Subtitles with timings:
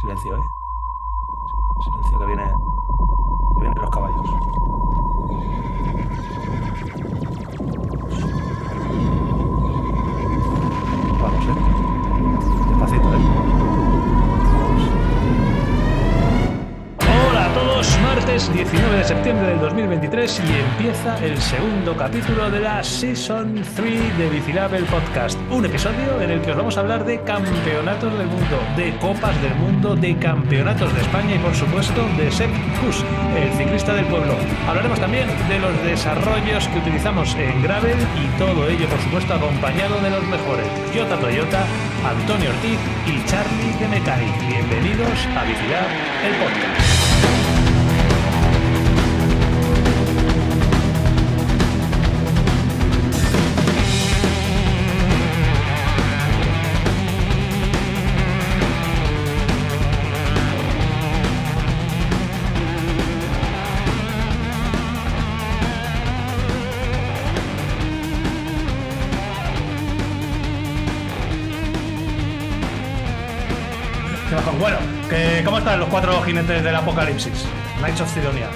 [0.00, 0.50] Silencio, ¿eh?
[1.82, 2.52] Silencio que viene.
[18.36, 24.18] Martes 19 de septiembre del 2023 y empieza el segundo capítulo de la Season 3
[24.18, 25.38] de Bicilab el podcast.
[25.50, 29.40] Un episodio en el que os vamos a hablar de campeonatos del mundo, de copas
[29.40, 33.02] del mundo, de campeonatos de España y por supuesto de Sepp Kuss,
[33.36, 34.34] el ciclista del pueblo.
[34.68, 39.98] Hablaremos también de los desarrollos que utilizamos en Gravel y todo ello por supuesto acompañado
[40.00, 40.66] de los mejores.
[40.94, 41.64] Jota Toyota,
[42.04, 44.46] Antonio Ortiz y Charlie de Mecanic.
[44.46, 45.88] Bienvenidos a Bicilab
[46.26, 46.85] el podcast.
[76.26, 77.44] Jinetes del apocalipsis?
[77.78, 78.48] Knights of Sidonia.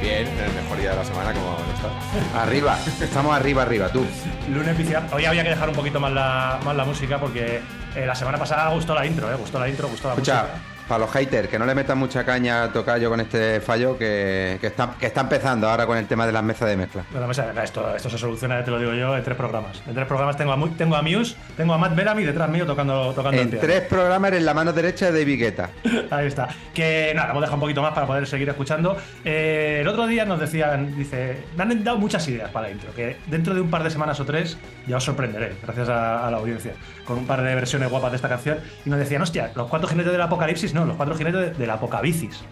[0.00, 2.40] Bien, en el mejor día de la semana, como está.
[2.42, 4.06] Arriba, estamos arriba, arriba, tú.
[4.48, 5.12] Lunes Bicilab.
[5.12, 7.60] Hoy había que dejar un poquito más la, más la música porque
[7.94, 9.34] eh, la semana pasada gustó la intro, ¿eh?
[9.34, 10.58] Gustó la intro, gustó la Escucha, música.
[10.90, 14.58] Para los haters, que no le metan mucha caña a Tocayo con este fallo que,
[14.60, 17.04] que está, que está empezando ahora con el tema de las mesas de mezcla.
[17.12, 19.80] Pero me sale- esto, esto se soluciona, ya te lo digo yo, en tres programas.
[19.86, 23.12] En tres programas tengo a, tengo a Muse, tengo a Matt Bellamy detrás mío tocando,
[23.14, 25.70] tocando En tres programas eres la mano derecha de Vigueta.
[26.10, 26.48] Ahí está.
[26.74, 28.96] Que nada, hemos dejado un poquito más para poder seguir escuchando.
[29.24, 32.92] Eh, el otro día nos decían, dice, me han dado muchas ideas para la intro,
[32.96, 36.30] que dentro de un par de semanas o tres ya os sorprenderé, gracias a, a
[36.32, 36.72] la audiencia,
[37.04, 38.58] con un par de versiones guapas de esta canción.
[38.84, 41.70] Y nos decían, hostia, los cuatro jinetes del apocalipsis, no, los cuatro jinetes de- del
[41.70, 42.42] apocabicis.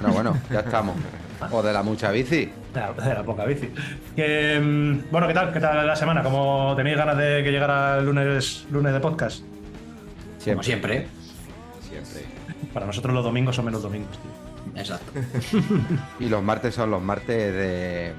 [0.00, 0.96] No, bueno, ya estamos.
[1.50, 2.52] O de la mucha bici.
[2.72, 3.68] De la, de la poca bici.
[4.14, 5.52] Que, mm, bueno, ¿qué tal?
[5.52, 6.22] ¿Qué tal la semana?
[6.22, 9.42] ¿Cómo tenéis ganas de que llegara el lunes, lunes de podcast?
[10.44, 11.08] Como siempre.
[11.88, 12.26] Siempre.
[12.72, 14.80] Para nosotros los domingos son menos domingos, tío.
[14.80, 15.10] Exacto.
[16.20, 18.12] Y los martes son los martes de,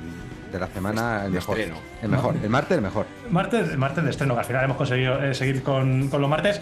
[0.52, 1.58] de la semana el mejor.
[1.58, 1.80] estreno.
[2.02, 2.36] El mejor.
[2.44, 3.06] El martes el mejor.
[3.30, 6.62] Martes, martes de estreno, que al final hemos conseguido eh, seguir con, con los martes.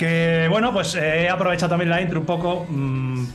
[0.00, 2.66] Que bueno, pues eh, he aprovechado también la intro un poco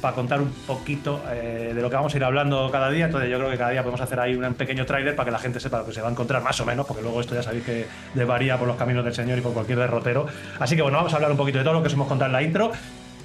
[0.02, 3.06] para contar un poquito eh, de lo que vamos a ir hablando cada día.
[3.06, 5.38] Entonces yo creo que cada día podemos hacer ahí un pequeño tráiler para que la
[5.38, 7.44] gente sepa lo que se va a encontrar más o menos, porque luego esto ya
[7.44, 7.86] sabéis que
[8.26, 10.26] varía por los caminos del Señor y por cualquier derrotero.
[10.58, 12.30] Así que bueno, vamos a hablar un poquito de todo lo que os hemos contado
[12.30, 12.72] en la intro.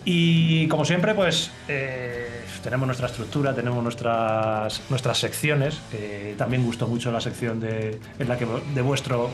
[0.05, 5.81] Y como siempre, pues eh, tenemos nuestra estructura, tenemos nuestras, nuestras secciones.
[6.37, 9.31] también gustó mucho la sección de, en la que de vuestro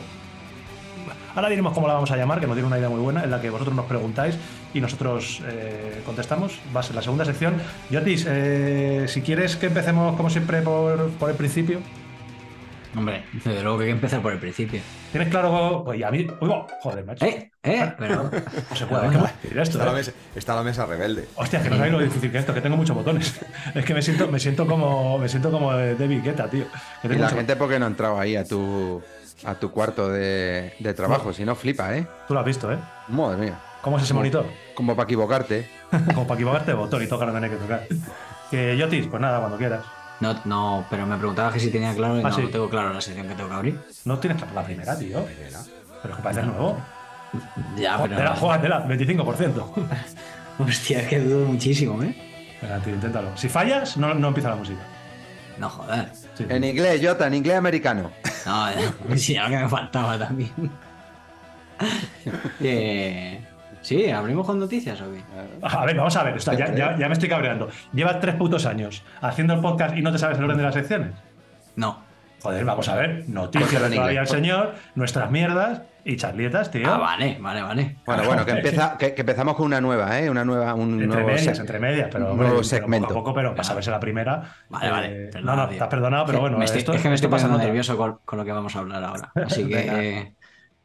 [1.37, 3.29] Ahora diremos cómo la vamos a llamar, que nos tiene una idea muy buena, en
[3.29, 4.35] la que vosotros nos preguntáis
[4.73, 6.59] y nosotros eh, contestamos.
[6.75, 7.61] Va a ser la segunda sección.
[7.91, 11.79] Yotis, eh, si quieres que empecemos como siempre por, por el principio.
[12.95, 14.81] Hombre, desde luego que hay que empezar por el principio.
[15.11, 15.83] ¿Tienes claro?
[15.85, 16.25] Pues y a mí.
[16.41, 17.23] Uy, oh, joder, macho.
[17.23, 17.51] ¡Eh!
[17.61, 17.93] ¡Eh!
[17.99, 18.31] Pero.
[18.71, 19.77] No se puede, ¿qué va a decir esto?
[19.77, 19.95] Está la, eh?
[19.95, 21.27] mesa, está la mesa rebelde.
[21.35, 23.39] Hostia, que no sabéis lo difícil que es esto, que tengo muchos botones.
[23.75, 25.19] Es que me siento, me siento como.
[25.19, 26.65] Me siento como David Guetta, tío.
[27.03, 29.03] Que Y la mucho- gente, ¿por qué no ha entrado ahí a tu,
[29.45, 31.33] a tu cuarto de, de trabajo?
[31.33, 32.07] Si no, flipa, ¿eh?
[32.27, 32.77] Tú lo has visto, ¿eh?
[33.09, 33.59] Madre mía.
[33.81, 34.45] ¿Cómo es ese monitor?
[34.75, 35.69] Como para equivocarte.
[36.13, 37.87] Como para equivocarte botón y tocar donde hay que tocar.
[38.51, 39.83] Que Yotis, pues nada, cuando quieras.
[40.19, 42.47] No, no, pero me preguntaba que si tenía claro y Ah, no sí.
[42.51, 43.79] tengo claro la sección que tengo que abrir.
[44.05, 45.23] No tienes claro la primera, tío.
[45.23, 45.59] Primera.
[46.01, 46.77] Pero es que parece nuevo.
[47.77, 48.15] Ya, pero.
[48.33, 49.87] Júgatela, júgatela, 25%.
[50.59, 52.15] Hostia, es que dudo muchísimo, ¿eh?
[52.61, 53.37] Venga, tío, inténtalo.
[53.37, 54.79] Si fallas, no, no empieza la música.
[55.59, 56.09] No, joder.
[56.37, 56.45] Sí.
[56.49, 58.11] En inglés, Jota, en inglés americano.
[58.45, 58.67] No,
[59.17, 60.51] sí, lo que me faltaba también.
[62.61, 63.39] Eh,
[63.81, 65.21] sí, ¿abrimos con noticias o qué?
[65.61, 66.37] A ver, vamos a ver.
[66.39, 67.69] ya- ya me estoy cabreando.
[67.93, 70.73] Llevas tres putos años haciendo el podcast y no te sabes el orden de las
[70.73, 71.11] secciones.
[71.75, 71.99] No.
[72.41, 73.23] Joder, vamos a ver.
[73.27, 74.29] Noticias todavía el inglés.
[74.29, 76.87] señor, nuestras mierdas y charlietas, tío.
[76.93, 77.97] Ah, vale, vale, vale.
[78.05, 80.29] Bueno, bueno, que, empieza, que, que empezamos con una nueva, ¿eh?
[80.29, 83.07] Una nueva, un Entre nuevo medias, entre medias, pero, un nuevo pero segmento.
[83.09, 84.43] poco a poco, pero para saberse la primera.
[84.69, 87.09] Vale, vale, eh, perdona, no, no, estás perdonado, pero bueno, Me estoy- esto, es que
[87.09, 87.67] me estoy esto pasa poniendo nota.
[87.67, 89.31] nervioso con, con lo que vamos a hablar ahora.
[89.45, 89.79] Así que.
[90.19, 90.33] Eh,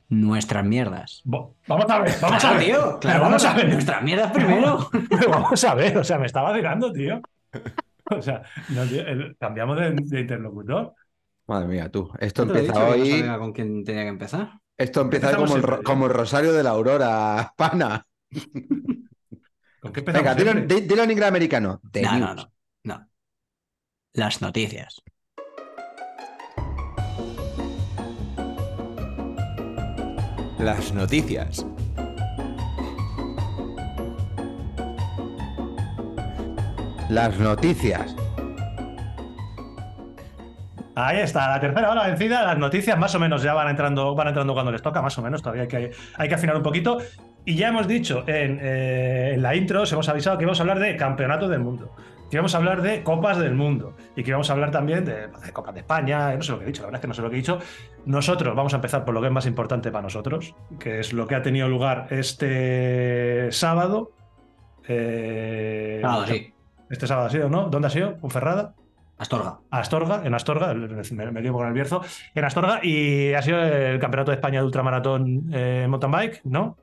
[0.08, 1.20] nuestras mierdas.
[1.24, 2.64] Bo- Vamos a ver, vamos a ver.
[2.64, 2.76] tío.
[2.82, 3.68] Pero Claro, vamos a ver.
[3.72, 4.90] Nuestras mierdas primero.
[5.10, 7.20] Pero vamos a ver, o sea, me estaba vacilando, tío.
[8.10, 10.94] O sea, no, tío, el- cambiamos de, de interlocutor.
[11.52, 12.10] Madre mía, tú.
[12.18, 13.10] Esto ¿No te lo he empieza dicho que no hoy.
[13.20, 14.58] sabía con quién tenía que empezar?
[14.78, 15.36] Esto empieza
[15.84, 18.06] como el, Rosario de la Aurora, pana.
[19.80, 20.34] ¿Con qué empezamos?
[20.34, 21.80] Venga, dilo, dilo en inglés americano.
[21.90, 22.52] The No, no, no,
[22.84, 23.06] no.
[24.14, 25.02] Las noticias.
[30.58, 31.66] Las noticias.
[37.12, 38.16] las noticias.
[40.94, 42.44] Ahí está, la tercera hora vencida.
[42.44, 45.22] Las noticias más o menos ya van entrando, van entrando cuando les toca, más o
[45.22, 45.40] menos.
[45.42, 46.98] Todavía hay que, hay que afinar un poquito.
[47.44, 50.62] Y ya hemos dicho en, eh, en la intro, os hemos avisado que íbamos a
[50.62, 51.96] hablar de campeonato del mundo,
[52.30, 55.26] que íbamos a hablar de copas del mundo y que íbamos a hablar también de,
[55.26, 56.34] de Copas de España.
[56.36, 57.38] No sé lo que he dicho, la verdad es que no sé lo que he
[57.38, 57.58] dicho.
[58.04, 61.26] Nosotros vamos a empezar por lo que es más importante para nosotros, que es lo
[61.26, 64.12] que ha tenido lugar este sábado.
[64.86, 66.54] Eh, sí.
[66.90, 67.70] Este sábado ha sido, ¿no?
[67.70, 68.18] ¿Dónde ha sido?
[68.18, 68.74] ¿Ponferrada?
[69.22, 69.60] Astorga.
[69.70, 72.02] Astorga, en Astorga, me, me lío con el Bierzo,
[72.34, 76.76] en Astorga, y ha sido el Campeonato de España de Ultramaratón eh, Mountain Bike, ¿no?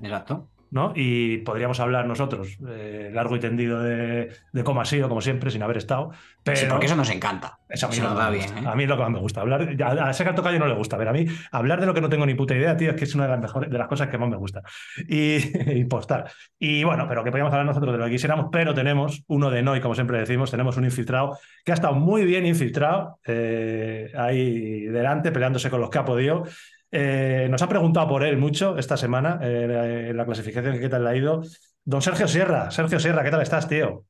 [0.00, 0.48] Exacto.
[0.72, 0.92] ¿No?
[0.96, 5.52] Y podríamos hablar nosotros eh, largo y tendido de, de cómo ha sido, como siempre,
[5.52, 6.10] sin haber estado.
[6.42, 7.60] Pero Sí, porque eso nos encanta.
[7.68, 8.54] eso a mí, Eso no nos me va gusta.
[8.54, 8.68] bien, ¿eh?
[8.68, 9.42] A mí es lo que más me gusta.
[9.42, 12.00] Hablar, a, a ese tocayo no le gusta, pero a mí hablar de lo que
[12.00, 13.86] no tengo ni puta idea, tío, es que es una de las mejores, de las
[13.88, 14.62] cosas que más me gusta.
[15.08, 15.36] Y,
[15.80, 16.30] y postar.
[16.58, 19.62] Y bueno, pero que podríamos hablar nosotros de lo que quisiéramos, pero tenemos uno de
[19.62, 24.10] no, y como siempre decimos, tenemos un infiltrado que ha estado muy bien infiltrado eh,
[24.16, 26.44] ahí delante, peleándose con los que ha podido.
[26.94, 30.88] Eh, nos ha preguntado por él mucho esta semana eh, en la clasificación que qué
[30.90, 31.42] tal le ha ido.
[31.84, 34.04] Don Sergio Sierra, Sergio Sierra, ¿qué tal estás, tío?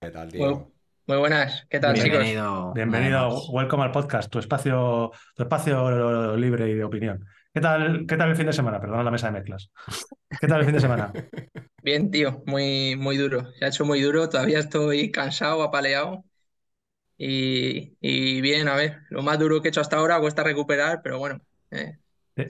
[0.00, 0.72] ¿Qué tal, tío?
[1.08, 2.10] muy buenas, ¿qué tal, chicos?
[2.10, 2.72] Bienvenido.
[2.72, 3.48] Bienvenido, Además.
[3.50, 7.24] welcome al podcast, tu espacio, tu espacio libre y de opinión.
[7.52, 8.80] ¿Qué tal, qué tal el fin de semana?
[8.80, 9.72] Perdona la mesa de mezclas.
[10.40, 11.12] ¿Qué tal el fin de semana?
[11.82, 13.50] Bien, tío, muy, muy duro.
[13.58, 16.24] Se ha hecho muy duro, todavía estoy cansado, apaleado.
[17.16, 21.00] Y, y bien, a ver, lo más duro que he hecho hasta ahora cuesta recuperar,
[21.02, 21.98] pero bueno, eh,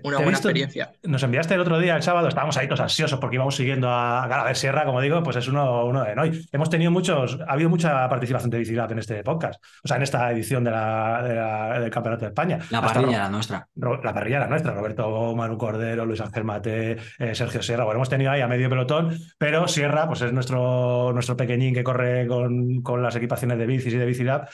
[0.05, 0.93] una buena visto- experiencia.
[1.05, 4.27] Nos enviaste el otro día, el sábado, estábamos ahí todos ansiosos porque íbamos siguiendo a
[4.29, 6.47] Galaver Sierra, como digo, pues es uno, uno de hoy.
[6.53, 10.03] Hemos tenido muchos, ha habido mucha participación de Bicilab en este podcast, o sea, en
[10.03, 12.59] esta edición de la, de la- del Campeonato de España.
[12.71, 13.69] La Hasta parrilla Ro- era nuestra.
[13.77, 17.85] Ro- La parrilla era nuestra, Roberto Manu Cordero, Luis Ángel Mate, eh, Sergio Sierra.
[17.85, 21.83] Bueno, hemos tenido ahí a medio pelotón, pero Sierra pues es nuestro, nuestro pequeñín que
[21.83, 24.49] corre con, con las equipaciones de bicis y de Bicilab.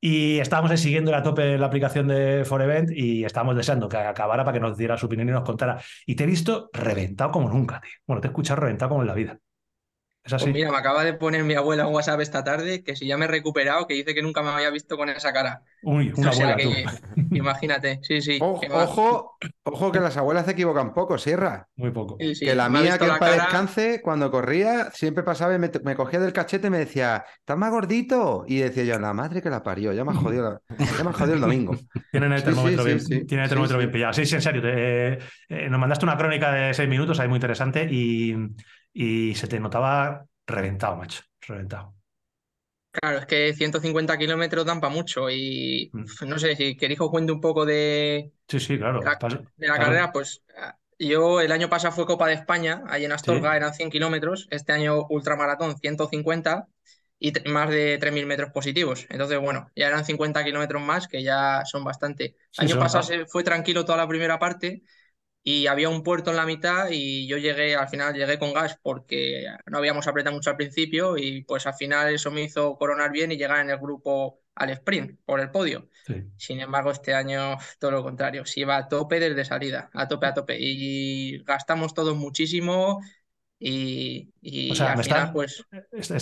[0.00, 4.54] Y estábamos siguiendo a tope la aplicación de Forevent y estábamos deseando que acabara para
[4.54, 5.80] que nos diera su opinión y nos contara.
[6.06, 7.90] Y te he visto reventado como nunca, tío.
[8.06, 9.38] Bueno, te he escuchado reventado como en la vida.
[10.24, 10.44] ¿Es así?
[10.44, 13.16] Pues mira, me acaba de poner mi abuela un WhatsApp esta tarde que si ya
[13.16, 15.62] me he recuperado, que dice que nunca me había visto con esa cara.
[15.82, 16.70] Uy, una O sea abuela, que, tú.
[17.38, 18.38] imagínate, sí, sí.
[18.40, 21.68] Ojo, que ha- ojo, ojo que las abuelas se equivocan poco, Sierra.
[21.76, 22.16] Muy poco.
[22.18, 23.34] sí, sí, que la ha mía, que cara.
[23.34, 27.56] descanse, cuando corría, siempre pasaba y me, me cogía del cachete y me decía, ¿estás
[27.56, 28.44] más gordito?
[28.46, 30.60] Y decía yo, la madre que la parió, ya me has jodido, la-
[30.96, 31.72] ya me has jodido el domingo.
[32.10, 33.26] Tienen el Sí, termómetro, sí, bien, sí, sí.
[33.26, 33.78] tienen el Sí, termómetro sí.
[33.78, 34.12] bien pillado.
[34.12, 34.62] Sí, sí, en serio.
[34.62, 35.18] te- eh,
[35.48, 38.34] eh, nos mandaste una crónica de seis minutos ahí muy interesante y,
[39.04, 41.22] y se te notaba reventado, macho.
[41.42, 41.94] Reventado.
[42.90, 46.04] Claro, es que 150 kilómetros dan para mucho y Mm.
[46.26, 49.02] no sé si queréis que os cuente un poco de, Sí, sí, claro.
[49.02, 49.84] La- Pas- de la Claro.
[49.84, 53.56] carrera, pues ah, yo el año pasado fue Copa de España, ahí en Astorga Sí.
[53.56, 56.66] eran 100 kilómetros, este año ultramaratón 150
[57.20, 59.06] y más de 3.000 metros positivos.
[59.10, 62.36] Entonces, bueno, ya eran 50 kilómetros más, que ya son bastante.
[62.50, 64.82] Sí, El año son, pasado se fue tranquilo toda la primera parte
[65.42, 68.78] y había un puerto en la mitad y yo llegué, al final llegué con gas
[68.82, 73.10] porque no habíamos apretado mucho al principio y pues al final eso me hizo coronar
[73.12, 75.88] bien y llegar en el grupo al sprint por el podio.
[76.06, 76.14] Sí.
[76.36, 80.26] Sin embargo, este año todo lo contrario, se iba a tope desde salida, a tope,
[80.26, 80.56] a tope.
[80.60, 83.00] Y gastamos todos muchísimo
[83.58, 85.64] y, y O sea, al me final, está- pues,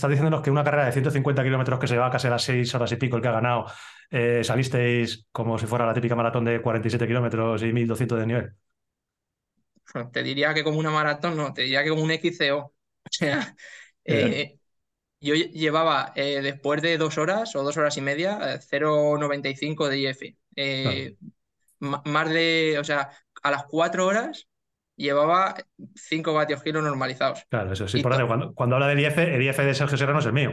[0.09, 2.93] diciéndonos que una carrera de 150 kilómetros que se va casi a las 6 horas
[2.93, 3.67] y pico el que ha ganado,
[4.11, 8.55] eh, salisteis como si fuera la típica maratón de 47 kilómetros y 1200 de nivel.
[10.13, 12.75] Te diría que como una maratón, no, te diría que como un XCO.
[13.09, 13.55] O sea,
[14.05, 14.59] eh,
[15.21, 19.89] yo lle- llevaba eh, después de dos horas o dos horas y media, eh, 0,95
[19.89, 20.37] de IF.
[20.57, 21.17] Eh,
[21.81, 23.11] ma- Más de, o sea,
[23.43, 24.49] a las cuatro horas
[24.97, 25.55] llevaba
[25.95, 27.45] 5 vatios kilo normalizados.
[27.49, 27.99] Claro, eso sí.
[27.99, 30.27] Y Por to- eso, cuando, cuando habla del IF, el IF de Sergio Serrano es
[30.27, 30.53] el mío.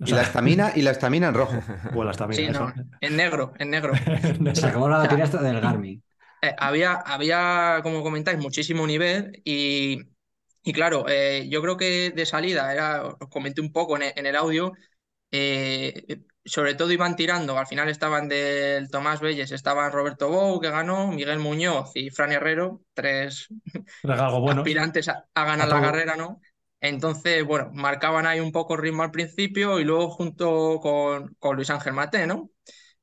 [0.00, 1.58] O Y la estamina, y la estamina en rojo.
[1.94, 3.92] o la estamina, Sí, no, en negro, en negro.
[4.54, 6.02] Se acabó la batería hasta del Garmin.
[6.42, 9.98] Eh, había, había, como comentáis, muchísimo nivel y,
[10.62, 14.12] y claro, eh, yo creo que de salida, era, os comenté un poco en el,
[14.16, 14.72] en el audio,
[15.32, 20.70] eh, sobre todo iban tirando, al final estaban del Tomás Belles, estaban Roberto Bou, que
[20.70, 23.48] ganó, Miguel Muñoz y Fran Herrero, tres
[24.40, 24.62] bueno.
[24.62, 26.40] aspirantes a, a ganar A la carrera, ¿no?
[26.80, 31.56] Entonces, bueno, marcaban ahí un poco el ritmo al principio y luego junto con, con
[31.56, 32.50] Luis Ángel Mate, ¿no?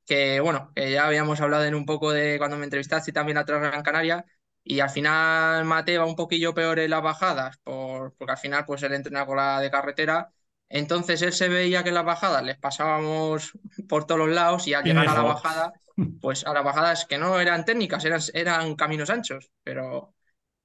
[0.06, 3.36] Que bueno, que ya habíamos hablado en un poco de cuando me entrevistaste y también
[3.38, 4.26] la Gran Canaria.
[4.64, 8.66] Y al final Mate va un poquillo peor en las bajadas, por, porque al final
[8.66, 10.32] pues él entrena con la de carretera.
[10.70, 13.52] Entonces él se veía que en las bajadas les pasábamos
[13.88, 15.74] por todos los lados y al llegar a la bajada,
[16.20, 20.16] pues a las bajadas que no eran técnicas, eran, eran caminos anchos, pero,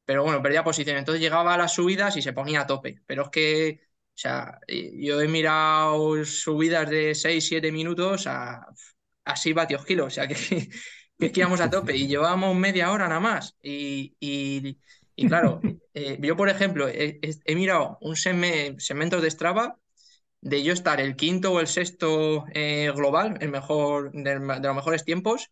[0.05, 0.97] pero bueno, perdía posición.
[0.99, 3.03] Entonces llegaba a las subidas y se ponía a tope.
[3.07, 3.81] Pero es que
[4.15, 8.67] sea, y- yo he mirado subidas de 6, 7 minutos a
[9.31, 10.35] así vatios kilos, o sea, que,
[11.19, 13.57] que es que íbamos a tope y llevábamos media hora nada más.
[13.63, 14.79] Y, y-
[15.17, 17.21] y claro, eh, yo por ejemplo, he,
[17.55, 19.77] mirado un seme- segmento de Strava
[20.41, 24.75] de yo estar el quinto o el sexto eh, global, el mejor, de, de los
[24.77, 25.51] mejores tiempos,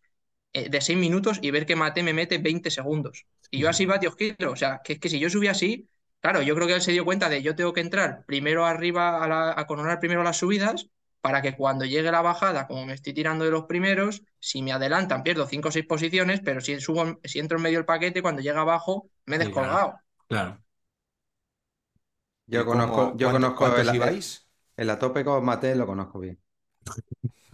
[0.53, 3.25] eh, de 6 minutos y ver que Mate me mete 20 segundos.
[3.51, 5.89] Y yo así vatios kilos, o sea, que es que si yo subía así,
[6.21, 9.23] claro, yo creo que él se dio cuenta de yo tengo que entrar primero arriba
[9.23, 10.89] a, la- a coronar primero las subidas
[11.21, 14.71] para que cuando llegue la bajada, como me estoy tirando de los primeros, si me
[14.71, 18.21] adelantan pierdo 5 o 6 posiciones, pero si, subo, si entro en medio del paquete,
[18.21, 19.39] cuando llega abajo, me he claro.
[19.39, 19.99] descolgado.
[20.27, 20.63] Claro.
[22.47, 24.47] Yo ¿Y cómo- conozco, yo cuánto- conozco ¿Cuántos el, ibais?
[24.77, 26.39] el a tope con Mate, lo conozco bien.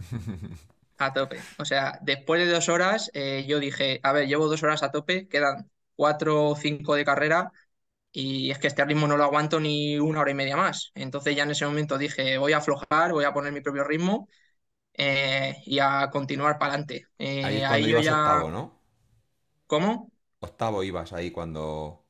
[0.98, 1.50] A tope.
[1.58, 4.90] O sea, después de dos horas, eh, yo dije, a ver, llevo dos horas a
[4.92, 7.52] tope, quedan cuatro o cinco de carrera
[8.18, 10.90] y es que este ritmo no lo aguanto ni una hora y media más.
[10.94, 14.28] Entonces ya en ese momento dije, voy a aflojar, voy a poner mi propio ritmo
[14.94, 17.06] eh, y a continuar para adelante.
[17.40, 18.16] Ahí cuando ahí yo ibas ya...
[18.16, 18.78] octavo, ¿no?
[19.66, 20.10] ¿Cómo?
[20.40, 22.06] Octavo ibas ahí cuando...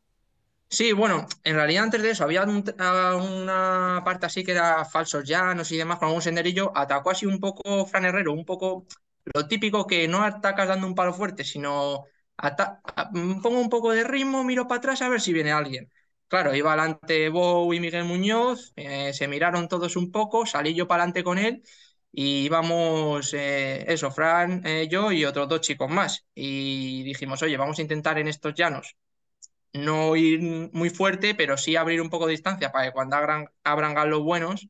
[0.68, 5.24] Sí, bueno, en realidad antes de eso había un- una parte así que era falsos
[5.24, 6.72] llanos y demás con algún senderillo.
[6.76, 8.86] Atacó así un poco Fran Herrero, un poco
[9.24, 12.04] lo típico que no atacas dando un palo fuerte, sino
[13.42, 15.90] pongo un poco de ritmo, miro para atrás a ver si viene alguien.
[16.28, 20.88] Claro, iba adelante Bou y Miguel Muñoz, eh, se miraron todos un poco, salí yo
[20.88, 21.62] para adelante con él
[22.10, 26.26] y íbamos, eh, eso, Fran, eh, yo y otros dos chicos más.
[26.34, 28.96] Y dijimos, oye, vamos a intentar en estos llanos
[29.74, 30.40] no ir
[30.72, 34.68] muy fuerte, pero sí abrir un poco de distancia para que cuando abran, abran buenos,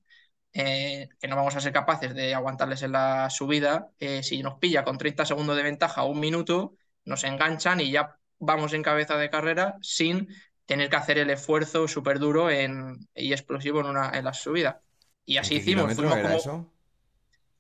[0.53, 3.91] que no vamos a ser capaces de aguantarles en la subida,
[4.23, 8.17] si nos pilla con 30 segundos de ventaja o un minuto, nos enganchan y ya
[8.39, 10.29] vamos en cabeza de carrera sin
[10.67, 14.83] tener que hacer el esfuerzo súper duro en, y explosivo en, una, en la subida.
[15.25, 15.95] Y así ¿En qué hicimos.
[15.95, 16.73] Fuimos era como- eso?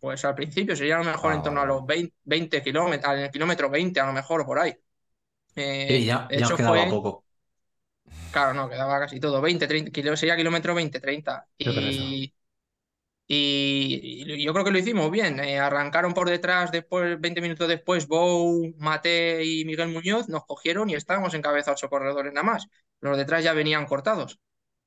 [0.01, 2.63] pues al principio sería a lo mejor Ah, en torno a vale, los 20, 20
[2.63, 4.75] kilómetros, al kilómetro 20 a lo mejor o por ahí.
[5.57, 7.25] Eh, Sí, ya, ya nos hecho quedaba fue- poco.
[8.31, 9.41] Claro, no, quedaba casi todo.
[9.41, 11.49] 20, 30, kilo- sería kilómetro 20, 30.
[11.59, 12.03] Qué pereza.
[12.03, 12.35] Y,
[13.29, 15.41] y, yo creo que lo hicimos bien.
[15.41, 20.91] Eh, arrancaron por detrás, después, 20 minutos después, Bou, Mate y Miguel Muñoz nos cogieron
[20.91, 22.69] y estábamos en cabeza ocho corredores nada más.
[23.01, 24.41] Los detrás ya venían cortados.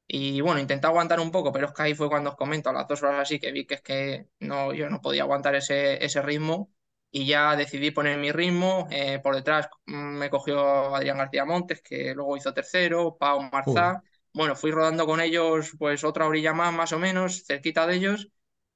[0.08, 2.74] Y bueno, intenté aguantar un poco, pero es que ahí fue cuando os comento, a
[2.74, 6.04] las dos horas así, que vi que es que no, yo no podía aguantar ese,
[6.04, 6.72] ese ritmo
[7.12, 8.88] y ya decidí poner mi ritmo.
[8.92, 14.02] Eh, por detrás mm, me cogió Adrián García Montes, que luego hizo tercero, Pau Marzá.
[14.34, 18.30] Bueno, fui rodando con ellos pues otra orilla más, más o menos, cerquita de ellos.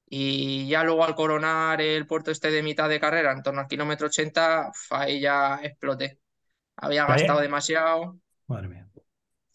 [0.08, 3.66] Y ya luego al coronar el puerto este de mitad de carrera, en torno al
[3.68, 6.20] kilómetro 80, uf, ahí ya exploté.
[6.76, 8.18] Había gastado demasiado
[8.48, 8.88] Madre mía.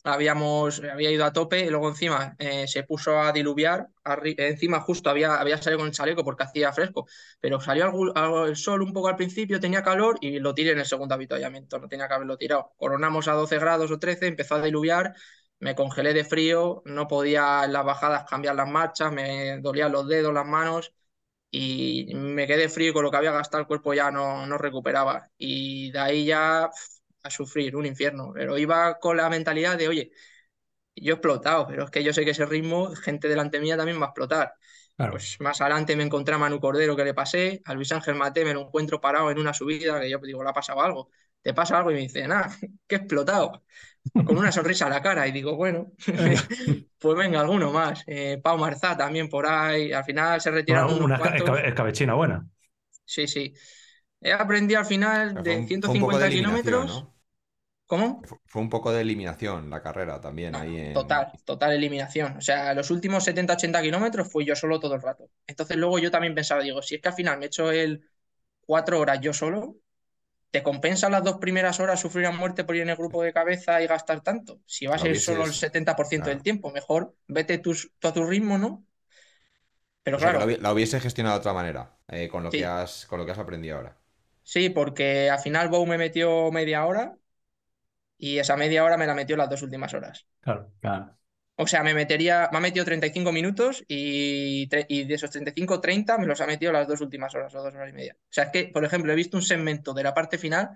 [0.03, 3.89] habíamos, había ido a tope y luego encima eh, se puso a diluviar,
[4.37, 7.05] encima justo había, había salido con el chaleco porque hacía fresco,
[7.41, 10.71] pero salió algo- algo- el sol un poco al principio, tenía calor y lo tiré
[10.71, 12.71] en el segundo avituallamiento, no tenía que haberlo tirado.
[12.77, 15.13] Coronamos a 12 grados o 13, empezó a diluviar,
[15.59, 20.07] me congelé de frío, no podía en las bajadas cambiar las marchas, me dolían los
[20.07, 20.93] dedos, las manos
[21.51, 24.57] y me quedé frío y con lo que había gastado el cuerpo ya no, no
[24.57, 25.29] recuperaba.
[25.37, 26.65] Y de ahí ya
[27.23, 28.31] a sufrir, un infierno.
[28.33, 30.11] Pero iba con la mentalidad de, oye,
[30.95, 33.99] yo he explotado, pero es que yo sé que ese ritmo, gente delante mía también
[34.01, 34.53] va a explotar.
[34.99, 35.13] Claro.
[35.13, 38.43] Pues más adelante me encontré a Manu Cordero que le pasé, a Luis Ángel Mate
[38.43, 41.09] me lo encuentro parado en una subida, que yo digo, le ha pasado algo.
[41.41, 41.91] ¿Te pasa algo?
[41.91, 42.49] Y me dice, nada,
[42.87, 43.63] que he explotado.
[44.23, 45.27] Con una sonrisa a la cara.
[45.27, 45.93] Y digo, bueno,
[46.99, 48.03] pues venga, alguno más.
[48.07, 49.93] Eh, Pau Marzá también por ahí.
[49.93, 51.17] Al final se retiraron unos una
[51.65, 52.47] escabechina buena.
[53.05, 53.53] Sí, sí.
[54.21, 56.85] He aprendido al final de un- fue un poco 150 de eliminación, kilómetros.
[56.85, 57.15] ¿no?
[57.89, 58.29] ¿Cómo?
[58.45, 60.91] Fue- un poco de eliminación la carrera también ahí en...
[60.91, 62.37] Total, total eliminación.
[62.37, 65.29] O sea, los últimos 70-80 kilómetros fui yo solo todo el rato.
[65.47, 68.09] Entonces luego yo también pensaba, digo, si es que al final me he hecho el
[68.65, 69.77] cuatro horas yo solo,
[70.51, 73.33] ¿te compensa las dos primeras horas sufrir a muerte por ir en el grupo de
[73.33, 74.61] cabeza y gastar tanto?
[74.67, 78.25] Si vas a ir solo el hubieses- 70% del tiempo, mejor vete tú a tu
[78.25, 78.85] ritmo, ¿no?
[80.03, 82.55] Pero O claro, la, hubi- la hubiese gestionado de otra manera, eh, con lo Sí.
[82.55, 83.97] que has, con lo que has aprendido ahora.
[84.43, 87.17] sí, porque al final Bow me metió media hora
[88.19, 90.27] y esa media hora me la metió las dos últimas horas.
[90.41, 90.71] Claro.
[90.81, 91.15] Claro.
[91.55, 96.17] O sea, me metería, me ha metido 35 minutos y, y de esos 35, 30
[96.17, 98.15] me los ha metido las dos últimas horas o dos horas y media.
[98.17, 100.69] O sea, es que, por ejemplo, he visto un segmento de la parte final,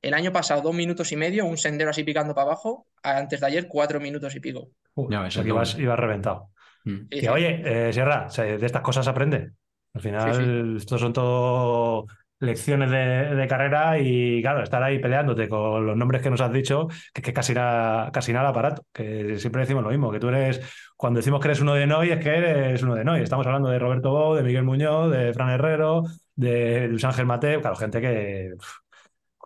[0.00, 3.46] el año pasado dos minutos y medio, un sendero así picando para abajo, antes de
[3.46, 4.70] ayer cuatro minutos y pico.
[5.10, 6.50] Ya ves, que ibas, reventado.
[6.84, 6.96] Mm.
[6.96, 7.28] Sí, Que sí.
[7.28, 9.52] oye, eh, Sierra, de estas cosas se aprende.
[9.92, 12.06] Al final, Sí, estos son todo
[12.40, 16.52] lecciones de, de carrera y claro, estar ahí peleándote con los nombres que nos has
[16.52, 20.28] dicho, que, que casi nada, casi nada aparato, que siempre decimos lo mismo, que tú
[20.28, 20.60] eres,
[20.96, 23.22] cuando decimos que eres uno de Noy, es que eres uno de Noy.
[23.22, 26.04] Estamos hablando de Roberto Bou, de Miguel Muñoz, de Fran Herrero,
[26.34, 28.54] de Luis Ángel Mateo, claro, gente que,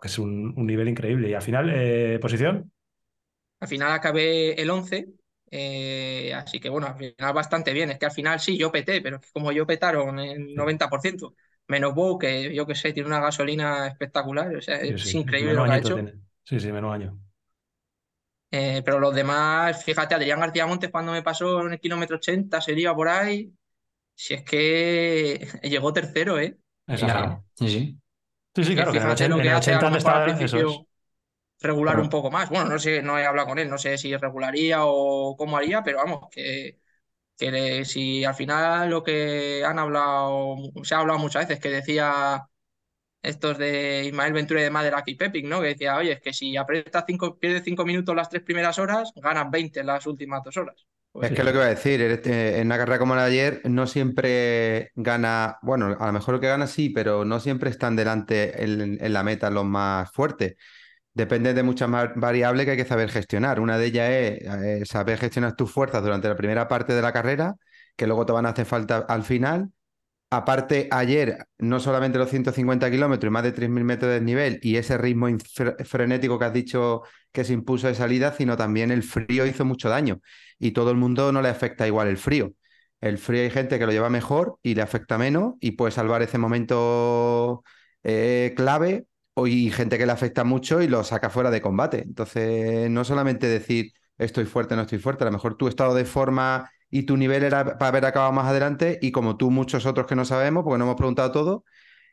[0.01, 1.29] que es un, un nivel increíble.
[1.29, 2.71] Y al final, eh, posición.
[3.59, 5.07] Al final acabé el 11,
[5.51, 7.89] eh, así que bueno, al final bastante bien.
[7.91, 11.35] Es que al final sí, yo peté, pero como yo petaron el 90%,
[11.67, 15.15] menos Bow, que yo que sé, tiene una gasolina espectacular, o sea, Sí, es sí,
[15.15, 15.93] increíble menos lo que ha hecho.
[15.93, 16.13] tiene.
[16.43, 17.19] Sí, sí, menos año.
[18.51, 22.61] Eh, pero los demás, fíjate, Adrián García Montes cuando me pasó en el kilómetro 80,
[22.61, 23.53] sería por ahí,
[24.15, 26.57] si es que llegó tercero, ¿eh?
[26.87, 27.43] Exagerado.
[27.55, 27.99] Sí, sí.
[28.55, 29.81] Sí, sí, Que claro, que en el, fíjate ochen- lo en que el hace, a
[29.81, 30.83] 80 lo te mejor al principio es.
[31.61, 32.49] regular Pero- un poco más.
[32.49, 35.83] Bueno, no sé, no he hablado con él, no sé si regularía o cómo haría,
[35.83, 36.79] pero vamos, que,
[37.37, 42.47] que si al final lo que han hablado, se ha hablado muchas veces, que decía
[43.21, 45.61] estos de Ismael Ventura y de Lucky Pepic, ¿no?
[45.61, 49.11] Que decía, oye, es que si aprietas cinco, pierdes cinco minutos las tres primeras horas,
[49.15, 50.85] ganas 20 en las últimas dos horas.
[51.11, 53.31] Pues Es que lo que iba a decir, eh, en una carrera como la de
[53.31, 57.69] ayer, no siempre gana, bueno, a lo mejor lo que gana sí, pero no siempre
[57.69, 60.55] están delante en, en la meta los más fuertes.
[61.15, 63.61] Depende de muchas variables que hay que saber gestionar.
[63.61, 64.41] Una de ellas es
[64.81, 67.55] eh, saber gestionar tus fuerzas durante la primera parte de la carrera,
[67.95, 69.71] que luego te van a hacer falta al final.
[70.29, 74.75] Aparte, ayer, no solamente los 150 kilómetros y más de 3.000 metros de desnivel y
[74.77, 75.27] ese ritmo
[75.85, 79.89] frenético que has dicho que se impuso de salida, sino también el frío hizo mucho
[79.89, 80.19] daño
[80.59, 82.53] y todo el mundo no le afecta igual el frío.
[82.99, 86.21] El frío hay gente que lo lleva mejor y le afecta menos y puede salvar
[86.23, 87.63] ese momento
[88.03, 89.05] eh, clave
[89.35, 92.03] y gente que le afecta mucho y lo saca fuera de combate.
[92.03, 96.05] Entonces, no solamente decir estoy fuerte, no estoy fuerte, a lo mejor tu estado de
[96.05, 100.07] forma y tu nivel era para haber acabado más adelante y como tú muchos otros
[100.07, 101.65] que no sabemos, porque no hemos preguntado todo,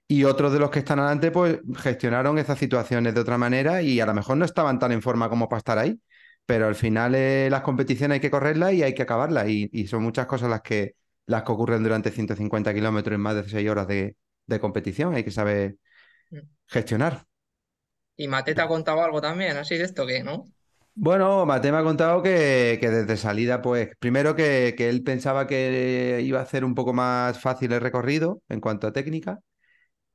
[0.08, 4.00] y otros de los que están adelante pues gestionaron esas situaciones de otra manera y
[4.00, 6.00] a lo mejor no estaban tan en forma como para estar ahí,
[6.46, 9.48] pero al final eh, las competiciones hay que correrlas y hay que acabarlas.
[9.48, 13.34] Y, y son muchas cosas las que, las que ocurren durante 150 kilómetros en más
[13.36, 15.76] de 6 horas de, de competición, hay que saber
[16.72, 17.24] gestionar.
[18.16, 20.44] Y Mate te ha contado algo también, así de esto que, ¿no?
[20.94, 25.46] Bueno, Mate me ha contado que, que desde salida, pues, primero que, que él pensaba
[25.46, 29.40] que iba a hacer un poco más fácil el recorrido en cuanto a técnica,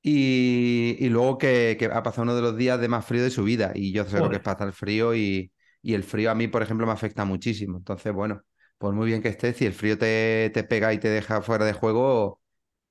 [0.04, 3.32] y, y luego que, que ha pasado uno de los días de más frío de
[3.32, 5.52] su vida, y yo sé lo que es pasar frío, y,
[5.84, 7.78] y el frío a mí, por ejemplo, me afecta muchísimo.
[7.80, 8.44] Entonces, bueno,
[8.80, 11.66] pues muy bien que estés, si el frío te, te pega y te deja fuera
[11.66, 12.42] de juego,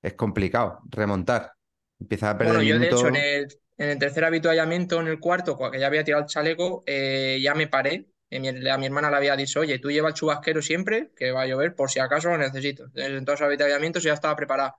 [0.02, 1.52] es complicado remontar.
[2.00, 5.18] Empiezas a perder Bueno, yo de hecho en el, en el tercer avituallamiento, en el
[5.20, 8.08] cuarto, cuando ya había tirado el chaleco, eh, ya me paré.
[8.30, 11.30] Eh, mi- a mi hermana le había dicho, oye, tú lleva el chubasquero siempre, que
[11.32, 12.84] va a llover, por si acaso lo necesito.
[12.86, 14.76] Entonces, en todos los avituallamientos ya estaba preparado.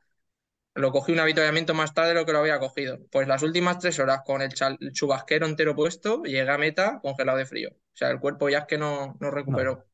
[0.75, 2.99] Lo cogí un avituallamiento más tarde de lo que lo había cogido.
[3.11, 6.99] Pues las últimas tres horas con el, chal- el chubasquero entero puesto, llegué a meta
[7.01, 7.69] congelado de frío.
[7.71, 9.85] O sea, el cuerpo ya es que no, no recuperó.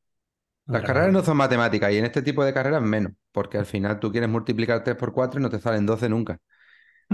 [0.66, 4.00] Las carreras no son matemáticas y en este tipo de carreras menos, porque al final
[4.00, 6.38] tú quieres multiplicar 3 por 4 y no te salen 12 nunca.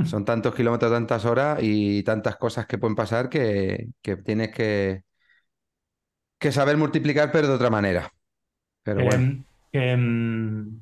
[0.05, 5.05] Son tantos kilómetros, tantas horas y tantas cosas que pueden pasar que, que tienes que,
[6.39, 8.11] que saber multiplicar, pero de otra manera.
[8.83, 10.81] Pero bueno, Em, em,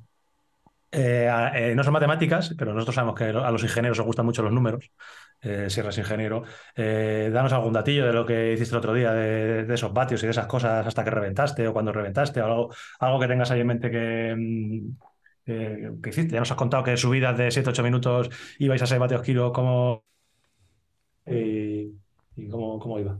[0.90, 4.42] eh, eh, no son matemáticas, pero nosotros sabemos que a los ingenieros os gustan mucho
[4.42, 4.90] los números.
[5.40, 6.44] Eh, si eres ingeniero,
[6.74, 10.26] danos algún datillo de lo que hiciste el otro día, de, de esos vatios y
[10.26, 13.60] de esas cosas hasta que reventaste o cuando reventaste, o algo, algo que tengas ahí
[13.60, 14.36] en mente que,
[15.52, 16.34] mm, que- hiciste.
[16.34, 20.04] Ya nos has contado que subidas de 7-8 minutos ibais a 6 vatios kilo, ¿cómo,
[21.26, 21.94] y,
[22.36, 23.18] y cómo, cómo iba?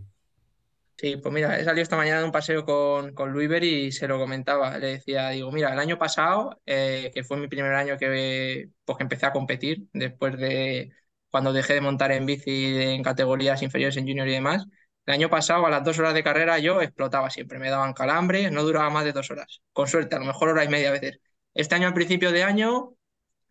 [0.96, 4.08] Sí, pues mira, he salido esta mañana de un paseo con, con Luiber y se
[4.08, 4.78] lo comentaba.
[4.78, 8.98] Le decía, digo, mira, el año pasado, eh, que fue mi primer año que, pues,
[9.00, 10.90] empecé a competir, después de
[11.30, 14.66] cuando dejé de montar en bici en categorías inferiores en junior y demás,
[15.06, 18.50] el año pasado a las dos horas de carrera yo explotaba siempre, me daban calambres,
[18.50, 19.62] no duraba más de dos horas.
[19.72, 21.20] Con suerte, a lo mejor hora y media a veces.
[21.58, 22.94] Este año, al principio de año,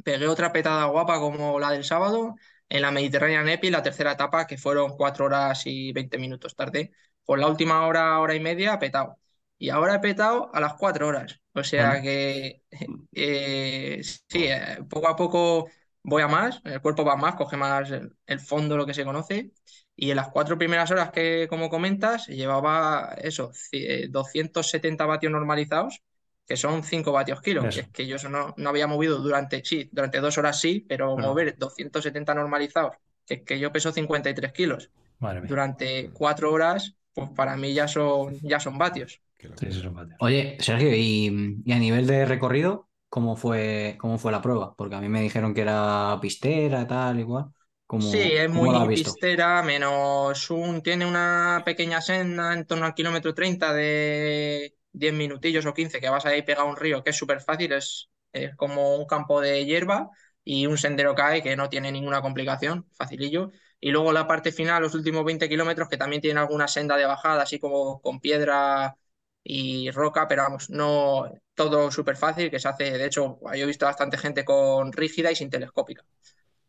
[0.04, 2.36] pegué otra petada guapa como la del sábado
[2.70, 6.92] en la Mediterranean Epi, la tercera etapa, que fueron cuatro horas y 20 minutos tarde.
[7.26, 9.18] Por la última hora, hora y media, petado.
[9.58, 11.42] Y ahora he petado a las cuatro horas.
[11.54, 12.04] O sea Bueno.
[12.04, 12.64] que
[13.14, 15.70] eh, sí, eh, poco a poco
[16.04, 19.52] voy a más, el cuerpo va más, coge más el, fondo, lo que se conoce.
[19.96, 25.32] Y en las cuatro primeras horas que, como comentas, llevaba eso, ci- eh, 270 vatios
[25.32, 26.02] normalizados,
[26.48, 27.72] que son 5 vatios kilo.
[27.72, 30.86] Que es que yo eso no, no había movido durante, sí, durante dos horas sí,
[30.88, 31.30] pero Bueno.
[31.30, 35.52] mover 270 normalizados, que es que yo peso 53 kilos, Madre mía.
[35.52, 39.22] durante cuatro horas, pues para mí ya son, ya son vatios.
[39.56, 40.16] Sí, son.
[40.20, 44.76] Oye, Sergio, y, y a nivel de recorrido, ¿cómo fue, cómo fue la prueba?
[44.76, 47.52] Porque a mí me dijeron que era pistera, tal, igual.
[47.88, 53.34] ¿Cómo, Sí, es muy pistera, menos un, tiene una pequeña senda en torno al kilómetro
[53.34, 57.16] 30 de 10 minutillos o 15 que vas ahí pegado a un río, que es
[57.18, 60.10] súper fácil, es, es como un campo de hierba
[60.44, 63.52] y un sendero hay que no tiene ninguna complicación, facilillo.
[63.80, 67.06] Y luego la parte final, los últimos 20 kilómetros, que también tiene alguna senda de
[67.06, 68.96] bajada, así como con piedra
[69.44, 73.66] y roca, pero vamos, no todo súper fácil, que se hace, de hecho, yo he
[73.66, 76.04] visto bastante gente con rígida y sin telescópica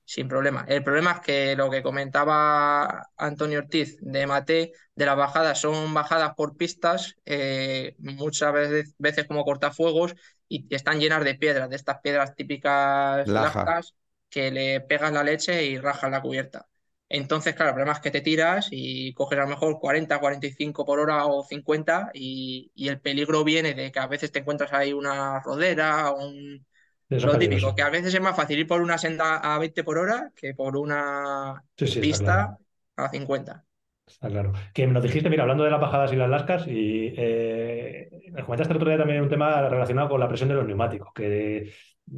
[0.09, 0.65] sin problema.
[0.69, 5.93] El problema es que lo que comentaba Antonio Ortiz de Mate, de las bajadas, son
[5.93, 10.15] bajadas por pistas, eh, muchas veces, veces como cortafuegos,
[10.49, 13.83] y están llenas de piedras, de estas piedras típicas Laja.
[14.31, 16.67] que le pegan la leche y rajan la cubierta.
[17.11, 20.85] Entonces, claro, el problema es que te tiras y coges a lo mejor 40, 45
[20.87, 24.73] por hora o 50 y, y el peligro viene de que a veces te encuentras
[24.73, 26.67] ahí una rodera un,
[27.09, 29.99] lo típico, que a veces es más fácil ir por una senda a 20 por
[29.99, 32.59] hora que por una Sí, pista claro.
[32.97, 33.65] a 50.
[34.07, 34.53] Está claro.
[34.73, 38.73] Que lo dijiste, mira, hablando de las bajadas y las lascas, y eh, me comentaste
[38.73, 41.73] el otro día también un tema relacionado con la presión de los neumáticos, que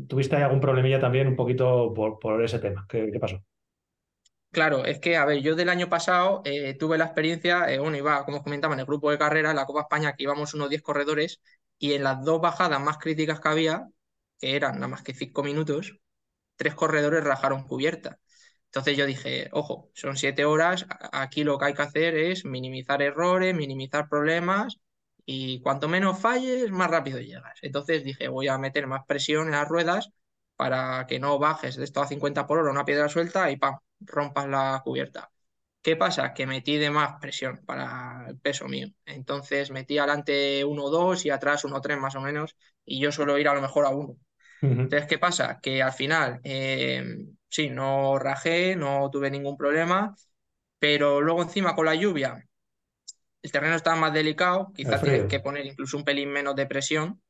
[0.08, 2.86] tuviste algún problemilla también un poquito por, por ese tema.
[2.88, 3.42] ¿Qué, qué pasó?
[4.52, 7.96] Claro, es que, a ver, yo del año pasado eh, tuve la experiencia, eh, bueno,
[7.96, 10.54] iba, como os comentaba, en el grupo de carrera, en la Copa España, que íbamos
[10.54, 11.40] unos 10 corredores,
[11.78, 13.88] y en las dos bajadas más críticas que había,
[14.40, 15.98] que eran nada más que 5 minutos,
[16.56, 18.18] tres corredores rajaron cubierta.
[18.66, 23.02] Entonces yo dije, ojo, son 7 horas, aquí lo que hay que hacer es minimizar
[23.02, 24.78] errores, minimizar problemas,
[25.24, 27.58] y cuanto menos falles, más rápido llegas.
[27.62, 30.10] Entonces dije, voy a meter más presión en las ruedas
[30.56, 33.78] para que no bajes de esto a 50 por hora una piedra suelta y ¡pam!
[34.00, 35.30] rompas la cubierta.
[35.82, 36.34] ¿Qué pasa?
[36.34, 38.88] Que metí de más presión para el peso mío.
[39.06, 43.54] Entonces metí adelante 1-2 y atrás 1-3 más o menos, y yo suelo ir a
[43.54, 44.16] lo mejor a 1.
[44.84, 45.60] Entonces, ¿qué pasa?
[45.62, 47.04] Que al final, eh,
[47.48, 50.14] sí, no rajé, no tuve ningún problema,
[50.78, 52.46] pero luego encima con la lluvia,
[53.42, 56.66] el terreno estaba más delicado, El quizás tienes que poner incluso un pelín menos de
[56.66, 57.22] presión.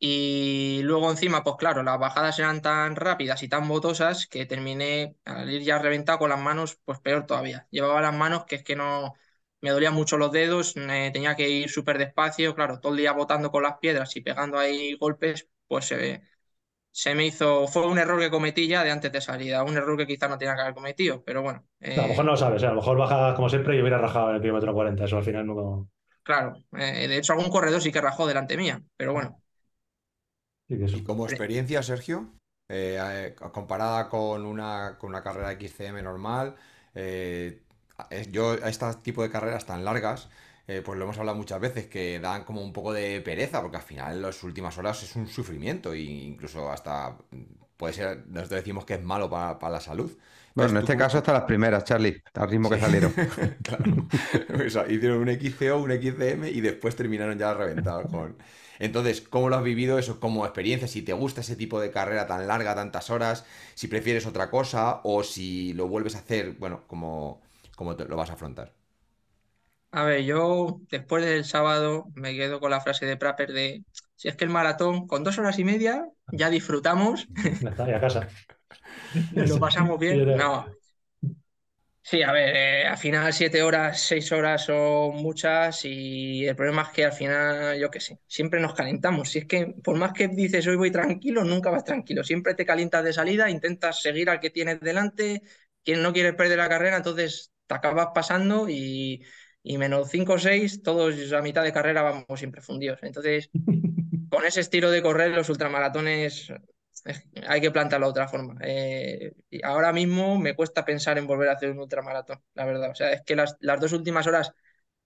[0.00, 5.16] Y luego encima, pues claro, las bajadas eran tan rápidas y tan botosas que terminé
[5.24, 7.68] al ir ya reventado con las manos, pues peor todavía.
[7.70, 9.14] Llevaba las manos que es que no
[9.60, 13.50] me dolían mucho los dedos, tenía que ir súper despacio, claro, todo el día botando
[13.50, 16.22] con las piedras y pegando ahí golpes, pues se,
[16.92, 19.96] se me hizo, fue un error que cometí ya de antes de salida, un error
[19.96, 22.62] que quizás no tenía que haber cometido, pero bueno, A lo mejor no lo sabes,
[22.62, 22.66] ¿eh?
[22.66, 25.04] a lo mejor bajas como siempre y hubiera rajado en el kilómetro 40.
[25.04, 25.88] Eso al final no.
[26.22, 29.42] claro, eh, de hecho algún corredor sí que rajó delante mía, pero bueno.
[30.68, 30.96] Sí que eso.
[30.96, 32.32] Y como experiencia, Sergio,
[32.68, 36.56] eh, comparada con una, con una carrera XCM normal,
[38.30, 40.28] yo a este tipo de carreras tan largas,
[40.70, 43.76] eh, pues lo hemos hablado muchas veces, que dan como un poco de pereza, porque
[43.78, 47.42] al final en las últimas horas es un sufrimiento e incluso hasta mm,
[47.76, 50.10] puede ser, nosotros decimos que es malo para, para la salud.
[50.54, 53.14] Bueno, en este caso hasta las primeras, Charlie, al ritmo que salieron.
[53.62, 54.06] Claro.
[54.66, 58.36] O sea, hicieron un XCO, un XCM y después terminaron ya reventados con...
[58.78, 60.88] Entonces, ¿cómo lo has vivido eso como experiencia?
[60.88, 65.00] Si te gusta ese tipo de carrera tan larga, tantas horas, si prefieres otra cosa
[65.04, 67.40] o si lo vuelves a hacer, bueno, como,
[67.96, 68.72] te- lo vas a afrontar.
[69.92, 74.28] A ver, yo después del sábado me quedo con la frase de Prapper de si
[74.28, 77.26] es que el maratón con dos horas y media ya disfrutamos,
[77.60, 78.28] Ya está, a casa.
[79.34, 80.36] lo pasamos bien.
[80.36, 80.66] No.
[82.02, 86.82] Sí, a ver, eh, al final siete horas, seis horas son muchas y el problema
[86.82, 89.30] es que al final, yo qué sé, siempre nos calentamos.
[89.30, 92.24] Si es que por más que dices hoy voy tranquilo, nunca vas tranquilo.
[92.24, 95.42] Siempre te calientas de salida, intentas seguir al que tienes delante,
[95.84, 99.22] quien no quiere perder la carrera, entonces te acabas pasando y,
[99.62, 103.00] y menos cinco o seis, todos a mitad de carrera vamos siempre fundidos.
[103.02, 103.50] Entonces,
[104.30, 106.50] con ese estilo de correr, los ultramaratones
[107.04, 108.56] es- hay que plantearlo de otra forma.
[108.62, 112.90] Eh, y ahora mismo me cuesta pensar en volver a hacer un ultramaratón, la verdad.
[112.90, 114.52] O sea, es que las, las dos últimas horas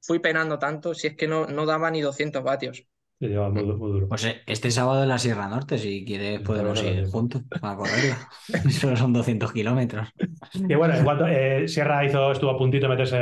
[0.01, 2.87] fui penando tanto, si es que no, no daba ni 200 vatios.
[3.29, 4.09] Lleva muy, du- muy duro.
[4.09, 7.77] Pues eh, este sábado en la Sierra Norte, si quieres, Sí, podemos ir juntos para
[7.77, 8.29] correrla.
[8.71, 10.09] Solo son 200 kilómetros.
[10.55, 13.17] Y bueno, en cuanto eh, Sierra hizo, estuvo a puntito de meterse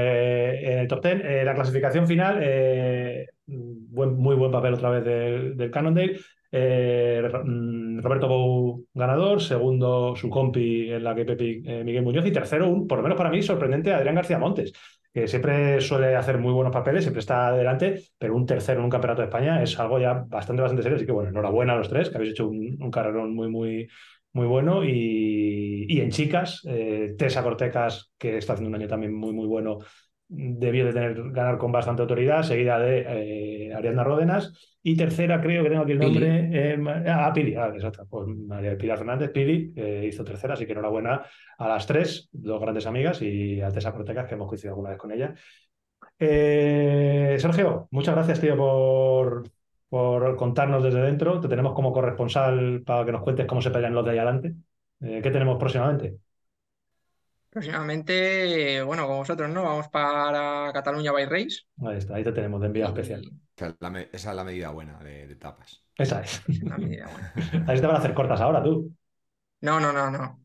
[0.72, 1.20] en el top 10.
[1.24, 6.18] Eh, la clasificación final, eh, buen- muy buen papel otra vez del, del Cannondale.
[6.54, 12.26] Eh, mm, Roberto Bou ganador, segundo su compi en la que Pepi eh, Miguel Muñoz
[12.26, 14.72] y tercero, un, por lo menos para mí, sorprendente Adrián García Montes,
[15.12, 18.90] que siempre suele hacer muy buenos papeles, siempre está adelante, pero un tercero en un
[18.90, 20.96] campeonato de España es algo ya bastante, bastante serio.
[20.96, 23.88] Así que bueno, enhorabuena a los tres, que habéis hecho un, carrerón muy, muy,
[24.32, 24.84] muy bueno.
[24.84, 29.46] Y, y en chicas, eh, Tessa Cortecas, que está haciendo un año también muy, muy
[29.46, 29.78] bueno,
[30.34, 34.78] debió de tener, ganar con bastante autoridad, seguida de eh, Ariadna Ródenas.
[34.82, 36.48] Y tercera, creo que tengo aquí el nombre.
[36.52, 38.06] eh, ah, Pili, ah, exacto.
[38.08, 41.22] Pues María Pilar Fernández, Pili, eh, hizo tercera, así que enhorabuena
[41.58, 44.98] a las tres, dos grandes amigas, y a Tessa Cortecas, que hemos coincidido alguna vez
[44.98, 45.34] con ella.
[46.18, 49.44] Eh, Sergio, muchas gracias, tío, por,
[49.88, 51.40] por contarnos desde dentro.
[51.40, 54.54] Te tenemos como corresponsal para que nos cuentes cómo se pelean los de ahí adelante.
[55.00, 56.18] Eh, ¿qué tenemos próximamente?
[57.52, 59.62] Próximamente, eh, bueno, con vosotros, ¿no?
[59.62, 61.60] Vamos para Cataluña by Race.
[61.86, 63.30] Ahí está, ahí te tenemos de enviado Y- especial.
[63.54, 65.84] Esa es la, me- esa es la medida buena de, de tapas.
[65.96, 66.42] Esa es.
[66.62, 67.32] una medida buena.
[67.70, 68.90] Ahí te van a hacer cortas ahora, tú.
[69.60, 70.38] No, no, no, no.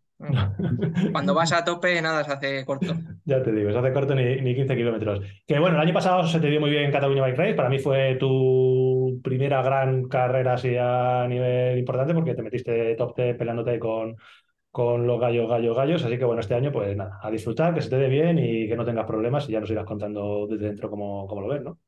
[1.13, 2.93] Cuando vas a tope, nada se hace corto.
[3.23, 5.21] Ya te digo, se hace corto ni, ni 15 kilómetros.
[5.45, 7.53] Que bueno, el año pasado se te dio muy bien Cataluña Bike Race.
[7.53, 13.15] Para mí fue tu primera gran carrera así a nivel importante porque te metiste top
[13.15, 14.15] 10 peleándote con,
[14.77, 16.03] con los gallos, gallos, gallos.
[16.05, 18.67] Así que bueno, este año pues nada, a disfrutar, que se te dé bien y
[18.67, 21.63] que no tengas problemas y ya nos irás contando desde dentro cómo, cómo lo ves,
[21.63, 21.79] ¿no?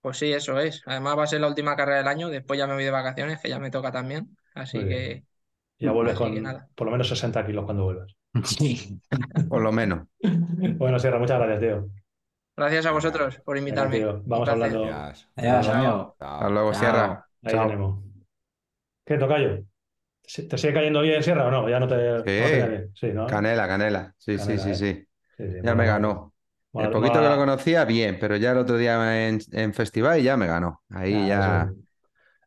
[0.00, 0.82] Pues sí, eso es.
[0.86, 2.28] Además va a ser la última carrera del año.
[2.28, 4.36] Después ya me voy de vacaciones, que ya me toca también.
[4.54, 5.24] Así que
[5.78, 6.70] Ya vuelves Así que con nada.
[6.74, 8.16] por lo menos 60 kilos cuando vuelvas.
[8.44, 9.00] Sí.
[9.48, 10.06] Por lo menos.
[10.78, 11.90] Bueno, Sierra, muchas gracias, tío.
[12.56, 13.96] gracias a vosotros por Venga, invitarme.
[13.98, 15.06] tío, vamos hablando.
[15.36, 16.12] Adiós.
[16.18, 16.74] Hasta luego, Chao.
[16.74, 17.28] Sierra.
[17.42, 17.60] Ahí Chao.
[17.60, 18.00] tenemos.
[19.04, 19.56] ¿Qué, Tocayo?
[19.56, 19.75] ¿Te
[20.48, 21.68] te sigue cayendo bien Sierra o no?
[21.68, 22.90] Ya no te, no te cae bien.
[22.94, 23.26] Sí, ¿no?
[23.26, 24.14] Canela, canela.
[24.18, 24.74] Sí, Canela, sí, ¿eh?
[24.74, 25.08] sí, sí.
[25.62, 26.34] Ya me ganó.
[26.76, 30.36] El poquito que lo conocía, bien, pero ya el otro día en, en festival ya
[30.36, 30.82] me ganó.
[30.90, 31.72] Ahí Ah, ya.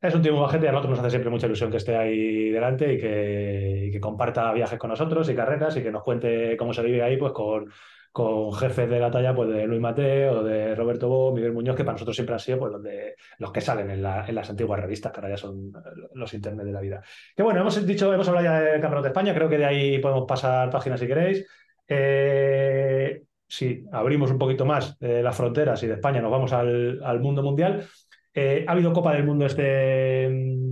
[0.01, 2.49] Es un tío muy majete, a nosotros nos hace siempre mucha ilusión que esté ahí
[2.51, 6.55] delante y que, y que comparta viajes con nosotros y carreras y que nos cuente
[6.57, 7.71] cómo se vive ahí pues con,
[8.11, 11.83] con jefes de la talla pues de Luis Mateo, de Roberto Bo, Miguel Muñoz, que
[11.83, 14.49] para nosotros siempre han sido pues los, de, los que salen en, la- en las
[14.49, 15.71] antiguas revistas, que ahora ya son
[16.13, 17.01] los internet de la vida.
[17.35, 19.99] Que bueno, hemos dicho, hemos hablado ya del Campeonato de España, creo que de ahí
[19.99, 21.45] podemos pasar páginas si queréis.
[21.87, 27.01] Eh, si abrimos un poquito más eh, las fronteras y de España nos vamos al,
[27.03, 27.87] al mundo mundial,
[28.33, 30.68] eh, ha habido Copa del Mundo este, mm,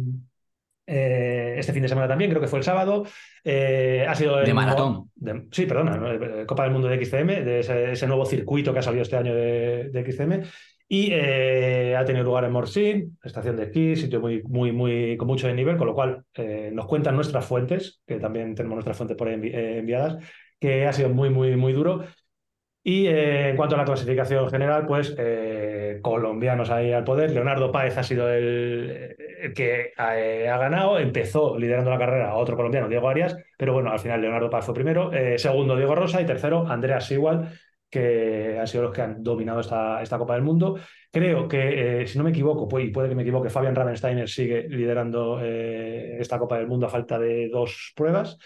[0.87, 3.05] eh, este fin de semana también, creo que fue el sábado.
[3.43, 5.11] Eh, ha sido el De maratón.
[5.15, 6.11] de- sí, perdona, ¿no?
[6.11, 9.17] Eh, Copa del Mundo de XCM, de ese, ese nuevo circuito que ha salido este
[9.17, 10.41] año de, de XCM.
[10.89, 15.27] Y eh, ha tenido lugar en Morsin, estación de esquí, sitio muy, muy, muy, con
[15.27, 19.17] mucho nivel, con lo cual eh, nos cuentan nuestras fuentes, que también tenemos nuestras fuentes
[19.17, 20.17] por ahí envi- eh, enviadas,
[20.59, 22.05] que ha sido muy, muy, muy duro.
[22.83, 27.31] Y eh, en cuanto a la clasificación general, pues eh, colombianos ahí al poder.
[27.31, 29.13] Leonardo Páez ha sido el
[29.55, 30.99] que eh, ha ganado.
[30.99, 34.73] Empezó liderando la carrera otro colombiano, Diego Arias, pero bueno, al final Leonardo Páez fue
[34.73, 35.11] primero.
[35.13, 37.51] Eh, segundo, Diego Rosa y tercero, Andreas Sigual,
[37.89, 40.79] que han sido los que han dominado esta, esta Copa del Mundo.
[41.11, 44.67] Creo que, eh, si no me equivoco, y puede que me equivoque, Fabian Ravensteiner sigue
[44.69, 48.37] liderando esta Copa del Mundo a falta de dos pruebas.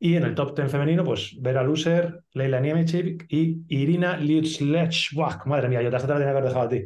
[0.00, 5.12] Y en el top 10 femenino, pues Vera Luser, Leila Niemichik y Irina Liutzlech.
[5.12, 6.84] Buah, madre mía, yo te tenía que dejado a ti.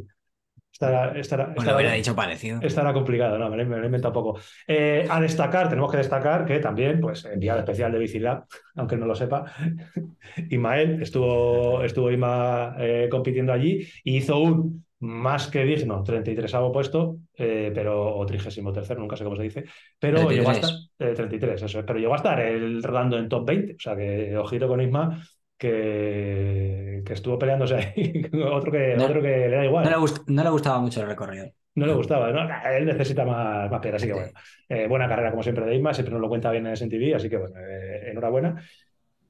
[0.83, 2.61] Estará, estará, Pues estará, dicho parecido.
[2.61, 4.41] estará complicado, no, me lo, me lo he inventado poco.
[4.67, 9.07] Eh, a destacar, tenemos que destacar que también, pues, enviada especial de Bicilab, aunque no
[9.07, 9.45] lo sepa,
[10.51, 17.19] Ismael, estuvo, estuvo Ima eh, compitiendo allí y hizo un más que digno 33 puesto,
[17.37, 19.65] eh, pero, o 33, nunca sé cómo se dice,
[19.99, 21.11] pero llegó a estar, 33.
[21.11, 23.97] eh, 33, eso es, pero llegó a estar el rodando en top 20, o sea
[23.97, 25.21] que ojito con Isma,
[25.63, 29.05] que, que estuvo peleándose ahí, otro que, No.
[29.05, 29.85] otro que le da igual.
[29.85, 31.47] No le, gust- no le gustaba mucho el recorrido.
[31.75, 32.41] No le gustaba, ¿no?
[32.71, 34.19] Él necesita más, más piedra, así que Sí.
[34.19, 34.33] bueno.
[34.69, 37.31] Eh, buena carrera, como siempre, de Isma, siempre nos lo cuenta bien en SNTV, así
[37.31, 38.61] que bueno, eh, enhorabuena.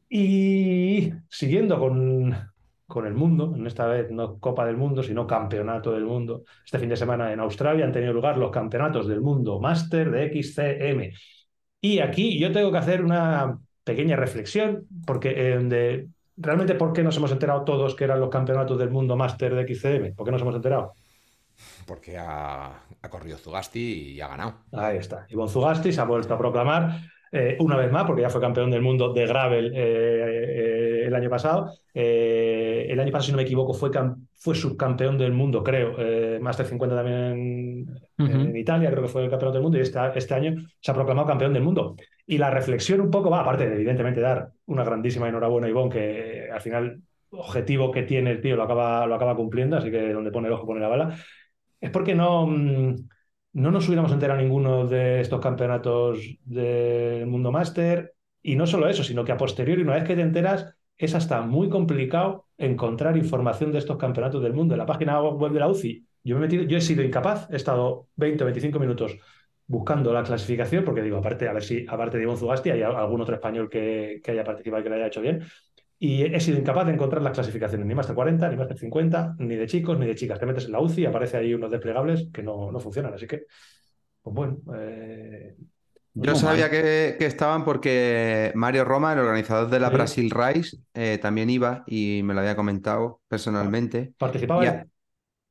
[0.08, 2.34] Y siguiendo con,
[2.86, 6.44] con el mundo, en esta vez no Copa del Mundo, sino Campeonato del Mundo.
[6.64, 10.28] Este fin de semana en Australia han tenido lugar los Campeonatos del Mundo Master de
[10.42, 11.12] XCM.
[11.80, 17.02] Y aquí yo tengo que hacer una pequeña reflexión, porque eh, de, realmente, ¿por qué
[17.02, 20.14] nos hemos enterado todos que eran los Campeonatos del Mundo Master de XCM?
[20.14, 20.92] ¿Por qué nos hemos enterado?
[21.86, 24.54] Porque ha, ha corrido Zugasti y ha ganado.
[24.72, 25.26] Ahí está.
[25.28, 28.70] Ivonne Zugasti se ha vuelto a proclamar eh, una vez más, porque ya fue campeón
[28.70, 31.72] del mundo de gravel eh, eh, el año pasado.
[31.94, 35.94] Eh, el año pasado, si no me equivoco, fue, cam- fue subcampeón del mundo, creo.
[35.98, 37.86] Eh, Master 50 también en,
[38.50, 40.94] en Italia, creo que fue el campeón del mundo, y este, este año se ha
[40.94, 41.96] proclamado campeón del mundo.
[42.26, 45.90] Y la reflexión un poco va, aparte de evidentemente dar una grandísima enhorabuena a Ivonne,
[45.90, 49.90] que eh, al final objetivo que tiene el tío lo acaba, lo acaba cumpliendo, así
[49.90, 51.16] que donde pone el ojo pone la bala.
[51.80, 52.96] Es porque no, mm,
[53.54, 58.14] no nos hubiéramos enterado ninguno de estos campeonatos del Mundo Máster.
[58.42, 61.42] Y no solo eso, sino que a posteriori, una vez que te enteras, es hasta
[61.42, 64.74] muy complicado encontrar información de estos campeonatos del mundo.
[64.74, 67.48] En la página web de la UCI, yo, me he metido, yo he sido incapaz,
[67.50, 69.16] he estado 20 o 25 minutos
[69.72, 73.20] buscando la clasificación, porque digo, aparte, a ver si, aparte de Ivonne Zugasti, hay algún
[73.22, 75.42] otro español que, que haya participado y que lo haya hecho bien.
[75.98, 79.56] y he sido incapaz de encontrar las clasificaciones, ni Master 40, ni Master 50, ni
[79.56, 80.38] de chicos, ni de chicas.
[80.38, 83.14] Te metes en la UCI y aparece ahí unos desplegables que no, no funcionan.
[83.14, 83.44] Así que,
[84.22, 84.58] pues bueno.
[84.76, 85.56] Eh...
[86.14, 89.94] Yo sabía que, que estaban porque Mario Roma, el organizador de la Sí.
[89.94, 94.12] Brasil Rise, eh, también iba y me lo había comentado personalmente.
[94.18, 94.64] ¿Participaba?
[94.64, 94.68] Y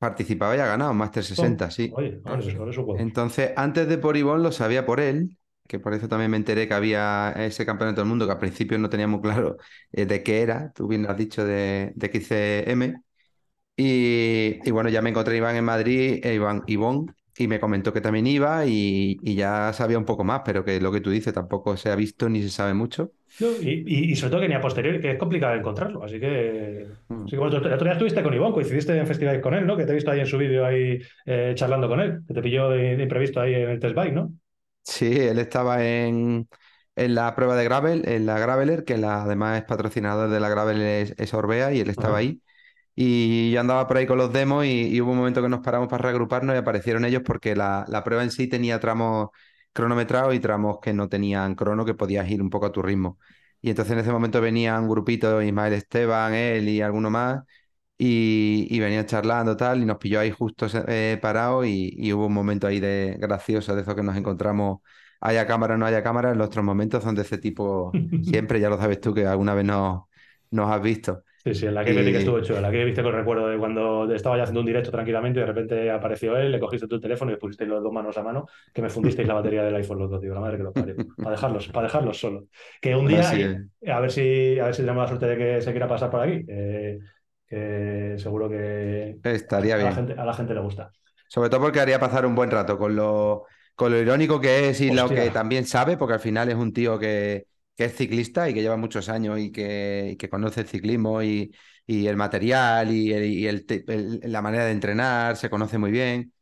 [0.01, 1.93] participaba y ha ganado Master 60, sí.
[1.95, 2.49] Oye, eso.
[2.93, 5.37] Entonces, antes de por Ivonne lo sabía por él,
[5.67, 8.77] que por eso también me enteré que había ese campeonato del mundo que al principio
[8.79, 9.57] no tenía muy claro
[9.91, 13.03] eh, de qué era, tú bien lo has dicho, de, de XCM.
[13.77, 17.59] Y, y bueno, ya me encontré a Iván en Madrid, eh, Iván, Ivonne, y me
[17.59, 21.01] comentó que también iba y, y ya sabía un poco más, pero que lo que
[21.01, 23.13] tú dices tampoco se ha visto ni se sabe mucho.
[23.39, 26.03] No, y, y- y sobre todo que ni a posteriori, que es complicado encontrarlo.
[26.03, 26.87] Así que.
[27.09, 27.25] Mm.
[27.25, 29.65] así que bueno, tú- el otro día estuviste con Iván, coincidiste en festivales con él,
[29.65, 29.75] ¿no?
[29.75, 32.41] Que te he visto ahí en su vídeo ahí eh, charlando con él, que te
[32.41, 34.33] pilló de, de imprevisto ahí en el test bike, ¿no?
[34.83, 36.49] Sí, él estaba en,
[36.95, 40.49] en la prueba de gravel, en la Graveler, que la, además es patrocinador de la
[40.49, 42.41] Gravel es, es Orbea, y él estaba ahí.
[42.95, 45.61] Y yo andaba por ahí con los demos y, y hubo un momento que nos
[45.61, 49.29] paramos para reagruparnos y aparecieron ellos porque la, la prueba en sí tenía tramos
[49.73, 53.17] cronometrados y tramos que no tenían crono, que podías ir un poco a tu ritmo.
[53.61, 57.43] Y entonces en ese momento venía un grupito, Ismael Esteban, él y alguno más,
[57.97, 62.25] y, y venían charlando tal, y nos pilló ahí justo eh, parados y, y hubo
[62.27, 64.79] un momento ahí de gracioso de eso que nos encontramos,
[65.19, 68.69] haya cámara o no haya cámara, en los otros momentos donde ese tipo siempre, ya
[68.69, 70.03] lo sabes tú, que alguna vez nos,
[70.49, 71.23] nos has visto.
[71.43, 73.17] Sí, sí, en la que Y- que estuvo hecho, en la que viste con el
[73.19, 76.59] recuerdo de cuando estaba ya haciendo un directo tranquilamente y de repente apareció él, le
[76.59, 79.63] cogiste tu teléfono y pusisteis los dos manos a mano, que me fundisteis la batería
[79.63, 80.97] del iPhone los dos, tío, la madre que los parió.
[81.19, 82.43] Para dejarlos, para dejarlos solos.
[82.79, 85.61] Que un día, y- a ver si, a ver si tenemos la suerte de que
[85.61, 89.95] se quiera pasar por aquí, que seguro que Estaría a la bien.
[89.95, 90.91] gente, a la gente le gusta.
[91.27, 94.81] Sobre todo porque haría pasar un buen rato con lo, con lo irónico que es
[94.81, 98.49] y lo que también sabe, porque al final es un tío que, que es ciclista
[98.49, 101.53] y que lleva muchos años y que, y que conoce el ciclismo y,
[101.87, 103.65] y el material y, el-
[104.23, 106.33] la manera de entrenar, se conoce muy bien.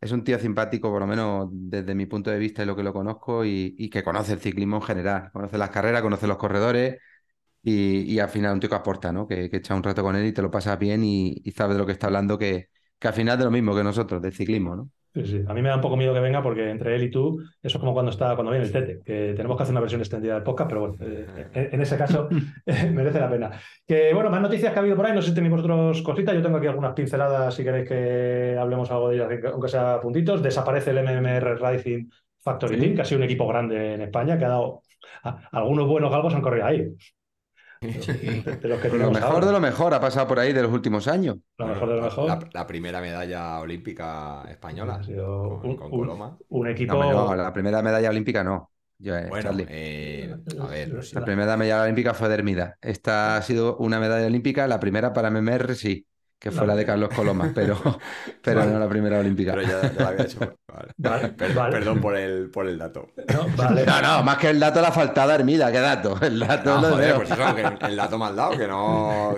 [0.00, 2.82] Es un tío simpático, por lo menos desde mi punto de vista y lo que
[2.84, 5.30] lo conozco, y, que conoce el ciclismo en general.
[5.32, 6.98] Conoce las carreras, conoce los corredores
[7.62, 9.26] y, al final un tío que aporta, ¿no?
[9.26, 11.80] Que, que echa un rato con él y te lo pasas bien y, sabes de
[11.80, 14.76] lo que está hablando, que, que al final de lo mismo que nosotros, del ciclismo,
[14.76, 14.90] ¿no?
[15.16, 15.44] Sí, sí.
[15.48, 17.78] A mí me da un poco miedo que venga porque entre él y tú, eso
[17.78, 20.34] es como cuando está, cuando viene el Tete, que tenemos que hacer una versión extendida
[20.34, 22.28] del podcast, pero bueno, eh, en, ese caso
[22.66, 23.50] eh, merece la pena.
[23.86, 26.34] Que bueno, más noticias que ha habido por ahí, no sé si tenéis vosotros cositas,
[26.34, 30.42] yo tengo aquí algunas pinceladas si queréis que hablemos algo de ellas, aunque sea puntitos.
[30.42, 32.10] Desaparece el MMR Racing
[32.42, 32.80] Factory Sí.
[32.82, 34.82] Team, que ha sido un equipo grande en España, que ha dado
[35.22, 36.92] a- algunos buenos galgos han corrido ahí.
[37.86, 39.46] De, de los que Lo mejor ahora.
[39.46, 41.36] de lo mejor ha pasado por ahí de los últimos años.
[41.58, 42.28] Lo mejor de lo La- mejor.
[42.28, 46.38] La, la primera medalla olímpica española Ha sido con, un- con un- Coloma.
[46.48, 46.94] Un equipo.
[46.94, 48.70] No, no, la primera medalla olímpica no.
[48.98, 49.66] Yo, eh, Bueno, Charlie.
[49.68, 51.14] eh, a ver, sé.
[51.18, 52.78] La primera medalla olímpica fue de Hermida.
[52.80, 56.06] Esta ha sido una medalla olímpica, la primera para MMR sí,
[56.38, 57.76] que fue La- la de Carlos Coloma, pero,
[58.42, 58.72] pero Vale.
[58.72, 59.52] no la primera olímpica.
[59.54, 60.38] pero ya, ya la había hecho.
[60.76, 60.92] Vale.
[60.98, 61.72] Vale, Per- vale.
[61.72, 63.08] Perdón por el, por el dato.
[63.32, 63.84] No, vale.
[63.86, 66.18] No, no, más que el dato la faltada Hermida, ¿qué dato?
[66.20, 69.34] El dato No, joder, pues eso, que el dato me has dado, que no.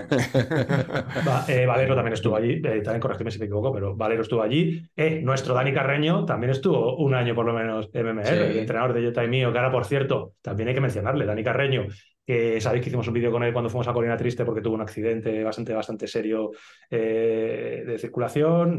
[1.26, 4.42] Va, eh, Valero también estuvo allí, eh, también corregidme si me equivoco, pero Valero estuvo
[4.42, 4.82] allí.
[4.96, 8.34] Eh, nuestro Dani Carreño también estuvo un año por lo menos en MMR, Sí.
[8.34, 11.44] el entrenador de Jota y mío, que ahora, por cierto, también hay que mencionarle, Dani
[11.44, 11.86] Carreño,
[12.28, 14.74] que sabéis que hicimos un vídeo con él cuando fuimos a Colina Triste porque tuvo
[14.74, 16.50] un accidente bastante, bastante serio
[16.90, 18.78] eh, de circulación,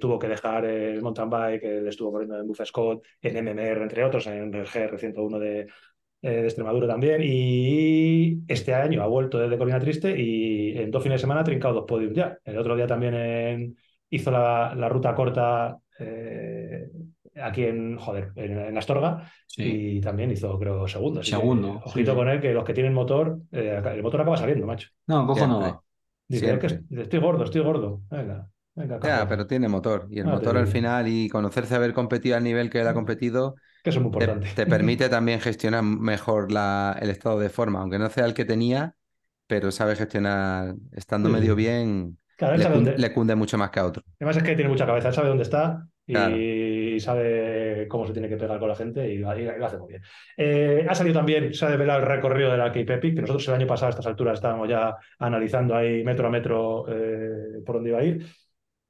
[0.00, 4.02] tuvo que dejar el mountain bike, él estuvo corriendo en Buff Scott, en MMR, entre
[4.02, 5.66] otros, en el GR101 de, eh,
[6.22, 7.20] de Extremadura también.
[7.22, 11.44] Y este año ha vuelto desde Colina Triste y en dos fines de semana ha
[11.44, 12.38] trincado dos podiums ya.
[12.46, 13.76] El otro día también
[14.08, 16.65] hizo la, la ruta corta eh,
[17.42, 19.62] aquí en, joder, en, en Astorga Sí.
[19.64, 21.20] y también hizo, creo, segundo.
[21.20, 24.20] Así que, Segundo, ojito sí, con él, que los que tienen motor, eh, el motor
[24.20, 24.88] acaba saliendo, macho.
[25.06, 25.84] No, cojo no.
[26.28, 28.02] Dice, es que estoy gordo, estoy gordo.
[28.10, 30.08] Venga, venga, Ya, pero tiene motor.
[30.10, 32.94] Y el Ah, motor al final y conocerse haber competido al nivel que él ha
[32.94, 34.48] competido Que eso es muy te, importante.
[34.54, 38.44] te permite también gestionar mejor la, el estado de forma, aunque no sea el que
[38.44, 38.96] tenía,
[39.46, 43.34] pero sabe gestionar, estando Sí, medio bien, Claro, él le sabe cunde, dónde- le cunde
[43.36, 44.02] mucho más que a otro.
[44.18, 46.36] Además es que tiene mucha cabeza, él sabe dónde está y Claro.
[47.00, 49.88] Sabe cómo se tiene que pegar con la gente y, lo- y lo hace muy
[49.88, 50.02] bien.
[50.36, 53.46] Eh, ha salido también, se ha develado el recorrido de la Cape Epic, que nosotros
[53.48, 57.76] el año pasado a estas alturas estábamos ya analizando ahí metro a metro eh, por
[57.76, 58.26] dónde iba a ir.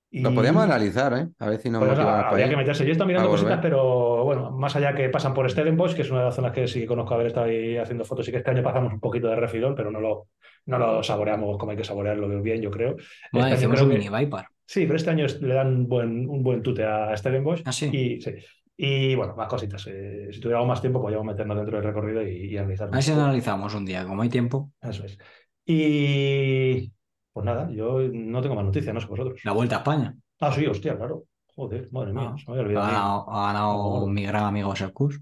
[0.09, 1.26] Y- Lo podíamos analizar, ¿eh?
[1.41, 2.85] A ver si nos pues, habría que meterse.
[2.85, 6.11] Yo he estado mirando cositas, pero bueno, más allá que pasan por Stellenbosch, que es
[6.11, 8.51] una de las zonas que sí conozco haber estado ahí haciendo fotos, y que este
[8.51, 10.28] año pasamos un poquito de refilón, pero no lo,
[10.66, 12.97] no lo saboreamos como hay que saborearlo bien, yo creo.
[13.33, 14.45] Bueno, Este hicimos un que- mini Viper.
[14.67, 17.62] Sí, pero este año le dan un buen, un buen tute a Stellenbosch.
[17.64, 17.87] Ah, sí.
[17.93, 18.33] Y, sí.
[18.77, 19.87] y bueno, más cositas.
[19.89, 22.93] Eh, si tuviéramos más tiempo, podríamos meternos dentro del recorrido y, y analizarlo.
[22.95, 24.73] A ver si lo analizamos un día, como hay tiempo.
[24.83, 25.19] Eso es.
[25.64, 26.93] Y
[27.33, 29.41] pues nada, yo no tengo más noticias, no sé vosotros.
[29.45, 30.14] La vuelta a España.
[30.41, 31.25] Ah, sí, hostia, claro.
[31.55, 32.87] Joder, madre mía, Ah, se me había Ha olvidado.
[32.87, 35.21] ganado, ha ganado mi gran amigo Serkus.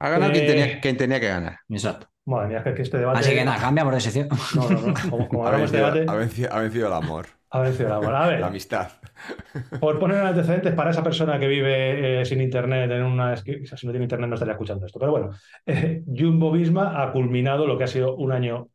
[0.00, 1.58] Ha ganado quien, Eh, tenía, quien tenía que ganar.
[1.68, 2.08] Exacto.
[2.24, 3.20] Madre mía, es que este debate.
[3.20, 4.28] Así que nada, cambiamos de sección.
[4.56, 4.94] No, no, no.
[5.10, 8.24] Como, como Ha hagamos vencido, debate, ha vencido- ha vencido el amor, bola.
[8.24, 8.88] A ver, la amistad.
[9.80, 13.36] por poner en antecedentes para esa persona que vive eh, sin internet en una o
[13.36, 14.98] sea, si no tiene internet no estaría escuchando esto.
[14.98, 15.30] Pero bueno,
[15.64, 18.68] eh, Jumbo Visma ha culminado lo que ha sido un año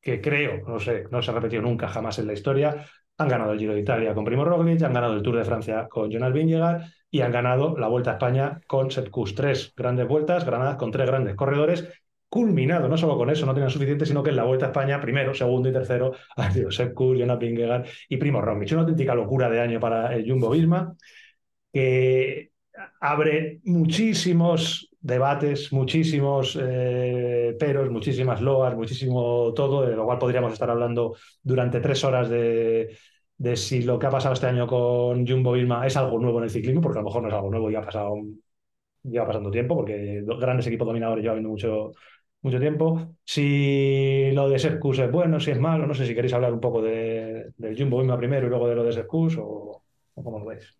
[0.00, 2.86] que creo, no sé, no se ha repetido nunca jamás en la historia.
[3.16, 5.86] Han ganado el Giro de Italia con Primo Roglic, han ganado el Tour de Francia
[5.88, 9.34] con Jonas Vingegaard y han ganado la Vuelta a España con Sepp Kuss.
[9.34, 11.88] Tres grandes vueltas ganadas con tres grandes corredores.
[12.34, 15.00] Culminado, no solo con eso, no tenían suficiente, sino que en la Vuelta a España,
[15.00, 16.14] primero, segundo y tercero,
[16.52, 18.72] sido Sepp Kuss, Jonas Vingegaard y Primo Roglic.
[18.72, 20.96] Una auténtica locura de año para el Jumbo Visma
[21.72, 22.50] que
[23.00, 30.70] abre muchísimos debates, muchísimos eh, peros, muchísimas loas, muchísimo todo, de lo cual podríamos estar
[30.70, 32.96] hablando durante tres horas de,
[33.36, 36.44] de si lo que ha pasado este año con Jumbo Visma es algo nuevo en
[36.44, 38.16] el ciclismo, porque a lo mejor no es algo nuevo y ha pasado,
[39.04, 41.92] lleva pasando tiempo, porque grandes equipos dominadores llevan viendo mucho,
[42.44, 43.16] mucho tiempo.
[43.24, 46.60] Si lo de Sercus es bueno, si es malo, no sé si queréis hablar un
[46.60, 49.82] poco de, del Jumbo Visma primero y luego de lo de Sercus o,
[50.14, 50.76] o cómo lo veis.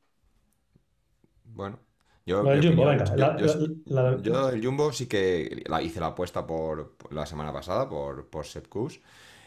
[1.45, 1.79] Bueno,
[2.27, 3.05] yo, Lo del mi Jumbo, venga.
[3.05, 3.47] yo- la- yo-
[3.87, 7.53] la- la- Yo el Jumbo sí que la hice la apuesta por, por la semana
[7.53, 8.45] pasada por, por.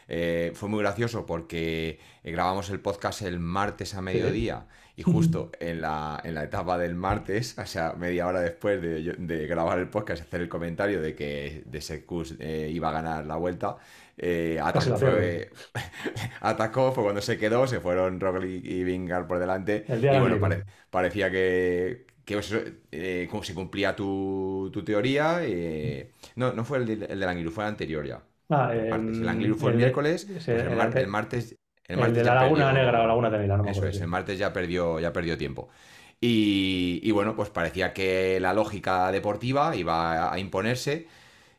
[0.09, 4.67] Eh, fue muy gracioso porque eh, grabamos el podcast el martes a mediodía
[4.97, 9.15] y justo en la, en la etapa del martes, o sea, media hora después de,
[9.47, 12.93] grabar el podcast y hacer el comentario de que de Sepp Kuss eh, iba a
[12.93, 13.77] ganar la vuelta,
[14.17, 15.51] eh, atacó, fue,
[16.41, 20.19] atacó, fue cuando se quedó, se fueron Roglic y Vingegaard por delante El día y
[20.19, 22.59] bueno, pare- parecía que, que pues, eso,
[22.91, 25.39] eh, como se cumplía tu, tu teoría.
[25.43, 28.23] eh, no, no fue el, de- el del fue el anterior ya.
[28.49, 29.19] Ah, Martes.
[29.19, 31.55] El Angliru fue el, el de- miércoles, pues el, el mar- ante- el martes.
[31.87, 34.37] El, de ya la Laguna perdió- Negra o Laguna no me Eso es, el martes
[34.37, 35.69] ya perdió, ya perdió tiempo.
[36.19, 41.07] Y, y bueno, pues parecía que la lógica deportiva iba a, imponerse,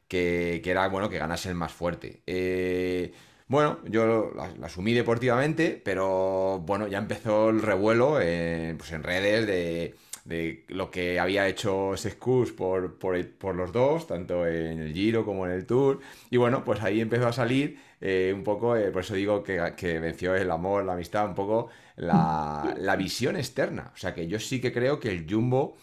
[0.09, 2.21] que, que era bueno que ganase el más fuerte.
[2.27, 3.13] Eh,
[3.49, 9.03] bueno, yo la, la asumí deportivamente, pero bueno, ya empezó el revuelo en, pues en
[9.03, 14.81] redes de, de lo que había hecho Sescus por, por, por los dos, tanto en
[14.81, 16.01] el Giro como en el Tour.
[16.31, 19.75] Y bueno, pues ahí empezó a salir eh, un poco, eh, por eso digo que,
[19.77, 23.91] que venció el amor, la amistad, un poco la, la visión externa.
[23.95, 25.77] O sea que yo sí que creo que el Jumbo,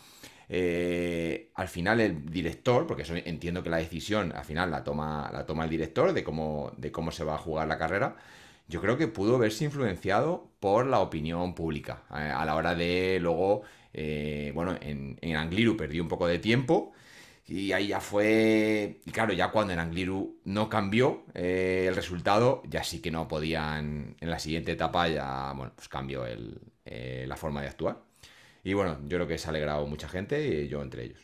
[0.49, 5.29] eh, al final el director, porque eso entiendo que la decisión al final la toma,
[5.33, 8.15] la toma el director de cómo, de cómo se va a jugar la carrera,
[8.67, 13.61] yo creo que pudo verse influenciado por la opinión pública a la hora de luego,
[14.53, 16.93] bueno, en, en Angliru perdió un poco de tiempo.
[17.47, 19.01] Y ahí ya fue.
[19.05, 23.27] Y claro, ya cuando en Angliru no cambió eh, el resultado, ya sí que no
[23.27, 24.15] podían.
[24.19, 28.01] En la siguiente etapa ya, bueno, pues cambió el, eh, la forma de actuar.
[28.63, 31.21] Y bueno, yo creo que se ha alegrado mucha gente y yo entre ellos.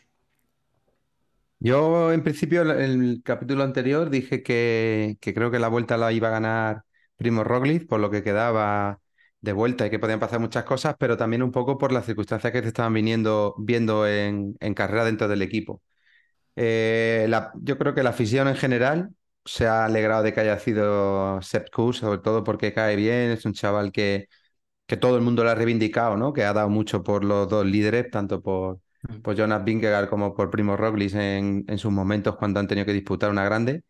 [1.58, 6.10] Yo, en principio, en el capítulo anterior dije que, que creo que la vuelta la
[6.12, 6.82] iba a ganar
[7.16, 9.00] Primo Roglic, por lo que quedaba
[9.40, 12.52] de vuelta y que podían pasar muchas cosas, pero también un poco por las circunstancias
[12.52, 15.80] que se estaban viniendo, viendo en, en carrera dentro del equipo.
[16.56, 19.10] Eh, la- yo creo que la afición en general
[19.44, 23.44] se ha alegrado de que haya sido Sepp Kuss, sobre todo porque cae bien, es
[23.46, 24.28] un chaval que,
[24.86, 26.32] que todo el mundo lo ha reivindicado, ¿no?
[26.32, 28.80] Que ha dado mucho por los dos líderes, tanto por,
[29.22, 32.92] por Jonas Vingegaard como por Primo Roglic en, en sus momentos cuando han tenido que
[32.94, 33.84] disputar una grande.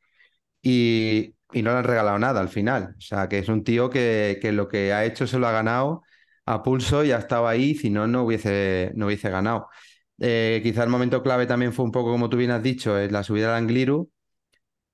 [0.63, 2.95] Y, y no le han regalado nada al final.
[2.99, 5.53] O sea, que es un tío que, que lo que ha hecho se lo ha
[5.53, 6.03] ganado
[6.47, 9.69] a pulso y ha estado ahí, si no, no hubiese, no hubiese ganado.
[10.25, 13.11] Eh, quizá el momento clave también fue un poco, como tú bien has dicho, es
[13.13, 14.11] la subida al Angliru.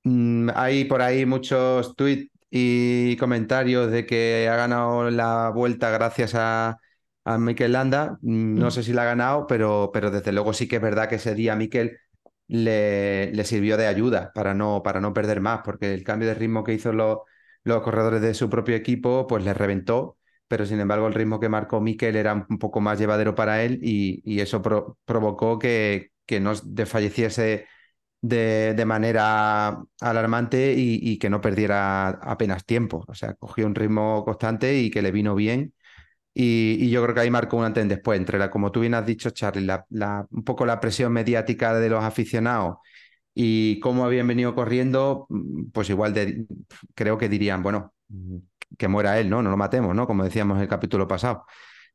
[0.05, 6.35] Mm, hay por ahí muchos tweets y comentarios de que ha ganado la vuelta gracias
[6.37, 6.79] a,
[7.25, 8.19] a Mikel Landa.
[8.23, 11.09] Mm, No sé si la ha ganado, pero, pero desde luego sí que es verdad
[11.09, 11.99] que ese día Mikel
[12.49, 16.35] le, le sirvió de ayuda para no, para no perder más, porque el cambio de
[16.35, 17.19] ritmo que hizo los,
[17.65, 20.18] los corredores de su propio equipo, pues le reventó.
[20.49, 23.79] Pero sin embargo, el ritmo que marcó Mikel era un poco más llevadero para él
[23.83, 27.67] y, y eso pro- provocó que, que no desfalleciese
[28.23, 33.05] de, de manera alarmante y, y que no perdiera apenas tiempo.
[33.09, 35.75] O sea, cogió un ritmo constante y que le vino bien.
[36.35, 38.95] Y, y yo creo que ahí marcó un antes después, entre la, como tú bien
[38.95, 42.77] has dicho, Charlie, la, la- un poco la presión mediática de los aficionados
[43.41, 46.47] y cómo habían venido corriendo, mm, pues igual de,
[46.95, 48.39] creo que dirían, bueno, mm,
[48.77, 49.43] que muera él, ¿no?
[49.43, 50.07] No lo matemos, ¿no?
[50.09, 51.45] Como decíamos en el capítulo pasado.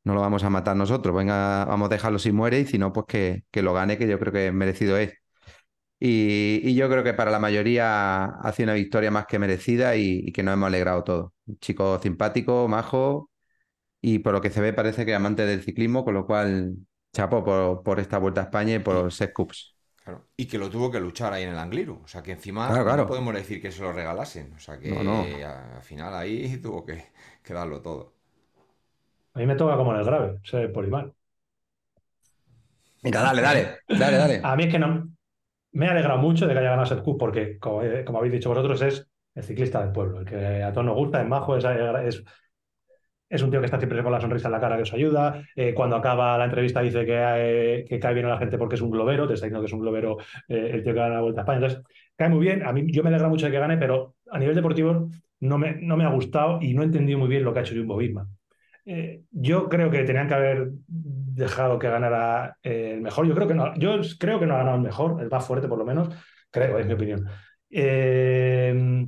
[0.04, 2.92] No lo vamos a matar nosotros, venga, vamos a dejarlo si muere y si no,
[2.92, 5.14] pues que, que lo gane, que yo creo que merecido es.
[6.00, 9.96] Y, y yo creo que para la mayoría ha sido una victoria más que merecida
[9.96, 11.32] y, y que nos hemos alegrado todos.
[11.46, 13.30] Un chico simpático, majo
[14.02, 16.76] y por lo que se ve parece que amante del ciclismo, con lo cual
[17.14, 19.73] chapo por, por esta Vuelta a España y por los Set Cups.
[20.04, 20.28] Claro.
[20.36, 22.00] Y que lo tuvo que luchar ahí en el Angliru.
[22.04, 23.02] O sea que encima Claro, claro.
[23.02, 24.52] no podemos decir que se lo regalasen.
[24.54, 25.22] O sea que No, no.
[25.44, 27.06] a- al final ahí tuvo que,
[27.42, 28.14] que darlo todo.
[29.34, 31.12] A mí me toca como en el grave, ser Polimar.
[33.02, 34.36] Venga, dale, dale, dale, dale.
[34.42, 35.08] A mí es que no.
[35.72, 38.34] Me ha alegrado mucho de que haya ganado Seth Cup porque, como, eh, como habéis
[38.34, 40.20] dicho vosotros, es el ciclista del pueblo.
[40.20, 42.24] El que a todos nos gusta, es majo, es, es,
[43.34, 45.42] es un tío que está siempre con la sonrisa en la cara que os ayuda.
[45.56, 48.76] Eh, cuando acaba la entrevista dice que, eh, que cae bien a la gente porque
[48.76, 50.18] es un globero, te está diciendo que es un globero
[50.48, 51.58] eh, el tío que gana la Vuelta a España.
[51.58, 51.82] Entonces,
[52.16, 52.64] cae muy bien.
[52.64, 55.08] A mí yo me alegra mucho de que gane, pero a nivel deportivo
[55.40, 57.96] no me, ha gustado y no he entendido muy bien lo que ha hecho Jumbo
[57.96, 58.28] Visma.
[59.30, 63.26] Yo creo que tenían que haber dejado que ganara el mejor.
[63.26, 65.68] Yo creo que no, yo creo que no ha ganado el mejor, el más fuerte
[65.68, 66.08] por lo menos,
[66.50, 67.26] creo, es mi opinión.
[67.70, 69.06] Eh,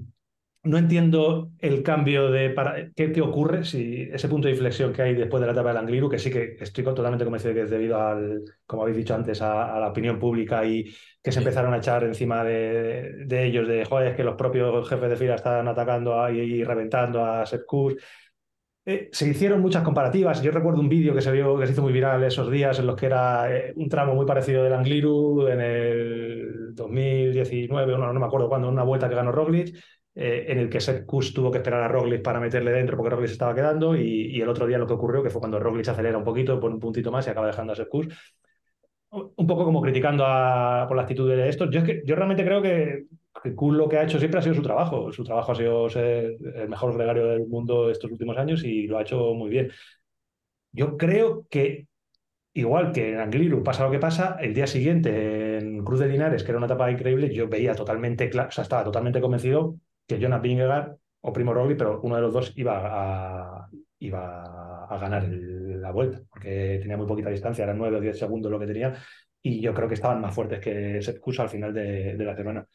[0.67, 5.03] no entiendo el cambio de para, ¿qué, qué ocurre si ese punto de inflexión que
[5.03, 7.65] hay después de la etapa del Angliru, que sí que estoy totalmente convencido de que
[7.65, 10.85] es debido al, como habéis dicho antes, a, a la opinión pública y
[11.23, 14.89] que se empezaron a echar encima de, de ellos, de joder, es que los propios
[14.89, 17.95] jefes de fila están atacando a- y, y reventando a Sepp Kuss.
[18.89, 20.41] Eh, se hicieron muchas comparativas.
[20.43, 22.87] Yo recuerdo un vídeo que se vio, que se hizo muy viral esos días, en
[22.87, 28.13] los que era eh, un tramo muy parecido del Angliru en el 2019, o no,
[28.13, 29.77] no me acuerdo cuándo, una vuelta que ganó Roglic,
[30.17, 33.31] eh, en el que Kuss tuvo que esperar a Roglic para meterle dentro porque Roglic
[33.31, 36.19] estaba quedando, y, y el otro día lo que ocurrió, que fue cuando Roglic acelera
[36.19, 38.09] un poquito, pone un puntito más y acaba dejando a Kuss.
[39.11, 41.71] Un poco como criticando a, por la actitud de estos.
[41.71, 43.05] Yo, es que, yo realmente creo que,
[43.43, 45.13] que lo que ha hecho siempre ha sido su trabajo.
[45.13, 48.99] Su trabajo ha sido ser el mejor gregario del mundo estos últimos años y lo
[48.99, 49.71] ha hecho muy bien.
[50.73, 51.87] Yo creo que,
[52.53, 56.43] igual que en Angliru pasa lo que pasa, el día siguiente en Cruz de Linares,
[56.43, 59.77] que era una etapa increíble, yo veía totalmente, o sea, estaba totalmente convencido
[60.07, 64.99] que Jonas Vingegaard o Primo Roglic, pero uno de los dos iba a, iba a
[64.99, 68.67] ganar la vuelta, porque tenía muy poquita distancia, eran 9 o 10 segundos lo que
[68.67, 68.95] tenía,
[69.43, 72.67] y yo creo que estaban más fuertes que Kuss al final de, la semana.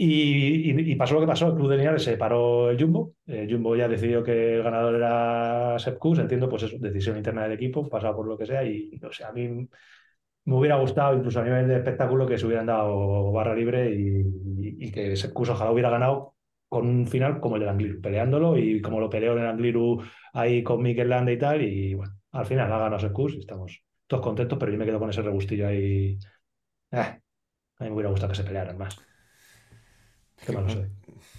[0.00, 3.88] Y, pasó lo que pasó, el Club de se paró el Jumbo, el Jumbo ya
[3.88, 8.16] decidió que el ganador era Sepp Kuss, entiendo, pues eso, decisión interna del equipo, pasado
[8.16, 9.68] por lo que sea, y no sé, a mí
[10.44, 14.86] me hubiera gustado, incluso a nivel de espectáculo, que se hubieran dado barra libre y,
[14.86, 16.37] y que Sepp Kuss ojalá hubiera ganado
[16.68, 20.02] con un final como el del Angliru, peleándolo y como lo peleó en el Angliru
[20.32, 23.40] ahí con Mikel Landa y tal, y bueno, al final ha ganado Sepp Kuss y
[23.40, 26.18] estamos todos contentos, pero yo me quedo con ese regustillo ahí.
[26.90, 28.96] Eh, a mí me hubiera gustado que se pelearan más.
[30.44, 30.86] Qué malo soy.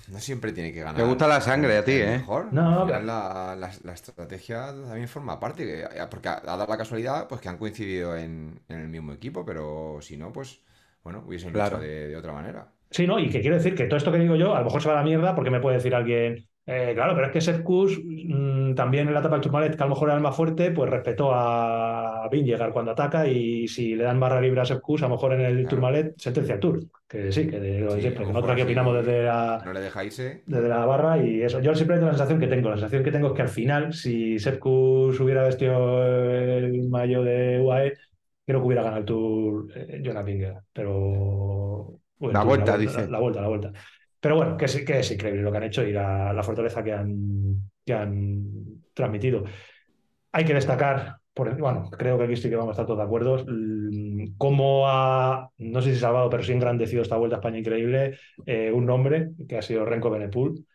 [0.09, 0.95] No siempre tiene que ganar.
[0.95, 2.17] Te gusta la sangre a ti, ¿eh?
[2.17, 2.51] Mejor.
[2.51, 5.65] No, pero- la, la- la estrategia también forma parte.
[5.65, 9.45] que- Porque ha dado la casualidad pues, que han coincidido en, en el mismo equipo,
[9.45, 10.61] pero si no, pues
[11.03, 11.77] bueno, hubiesen Claro.
[11.77, 12.73] luchado de, de otra manera.
[12.91, 13.19] Sí, ¿no?
[13.19, 14.95] Y que quiero decir que todo esto que digo yo, a lo mejor se va
[14.95, 17.99] a la mierda porque me puede decir alguien, eh, claro, pero es que Sepp Kuss
[18.03, 20.71] mm, también en la etapa del Tourmalet, que a lo mejor era el más fuerte,
[20.71, 25.01] pues respetó a Vingegaard cuando ataca y si le dan barra libre a Sepp Kuss,
[25.03, 25.69] a lo mejor en el Claro.
[25.69, 26.79] Tourmalet sentencia al Tour.
[27.07, 29.79] Que sí, que de lo Sí, siempre, que nosotros aquí opinamos desde la, No le
[29.81, 30.43] deja irse.
[30.45, 31.59] desde la barra y eso.
[31.59, 32.69] Yo siempre tengo la sensación que tengo.
[32.69, 37.23] La sensación que tengo es que al final, si Sepp Kuss hubiera vestido el mayo
[37.23, 37.93] de UAE,
[38.45, 40.63] creo que hubiera ganado el Tour eh, Jonas Vingegaard.
[40.73, 41.99] Pero...
[42.19, 43.07] el La vuelta, la, dice.
[43.07, 43.73] La, vuelta, la vuelta.
[44.19, 46.83] Pero bueno, que, sí, que es increíble lo que han hecho y la, la fortaleza
[46.83, 48.43] que han, que han
[48.93, 49.43] transmitido.
[50.31, 51.17] Hay que destacar,
[51.57, 55.49] bueno, creo que aquí sí que vamos a estar todos de acuerdo, mm, cómo ha,
[55.57, 59.31] no sé si salvado, pero sí engrandecido esta Vuelta a España increíble, eh, un nombre
[59.47, 60.65] que ha sido Renko Benepul.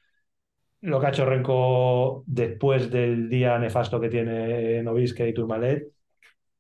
[0.81, 5.89] Lo que ha hecho Renko después del día nefasto que tiene Novisque y Tourmalet,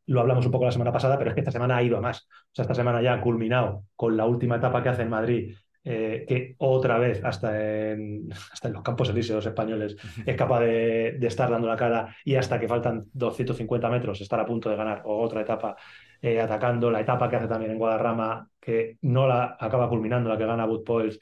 [0.06, 2.00] lo hablamos un poco la semana pasada, pero es que esta semana ha ido a
[2.00, 2.26] más.
[2.54, 5.56] O sea, esta semana ya ha culminado con la última etapa que hace en Madrid,
[5.82, 11.16] eh, que otra vez, hasta en, hasta en los campos elíseos españoles, es capaz de,
[11.18, 14.76] de estar dando la cara y hasta que faltan 250 metros estar a punto de
[14.76, 15.74] ganar o otra etapa
[16.22, 16.92] eh, atacando.
[16.92, 20.64] La etapa que hace también en Guadarrama, que no la acaba culminando, la que gana
[20.64, 21.18] Wood Poels,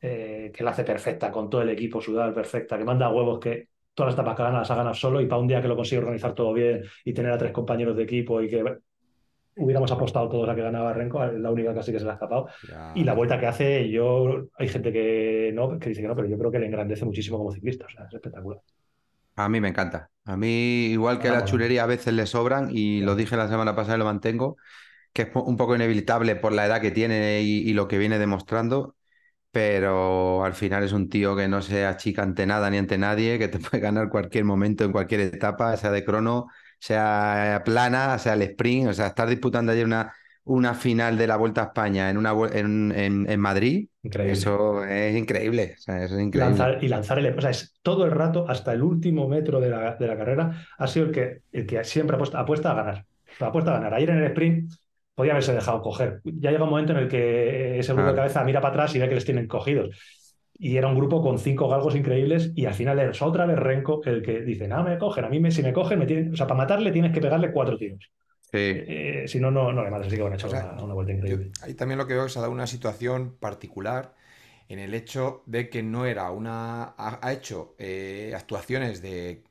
[0.00, 3.70] eh, que la hace perfecta con todo el equipo sudal perfecta, que manda huevos que
[3.92, 5.74] todas las etapas que gana las ha ganado solo y para un día que lo
[5.74, 8.62] consigue organizar todo bien y tener a tres compañeros de equipo y que
[9.56, 12.48] hubiéramos apostado todos a que ganaba Renko, la única casi que se le ha escapado.
[12.62, 16.16] Ya- Y la vuelta que hace, yo hay gente que no, que dice que no,
[16.16, 18.60] pero yo creo que le engrandece muchísimo como ciclista, o sea, es espectacular.
[19.36, 20.10] A mí me encanta.
[20.24, 21.44] A mí, igual que Ah, la bueno.
[21.44, 24.56] chulería a veces le sobran, y lo dije la semana pasada y lo mantengo,
[25.12, 28.18] que es un poco inevitable por la edad que tiene y, y lo que viene
[28.20, 28.96] demostrando,
[29.52, 33.38] pero al final es un tío que no se achica ante nada ni ante nadie,
[33.38, 36.48] que te puede ganar cualquier momento en cualquier etapa, sea de crono,
[36.78, 40.12] sea plana, sea el sprint, o sea, estar disputando ayer una,
[40.44, 44.32] una final de la Vuelta a España en, una, en, en- en Madrid, Increíble.
[44.32, 45.74] eso es increíble.
[45.78, 46.58] o sea, eso es increíble.
[46.58, 47.36] Lanzar, y lanzar el.
[47.36, 50.66] O sea, es todo el rato, hasta el último metro de la, de la carrera,
[50.78, 53.06] ha sido el que, el que siempre apuesta, apuesta a ganar.
[53.40, 53.94] Apuesta a ganar.
[53.94, 54.72] Ayer en el sprint
[55.14, 56.20] podía haberse dejado coger.
[56.24, 58.16] Ya llega un momento en el que ese grupo de Claro.
[58.16, 59.96] cabeza mira para atrás y ve que les tienen cogidos.
[60.58, 64.02] Y era un grupo con cinco galgos increíbles y al final es otra vez Renko
[64.04, 66.32] el que dice, no, me cogen, a mí me, si me cogen, me tienen...
[66.32, 68.10] O sea, para matarle tienes que pegarle cuatro tiros.
[68.40, 68.86] Sí.
[68.86, 70.06] Eh, si no, no, no le matas.
[70.08, 71.50] Así que bueno, ha hecho O sea, una, una vuelta Yo increíble.
[71.62, 74.14] ahí también lo que veo es que se ha dado una situación particular
[74.68, 76.82] en el hecho de que no era una.
[76.96, 79.44] Ha, ha hecho eh, actuaciones de,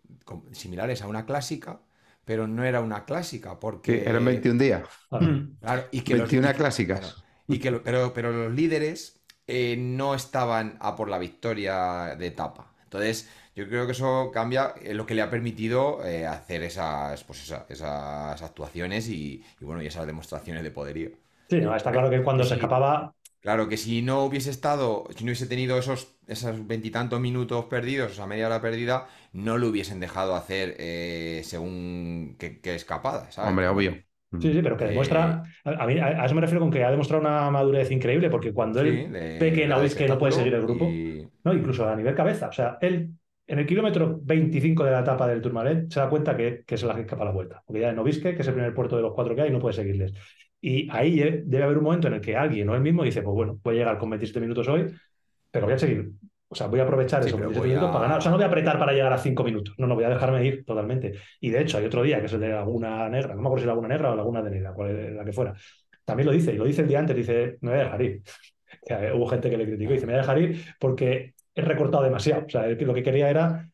[0.52, 1.82] similares a una clásica,
[2.26, 4.04] pero no era una clásica, porque.
[4.04, 4.84] Que eran 21 días.
[5.10, 5.28] Claro.
[5.62, 7.00] Claro, y que los- 21 y que- clásicas.
[7.00, 7.16] claro,
[7.48, 9.15] y que lo- pero, pero los líderes
[9.48, 12.72] eh, no estaban a por la victoria de etapa.
[12.84, 17.24] Entonces, yo creo que eso cambia eh, lo que le ha permitido eh, hacer esas,
[17.24, 21.12] pues esa- esas actuaciones y, y, bueno, y esas demostraciones de poderío.
[21.50, 25.24] Sí, no, está claro que cuando se escapaba, Claro que si no hubiese estado, si
[25.24, 30.00] no hubiese tenido esos, esos veintitantos minutos perdidos, esa media hora perdida, no lo hubiesen
[30.00, 33.60] dejado hacer eh, según qué escapada, ¿sabes?
[33.60, 34.04] Hombre, obvio.
[34.42, 35.44] Sí, sí, pero que Eh, demuestra.
[35.64, 38.54] A, a mí, a, eso me refiero con que ha demostrado una madurez increíble, porque
[38.54, 41.88] cuando Sí, él de- ve que que no puede seguir el grupo, y- no, incluso
[41.88, 43.12] a nivel cabeza, o sea, él
[43.48, 46.84] en el kilómetro 25 de la etapa del Tourmalet se da cuenta que, que es
[46.84, 49.04] la que escapa la vuelta, porque ya en Novisque, que es el primer puerto de
[49.04, 50.14] los cuatro que hay, no puede seguirles.
[50.62, 53.22] Y ahí eh, debe haber un momento en el que alguien o él mismo dice,
[53.22, 54.88] pues bueno, voy a llegar con 27 minutos hoy,
[55.52, 56.12] pero voy a seguir.
[56.48, 58.18] O sea, voy a aprovechar Sí, esos pero 27 voy minutos a- para ganar.
[58.20, 59.74] O sea, no voy a apretar para llegar a 5 minutos.
[59.78, 61.14] No, no, voy a dejarme ir totalmente.
[61.42, 63.34] Y de hecho, hay otro día que es el de Laguna Negra.
[63.36, 65.54] No me acuerdo si Laguna Negra o Laguna de Negra, cuál es la que fuera.
[66.06, 68.22] También lo dice, y lo dice el día antes, dice, me voy a dejar ir.
[68.88, 71.34] Que, eh, hubo gente que le criticó y dice, me voy a dejar ir porque
[71.56, 72.46] he recortado demasiado.
[72.46, 73.68] O sea, lo que quería era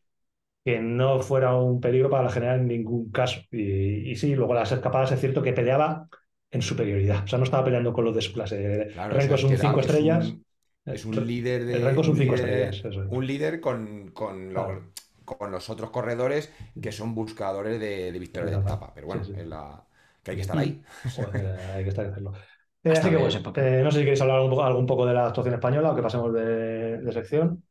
[0.64, 3.40] que no fuera un peligro para la general en ningún caso.
[3.50, 6.06] Y, y sí, luego las escapadas es cierto que peleaba
[6.50, 7.24] en superioridad.
[7.24, 8.88] O sea, no estaba peleando con los de su clase.
[8.92, 10.28] Claro, Renko o sea, es un que era- 5 es estrellas.
[10.30, 10.44] un-
[10.84, 11.74] Es un líder de.
[11.76, 13.08] El un cinco líder- estrellas, eso es.
[13.10, 14.92] Un líder con, con, los, Claro.
[15.24, 18.92] con los otros corredores que son buscadores de, de victoria de etapa.
[18.94, 19.40] Pero bueno, Sí, sí.
[19.40, 19.86] es la,
[20.22, 20.82] que hay que estar ahí.
[21.14, 22.32] Joder, hay que estar que hacerlo.
[22.84, 25.14] Eh, así que bueno, eh, no sé si queréis hablar un poco, algún poco de
[25.14, 27.62] la actuación española o que pasemos de, de sección.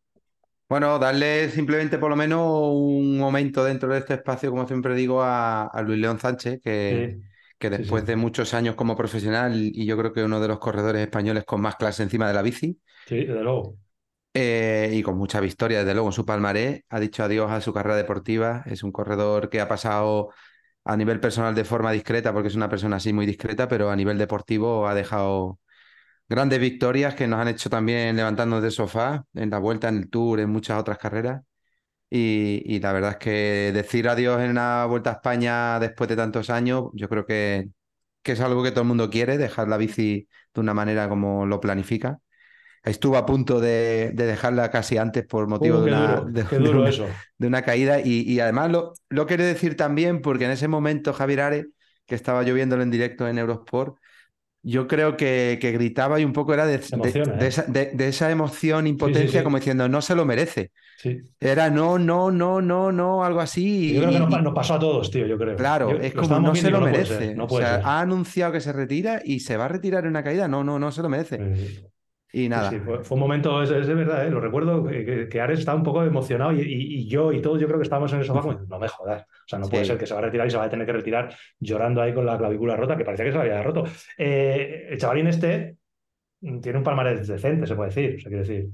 [0.70, 2.40] Bueno, darle simplemente por lo menos
[2.72, 7.18] un momento dentro de este espacio, como siempre digo, a, a Luis León Sánchez, que,
[7.18, 7.22] Sí,
[7.60, 8.06] que sí, después sí.
[8.06, 11.60] de muchos años como profesional y yo creo que uno de los corredores españoles con
[11.62, 12.80] más clase encima de la bici
[13.12, 13.78] sí, desde luego.
[14.34, 17.74] eh, y con mucha victoria, desde luego, en su palmarés, ha dicho adiós a su
[17.74, 18.64] carrera deportiva.
[18.66, 20.30] Es un corredor que ha pasado
[20.86, 23.96] a nivel personal de forma discreta, porque es una persona así muy discreta, pero a
[23.96, 25.60] nivel deportivo ha dejado
[26.30, 30.10] grandes victorias que nos han hecho también levantarnos del sofá en la vuelta, en el
[30.10, 31.44] Tour, en muchas otras carreras.
[32.10, 36.18] Y, y la verdad es que decir adiós en una vuelta a España después de
[36.18, 37.70] tantos años, yo creo que,
[38.24, 41.46] que es algo que todo el mundo quiere, dejar la bici de una manera como
[41.46, 42.20] lo planifica.
[42.84, 46.44] Estuvo a punto de, de dejarla casi antes por motivo Uh, de una, duro, de-
[46.60, 47.08] de una- eso.
[47.38, 51.14] de una caída y, y además lo, lo quiero decir también porque en ese momento
[51.14, 51.66] Javier Ares,
[52.06, 53.98] que estaba yo viéndolo en directo en Eurosport,
[54.64, 57.48] yo creo que, que gritaba y un poco era de, emociona, ¿eh?
[58.00, 59.44] esa, emoción, impotencia, sí.
[59.44, 60.72] como diciendo, no se lo merece.
[61.40, 63.94] Era no, no, no, no, no, algo así.
[63.94, 65.56] Yo creo que nos, y- pa- nos pasó a todos, tío, yo creo.
[65.56, 67.18] Claro, Yo- es como no se lo no merece.
[67.18, 67.86] ser, no o puede sea, ser.
[67.86, 70.48] ha anunciado que se retira y se va a retirar en una caída.
[70.48, 71.38] No, no, no se lo merece.
[72.34, 72.70] Y nada.
[72.70, 74.30] Sí, fue, fue un momento, es, es de verdad, ¿eh?
[74.30, 77.60] lo recuerdo, que, que- Ares estaba un poco emocionado y, y- y yo y todos
[77.60, 79.84] yo creo que estábamos en el sofá como, no me jodas, o sea, no puede
[79.84, 79.90] Sí.
[79.90, 82.14] ser que se va a retirar y se va a tener que retirar llorando ahí
[82.14, 83.84] con la clavícula rota, que parecía que se la había roto.
[84.18, 85.78] Eh, el chavalín este
[86.62, 88.70] tiene un palmarés decente, se puede decir, o sea, quiero decir.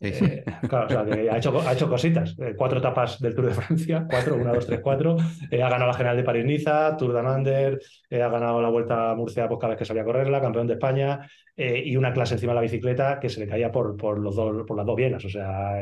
[0.00, 0.24] Sí, sí.
[0.24, 2.34] eh, claro, o sea, que ha hecho, ha hecho cositas.
[2.38, 5.16] Eh, cuatro etapas del Tour de Francia, cuatro, una, dos, tres, cuatro.
[5.50, 7.78] Eh, ha ganado la General de París-Niza, Tour de Mander,
[8.08, 10.66] eh, ha ganado la Vuelta a Murcia pues, cada vez que salía a correrla, campeón
[10.66, 14.18] de España, y una clase encima de la bicicleta que se le caía por, por,
[14.18, 15.22] los dos, por las dos bienas.
[15.22, 15.74] O sea,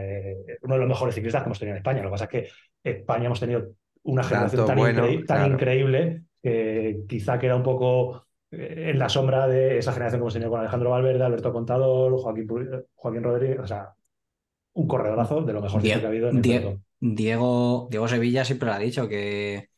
[0.63, 2.03] uno de los mejores ciclistas que hemos tenido en España.
[2.03, 2.49] Lo que pasa es que
[2.83, 3.69] España hemos tenido
[4.03, 5.55] una generación Tanto tan, bueno, increí- tan claro.
[5.55, 10.51] increíble que quizá queda un poco en la sombra de esa generación que hemos tenido
[10.51, 12.49] con Alejandro Valverde, Alberto Contador, Joaquín,
[12.97, 13.61] Joaquín Rodríguez.
[13.61, 13.91] O sea,
[14.81, 16.85] un corredorazo de lo mejor Die- que ha habido en el Die- pelotón.
[17.01, 19.71] Diego, Diego Sevilla siempre lo ha dicho, que,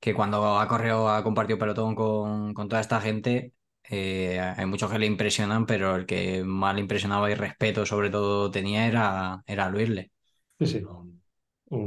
[0.00, 3.54] que cuando ha corrido, ha compartido pelotón con, con toda esta gente,
[3.90, 8.10] eh, hay muchos que le impresionan, pero el que más le impresionaba y respeto sobre
[8.10, 10.12] todo tenía era, era Luisle.
[10.58, 10.82] Sí, sí.
[10.84, 11.20] Un-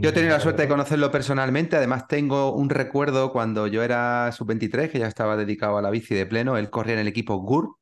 [0.02, 4.32] Yo he tenido la suerte de conocerlo personalmente, además tengo un recuerdo cuando yo era
[4.34, 7.36] sub-23, que ya estaba dedicado a la bici de pleno, él corría en el equipo
[7.38, 7.78] GUR,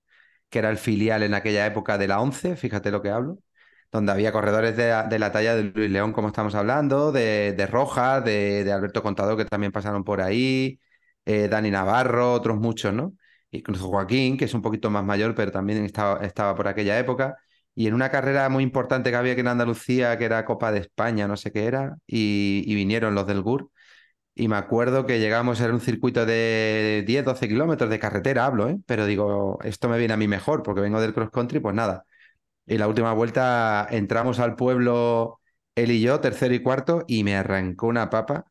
[0.49, 3.39] que era el filial en aquella época de la 11, fíjate lo que hablo,
[3.91, 4.89] donde había corredores de,
[5.19, 9.37] la- talla de Luis León, como estamos hablando, de, de Rojas, de, de Alberto Contador,
[9.37, 10.79] que también pasaron por ahí,
[11.25, 13.13] eh, Dani Navarro, otros muchos, ¿no?
[13.51, 16.97] y con Joaquín, que es un poquito más mayor, pero también estaba, estaba por aquella
[16.99, 17.35] época.
[17.75, 20.79] Y en una carrera muy importante que había aquí en Andalucía, que era Copa de
[20.79, 23.69] España, no sé qué era, y, y vinieron los del GUR.
[24.35, 28.69] Y me acuerdo que llegamos a un circuito de 10, 12 kilómetros de carretera, hablo,
[28.69, 28.77] ¿eh?
[28.85, 32.05] Pero digo, esto me viene a mí mejor porque vengo del cross country, pues nada.
[32.71, 35.39] Y la última vuelta entramos al pueblo
[35.75, 38.45] él y yo, tercero y cuarto, y me arrancó una papa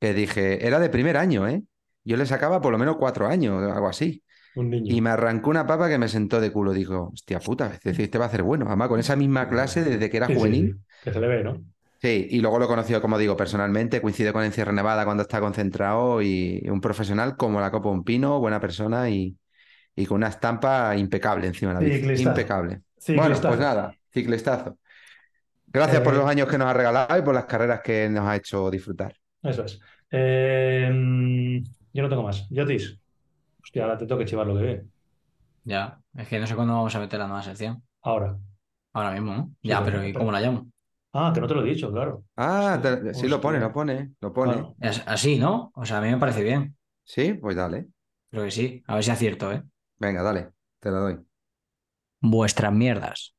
[0.00, 1.62] que dije, era de primer año, ¿eh?
[2.04, 4.22] Yo le sacaba por lo menos cuatro años, algo así.
[4.54, 4.96] Un niño.
[4.96, 6.72] Y me arrancó una papa que me sentó de culo.
[6.72, 8.66] Digo, hostia puta, es decir, este va a hacer bueno.
[8.68, 10.76] Además, con esa misma clase desde que era Sí, juvenil.
[10.76, 11.64] sí, que se le ve, ¿no?
[12.02, 15.40] Sí, y luego lo he conocido, como digo, personalmente, coincide con Encierro Nevada cuando está
[15.40, 19.36] concentrado y un profesional como la copa un pino, buena persona y,
[19.96, 22.10] y con una estampa impecable encima de la bici.
[22.14, 22.82] Impecable.
[22.98, 23.24] Ciclistazo.
[23.28, 24.78] Bueno, pues nada, ciclistazo.
[25.66, 28.26] Gracias por Eh, los años que nos ha regalado y por las carreras que nos
[28.26, 29.16] ha hecho disfrutar.
[29.42, 29.80] Eso es.
[30.10, 32.48] Eh, yo no tengo más.
[32.50, 32.98] Yotis.
[33.62, 34.86] Hostia, ahora te tengo que chivar lo que ve.
[35.64, 37.82] Ya, es que no sé cuándo vamos a meter la nueva sección.
[38.02, 38.38] Ahora.
[38.92, 39.50] Ahora mismo, ¿no?
[39.62, 40.70] Sí, Ya, pero ¿y cómo la llamo?
[41.12, 42.24] Ah, que no te lo he dicho, claro.
[42.36, 44.54] Ah, te- sí lo pone, lo pone, lo pone.
[44.54, 44.76] Claro.
[44.80, 45.70] Es así, ¿no?
[45.74, 46.76] O sea, a mí me parece bien.
[47.04, 47.88] Sí, pues dale.
[48.30, 48.82] Creo que sí.
[48.86, 49.62] A ver si acierto, ¿eh?
[49.98, 51.26] Venga, dale, te lo doy.
[52.28, 53.36] Vuestras mierdas.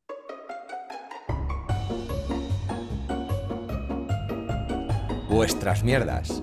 [5.27, 6.41] Vuestras mierdas.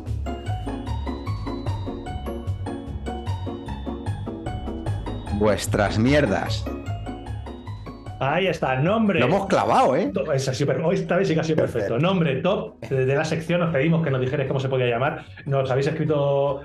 [5.39, 6.67] Vuestras mierdas.
[8.21, 9.21] Ahí está, nombre.
[9.21, 10.13] Lo hemos clavado, ¿eh?
[10.35, 11.99] Es así, pero hoy esta vez sí que ha sido perfecto.
[11.99, 13.63] Nombre top de, de la sección.
[13.63, 15.25] Os pedimos que nos dijerais cómo se podía llamar.
[15.47, 16.61] Nos habéis escrito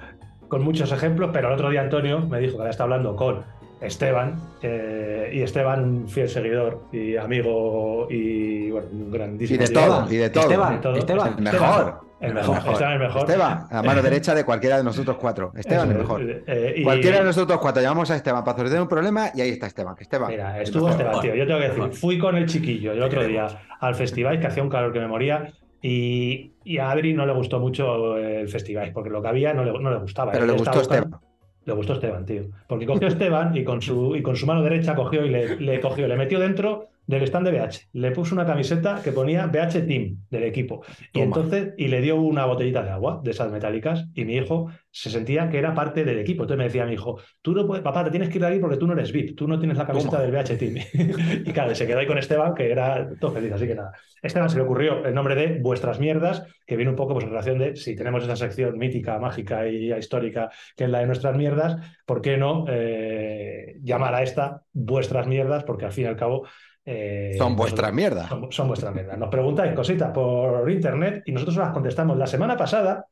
[0.49, 3.45] con muchos ejemplos, pero el otro día Antonio me dijo que había estado hablando con
[3.81, 4.35] Esteban.
[4.61, 9.59] eh, y Esteban, fiel seguidor y amigo y bueno, un Y grandísimo.
[9.59, 9.79] de tío.
[9.81, 10.43] todo, y de todo.
[10.43, 10.95] Esteban, De todo.
[10.97, 11.35] Esteban.
[11.37, 11.99] El mejor.
[12.19, 12.57] El mejor.
[12.57, 13.21] Esteban el mejor.
[13.21, 15.53] Esteban, a mano derecha de cualquiera de nosotros cuatro.
[15.55, 16.21] Esteban el mejor.
[16.47, 19.49] eh, y- Cualquiera de nosotros cuatro llamamos a Esteban para solucionar un problema y ahí
[19.51, 19.95] está Esteban.
[19.97, 20.29] Esteban.
[20.29, 21.01] Mira, el estuvo mejor.
[21.01, 21.35] Esteban, tío.
[21.35, 21.95] Yo tengo que decir, Mejor.
[21.95, 23.47] fui con el chiquillo el otro día
[23.79, 27.31] al festival, que hacía un calor que me moría, y, y a Adri no le
[27.31, 30.33] gustó mucho el festival, porque lo que había no le, no le gustaba.
[30.33, 31.21] Pero le gustó buscando- Esteban.
[31.69, 32.45] Le gustó Esteban, tío.
[32.67, 35.79] Porque cogió Esteban y con su, y con su mano derecha cogió y le, le
[35.79, 37.89] cogió, le metió dentro del stand de BH.
[37.93, 40.83] Le puso una camiseta que ponía BH Team del equipo.
[41.11, 44.05] Y entonces, y le dio una botellita de agua de esas metálicas.
[44.13, 46.43] Y mi hijo se sentía que era parte del equipo.
[46.43, 48.59] Entonces me decía mi hijo, tú no puedes, papá, te tienes que ir de aquí
[48.59, 50.23] porque tú no eres VIP, tú no tienes la camiseta Toma.
[50.23, 50.75] del BH Team.
[51.47, 53.53] y claro, se quedó ahí con Esteban, que era todo feliz.
[53.53, 53.91] Así que nada.
[54.21, 57.31] Esteban se le ocurrió el nombre de Vuestras Mierdas, que viene un poco pues, en
[57.31, 61.35] relación de si tenemos esa sección mítica, mágica y histórica que es la de nuestras
[61.35, 65.63] mierdas, ¿por qué no eh, llamar a esta Vuestras Mierdas?
[65.63, 66.45] Porque al fin y al cabo.
[66.91, 68.29] Eh, Son vuestras mierdas.
[68.29, 69.17] son, son vuestras mierdas.
[69.17, 72.17] Nos preguntáis cositas por internet y nosotros las contestamos.
[72.17, 73.05] La semana pasada,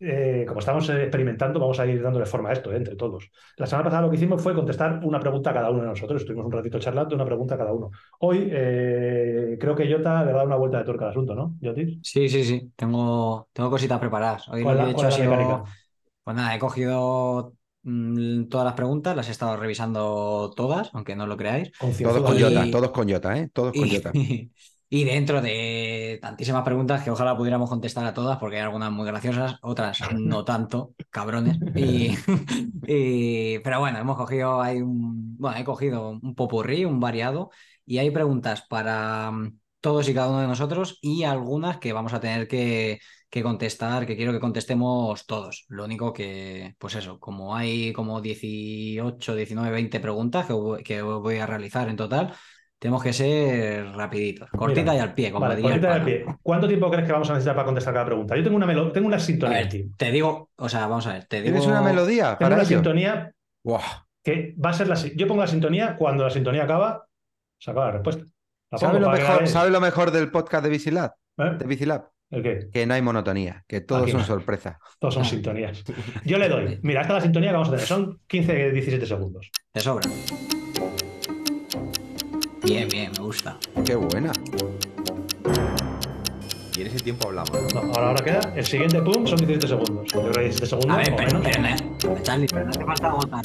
[0.00, 3.30] eh, como estamos experimentando, vamos a ir dándole forma a esto eh, entre todos.
[3.56, 6.20] La semana pasada lo que hicimos fue contestar una pregunta a cada uno de nosotros.
[6.20, 7.90] Estuvimos un ratito charlando, una pregunta a cada uno.
[8.20, 11.34] Hoy eh, creo que Jota le va a dar una vuelta de tuerca al asunto,
[11.34, 11.98] ¿no, Jotis?
[12.02, 12.72] Sí, sí, sí.
[12.76, 14.48] Tengo, tengo cositas preparadas.
[14.48, 15.64] Hoy lo ¿Cuál que la- he hecho ha sido.
[16.24, 17.54] Pues nada, he cogido
[17.84, 21.70] mm, todas las preguntas, las he estado revisando todas, aunque no lo creáis.
[22.00, 23.50] Todos con Jota, todos con Jota, ¿eh?
[23.52, 24.10] Todos con Jota.
[24.12, 24.50] Y,
[24.88, 29.06] y dentro de tantísimas preguntas que ojalá pudiéramos contestar a todas, porque hay algunas muy
[29.06, 31.58] graciosas, otras no tanto, cabrones.
[31.74, 32.16] Y,
[32.86, 37.50] y- pero bueno, hemos cogido, hay un, bueno, he cogido un popurrí, un variado,
[37.86, 42.12] y hay preguntas para mm, todos y cada uno de nosotros y algunas que vamos
[42.14, 43.00] a tener que,
[43.34, 45.64] que contestar, que quiero que contestemos todos.
[45.68, 51.02] Lo único que, pues eso, como hay como 18, 19, 20 preguntas que, voy- que
[51.02, 52.32] voy a realizar en total,
[52.78, 56.04] tenemos que ser rapiditos, cortita Mira, y al pie, como Vale, cortita de pana.
[56.04, 56.24] pie.
[56.42, 58.36] ¿Cuánto tiempo crees que vamos a necesitar para contestar cada pregunta?
[58.36, 59.84] Yo tengo una, melo- tengo una sintonía, ver, tío.
[59.96, 61.52] te digo, o sea, vamos a ver, te digo...
[61.58, 62.76] ¿Tienes una melodía Tengo para una ello?
[62.76, 63.32] sintonía
[64.22, 64.94] que va a ser la.
[65.16, 67.04] Yo pongo la sintonía, cuando la sintonía acaba,
[67.58, 68.24] se acaba la respuesta.
[68.70, 69.48] La ¿Sabes pongo lo, mejor.
[69.48, 71.12] ¿sabes lo mejor del podcast de Bicilab?
[71.38, 71.56] ¿Eh?
[71.58, 72.13] De Bicilab?
[72.34, 72.68] ¿El qué?
[72.72, 74.26] Que no hay monotonía, que todos Aquí son no.
[74.26, 74.76] sorpresas.
[74.98, 75.84] Todos son sintonías.
[76.24, 76.78] Yo le doy.
[76.82, 77.86] Mira, esta es la sintonía que vamos a tener.
[77.86, 79.50] Son 15-17 segundos.
[79.72, 80.08] Te sobra.
[82.64, 83.56] Bien, bien, me gusta.
[83.84, 84.32] Qué buena.
[86.76, 87.50] Y en ese tiempo hablamos.
[87.52, 87.82] ¿no?
[87.82, 88.40] No, ahora, ahora queda.
[88.56, 90.06] El siguiente pum son 17 segundos.
[90.12, 91.82] Yo creo que 17 segundos A ver, o pero, menos.
[92.02, 93.42] pero, no- Charlie, pero no hace falta votar.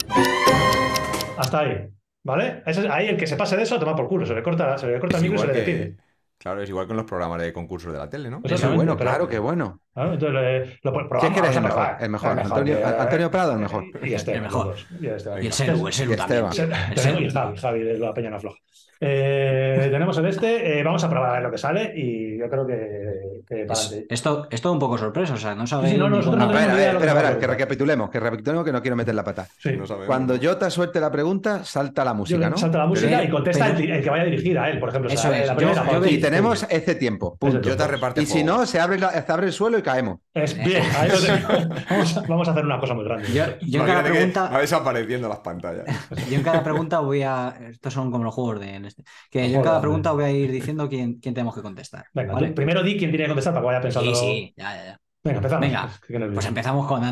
[1.38, 1.90] Hasta ahí.
[2.24, 2.64] ¿Vale?
[2.90, 4.26] Ahí el que se pase de eso, toma por culo.
[4.26, 5.98] Se le corta, se le corta el micro y se le que- despide.
[6.40, 8.38] Claro, es igual que en los programas de concursos de la tele, ¿no?
[8.38, 9.82] Eso Exactamente, bueno, claro, qué bueno.
[10.00, 10.14] ¿Vale?
[10.14, 11.78] Entonces, eh, lo, pro- ¿Quién vamos crees a el mejor?
[11.84, 12.04] probar.
[12.04, 12.40] El mejor.
[12.40, 13.84] Antonio- eh, Antonio Prado, el mejor.
[14.04, 14.76] Y este, El mejor.
[15.00, 16.46] Y, este, Y el Selu, el Selu también.
[16.46, 17.22] El Tenemos- Selu.
[17.22, 18.58] y Javi, Javi de la Peña no Afloja.
[19.02, 22.50] Eh, tenemos el este, eh, vamos a probar a ver lo que sale y yo
[22.50, 24.14] creo que que para Es, adelante.
[24.14, 25.94] esto, es todo un poco sorpresa, o sea, no sabéis.
[25.94, 29.16] sí, no, no A ver, a lo que recapitulemos, que recapitulemos que no quiero meter
[29.16, 29.48] la pata.
[29.58, 29.72] Sí.
[30.06, 32.58] Cuando Jota suelte la pregunta, salta la Yo música, ¿no?
[32.58, 34.90] salta la música Pero- y contesta pero- el, el que vaya dirigida a él, por
[34.90, 35.08] ejemplo.
[35.12, 37.62] o sea, Eso es, la yo- primera, yo por veis- Y tenemos este tiempo, punto.
[37.62, 40.20] Yo te reparte Y si no, se abre, la- se abre el suelo y caemos.
[40.34, 41.86] Es bien, ahí lo tenemos.
[41.90, 43.28] vamos, a, vamos a hacer una cosa muy grande.
[43.34, 45.86] Yo, yo en cada pregunta, Va desapareciendo las pantallas.
[46.30, 47.56] yo en cada pregunta voy a.
[47.70, 49.04] Estos son como los juegos de en este.
[49.30, 52.06] Que yo en cada pregunta voy a ir diciendo quién, quién tenemos que contestar.
[52.14, 52.50] Venga, ¿vale?
[52.50, 54.16] tú primero di quién tiene que contestar para que vaya pensando.
[54.16, 55.00] Sí, sí, ya, ya, ya.
[55.24, 55.62] Venga, empezamos.
[55.62, 55.90] Venga.
[56.34, 57.04] Pues empezamos con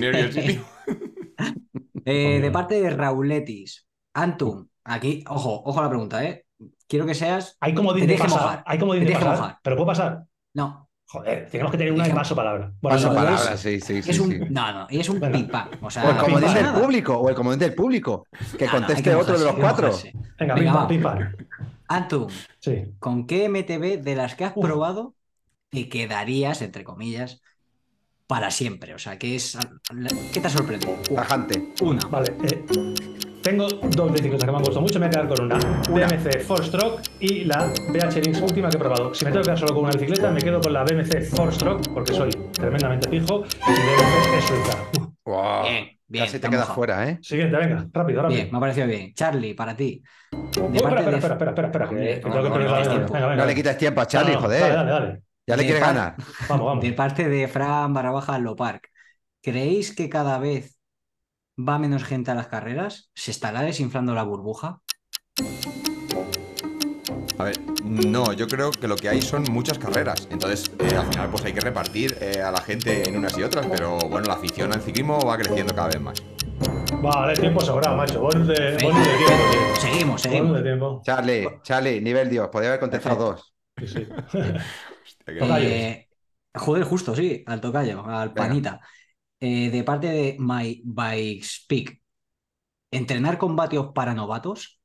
[0.00, 0.64] nerviosísimo.
[2.10, 6.46] Eh, de parte de Rauletis, Antum, aquí, ojo, ojo a la pregunta, ¿eh?
[6.88, 7.58] Quiero que seas.
[7.60, 8.30] Hay como pasar.
[8.30, 8.62] mojar.
[8.66, 9.24] Hay como pasar.
[9.24, 9.58] mojar.
[9.62, 10.24] Pero puede pasar.
[10.54, 12.70] No, Joder, tenemos que tener una de paso palabra.
[12.82, 13.54] Bueno, Paso no, palabra.
[13.54, 14.10] es- sí, sí, sí.
[14.10, 14.30] es un.
[14.30, 14.40] sí.
[14.50, 15.38] No, no, y es un Venga.
[15.38, 15.70] pipa.
[15.80, 18.26] O sea, O el no comodín del público, o el comodín del público.
[18.58, 19.90] Que Ah, conteste que otro de los cuatro.
[20.38, 21.32] Venga, Venga, pam.
[21.88, 22.26] Antum,
[22.60, 22.92] Sí.
[22.98, 24.62] ¿con qué MTV de las que has Uf.
[24.66, 25.14] probado
[25.70, 27.40] te quedarías, entre comillas,
[28.26, 28.92] para siempre?
[28.94, 29.56] O sea, ¿qué es.
[30.34, 30.92] ¿Qué te ha sorprendido?
[31.14, 31.72] Tajante.
[31.80, 32.06] Una.
[32.08, 32.34] Vale.
[32.42, 32.66] eh,
[33.48, 35.00] tengo dos bicicletas que me han gustado mucho.
[35.00, 35.58] Me voy a quedar con una.
[35.88, 39.14] BMC Four Stroke y la BH Lynx última que he probado.
[39.14, 41.54] Si me tengo que quedar solo con una bicicleta, me quedo con la BMC Four
[41.54, 44.78] Stroke porque soy tremendamente pijo y BMC es suiza.
[45.24, 45.62] Wow.
[45.62, 46.24] Bien, bien.
[46.26, 47.18] Casi te quedas fuera, ¿eh?
[47.22, 48.36] Siguiente, venga, rápido, rápido.
[48.38, 49.14] Bien, me ha parecido bien.
[49.14, 50.02] Charlie, para ti.
[50.30, 51.52] Parte espera, espera,
[51.88, 54.60] de- espera, no, venga, venga, le quites tiempo a Charlie, No, no, joder.
[54.60, 55.22] Dale, dale, dale.
[55.46, 56.16] Ya le quiere par- ganar.
[56.48, 56.84] Vamos, vamos.
[56.84, 58.88] De parte de Fran barra baja Lopark.
[59.40, 60.77] ¿Creéis que cada vez
[61.58, 63.10] va menos gente a las carreras?
[63.14, 64.80] ¿Se estará desinflando la burbuja?
[67.38, 70.26] A ver, no, yo creo que lo que hay son muchas carreras.
[70.30, 73.42] Entonces, eh, al final, pues hay que repartir eh, a la gente en unas y
[73.42, 73.66] otras.
[73.66, 76.26] Pero bueno, la afición al ciclismo va creciendo cada vez más.
[77.00, 78.20] Vale, tiempo sobrado, macho.
[78.20, 79.74] Bonus de, Perfecto, bonus de tiempo, tío.
[79.74, 80.56] Seguimos, Bonus seguimos.
[80.56, 81.02] de tiempo.
[81.02, 82.48] Charlie, Charlie, nivel Dios.
[82.48, 83.54] Podría haber contestado dos.
[83.76, 84.08] Sí, sí.
[85.38, 85.60] Hostia.
[85.60, 86.08] Eh,
[86.54, 88.34] joder, justo, sí, al tocayo, al Venga.
[88.34, 88.80] panita.
[89.40, 92.00] Eh, de parte de My Bike Speak.
[92.90, 94.80] ¿Entrenar con vatios para novatos?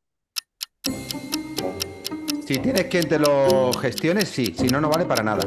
[2.45, 4.54] Si tienes quien te lo gestione, sí.
[4.56, 5.43] Si no, no vale para nada.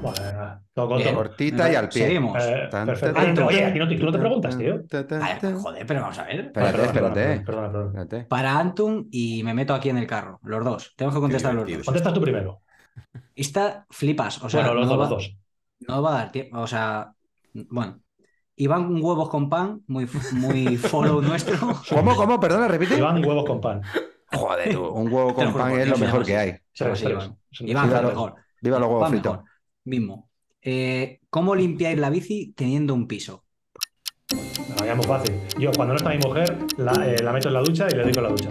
[0.00, 1.14] Bueno.
[1.14, 2.06] Cortita y al pie.
[2.06, 2.36] Seguimos.
[2.44, 3.14] Eh, Tan, perfecto.
[3.20, 4.84] tan, oye, aquí no te, tú no te preguntas, tío.
[4.84, 5.58] tan, tan, Vale, tan.
[5.58, 6.40] joder, pero vamos a ver.
[6.40, 7.40] Espérate, espérate.
[7.44, 8.28] Perdona, perdona, perdona.
[8.28, 10.94] Para Antum y me meto aquí en el carro, los dos.
[10.96, 11.84] Tenemos que contestar los dos.
[11.84, 12.60] Contestas tú primero.
[13.34, 15.36] Esta flipas, o sea, bueno, los no, dos, va, los dos.
[15.88, 17.12] no va a dar tiempo, o sea,
[17.70, 18.00] bueno.
[18.58, 21.58] Iván huevos con pan, muy, muy follow nuestro.
[21.90, 22.40] ¿Cómo, cómo?
[22.40, 22.96] Perdona, repite.
[22.96, 23.82] Llevan huevos con pan.
[24.32, 26.54] Joder, tú, un huevo con pan es lo mejor que hay.
[26.80, 27.36] Iván.
[27.60, 28.34] Iván, Viva mejor.
[28.62, 29.38] Viva los huevos Pan fritos.
[29.84, 30.30] Mismo.
[30.62, 33.44] Eh, ¿Cómo limpiáis la bici teniendo un piso?
[34.32, 35.34] No, ya es muy fácil.
[35.58, 38.02] Yo, cuando no está mi mujer, la, eh, la meto en la ducha y le
[38.02, 38.50] doy con la ducha.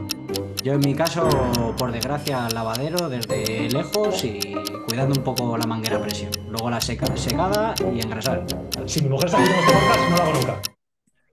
[0.65, 1.29] Yo en mi caso,
[1.77, 4.39] por desgracia, lavadero desde lejos y
[4.87, 6.31] cuidando un poco la manguera a presión.
[6.49, 8.47] Luego la seca, secada y engrasar.
[8.87, 10.61] Si mi mujer está haciendo este podcast, no lo hago nunca.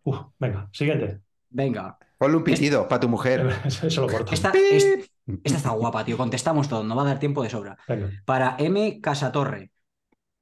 [0.04, 1.20] Uf, venga, siguiente.
[1.48, 1.96] Venga.
[2.18, 3.48] Ponle un pitido para tu mujer.
[3.64, 4.34] Eso lo corto.
[4.34, 5.10] Esta, es-
[5.44, 6.18] esta está guapa, tío.
[6.18, 7.78] Contestamos todo, no va a dar tiempo de sobra.
[7.88, 8.10] Venga.
[8.26, 9.72] Para M Casatorre,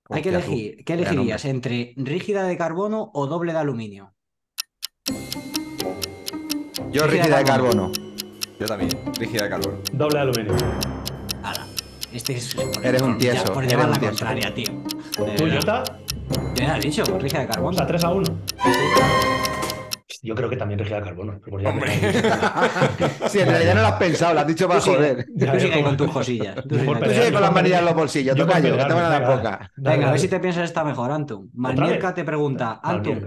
[0.08, 0.36] hay que tú.
[0.36, 0.84] elegir.
[0.84, 1.44] ¿Qué elegirías?
[1.44, 4.14] ¿Entre rígida de carbono o doble de aluminio?
[6.90, 7.92] Yo Rígida rígida de de carbono.
[7.92, 8.09] carbono.
[8.60, 9.78] Yo también, rígida de carbono.
[9.92, 10.52] Doble aluminio.
[11.42, 11.66] Ala,
[12.12, 12.54] Este es.
[12.82, 14.08] Eres un por- tieso, Por llevar la tieso.
[14.18, 14.66] contraria, tío.
[15.16, 15.26] ¿Tú.
[15.50, 15.82] Jota?
[16.28, 17.76] Yo ya he dicho, rígida de O carbono.
[17.78, 18.26] sea, 3 a 1.
[20.22, 21.40] Yo creo que también rígida de carbono.
[21.42, 21.92] pero Hombre.
[23.30, 25.24] Sí, en realidad no lo has pensado, lo has dicho para joder.
[25.26, 26.56] Tú sigue yo con tus cosillas.
[26.56, 28.84] Tú Yo sigue por con las por manillas en los bolsillos, Yo por tocayo, que
[28.84, 29.70] te van a dar poca.
[29.76, 31.48] Venga, a ver si te piensas esta mejor, Antum.
[31.54, 32.14] Malmierca vez?
[32.16, 33.20] te pregunta, Antum.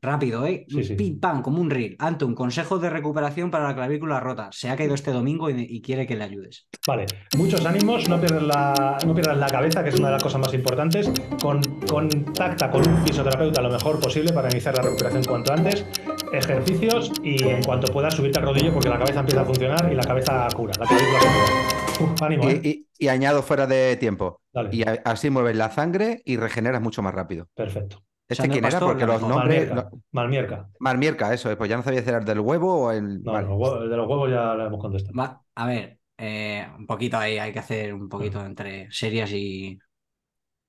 [0.00, 0.64] Rápido, ¿eh?
[0.68, 0.94] Sí, sí.
[0.94, 1.96] Pim, pam, como un reel.
[1.98, 4.48] Antum, consejos de recuperación para la clavícula rota.
[4.52, 6.68] Se ha caído este domingo y, y quiere que le ayudes.
[6.86, 10.22] Vale, muchos ánimos, no pierdas la, no pierdas la cabeza, que es una de las
[10.22, 11.10] cosas más importantes.
[11.42, 15.84] Con, contacta con un fisioterapeuta lo mejor posible para iniciar la recuperación cuanto antes.
[16.32, 19.94] Ejercicios y en cuanto puedas subirte al rodillo porque la cabeza empieza a funcionar y
[19.96, 22.12] la cabeza cura, la clavícula cura.
[22.12, 22.60] Uf, ánimo, ¿eh?
[22.62, 24.40] Y, y- y añado fuera de tiempo.
[24.52, 27.48] Dale, Y a- así mueves la sangre y regeneras mucho más rápido.
[27.54, 28.02] perfecto.
[28.28, 28.78] ¿Este quién era?
[28.78, 29.70] Porque los nombres.
[29.70, 29.74] Malmierca.
[29.74, 30.68] no- Malmierca.
[30.80, 33.22] Marmierca, eso, pues ya no sabía si era el del huevo o el.
[33.22, 33.46] No, vale.
[33.84, 35.18] el de los huevos ya lo hemos contestado.
[35.18, 39.78] Va, a ver, eh, un poquito ahí, hay que hacer un poquito entre serias y,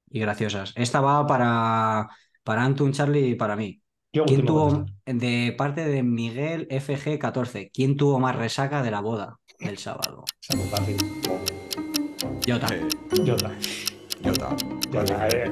[0.10, 0.74] y graciosas.
[0.76, 2.08] Esta va para,
[2.44, 3.82] para Antum, Charlie y para mí.
[4.12, 9.38] Yo ¿Quién tuvo, de parte de Miguel FG14, quién tuvo más resaca de la boda
[9.60, 10.24] del sábado?
[12.48, 12.68] Jota.
[14.24, 14.28] Eh.
[14.30, 14.56] Jota.
[14.92, 15.52] Jota, eh.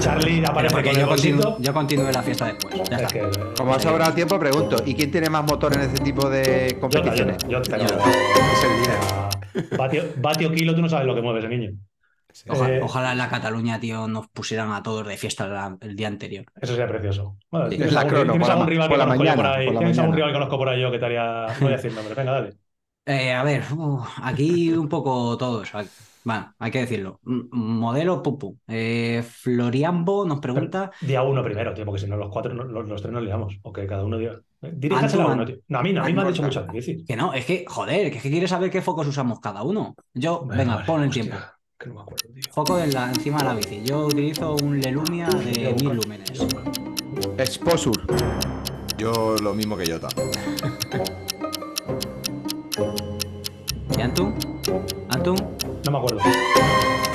[0.00, 1.56] Charlie aparece porque con el yo, continu- bolsito.
[1.58, 2.74] yo continué la fiesta después.
[2.76, 3.08] Ya Es está.
[3.08, 6.02] que, eh, Como ha sobrado el tiempo, pregunto: ¿y quién tiene más motor en este
[6.04, 7.36] tipo de Jota, competiciones?
[7.44, 7.78] Jota.
[7.78, 8.10] Jota.
[8.10, 8.98] Es el líder.
[9.12, 9.30] Ah,
[9.78, 11.70] Vatio, vatio kilo, tú no sabes lo que mueve ese niño.
[12.32, 12.46] Sí.
[12.48, 15.94] Ojalá, Eh, ojalá en la Cataluña, tío, nos pusieran a todos de fiesta la- el
[15.94, 16.44] día anterior.
[16.60, 17.36] Eso sería precioso.
[17.50, 18.98] Bueno, Sí, ¿tienes es la algún, crono, tienes por la algún ma- rival por que
[18.98, 19.64] la conozco yo por mañana, ahí?
[19.66, 20.16] por la ¿Tienes algún mañana.
[20.16, 21.46] rival que conozco por ahí yo que te haría.
[21.46, 22.14] No voy a decir nombre.
[22.14, 22.54] Venga, dale.
[23.06, 23.62] Eh, a ver,
[24.22, 25.70] aquí un poco todos.
[26.24, 27.20] Bueno, hay que decirlo.
[27.22, 28.56] Modelo Pupu.
[28.66, 30.90] Eh, Floriambo nos pregunta.
[31.02, 33.58] Día uno primero, tío, porque si no los cuatro, no- los, los tres nos liamos.
[33.62, 34.40] O que cada uno diga.
[34.62, 35.42] Diríjaselo a Antoine.
[35.42, 35.64] uno, tío.
[35.68, 37.02] No, a mí no, a mí me han dicho muchas veces.
[37.06, 39.94] Que no, es que, joder, que es que quieres saber qué focos usamos cada uno.
[40.14, 41.38] Yo, venga, vale, pon el hostia, tiempo.
[41.78, 42.42] Que no me acuerdo, tío.
[42.50, 43.82] Foco en la- encima de la bici.
[43.84, 46.30] Yo utilizo un Lelumia de 1000 lúmenes.
[47.36, 48.02] Exposure.
[48.96, 50.08] Yo lo mismo que Jota.
[53.98, 54.34] ¿Y Antun?
[55.10, 55.36] ¿Antun?
[55.94, 56.20] No me acuerdo.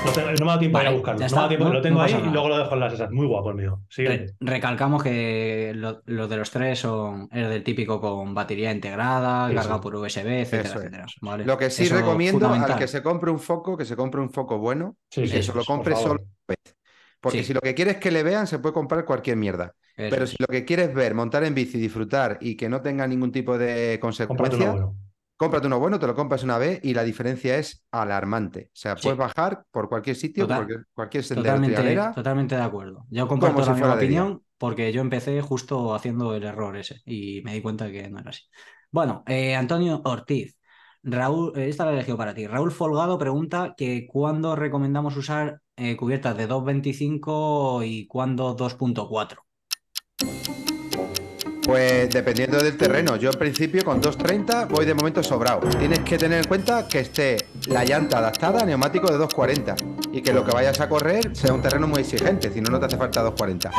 [0.06, 1.20] Lo tengo- no me ha dado tiempo a ir a Vale, buscarlo.
[1.20, 2.74] No me ha dado está, tiempo, no- lo tengo no ahí y luego lo dejo
[2.76, 3.12] en las esas.
[3.12, 3.82] Muy guapo el mío.
[3.98, 9.50] Re- recalcamos que lo- los de los tres son el del típico con batería integrada,
[9.50, 10.86] Sí, carga por USB, etcétera, Eso es.
[10.86, 11.06] etcétera.
[11.22, 11.44] ¿vale?
[11.46, 14.30] Lo que sí Eso recomiendo al que se compre un foco, que se compre un
[14.30, 16.22] foco bueno Sí, y sí, que se lo por compre favor.
[16.22, 16.58] solo.
[17.20, 17.44] Porque Sí.
[17.48, 19.74] si lo que quieres que le vean, se puede comprar cualquier mierda.
[19.98, 20.30] Eso Pero es.
[20.30, 23.58] si lo que quieres ver, montar en bici, disfrutar y que no tenga ningún tipo
[23.58, 24.74] de consecuencia.
[25.40, 28.66] Cómprate uno bueno, te lo compras una vez y la diferencia es alarmante.
[28.68, 29.04] O sea, Sí.
[29.04, 32.14] puedes bajar por cualquier sitio, Total- por cualquier, sendero Totalmente, trialera.
[32.14, 33.06] totalmente de acuerdo.
[33.10, 37.54] Yo comparto la misma opinión porque yo empecé justo haciendo el error ese y me
[37.54, 38.44] di cuenta que no era así.
[38.92, 40.58] Bueno, eh, Antonio Ortiz.
[41.02, 42.46] Raúl, eh, esta la he elegido para ti.
[42.46, 49.46] Raúl Folgado pregunta que cuándo recomendamos usar eh, cubiertas de 2.25 y cuándo 2.4.
[51.70, 55.60] Pues dependiendo del terreno, yo en principio con 230 voy de momento sobrado.
[55.78, 59.76] Tienes que tener en cuenta que esté la llanta adaptada a neumático de 240
[60.12, 62.80] y que lo que vayas a correr sea un terreno muy exigente, si no, no
[62.80, 63.72] te hace falta 240.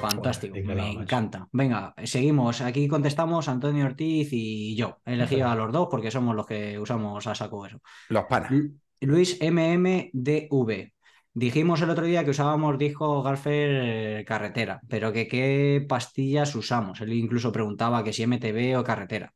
[0.00, 1.46] Fantástico, me encanta.
[1.52, 2.60] Venga, seguimos.
[2.60, 4.98] Aquí contestamos Antonio Ortiz y yo.
[5.06, 7.78] He elegido a los dos porque somos los que usamos a saco eso.
[8.08, 8.50] Los panas.
[8.50, 10.90] Lu- Luis MMDV.
[11.36, 17.00] Dijimos el otro día que usábamos disco Galfer eh, carretera, pero que qué pastillas usamos.
[17.00, 19.34] Él incluso preguntaba que si MTB o carretera.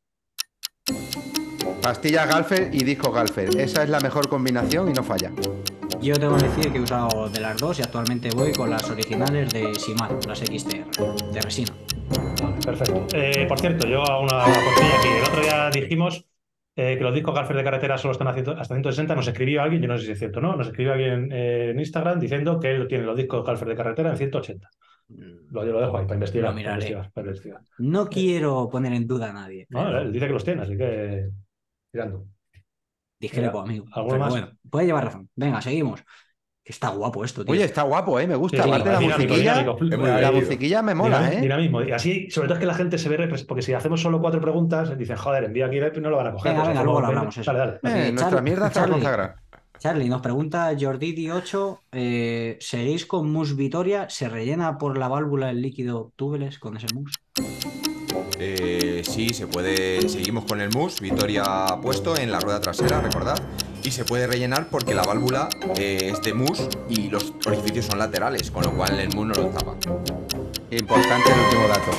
[1.81, 3.49] Pastillas Galfer y disco Galfer.
[3.59, 5.33] Esa es la mejor combinación y no falla.
[6.01, 8.89] Yo tengo que decir que he usado de las dos y actualmente voy con las
[8.89, 11.75] originales de Shimano, las XTR, de resina.
[12.41, 13.07] Vale, perfecto.
[13.11, 15.07] Eh, por cierto, yo hago una, una cosilla aquí.
[15.09, 16.25] El otro día dijimos
[16.79, 19.15] eh, que los discos Galfer de carretera solo están a ciento- hasta 160.
[19.15, 21.71] Nos escribió alguien, yo no sé si es cierto o no, nos escribió alguien eh,
[21.71, 24.69] en Instagram diciendo que él tiene los discos Galfer de carretera en 180.
[25.51, 26.53] Lo, yo lo dejo ahí para investigar.
[26.53, 27.61] Para investigar, para investigar.
[27.79, 29.65] No quiero poner en duda a nadie.
[29.69, 31.29] No, pero él dice que los tiene, así que.
[31.91, 32.25] Tirando.
[33.19, 33.85] discrepo, amigo.
[33.93, 34.29] ¿alguno Pero más?
[34.29, 35.29] bueno, puede llevar razón.
[35.35, 36.03] Venga, seguimos.
[36.69, 37.51] Está guapo esto, tío.
[37.51, 38.27] Oye, está guapo, ¿eh?
[38.27, 38.57] Me gusta.
[38.57, 41.41] Sí, sí, Aparte de la musiquilla, la musiquilla me mola, Dinam- ¿eh?
[41.41, 41.81] Dinamismo.
[41.81, 44.39] Y así, sobre todo es que la gente se ve, porque si hacemos solo cuatro
[44.39, 46.51] preguntas, dicen, joder, envía aquí y no lo van a coger.
[46.51, 47.17] Venga, Pues venga, hacemos luego lo 20.
[47.17, 47.51] hablamos, eso.
[47.53, 48.01] Dale, dale.
[48.03, 49.35] Eh, Eh, nuestra mierda está consagrada.
[49.79, 54.07] Charlie, nos pregunta Jordi8, eh, ¿seguís con mus Vitoria?
[54.09, 57.13] ¿Se rellena por la válvula el líquido túbeles con ese mus?
[58.39, 60.07] Eh, sí, se puede.
[60.07, 61.43] Seguimos con el mus, Vitoria
[61.81, 63.37] puesto en la rueda trasera, recordad.
[63.83, 67.99] Y se puede rellenar porque la válvula eh, es de mus y los orificios son
[67.99, 69.75] laterales, con lo cual el mus no lo tapa.
[70.71, 71.91] Importante el último dato.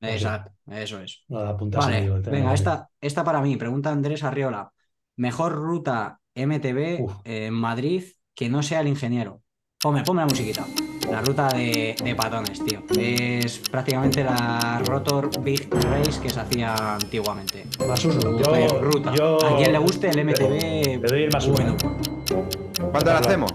[0.00, 1.22] Exacto, eso es.
[1.28, 2.18] Nada, apuntas Vale, tema.
[2.30, 4.72] venga, esta, esta para mí, pregunta Andrés Arriola.
[5.16, 7.12] Mejor ruta MTB Uf.
[7.24, 8.04] en Madrid
[8.34, 9.42] que no sea el ingeniero.
[9.80, 10.66] Ponme, ponme la musiquita.
[11.10, 12.82] La ruta de, de patones, tío.
[12.98, 17.66] Es prácticamente la Rotor Big Race que se hacía antiguamente.
[17.86, 18.20] Más uno.
[18.20, 19.14] Super Yo, ruta.
[19.14, 21.54] yo- A quien le guste el MTB, Le doy el más uno.
[21.54, 21.76] bueno,
[22.90, 23.54] ¿Cuándo la hacemos?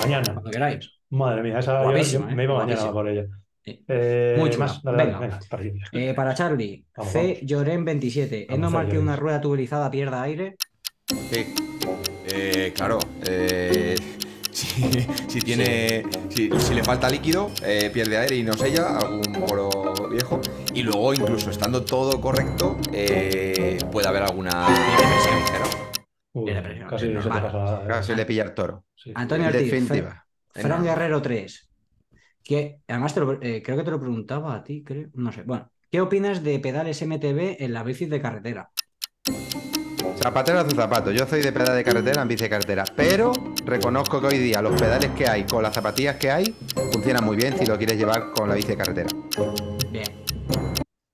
[0.00, 0.32] Mañana.
[0.32, 0.90] cuando queráis.
[1.10, 2.34] Madre mía, esa yo- yo ¿eh?
[2.34, 2.92] me iba mañana Guapísima.
[2.92, 3.24] por ella.
[3.64, 3.84] Sí.
[3.86, 5.18] Eh, Muy más, dale, dale, Venga.
[5.20, 5.62] venga, para.
[5.92, 7.40] Eh, para Charlie, Vamos, C.
[7.42, 8.52] Lloren 27.
[8.52, 10.56] ¿Es normal que una rueda tubulizada pierda aire?
[11.30, 11.54] Sí.
[12.26, 13.94] Eh, claro, eh,
[14.52, 19.32] si, si tiene, si, si le falta líquido, eh, pierde aire y no sella, algún
[19.46, 19.68] poro
[20.10, 20.40] viejo.
[20.74, 25.82] Y luego, incluso estando todo correcto, eh, puede haber alguna presión.
[26.34, 26.52] Uy,
[26.88, 27.84] casi se te pasa.
[27.86, 28.84] Casi le pilla el toro.
[28.94, 29.12] Sí.
[29.14, 30.26] Antonio Ortiz, definitiva.
[30.54, 30.82] Fran.
[30.82, 31.68] Guerrero 3.
[32.42, 35.08] Que además te lo- eh, creo que te lo preguntaba a ti, creo.
[35.14, 35.42] No sé.
[35.42, 38.70] Bueno, ¿qué opinas de pedales MTB en la bici de carretera?
[40.22, 41.10] Zapatero hace zapato.
[41.10, 42.84] Yo soy de pedal de carretera en bici de carretera.
[42.94, 43.32] Pero
[43.64, 46.54] reconozco que hoy día los pedales que hay con las zapatillas que hay
[46.92, 49.08] funcionan muy bien si lo quieres llevar con la bici de carretera.
[49.90, 50.04] Bien.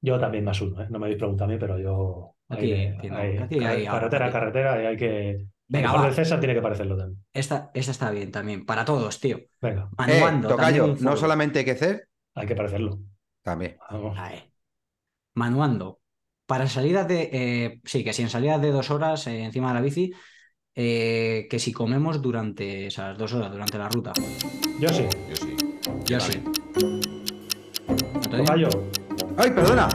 [0.02, 0.86] Yo también más uno, ¿eh?
[0.90, 2.34] No me habéis preguntado a mí, pero yo.
[2.50, 4.32] Aquí, hay carretera, aquí.
[4.32, 5.46] carretera, y hay que.
[5.70, 6.04] Venga, el mejor va.
[6.06, 7.22] del César tiene que parecerlo también.
[7.32, 8.64] Esta, esta está bien también.
[8.64, 9.38] Para todos, tío.
[9.60, 10.48] Venga, Eh, Manuando.
[10.48, 12.98] tocayo, también un no solamente hay que hacer, hay que parecerlo.
[13.42, 13.76] también.
[13.90, 14.16] Vamos.
[14.18, 14.50] Ahí.
[15.34, 16.00] Manuando.
[16.48, 17.28] Para salidas de.
[17.30, 20.10] eh, sí, que si en salidas de dos horas eh, encima de la bici,
[20.74, 24.14] eh, que si comemos durante esas dos horas, durante la ruta.
[24.80, 25.04] Yo sí.
[25.28, 25.56] Yo sí.
[26.06, 26.42] Yo sí.
[28.30, 28.68] Tocayo,
[29.36, 29.88] ¡Ay, perdona!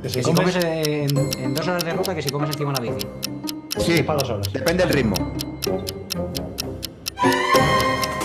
[0.00, 2.50] que si Que si comes, comes en, en dos horas de ruta, que si comes
[2.50, 3.06] encima de la bici.
[3.78, 4.52] Sí, para dos horas.
[4.52, 5.16] depende del ritmo.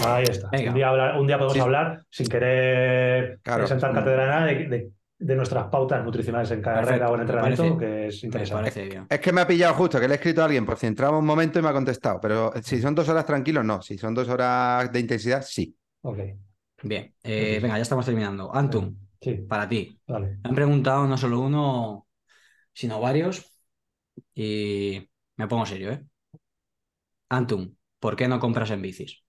[0.05, 0.49] Ahí está.
[0.51, 1.59] Un día, hablar- un día podemos Sí.
[1.59, 3.65] hablar sin querer Claro.
[3.65, 4.89] sentar cátedra de nada de,
[5.27, 8.69] de- nuestras pautas nutricionales en carrera Perfecto, o en entrenamiento, parece- que es interesante.
[8.71, 9.07] parece bien.
[9.09, 11.17] Es que me ha pillado justo, que le he escrito a alguien por si entraba
[11.19, 12.19] un momento y me ha contestado.
[12.21, 13.81] Pero si son dos horas tranquilos, no.
[13.81, 15.75] Si son dos horas de intensidad, sí.
[16.01, 16.19] Ok.
[16.83, 18.53] Bien, eh, venga, ya estamos terminando.
[18.53, 19.97] Antum, Sí, para ti.
[20.07, 20.27] vale.
[20.43, 22.07] Me han preguntado no solo uno,
[22.73, 23.51] sino varios.
[24.35, 26.05] Y me pongo serio, ¿eh?
[27.37, 29.22] Antum, ¿por qué no compras en bicis?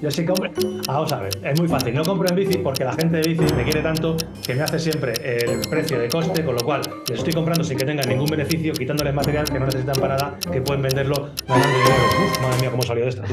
[0.00, 0.50] Yo sí compro.
[0.88, 1.94] Ah, Vamos a ver, es muy fácil.
[1.94, 4.78] No compro en bici porque la gente de bici me quiere tanto que me hace
[4.78, 8.26] siempre el precio de coste, con lo cual les estoy comprando sin que tengan ningún
[8.26, 12.04] beneficio, quitándoles material que no necesitan para nada, que pueden venderlo ganando dinero.
[12.24, 13.24] Uf, madre mía, cómo salió de esta.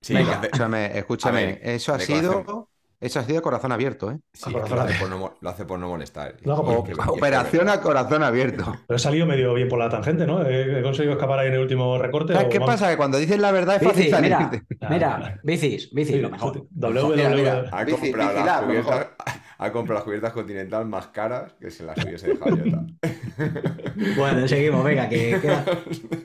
[0.00, 1.46] Sí, escúchame, escúchame.
[1.46, 2.68] Ver, eso ha sido.
[3.00, 4.18] Eso ha sido corazón abierto, ¿eh?
[4.32, 5.00] sí, corazón lo, hace abierto.
[5.04, 6.34] por no, mo- lo hace por no molestar.
[6.42, 8.74] Lo Operación a corazón abierto.
[8.88, 10.42] Pero he salido medio bien por la tangente, ¿no?
[10.44, 12.32] He he conseguido escapar ahí en el último recorte.
[12.32, 12.90] ¿Sabes o qué vamos- pasa?
[12.90, 14.36] Que cuando dices la verdad es fácil Bici, salir.
[14.36, 14.50] mira,
[14.90, 16.66] mira, bicis, bicis, Sí, lo mejor.
[16.70, 17.64] W, Mira.
[17.70, 18.84] Ha comprado, la, lo mejor.
[18.84, 19.08] cubiertas,
[19.58, 22.64] ha comprado las cubiertas Continental más caras que se las hubiese dejado yo.
[22.72, 22.94] tal.
[24.16, 25.64] Bueno, seguimos, venga, que queda.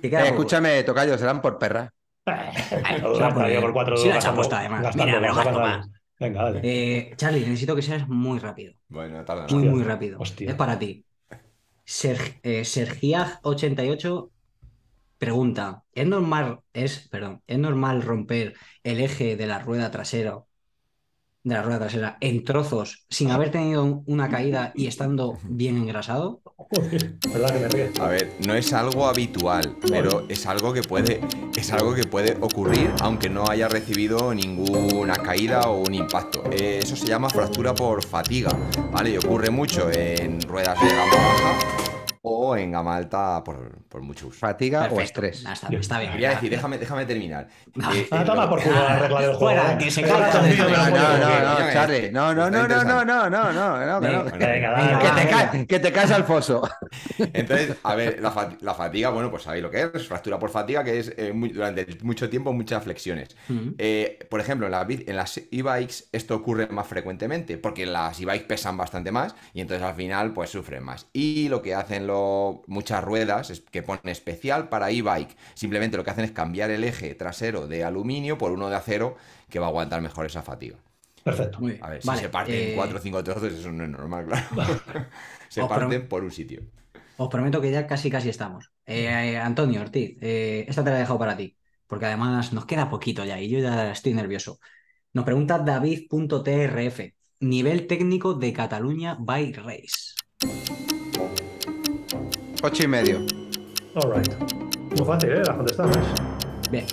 [0.02, 1.90] que queda Eh, escúchame, tocayo, serán por perras.
[2.26, 4.96] Todo la gastaría pone- por cuatro sí la echa puesta, además.
[4.96, 5.60] Mira, pero gastando.
[5.60, 5.90] gasto más.
[6.20, 6.60] Venga, dale.
[6.64, 8.74] Eh, Charlie, necesito que seas muy rápido.
[8.88, 10.20] Bueno, tarda Muy, muy rápido.
[10.20, 10.50] hostia.
[10.52, 11.06] Es para ti.
[11.86, 14.32] Ser, eh, Sergiag88
[15.18, 20.44] pregunta: ¿es normal, es, perdón, ¿es normal romper el eje de la rueda trasera,
[21.44, 26.42] de la rueda trasera en trozos sin haber tenido una caída y estando bien engrasado?
[26.56, 27.92] Joder, ¿Verdad que me ríe?
[28.00, 31.20] A ver, no es algo habitual, pero es algo que puede,
[31.56, 36.44] es algo que puede ocurrir aunque no haya recibido ninguna caída o un impacto.
[36.52, 38.52] Eh, eso se llama fractura por fatiga,
[38.92, 39.12] ¿vale?
[39.12, 41.83] Y ocurre mucho en ruedas de gama baja
[42.26, 44.40] o en gama alta por, por mucho uso.
[44.40, 45.04] Fatiga o Perfecto.
[45.26, 45.44] estrés.
[45.46, 46.12] Ah, está, está bien.
[46.14, 47.48] Quería decir, déjame, déjame terminar.
[47.94, 49.40] Eh, Ah, eh, toma por culo la regla del juego.
[49.40, 52.12] Fuera, que se Venga, caiga, No, no, no, no, Charlie.
[52.12, 55.82] No, no, no, no, no, no, no, no, no, que no.
[55.82, 56.62] Te, caes al foso.
[57.18, 60.50] Entonces, a ver, la, fati- la fatiga, bueno, pues sabéis lo que es, fractura por
[60.50, 63.36] fatiga, que es eh, muy- durante mucho tiempo muchas flexiones.
[63.50, 63.70] Mm.
[63.78, 68.46] Eh, por ejemplo, en, la en las e-bikes esto ocurre más frecuentemente, porque las e-bikes
[68.46, 71.08] pesan bastante más y entonces al final pues sufren más.
[71.14, 72.08] Y lo que hacen
[72.68, 75.36] muchas ruedas que ponen especial para e-bike.
[75.54, 79.16] Simplemente lo que hacen es cambiar el eje trasero de aluminio por uno de acero
[79.50, 80.78] que va a aguantar mejor esa fatiga.
[81.24, 81.60] Perfecto.
[81.60, 81.84] Muy bien.
[81.84, 84.80] A ver, si se parten eh, 4 o 5 trozos, eso no es normal, claro.
[85.50, 86.64] se Os parten por un sitio.
[87.18, 88.72] Os prometo que ya casi casi estamos.
[88.86, 91.58] Eh, eh, Antonio Ortiz, eh, esta te la he dejado para ti,
[91.88, 94.60] porque además nos queda poquito ya y yo ya estoy nervioso.
[95.14, 97.00] Nos pregunta David.trf,
[97.40, 100.16] nivel técnico de Cataluña by Race.
[102.64, 103.20] Ocho y medio.
[103.96, 104.34] All right.
[104.98, 105.42] Muy fácil, ¿eh?
[105.46, 105.98] Las contestamos.
[106.72, 106.86] Bien,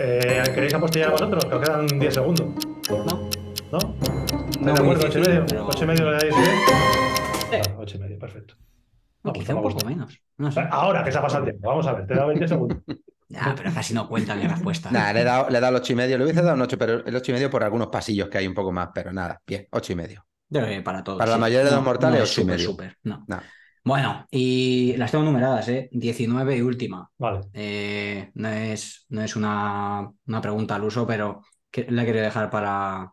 [0.00, 1.44] Eh, ¿Queréis apostillar vosotros?
[1.44, 2.46] Que os quedan 10 segundos.
[2.90, 3.04] ¿no?
[3.72, 3.78] ¿No?
[3.80, 3.80] No
[4.50, 5.06] ¿Estáis de acuerdo?
[5.08, 5.46] ¿8 y medio?
[5.46, 6.50] pero- ¿8 y medio le dais bien?
[7.40, 7.46] Sí.
[7.50, 8.54] Vale, 8 y medio, perfecto.
[9.24, 10.20] No, No, quizá un poco menos.
[10.38, 10.60] No sé.
[10.70, 12.78] Ahora que se ha pasado el tiempo, vamos a ver, te da 20 segundos.
[13.28, 14.90] Ya, pero casi no cuenta mi respuesta.
[14.90, 16.18] Nada, le he dado, le he dado el ocho y medio.
[16.18, 18.46] Le hubiese dado un ocho, pero el ocho y medio por algunos pasillos que hay
[18.46, 20.26] un poco más, pero nada, bien, ocho y medio.
[20.52, 21.18] Que para todos.
[21.18, 21.40] Para la sí.
[21.40, 22.70] mayoría de los No, mortales, no es ocho y súper, medio.
[22.70, 23.24] súper, no.
[23.28, 23.40] No.
[23.84, 25.88] Bueno, y las tengo numeradas, ¿eh?
[25.92, 27.10] 19 y última.
[27.18, 27.40] Vale.
[27.52, 32.50] Eh, no es, no es una, una pregunta al uso, pero que, la quiero dejar
[32.50, 33.12] para,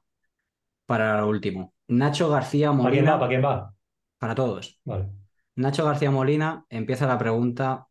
[0.86, 1.74] para lo último.
[1.88, 3.20] Nacho García ¿Para quién Molina, va?
[3.20, 3.74] ¿Para quién va?
[4.18, 4.80] para todos.
[4.84, 5.10] Vale.
[5.56, 7.88] Nacho García Molina empieza la pregunta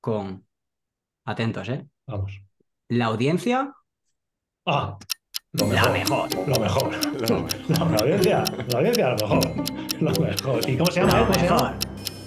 [0.00, 0.46] con,
[1.24, 1.86] atentos, ¿eh?
[2.06, 2.40] Vamos.
[2.88, 3.74] ¿La audiencia?
[4.66, 4.98] Ah,
[5.52, 5.92] lo La mejor.
[5.92, 6.48] mejor.
[6.48, 6.90] Lo mejor.
[7.20, 7.48] Lo No,
[7.90, 8.44] la audiencia.
[8.68, 9.54] La audiencia, lo mejor.
[10.00, 10.70] Lo mejor.
[10.70, 11.20] ¿Y cómo se llama?
[11.20, 11.20] eh?
[11.20, 11.58] La ¿Cómo se mejor.
[11.58, 11.78] llama?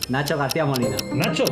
[0.10, 0.98] Nacho García Molina.
[1.14, 1.46] Nacho.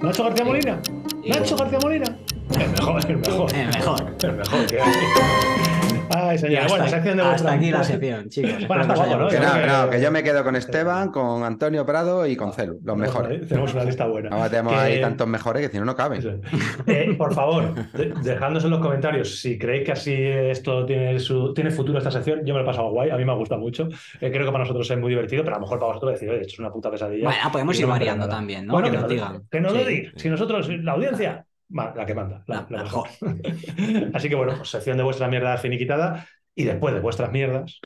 [0.00, 0.80] Nacho García Molina.
[1.24, 2.16] Nacho García Molina.
[2.58, 3.54] El mejor, el mejor.
[3.54, 4.16] El mejor.
[4.22, 5.77] El mejor que hay.
[6.10, 6.64] Ay, Y señores.
[6.64, 8.66] hasta, Bueno, sección de hasta aquí la sección, chicos.
[8.68, 9.28] Bueno, está haya guapo, ¿no?
[9.28, 12.26] Que Yo no, creo no, que- que yo me quedo con Esteban, con Antonio Prado
[12.26, 13.48] y con Celu, los mejores.
[13.48, 14.30] Tenemos una lista buena.
[14.30, 16.42] Ahora tenemos Que- ahí tantos mejores que si no, no caben.
[16.86, 21.52] Eh, por favor, de- dejadnos en los comentarios si creéis que así esto tiene, su,
[21.54, 22.40] tiene futuro esta sección.
[22.44, 23.88] Yo me lo he pasado guay, a mí me ha gustado mucho.
[24.20, 26.30] Eh, creo que para nosotros es muy divertido, pero a lo mejor para vosotros decir,
[26.30, 27.24] oye, esto es una puta pesadilla.
[27.24, 28.72] Bueno, podemos ir no variando también, ¿no?
[28.74, 29.42] Bueno, que que, nos digan.
[29.50, 30.12] Que nos lo digan.
[30.16, 33.08] Si nosotros, la audiencia, la que manda, la, la, mejor.
[34.14, 37.80] Así que bueno, pues sección de vuestra mierda finiquitada y después de vuestras mierdas.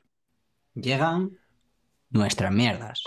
[0.75, 1.31] Llegan
[2.11, 3.03] nuestras mierdas.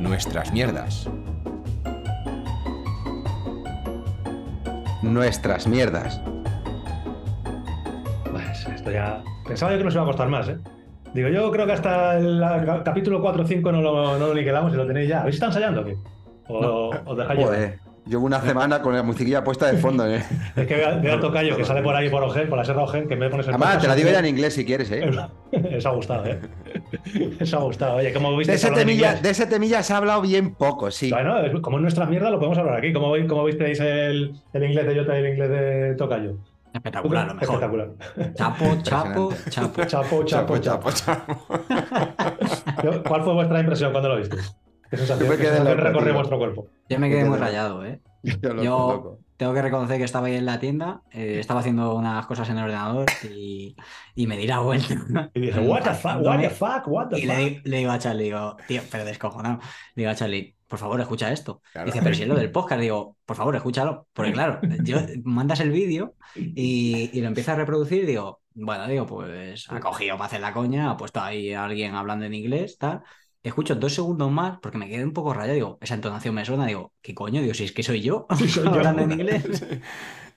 [0.00, 1.08] Nuestras mierdas.
[5.02, 6.20] Nuestras mierdas.
[8.30, 9.22] Pues esto ya.
[9.46, 10.58] Pensaba yo que nos iba a costar más, ¿eh?
[11.14, 12.42] Digo, yo creo que hasta el
[12.84, 15.20] capítulo 4 o 5 no lo, no lo liquidamos y lo tenéis ya.
[15.20, 15.96] ¿Habéis estado ensayando o qué?
[16.48, 17.44] O os dejáis?
[17.44, 20.06] Joder, llevo una semana con la musiquilla puesta de fondo.
[20.10, 20.22] ¿eh?
[20.56, 23.06] Es que veo, a Tocayo que sale por ahí por Ogen, por la Serra Ogen,
[23.08, 25.08] que de ponerse el Además, te la digo ya en inglés si quieres, ¿eh?
[25.52, 26.40] Eso ha gustado, ¿eh?
[27.40, 27.96] Eso ha gustado.
[27.96, 31.10] Oye, ¿cómo viste De ese, temilla, de ese temilla se ha hablado bien poco, sí.
[31.10, 32.92] Bueno, es- como en nuestras mierdas lo podemos hablar aquí.
[32.94, 36.36] ¿Cómo, veis- cómo visteis el, el inglés de Jota y el inglés de Tocayo?
[36.82, 37.54] Espectacular, lo mejor.
[37.62, 37.90] Espectacular.
[38.34, 39.84] Chapo, chapo, chapo.
[40.24, 41.46] Chapo, chapo, chapo.
[42.82, 44.56] Yo- ¿Cuál fue vuestra impresión cuando lo visteis?
[44.90, 45.60] ¿Qué sensación, Yo me quedé
[46.02, 46.14] tío.
[46.14, 46.66] vuestro cuerpo?
[46.88, 48.00] Yo me quedé muy rayado, ¿eh?
[48.22, 51.94] Yo loco, Yo tengo que reconocer que estaba ahí en la tienda, eh, estaba haciendo
[51.94, 53.74] unas cosas en el ordenador y,
[54.14, 55.30] y me di la vuelta.
[55.34, 57.66] Y dije, what the fuck, what the fuck, what the Y le, fuck.
[57.66, 59.58] le digo a Charlie, digo, tío, pero descojonado.
[59.94, 61.60] Le digo a Charlie, por favor, escucha esto.
[61.70, 61.86] Claro.
[61.86, 64.08] Dice, pero si es lo del podcast, digo, por favor, escúchalo.
[64.14, 66.14] Porque claro, yo mandas el vídeo
[66.54, 70.54] y, y lo empiezas a reproducir digo, bueno, digo, pues ha cogido para hacer la
[70.54, 73.02] coña, ha puesto ahí a alguien hablando en inglés, tal.
[73.42, 76.64] Escucho dos segundos más porque me quedé un poco rayado, digo, esa entonación me suena,
[76.64, 77.42] digo, ¿qué coño?
[77.42, 78.72] Digo, si es que soy yo Sí, soy yo.
[78.72, 79.52] hablando en inglés.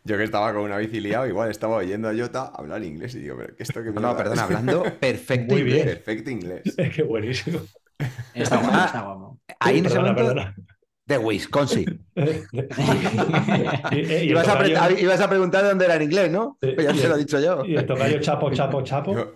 [0.04, 3.20] Yo que estaba con una bici liado, igual estaba oyendo a Jota hablar inglés y
[3.20, 5.78] digo, pero ¿qué esto que No, no, perdona, hablando perfecto Muy bien.
[5.80, 5.96] inglés.
[5.98, 6.76] Perfecto inglés.
[6.96, 7.60] Qué buenísimo.
[8.34, 9.25] Está guapo, está guapo.
[9.60, 10.56] Ahí en ese Perdona, momento, perdona.
[11.06, 12.06] de Wisconsin.
[13.92, 16.58] Y, y- y el Ibas a, ibas a preguntar de dónde era en inglés, ¿no?
[16.62, 16.72] Sí.
[16.76, 17.64] Pues ya te lo he dicho yo.
[17.66, 19.14] y el tocayo chapo, chapo, chapo.
[19.14, 19.34] Yo,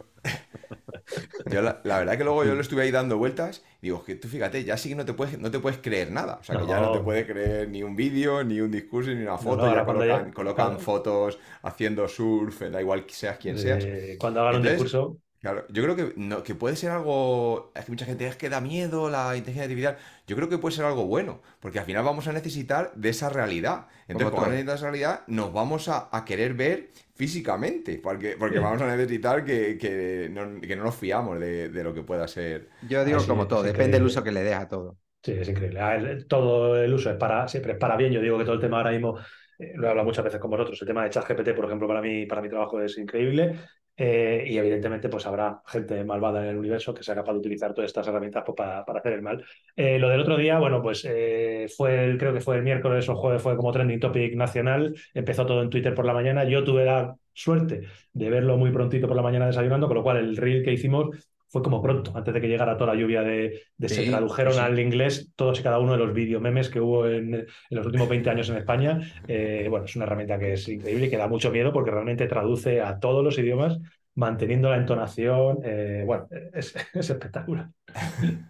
[1.49, 4.15] yo la, la verdad que luego yo lo estuve ahí dando vueltas y digo, que
[4.15, 6.39] tú fíjate, ya sí que no te puedes, no te puedes creer nada.
[6.41, 9.21] O sea, que ya no te puedes creer ni un vídeo, ni un discurso, ni
[9.23, 9.65] una foto.
[9.67, 10.79] no, ya colocan, ya- colocan claro.
[10.81, 13.83] fotos haciendo surf, da igual que seas quien seas.
[13.85, 15.17] Eh, cuando hagan un discurso.
[15.41, 17.71] Claro, yo creo que, no, que puede ser algo.
[17.73, 19.97] Es que mucha gente es que da miedo la inteligencia artificial.
[20.27, 23.29] Yo creo que puede ser algo bueno, porque al final vamos a necesitar de esa
[23.29, 23.87] realidad.
[24.09, 28.81] Entonces, Como necesitar esa realidad, nos vamos a, a querer ver físicamente, porque, porque vamos
[28.81, 32.69] a necesitar que, que no, que no nos fiamos de, de lo que pueda ser.
[32.81, 34.97] Yo digo Así como todo, depende del uso que le des a todo.
[35.21, 35.79] Sí, es increíble.
[35.81, 38.11] Ah, el- Todo el uso es para, siempre es para bien.
[38.13, 39.17] Yo digo que todo el tema ahora mismo,
[39.59, 42.01] eh, lo he hablado muchas veces con vosotros, el tema de ChatGPT, por ejemplo, para
[42.01, 43.59] mí, para mi trabajo es increíble.
[44.01, 47.73] Eh, y evidentemente, pues habrá gente malvada en el universo que sea capaz de utilizar
[47.73, 49.43] todas estas herramientas pues, para, para hacer el mal.
[49.75, 53.09] Eh, lo del otro día, bueno, pues eh, fue, el- creo que fue el miércoles
[53.09, 54.95] o jueves, fue como trending topic nacional.
[55.13, 56.45] Empezó todo en Twitter por la mañana.
[56.45, 57.81] Yo tuve la suerte
[58.13, 61.09] de verlo muy prontito por la mañana desayunando, con lo cual el reel que hicimos
[61.49, 64.59] fue como pronto, antes de que llegara toda la lluvia de, de se tradujeron sí.
[64.59, 68.07] al inglés todos y cada uno de los videomemes que hubo en, en los últimos
[68.07, 68.99] 20 años en España.
[69.27, 72.27] Eh, bueno, es una herramienta que es increíble y que da mucho miedo porque realmente
[72.27, 73.79] traduce a todos los idiomas
[74.15, 75.59] manteniendo la entonación.
[75.63, 77.69] eh, bueno, es, es espectacular.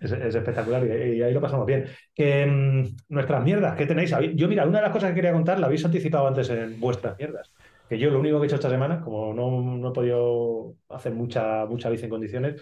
[0.02, 1.86] Es, es espectacular y, y ahí lo pasamos bien.
[2.14, 4.14] Que mm, nuestras mierdas, ¿qué tenéis?
[4.36, 7.18] Yo, mira, una de las cosas que quería contar la habéis anticipado antes en vuestras
[7.18, 7.54] mierdas.
[7.88, 11.14] Que yo lo único que he hecho esta semana, como no, no he podido hacer
[11.14, 12.62] mucha, mucha bici en condiciones,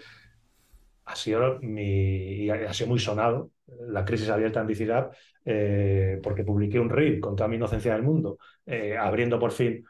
[1.08, 3.50] ha sido, ha sido muy sonado
[3.88, 5.10] la crisis abierta en Bicilab,
[5.44, 9.84] eh, porque publiqué un reel con toda mi inocencia del mundo, eh, abriendo por fin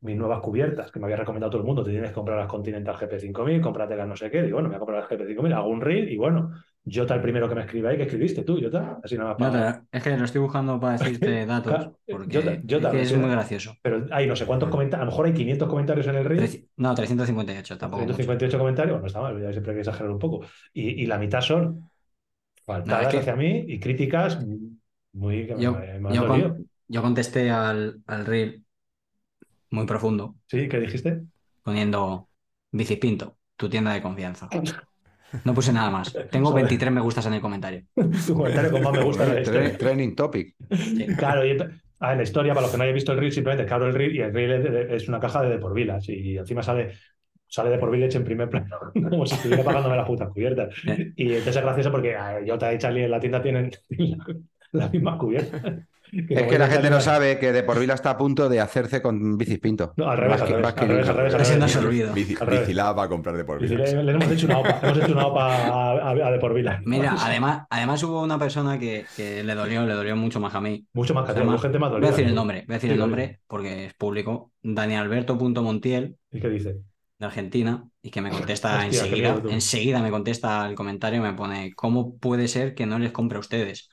[0.00, 2.48] mis nuevas cubiertas, que me había recomendado todo el mundo, te tienes que comprar las
[2.48, 5.68] Continental GP5000, cómpratelas no sé qué, y bueno, me voy a comprar las GP5000, hago
[5.68, 6.52] un reel y bueno,
[6.90, 9.84] Jota el primero que me escribe ahí, que escribiste tú, Jota, así nada más para-
[9.90, 12.80] es que lo estoy buscando para decirte datos, Claro, porque yo ta- yo es que
[12.82, 13.16] también, es sí.
[13.16, 13.76] muy gracioso.
[13.82, 16.68] Pero hay no sé cuántos comentarios, a lo mejor hay 500 comentarios en el reel.
[16.76, 18.02] No, 358, tampoco.
[18.02, 18.14] mucho.
[18.14, 20.46] 158 comentarios, no está mal, ya siempre hay que exagerar un poco.
[20.72, 21.90] Y, y la mitad son
[22.64, 24.38] faltadas No, es que- hacia mí y críticas
[25.12, 26.48] muy me- Yo, me, han yo, dolido.
[26.54, 28.64] con- yo contesté al, al reel
[29.70, 30.68] muy profundo, ¿Sí?
[30.68, 31.22] ¿Qué dijiste?
[31.62, 32.28] poniendo
[32.70, 34.48] Bicipinto, tu tienda de confianza.
[35.44, 36.12] No puse nada más.
[36.30, 36.64] Tengo Joder.
[36.64, 37.82] 23 me gustas en el comentario.
[38.26, 39.76] Tu comentario con más me gusta la historia.
[39.76, 40.54] Trending topic.
[41.16, 41.56] Claro, y
[42.00, 43.74] ah, en la historia, para los que no hayan visto el reel, simplemente es que
[43.74, 46.62] abro el reel y el reel es, una caja de, de por vilas y encima
[46.62, 46.92] sale,
[47.46, 50.74] sale de por en primer plano, como si estuviera pagándome las putas cubiertas.
[50.86, 51.12] Eh.
[51.16, 52.16] Y entonces es gracioso porque
[52.46, 54.26] Jota y Charlie en la tienda tienen la,
[54.72, 55.18] las mismas
[56.12, 59.02] Es que la gente no sabe que de por vida está a punto de hacerse
[59.02, 59.92] con bicis pinto.
[59.96, 62.12] No, al revés, al revés, al revés, al revés, al no se olvida.
[62.12, 63.76] Bicilab va a comprar de por vida.
[63.76, 66.54] le, le hemos hecho una OPA, hemos hecho una OPA a, a, a de por
[66.54, 66.80] vila.
[66.84, 70.60] Mira, además, además hubo una persona que, que le dolió, le dolió mucho más a
[70.60, 70.86] mí.
[70.92, 72.10] Mucho más que a Se ti, llama- hubo gente más Voy a dolida.
[72.10, 74.52] decir el nombre, voy a decir el nombre porque es público.
[74.62, 76.80] Danialberto.montiel ¿Y qué dice?
[77.18, 81.32] de Argentina y que me contesta Hostia, enseguida, enseguida me contesta el comentario y me
[81.32, 83.88] pone ¿cómo puede ser que no les compre a ustedes?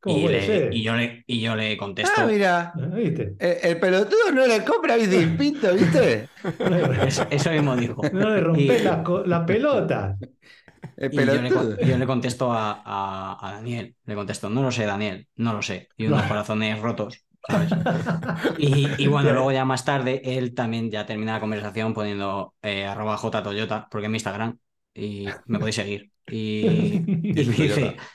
[0.00, 0.70] ¿Cómo y, puede le- ser?
[0.70, 2.72] y yo le, y yo le contesto Ah, mira.
[2.76, 3.36] Ah, ¿Viste?
[3.38, 6.30] El, el pelotudo no le compra bicis pinto, ¿viste?
[7.06, 8.10] eso, eso mismo dijo.
[8.12, 10.18] No le rompes las pelotas.
[10.96, 11.52] El Y yo le,
[11.82, 15.88] yo contesto a, a- a Daniel, le contesto, no lo sé, Daniel, no lo sé.
[15.96, 17.76] Y unos corazones rotos, ¿sabes?
[18.56, 22.86] Y, y bueno, luego ya más tarde, él también ya termina la conversación poniendo eh,
[22.86, 24.58] arroba jtoyota, porque es mi Instagram,
[24.94, 26.12] y me podéis seguir.
[26.28, 28.10] Y, y me es dice, Toyota.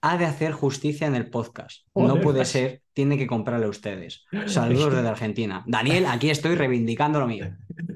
[0.00, 1.86] Ha de hacer justicia en el podcast.
[1.94, 4.24] No puede ser, tiene que comprarle a ustedes.
[4.46, 5.62] Saludos desde Argentina.
[5.66, 7.46] Daniel, aquí estoy reivindicando lo mío.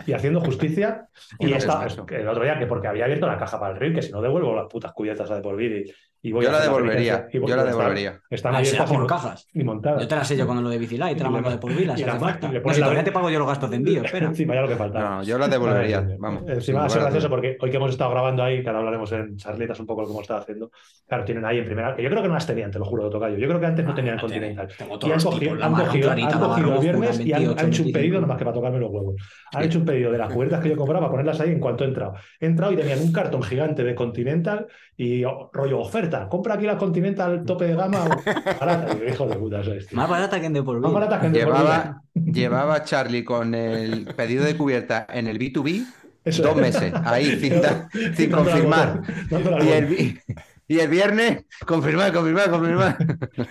[0.06, 1.09] y haciendo justicia.
[1.39, 2.06] Y esta, macho.
[2.09, 4.20] el otro día, que porque había abierto la caja para el río, que si no
[4.23, 5.93] devuelvo las putas cubiertas a de vida y,
[6.24, 7.28] y voy Yo a la devolvería, penitencia.
[7.36, 8.20] Y voy- yo la devolvería.
[8.31, 9.48] Están Ah, abiertas por cajas.
[9.52, 10.02] y montadas.
[10.02, 11.73] Yo te la sello con lo de Bicilá y te la Y mando de por
[11.73, 12.48] si la falta.
[12.48, 14.27] No, si todavía red- te pago yo los gastos de envío, espera.
[14.28, 15.01] Encima ya lo que falta.
[15.01, 16.44] No, yo la devolvería, vamos.
[16.48, 19.10] Encima va a ser gracioso porque hoy que hemos estado grabando ahí, que ahora hablaremos
[19.12, 20.70] en charletas un poco de cómo estaba haciendo.
[21.09, 21.97] Claro, tienen ahí en primera.
[21.97, 23.36] Que yo creo que no las tenían, te lo juro, Tocayo.
[23.36, 24.69] Yo creo que antes no tenían Ah, Continental.
[24.97, 26.81] Y todos han los cogido, tipos, la han marrón cogido, clarita, han la cogido el
[26.81, 27.98] viernes y han, 28, han hecho un 25.
[27.98, 29.14] pedido nomás que para tocarme los huevos.
[29.55, 29.69] Han Sí.
[29.69, 31.89] hecho un pedido de las cubiertas que yo compraba para ponerlas ahí en cuanto he
[31.89, 32.14] entrado.
[32.40, 34.66] He entrado y tenían un cartón gigante de Continental
[34.97, 36.28] y oh, rollo oferta.
[36.28, 38.05] Compra aquí la Continental tope de gama
[38.60, 38.97] barata.
[39.09, 39.74] Hijo de puta, tío.
[39.93, 41.01] Más barata que en de por Más vida.
[41.01, 41.32] barata que en.
[41.35, 45.85] Llevaba, llevaba Charlie con el pedido de cubierta en el B2B
[46.24, 46.60] Eso dos es.
[46.60, 47.55] meses, ahí, sin,
[48.14, 49.01] sin confirmar.
[49.64, 50.20] Y el,
[50.73, 52.97] y el viernes, confirmar, confirmar, confirmar.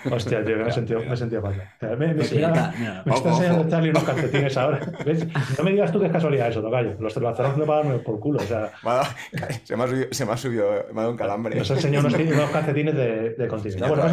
[0.12, 1.44] Hostia, tío, que me he sentido, me he sentido
[1.80, 3.70] sea, Me, me, mira, me está enseñando.
[3.70, 4.80] Charlie unos calcetines ahora.
[5.06, 5.28] ¿Ves?
[5.56, 6.96] No me digas tú que es casualidad eso, Tocayo.
[7.00, 8.40] Los Barcelona no pagan por culo.
[8.40, 8.72] O sea,
[9.64, 11.56] se, me ha subido, se me ha subido, me ha dado un calambre.
[11.56, 13.86] nos ha enseñado unos, unos calcetines de, de continente.
[13.86, 14.04] Sí, Bueno,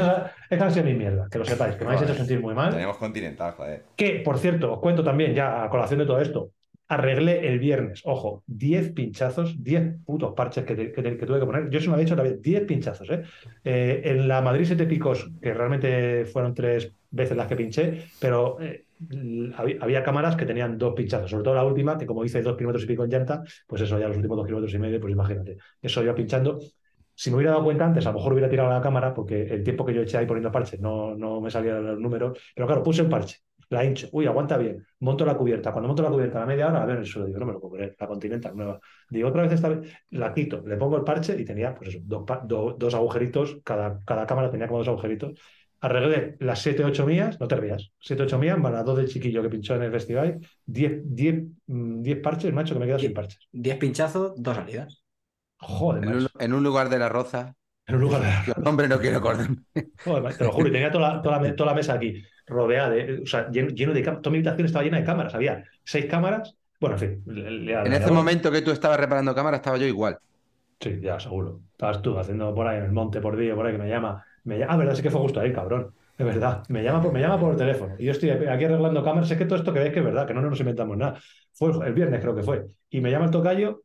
[0.50, 2.72] es sido mi mierda, que lo sepáis, que me habéis hecho sentir muy mal.
[2.74, 3.84] Tenemos continental, joder.
[3.96, 6.50] Que, por cierto, os cuento también, ya a colación de todo esto,
[6.88, 11.68] arreglé el viernes, ojo, 10 pinchazos, 10 putos parches que, que tuve que poner.
[11.68, 13.22] Yo se me había dicho la vez, 10 pinchazos, ¿eh?
[13.62, 18.58] Eh, En la Madrid 7 picos, que realmente fueron tres veces las que pinché, pero
[18.60, 18.86] eh,
[19.80, 22.84] había, cámaras que tenían dos pinchazos, sobre todo la última, que como hice dos kilómetros
[22.84, 25.58] y pico en llanta, pues eso ya los últimos dos kilómetros y medio, pues imagínate,
[25.82, 26.58] eso yo pinchando.
[27.14, 29.62] Si me hubiera dado cuenta antes, a lo mejor hubiera tirado la cámara, porque el
[29.62, 32.82] tiempo que yo eché ahí poniendo parches no, no me salían los números, pero claro,
[32.82, 33.38] puse el parche
[33.70, 36.68] la hincho, uy, aguanta bien, monto la cubierta, cuando monto la cubierta a la media
[36.68, 38.80] hora, a ver el suelo, digo, no me lo puedo creer, la Continental nueva.
[39.10, 41.98] Digo, otra vez esta vez, la quito, le pongo el parche y tenía, pues eso,
[42.02, 45.38] dos, pa- do- dos agujeritos, cada, cada cámara tenía como dos agujeritos.
[45.80, 49.08] Arreglé las 7, 8 mías, no te rías, 7, 8 mías, más las dos del
[49.08, 52.98] chiquillo que pinchó en el festival, 10, 10, mm, 10 parches, macho, que me quedo
[52.98, 53.48] sin parches.
[53.52, 55.04] 10 pinchazos, dos salidas.
[55.60, 56.30] Joder, En un, macho.
[56.38, 57.54] en un lugar de la roza.
[57.86, 59.48] En un lugar de Los nombres no quiero acordar.
[60.04, 62.22] Joder, macho, te lo juro, y tenía toda la, toda la, toda la mesa aquí
[62.48, 64.22] rodeada de, o sea, lleno, lleno de cámaras.
[64.22, 65.34] Toda mi habitación estaba llena de cámaras.
[65.34, 66.56] Había seis cámaras.
[66.80, 67.22] Bueno, en fin.
[67.26, 70.18] le- le- En le- ese momento que tú estabas reparando cámara, estaba yo igual.
[70.80, 71.60] Sí, ya, seguro.
[71.72, 74.24] Estabas tú haciendo por ahí en el monte por día, por ahí que me llama.
[74.44, 75.92] Me llama ah, verdad, sí que fue justo ahí, cabrón.
[76.16, 76.62] Es verdad.
[76.68, 77.94] Me llama, por, me llama por teléfono.
[77.98, 79.30] Y yo estoy aquí arreglando cámaras.
[79.30, 81.20] Es que todo esto que veis que es verdad, que no nos inventamos nada.
[81.52, 82.66] Fue el, el viernes, creo que fue.
[82.90, 83.82] Y me llama el tocayo,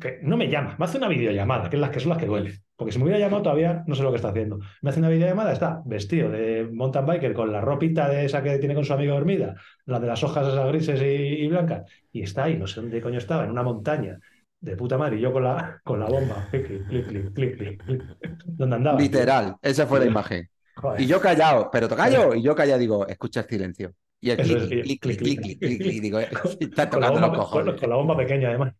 [0.00, 2.26] que no me llama, me hace una videollamada, que es las que son las que
[2.26, 2.54] duelen.
[2.76, 4.58] Porque si me hubiera llamado todavía no sé lo que está haciendo.
[4.82, 8.58] Me hace una videollamada, está vestido de mountain biker con la ropita de esa que
[8.58, 9.54] tiene con su amigo dormida,
[9.86, 13.00] la de las hojas esas grises y, y blancas, y está ahí, no sé dónde
[13.00, 14.18] coño estaba, en una montaña
[14.60, 17.56] de puta madre, y yo con la, con la bomba, clic, clic, clic, clic, clic,
[17.56, 18.02] clic, clic.
[18.44, 19.00] ¿Dónde andaba?
[19.00, 20.48] Literal, esa fue la imagen.
[20.74, 21.00] Joder.
[21.00, 23.94] Y yo callado, pero tocayo, y yo callado digo, escucha el silencio.
[24.20, 27.36] Y el clic, clic, clic, clic, clic, clic, clic, digo, está tocando los bomba, con,
[27.36, 27.80] cojones.
[27.80, 28.74] con la bomba pequeña, además.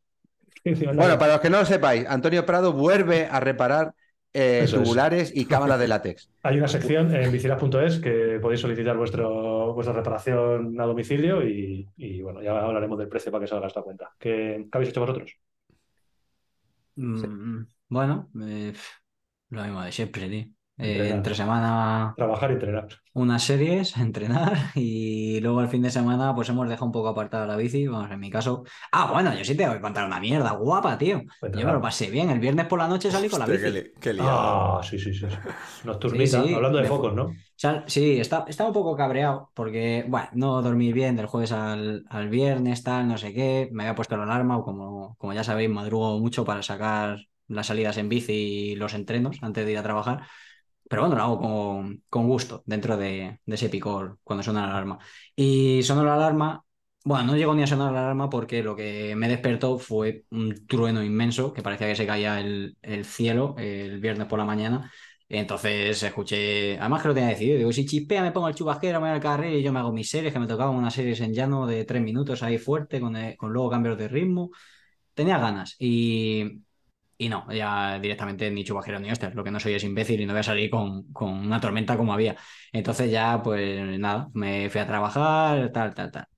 [0.95, 3.95] Bueno, para los que no lo sepáis, Antonio Prado vuelve a reparar
[4.33, 4.73] eh, es.
[4.73, 6.31] tubulares y cámaras de látex.
[6.43, 12.23] Hay una sección en bicilas.es que podéis solicitar vuestro, vuestra reparación a domicilio y, y,
[12.23, 14.13] bueno, ya hablaremos del precio para que salga esta cuenta.
[14.19, 15.37] ¿Qué, qué habéis hecho vosotros?
[16.97, 18.75] Mm, Bueno, eh,
[19.51, 20.47] lo mismo de siempre, tío.
[20.79, 22.89] Eh, entre semana Trabajar y entrenar.
[23.15, 27.47] unas series, entrenar y luego el fin de semana pues hemos dejado un poco apartada
[27.47, 28.65] la bici, vamos, en mi caso.
[28.93, 31.23] Ah, bueno, yo sí te voy a contar una mierda guapa, tío.
[31.41, 31.63] Cuéntala.
[31.63, 33.73] Yo me lo pasé bien, el viernes por la noche salí con la Hostia, bici.
[33.75, 34.79] qué, li- qué liado.
[34.79, 35.27] Ah, sí, sí, sí.
[35.31, 35.37] sí.
[35.85, 37.35] Nocturnita, Sí, sí, hablando de me- focos, ¿no?
[37.57, 42.05] Sal- sí, está, estaba un poco cabreado porque, bueno, no dormí bien del jueves al,
[42.11, 43.69] al viernes, tal, no sé qué.
[43.73, 47.67] Me había puesto la alarma, o como, como ya sabéis, madrugo mucho para sacar las
[47.69, 48.33] salidas en bici
[48.73, 50.27] y los entrenos antes de ir a trabajar.
[50.89, 54.99] Pero bueno, lo hago con, con gusto dentro de, ese picor cuando suena la alarma.
[55.35, 56.63] Y sonó la alarma.
[57.05, 60.67] Bueno, no llegó ni a sonar la alarma porque lo que me despertó fue un
[60.67, 64.91] trueno inmenso que parecía que se caía el, el cielo el viernes por la mañana.
[65.29, 69.09] Entonces escuché, además que lo tenía decidido, digo, si chispea me pongo el chubasquero, me
[69.09, 71.33] voy al carril y yo me hago mis series, que me tocaban unas series en
[71.35, 74.51] llano de tres minutos ahí fuerte, con, eh, con luego cambios de ritmo.
[75.15, 76.63] Tenía ganas y,
[77.19, 80.27] y no, ya directamente ni chubasquero ni hostias, lo que no soy es imbécil y
[80.27, 82.37] no voy a salir con, con una tormenta como había.
[82.73, 86.29] Entonces ya, pues nada, me fui a trabajar, tal, tal, tal.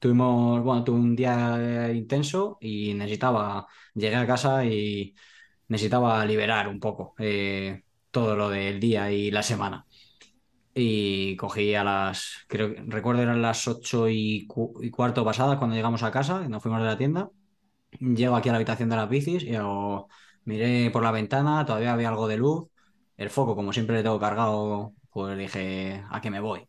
[0.00, 5.14] Tuvimos, bueno, tuve un día intenso y necesitaba, llegué a casa y
[5.68, 9.86] necesitaba liberar un poco eh, todo lo del día y la semana.
[10.74, 14.46] Y cogí a las, creo recuerdo eran las ocho y,
[14.82, 17.30] y cuarto pasadas cuando llegamos a casa, y nos fuimos de la tienda.
[17.90, 20.08] Llego aquí a la habitación de las bicis y hago-
[20.44, 22.68] miré por la ventana, todavía había algo de luz.
[23.16, 26.68] El foco, como siempre le tengo cargado, pues dije, ¿a qué me voy?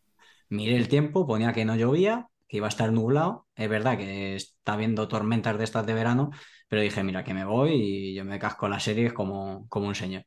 [0.49, 3.47] Miré el tiempo, ponía que no llovía, que iba a estar nublado.
[3.55, 6.31] Es verdad que está viendo tormentas de estas de verano,
[6.67, 9.95] pero dije, mira, que me voy y yo me casco las series como, como un
[9.95, 10.23] señor.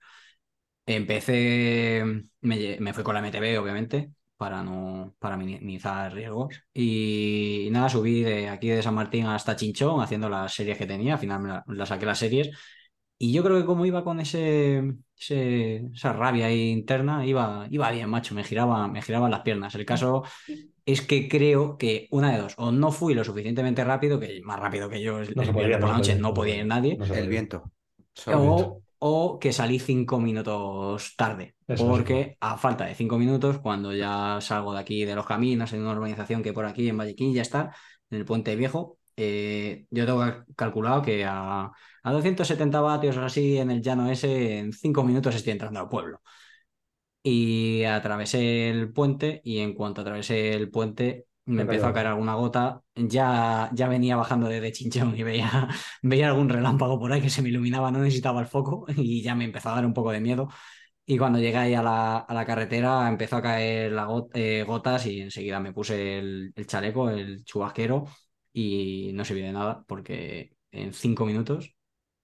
[0.87, 2.05] Empecé,
[2.41, 4.13] me, me fui con la MTV, obviamente,
[4.43, 6.65] para no, para minimizar riesgos.
[6.75, 11.15] Y, nada, subí de aquí de San Martín hasta Chinchón haciendo las series que tenía.
[11.15, 12.51] Al final me la, las saqué las series.
[13.19, 14.83] Y yo creo que como iba con ese,
[15.17, 19.75] ese- esa rabia ahí interna, iba, iba bien, macho, me giraba, me giraban las piernas.
[19.77, 20.25] El caso
[20.87, 24.59] es que creo que una de dos, o no fui lo suficientemente rápido, que más
[24.61, 26.99] rápido que yo No el podía, por no la noche podía, no podía ir nadie,
[26.99, 27.73] No El viento.
[28.29, 33.93] o, o que salí cinco minutos tarde, Eso, porque a falta de cinco minutos, cuando
[33.95, 37.35] ya salgo de aquí de los caminos, en una urbanización que por aquí en Vallequín
[37.35, 37.75] ya está,
[38.11, 41.71] en el Puente Viejo, eh, yo tengo cal- calculado que a,
[42.03, 45.89] a 270 vatios o así en el llano ese, en cinco minutos estoy entrando al
[45.89, 46.21] pueblo.
[47.25, 52.35] Y atravesé el puente y en cuanto atravesé el puente me empezó a caer alguna
[52.35, 52.83] gota.
[52.95, 55.69] Ya, ya venía bajando desde Chinchón y veía,
[56.03, 59.35] veía algún relámpago por ahí que se me iluminaba, no necesitaba el foco y ya
[59.35, 60.49] me empezó a dar un poco de miedo.
[61.07, 65.07] Y cuando llegué ahí a la, a la carretera empezó a caer la eh, gotas
[65.07, 68.07] y enseguida me puse el, el chaleco, el chubasquero
[68.53, 71.75] y no sirvió de nada porque en cinco minutos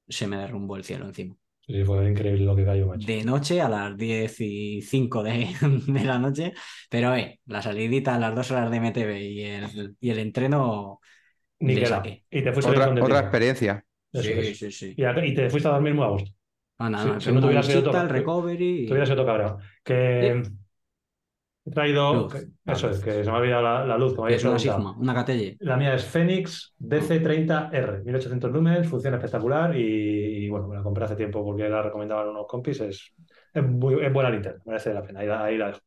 [0.08, 1.36] se me derrumbó el cielo encima.
[1.68, 3.06] Sí, fue increíble lo que cayó, macho.
[3.06, 5.54] De noche a las 10 y 5 de,
[5.86, 6.54] de la noche,
[6.90, 11.00] pero eh, la salidita a las dos horas de MTV y el, y el entreno
[11.60, 11.98] Ni queda.
[11.98, 12.24] saqué.
[12.30, 13.84] Y te fuiste Otra, otra experiencia.
[14.12, 14.94] Eso Sí, sí, sí.
[14.96, 16.32] Y, a- y te fuiste a dormir muy a gusto.
[16.78, 18.86] Ah, nada, Si- nada, si no te una hubieras ido duchita, todo- el recovery.
[18.86, 19.58] Te hubieras ido todo cabreado.
[21.68, 22.14] He traído.
[22.14, 22.34] Luz.
[22.66, 24.58] eso es, que se me ha olvidado la, la luz, habéis Es una.
[24.58, 25.56] Sigma, una Catelle.
[25.60, 31.04] La mía es Phoenix DC30R, 1800 lumens, funciona espectacular y, y, bueno, me la compré
[31.04, 32.80] hace tiempo porque la recomendaban unos compis.
[32.80, 33.12] Es,
[33.52, 35.20] es, muy, es buena linterna, merece la pena.
[35.20, 35.80] Ahí, la- ahí la dejo.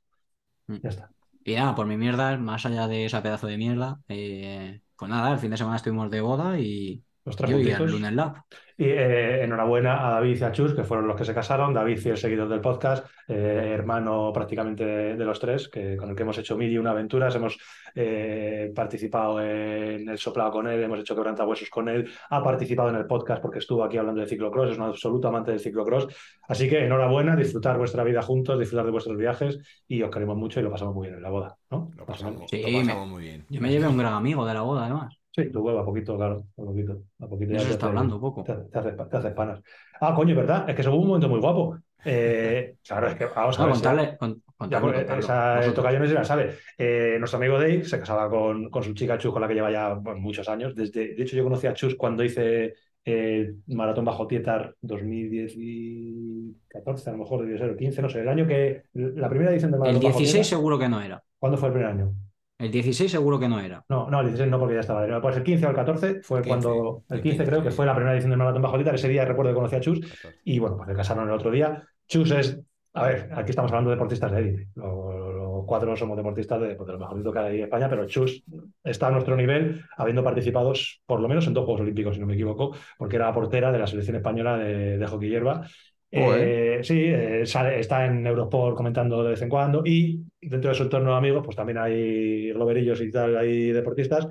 [0.67, 0.75] Mm.
[0.83, 1.09] Ya está.
[1.43, 5.33] Y nada, por mi mierda, más allá de esa pedazo de mierda, eh, pues nada,
[5.33, 8.35] el fin de semana estuvimos de boda y Los tres yo y al Lunes Lab.
[8.81, 11.71] Y eh, enhorabuena a David y a Chus, que fueron los que se casaron.
[11.71, 16.15] David, fiel seguidor del podcast, eh, hermano prácticamente de, de los tres, que, con el
[16.15, 17.35] que hemos hecho mil y una aventuras.
[17.35, 17.59] Hemos
[17.93, 22.09] eh, participado en el soplado con él, hemos hecho quebrantahuesos con él.
[22.31, 25.51] Ha participado en el podcast porque estuvo aquí hablando de ciclocross, es un absoluto amante
[25.51, 26.07] del ciclocross.
[26.47, 30.59] Así que enhorabuena, disfrutar vuestra vida juntos, disfrutar de vuestros viajes y os queremos mucho
[30.59, 31.55] y lo pasamos muy bien en la boda.
[31.69, 31.91] ¿no?
[31.95, 33.45] Lo pasamos, Sí, lo pasamos muy bien.
[33.47, 35.20] Yo me llevé un gran amigo de la boda, además.
[35.33, 37.51] Sí, tu huevo, a poquito, claro, a poquito, a poquito.
[37.51, 38.43] De ya te se está hace- hablando poco.
[38.43, 39.61] Te, te haces, te panas.
[40.01, 40.67] Ah, coño, ¿verdad?
[40.69, 41.77] Es que eso fue un momento muy guapo.
[42.03, 43.73] Eh, claro, es que vamos a No, ver.
[43.75, 45.23] contarle, con- Ya, contarlo, porque contarlo.
[45.23, 46.55] esa el tocayo no se la sabe.
[46.77, 49.71] Eh, nuestro amigo Dave se casaba con, con su chica Chus, con la que lleva
[49.71, 50.75] ya bueno, muchos años.
[50.75, 52.73] Desde, de hecho, yo conocí a Chus cuando hice
[53.05, 58.29] eh, Maratón Bajo Tietar 2014, a lo mejor debió ser, o 15, no sé, el
[58.29, 58.83] año que.
[58.93, 60.59] La primera edición El Maratón Bajo 16 Tietar.
[60.59, 61.23] seguro que no era.
[61.39, 62.13] ¿Cuándo fue el primer año?
[62.61, 63.83] El 16 seguro que no era.
[63.89, 65.21] No, no, el 16 no, porque ya estaba.
[65.21, 67.03] Pues el 15 o el 14 fue 15, cuando.
[67.09, 67.75] El el 15 creo que 15.
[67.75, 68.95] fue la primera edición del Maratón Bajo Tietar.
[68.95, 69.99] Ese día recuerdo que conocí a Chus.
[70.43, 71.83] Y bueno, pues se casaron el otro día.
[72.07, 72.61] Chus es,
[72.93, 74.67] a ver, aquí estamos hablando de deportistas de élite.
[74.75, 78.05] Los, los cuatro somos deportistas de, pues, de lo mejorcito que hay en España, pero
[78.05, 78.43] Chus
[78.83, 80.73] está a nuestro nivel, habiendo participado
[81.05, 83.71] por lo menos en dos Juegos Olímpicos, si no me equivoco, porque era la portera
[83.71, 85.65] de la selección española de, de hockey hierba.
[86.13, 90.75] Eh, sí, eh, sale- está en Eurosport comentando de vez en cuando y dentro de
[90.75, 94.27] su entorno de amigos, pues también hay globerillos y tal, hay deportistas.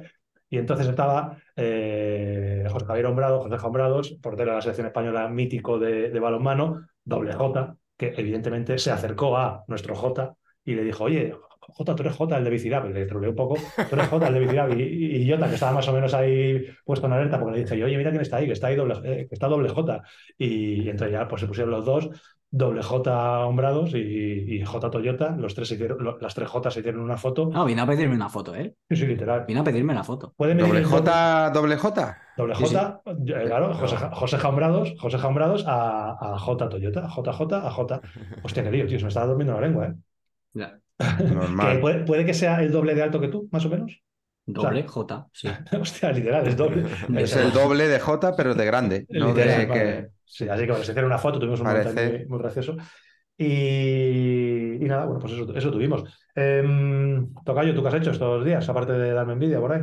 [0.51, 5.78] Y entonces estaba eh, José Javier Hombrado, José Hombrados, portero de la selección española mítico
[5.78, 10.35] de, de balonmano, doble J, que evidentemente se acercó a nuestro J
[10.65, 11.35] y le dijo, oye,
[11.72, 13.56] J, tú eres J, el de Bicirap, y le troleé un poco,
[13.88, 17.06] tú eres J, el de Bicirap, y, Jota, que estaba más o menos ahí puesto
[17.06, 19.26] en alerta, porque le dije, oye, mira quién está ahí, que está ahí doble, eh,
[19.28, 20.02] que está doble J,
[20.38, 22.10] y, y entonces ya pues se pusieron los dos,
[22.51, 26.70] doble J Hombrados y, y J Toyota, los tres se hicieron, lo- las tres J
[26.70, 28.74] se hicieron una foto, No, vino a pedirme una foto, ¿eh?
[28.88, 29.44] sí, sí, literal.
[29.47, 30.34] Vino a pedirme la foto.
[30.36, 32.18] Puede ¿Doble J, doble J?
[32.36, 37.52] Doble Sí, J, eh, claro, José, José Jambrados, José Jambrados a, a J Toyota, JJ
[37.66, 38.01] a J.
[38.42, 39.94] Hostia, qué lío, tío, se me estaba durmiendo la lengua, ¿eh?
[40.55, 40.80] Ya.
[41.01, 44.02] Que puede, puede que sea el doble de alto que tú, más o menos.
[44.47, 45.48] Doble J, sí.
[45.81, 46.85] Hostia, literal, es doble.
[47.18, 49.06] Es el doble de J, pero de grande.
[49.10, 49.81] No Literal, de vale.
[49.81, 50.09] que.
[50.24, 52.77] Sí, así que bueno, se hicieron una foto, tuvimos un Parece- muy, muy gracioso.
[53.36, 56.05] Y, y nada, bueno, pues eso, eso tuvimos.
[56.35, 59.82] Em, Tocayo, ¿tú qué has hecho estos días, aparte de darme envidia por ahí?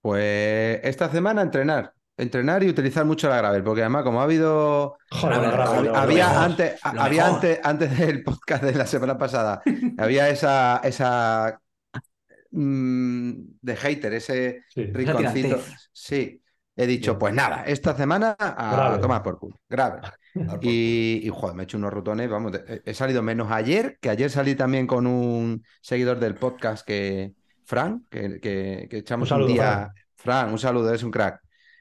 [0.00, 1.92] Pues esta semana entrenar.
[2.16, 4.98] Entrenar y utilizar mucho la gravel, porque además, como ha habido.
[5.10, 6.44] Joder, gravel, Había, mejor.
[6.44, 7.34] antes, había mejor.
[7.36, 9.62] antes, antes del podcast de la semana pasada,
[9.98, 11.58] había esa, esa
[12.50, 13.32] mm,
[13.62, 14.84] de hater, ese Sí.
[14.86, 15.58] rinconcito.
[15.92, 16.42] Sí,
[16.76, 17.18] he dicho, Bien.
[17.18, 19.00] pues nada, esta semana a Gravel.
[19.00, 19.56] tomar por culo.
[19.68, 20.00] Grave.
[20.60, 22.52] Y, y, joder, me he hecho unos rutones, vamos,
[22.84, 27.32] he, salido menos ayer, que ayer salí también con un seguidor del podcast que,
[27.64, 29.92] Fran, que, que- que echamos Un día.
[30.16, 30.50] Fran.
[30.52, 31.40] un saludo, es un crack.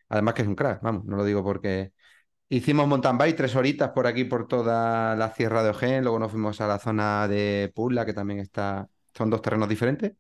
[0.09, 1.93] Además que es un crack, vamos, no lo digo porque
[2.49, 6.31] hicimos mountain bike tres horitas por aquí, por toda la Sierra de Ojén, luego nos
[6.31, 10.13] fuimos a la zona de Pula, que también está, son dos terrenos diferentes,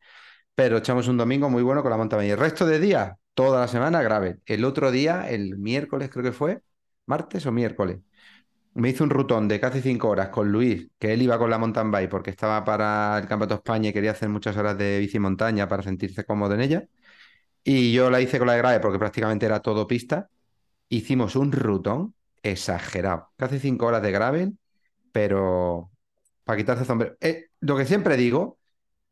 [0.55, 2.33] pero echamos un domingo muy bueno con la mountain bike.
[2.33, 4.39] El resto de días, toda la semana, grave.
[4.45, 6.61] El otro día, el miércoles creo que fue,
[7.05, 7.99] martes o miércoles,
[8.73, 11.57] me hice un rutón de casi cinco horas con Luis, que él iba con la
[11.57, 14.99] mountain bike porque estaba para el Campeonato de España y quería hacer muchas horas de
[14.99, 16.85] bici montaña para sentirse cómodo en ella.
[17.71, 20.27] Y yo la hice con la de grave porque prácticamente era todo pista.
[20.89, 24.57] Hicimos un rutón exagerado, casi cinco horas de gravel,
[25.11, 25.91] pero
[26.45, 27.15] para quitarse sombrero.
[27.21, 28.57] Eh, lo que siempre digo,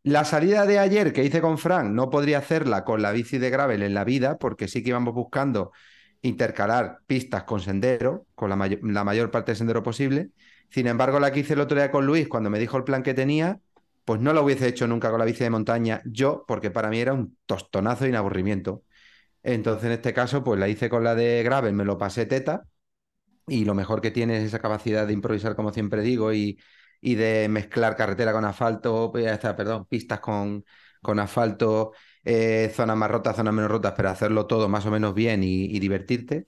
[0.02, 3.52] la salida de ayer que hice con Frank no podría hacerla con la bici de
[3.52, 5.72] gravel en la vida, porque sí que íbamos buscando
[6.24, 10.32] intercalar pistas con sendero, con la, la mayor parte de sendero posible.
[10.72, 13.04] Sin embargo, la que hice el otro día con Luis, cuando me dijo el plan
[13.04, 13.60] que tenía,
[14.08, 17.00] pues no lo hubiese hecho nunca con la bici de montaña yo, porque para mí
[17.02, 18.86] era un tostonazo y un aburrimiento.
[19.44, 22.66] Entonces, en este caso, pues la hice con la de gravel, me lo pasé teta,
[23.48, 26.60] y lo mejor que tiene es esa capacidad de improvisar, como siempre digo, y,
[27.02, 30.66] y de mezclar carretera con asfalto, pues perdón, pistas con,
[31.02, 31.94] con asfalto,
[32.26, 35.66] eh, zonas más rotas, zonas menos rotas, pero hacerlo todo más o menos bien y,
[35.66, 36.48] y divertirte.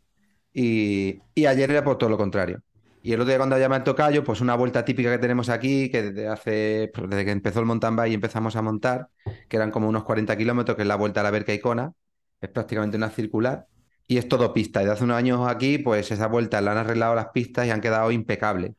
[0.53, 2.61] Y, y ayer era por todo lo contrario.
[3.01, 5.89] Y el otro día cuando llamé al tocayo, pues una vuelta típica que tenemos aquí,
[5.89, 9.09] que desde hace, pues desde que empezó el mountain bike y empezamos a montar,
[9.47, 11.93] que eran como unos 40 kilómetros, que es la vuelta a la Verca Icona,
[12.41, 13.67] es prácticamente una circular,
[14.07, 14.79] y es todo pista.
[14.81, 17.81] Desde hace unos años aquí, pues esa vuelta la han arreglado las pistas y han
[17.81, 18.73] quedado impecables.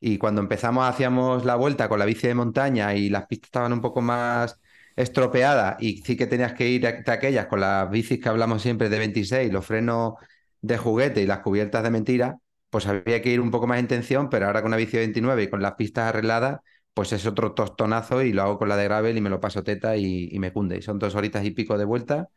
[0.00, 3.72] Y cuando empezamos hacíamos la vuelta con la bici de montaña y las pistas estaban
[3.72, 4.60] un poco más
[4.94, 8.62] estropeadas y sí que tenías que ir a de aquellas con las bicis que hablamos
[8.62, 10.14] siempre de 26, los frenos
[10.60, 12.38] de juguete y las cubiertas de mentira,
[12.76, 14.98] pues había que ir un poco más en tensión, pero ahora con una bici de
[15.00, 16.60] 29 y con las pistas arregladas,
[16.94, 19.62] pues es otro tostonazo y lo hago con la de gravel y me lo paso
[19.64, 20.76] teta y, y me cunde.
[20.78, 22.28] Y son dos horitas y pico de vuelta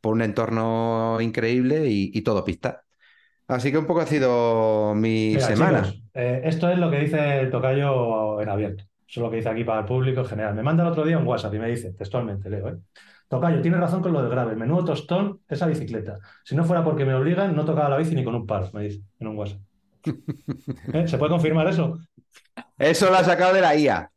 [0.00, 2.84] por un entorno increíble y, y todo pista.
[3.48, 5.82] Así que un poco ha sido mi Mira, semana.
[5.82, 8.84] chicos, eh, esto es lo que dice el tocayo en abierto.
[9.08, 10.54] Eso es lo que dice aquí para el público en general.
[10.54, 12.76] Me manda el otro día un WhatsApp y me dice, textualmente, leo, ¿eh?
[13.28, 14.56] Tocayo, tienes razón con lo del gravel.
[14.58, 16.18] Menudo tostón esa bicicleta.
[16.44, 18.82] Si no fuera porque me obligan, no tocaba la bici ni con un palo, me
[18.84, 19.60] dice en un WhatsApp.
[20.92, 21.06] ¿Eh?
[21.08, 21.98] ¿Se puede confirmar eso?
[22.78, 24.12] Eso lo ha sacado de la IA.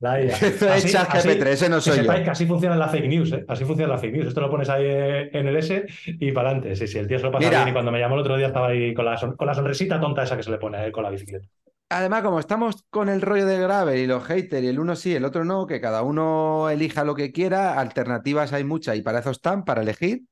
[0.00, 0.36] La IA.
[0.36, 2.02] Eso es Así- ChatGPT, ese no que soy yo.
[2.02, 3.44] sepáis que así funciona la fake news, ¿eh?
[3.48, 4.26] Así funciona la fake news.
[4.28, 6.76] Esto lo pones ahí en el S y para adelante.
[6.76, 7.58] Sí, sí, el tío se lo pasa Mira.
[7.64, 9.54] bien y cuando me llamó el otro día estaba ahí con la, son- con la
[9.54, 11.48] sonrisita tonta esa que se le pone a él con la bicicleta.
[11.88, 15.14] Además, como estamos con el rollo de gravel y los haters y el uno sí,
[15.14, 19.18] el otro no, que cada uno elija lo que quiera, alternativas hay muchas y para
[19.20, 20.22] eso están, para elegir.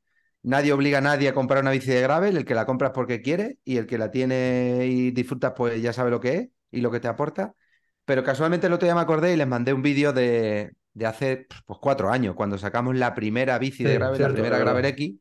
[0.43, 3.21] Nadie obliga a nadie a comprar una bici de gravel, el que la compras porque
[3.21, 6.81] quiere y el que la tiene y disfrutas pues ya sabe lo que es y
[6.81, 7.55] lo que te aporta.
[8.05, 11.47] Pero casualmente el otro día me acordé y les mandé un vídeo de, de hace
[11.67, 14.63] pues, cuatro años, cuando sacamos la primera bici de gravel, cierto, la primera es.
[14.63, 15.15] Gravel X.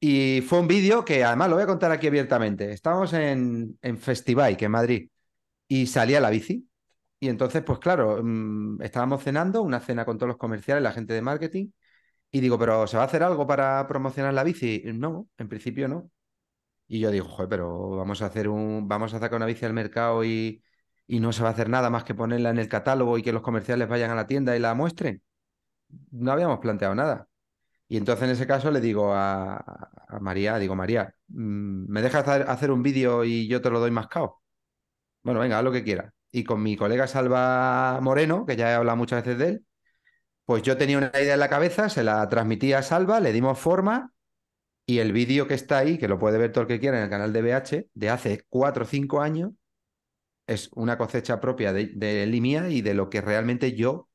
[0.00, 2.72] Y fue un vídeo que además lo voy a contar aquí abiertamente.
[2.72, 5.08] Estábamos en, en Festibike, en Madrid,
[5.68, 6.68] y salía la bici.
[7.20, 11.14] Y entonces, pues claro, mm, estábamos cenando, una cena con todos los comerciales, la gente
[11.14, 11.68] de marketing,
[12.34, 14.82] y digo, ¿pero se va a hacer algo para promocionar la bici?
[14.94, 16.10] No, en principio no.
[16.88, 19.74] Y yo digo, joder, pero vamos a hacer un, vamos a sacar una bici al
[19.74, 20.62] mercado y,
[21.06, 23.32] y no se va a hacer nada más que ponerla en el catálogo y que
[23.32, 25.22] los comerciales vayan a la tienda y la muestren.
[26.12, 27.28] No habíamos planteado nada.
[27.88, 29.56] Y entonces en ese caso le digo a,
[30.08, 33.90] a María, digo, María, mm, ¿me dejas hacer- un vídeo y yo te lo doy
[33.92, 34.40] mascado?
[35.22, 36.12] Bueno, venga, haz lo que quieras.
[36.30, 39.66] Y con mi colega Salva Moreno, que ya he hablado muchas veces de él,
[40.46, 43.58] pues yo tenía una idea en la cabeza, se la transmití a Salva, le dimos
[43.58, 44.12] forma
[44.86, 47.04] y el vídeo que está ahí, que lo puede ver todo el que quiera en
[47.04, 49.52] el canal de BH, de hace cuatro o cinco años,
[50.46, 54.08] es una cosecha propia de, de él y mía y de lo que realmente yo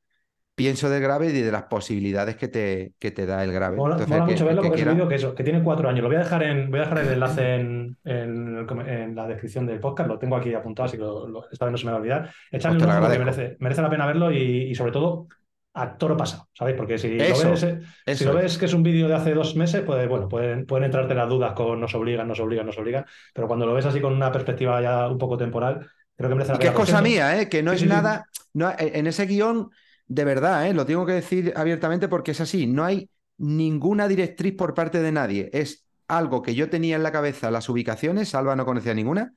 [0.55, 3.77] pienso del grave y de las posibilidades que te, que te da el grave.
[3.77, 5.63] Mola, Entonces, mola que- mucho verlo que porque es un vídeo que eso, que tiene
[5.63, 6.01] cuatro años.
[6.03, 9.79] Lo voy a dejar en, voy a dejar el enlace en, en la descripción del
[9.79, 10.09] podcast.
[10.09, 12.01] Lo tengo aquí apuntado, así que lo- lo- esta vez no se me va a
[12.01, 12.31] olvidar.
[12.51, 14.37] Echarle Pues un ojo porque merece, merece la pena verlo y,
[14.71, 15.27] y sobre todo
[15.73, 16.77] a toro pasado, ¿sabéis?
[16.77, 17.79] Porque si Eso, lo ves, eh,
[18.11, 18.33] si lo es.
[18.33, 21.29] ves que es un vídeo de hace dos meses, pues bueno, pueden, pueden entrarte las
[21.29, 23.05] dudas con nos obligan, nos obligan, nos obligan.
[23.33, 26.51] Pero cuando lo ves así con una perspectiva ya un poco temporal, creo que merece
[26.53, 26.73] la Y que es pena.
[26.73, 27.49] Cosa mía, ¿eh?
[27.49, 28.25] que no Sí, es sí, nada.
[28.53, 29.69] no- en ese guion,
[30.07, 30.73] de verdad, ¿eh?
[30.73, 32.65] lo tengo que decir abiertamente porque es así.
[32.67, 35.49] No hay ninguna directriz por parte de nadie.
[35.53, 39.33] Es algo que yo tenía en la cabeza, las ubicaciones, Salva no conocía ninguna.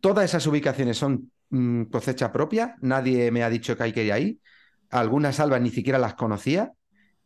[0.00, 4.12] Todas esas ubicaciones son mm, cosecha propia, nadie me ha dicho que hay que ir
[4.12, 4.40] ahí.
[4.92, 6.72] Algunas Salva ni siquiera las conocía.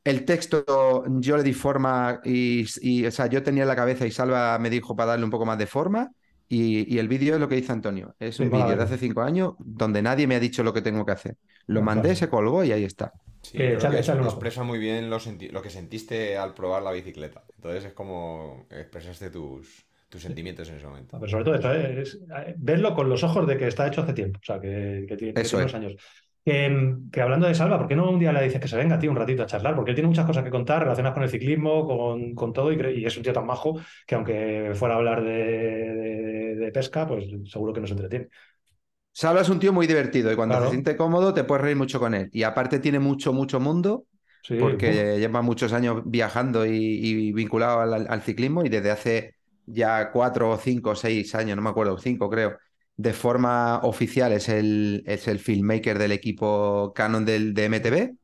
[0.04, 4.06] El texto yo le di forma y, y, o sea, yo tenía en la cabeza
[4.06, 6.12] y Salva me dijo para darle un poco más de forma.
[6.48, 8.14] Y, y el vídeo es lo que dice Antonio.
[8.20, 8.76] Es un Sí, vídeo vale.
[8.76, 11.36] de hace cinco años donde nadie me ha dicho lo que tengo que hacer.
[11.66, 13.12] Lo mandé, se colgó y ahí está.
[13.42, 13.76] Sí, Eh,
[14.20, 14.26] ojo.
[14.28, 17.44] expresa muy bien lo, senti- lo que sentiste al probar la bicicleta.
[17.56, 21.18] Entonces es como expresaste tus, tus sentimientos en ese momento.
[21.18, 22.02] Pero sobre todo esto, ¿eh?
[22.02, 25.04] es, eh, verlo con los ojos de que está hecho hace tiempo, o sea, que,
[25.08, 25.72] que tiene, que Eso tiene es.
[25.72, 25.96] unos años.
[26.46, 29.00] Que, que hablando de Salva, ¿por qué no un día le dices que se venga,
[29.00, 29.74] tío, un ratito a charlar?
[29.74, 32.76] Porque él tiene muchas cosas que contar relacionadas con el ciclismo, con, con todo, y,
[33.00, 33.74] y es un tío tan majo
[34.06, 38.28] que aunque fuera a hablar de, de- de pesca, pues seguro que nos entretiene.
[39.12, 40.66] Salva es un tío muy divertido y cuando Claro.
[40.66, 42.28] se siente cómodo te puedes reír mucho con él.
[42.32, 44.06] Y aparte tiene mucho, mucho mundo
[44.42, 49.34] Sí, porque lleva muchos años viajando y, y vinculado al, al ciclismo y desde hace
[49.66, 52.58] ya cuatro, cinco, seis años, no me acuerdo, cinco creo,
[52.96, 58.16] de forma oficial es el, es el filmmaker del equipo Canon del, de MTV.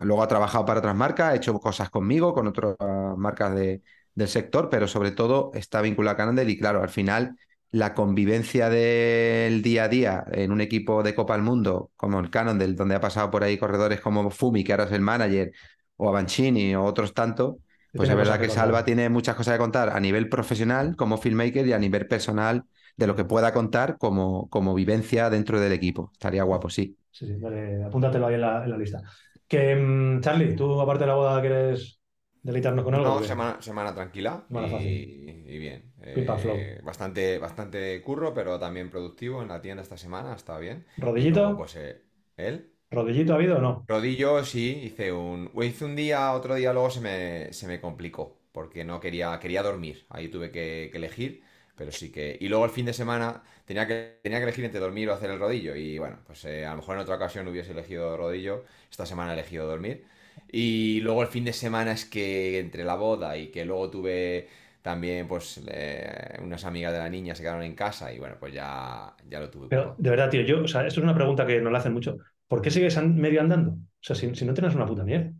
[0.00, 2.76] Luego ha trabajado para otras marcas, ha hecho cosas conmigo, con otras
[3.16, 3.82] marcas de-
[4.14, 7.36] del sector, pero sobre todo está vinculado a Cannondale y claro, al final
[7.70, 12.30] la convivencia del día a día en un equipo de Copa del Mundo como el
[12.30, 15.52] Cannondale, donde ha pasado por ahí corredores como Fumi, que ahora es el manager,
[15.96, 17.56] o Avancini o otros tantos,
[17.94, 18.48] pues es verdad que.
[18.48, 22.64] Salva tiene muchas cosas que contar a nivel profesional como filmmaker y a nivel personal
[22.98, 26.10] de lo que pueda contar como, como vivencia dentro del equipo.
[26.14, 26.98] Estaría guapo, sí.
[27.10, 29.02] Sí, sí, vale, apúntatelo ahí en la, en la lista.
[29.46, 32.00] Que, mm, Charlie, tú aparte de la boda quieres
[32.42, 33.10] deleitarnos con algo.
[33.10, 35.04] No, semana, semana tranquila Semana y, fácil.
[35.46, 35.92] y bien.
[36.02, 40.86] Eh, bastante, bastante curro, pero también productivo en la tienda esta semana, está bien.
[40.96, 41.40] ¿Rodillito?
[41.42, 42.02] luego, pues eh,
[42.36, 42.74] él.
[42.90, 43.88] ¿Rodillito ha habido o no?
[43.88, 45.50] Rodillo, sí, hice un.
[45.54, 48.38] o Hice un día, otro día luego se me, se me complicó.
[48.52, 50.06] Porque no quería, quería dormir.
[50.10, 51.42] Ahí tuve que, que elegir.
[51.78, 52.36] Pero sí que.
[52.40, 55.30] Y luego el fin de semana tenía que, tenía que elegir entre dormir o hacer
[55.30, 55.76] el rodillo.
[55.76, 58.64] Y bueno, pues eh, a lo mejor en otra ocasión hubiese elegido rodillo.
[58.90, 60.04] Esta semana he elegido dormir.
[60.50, 64.48] Y luego el fin de semana es que entre la boda y que luego tuve
[64.82, 68.12] también, pues, eh, unas amigas de la niña se quedaron en casa.
[68.12, 69.68] Y bueno, pues ya, ya lo tuve.
[69.68, 71.92] Pero de verdad, tío, yo, o sea, esto es una pregunta que nos la hacen
[71.92, 72.16] mucho.
[72.46, 73.72] ¿Por qué sigues medio andando?
[73.72, 75.32] O sea, si, si no tienes una puta mierda.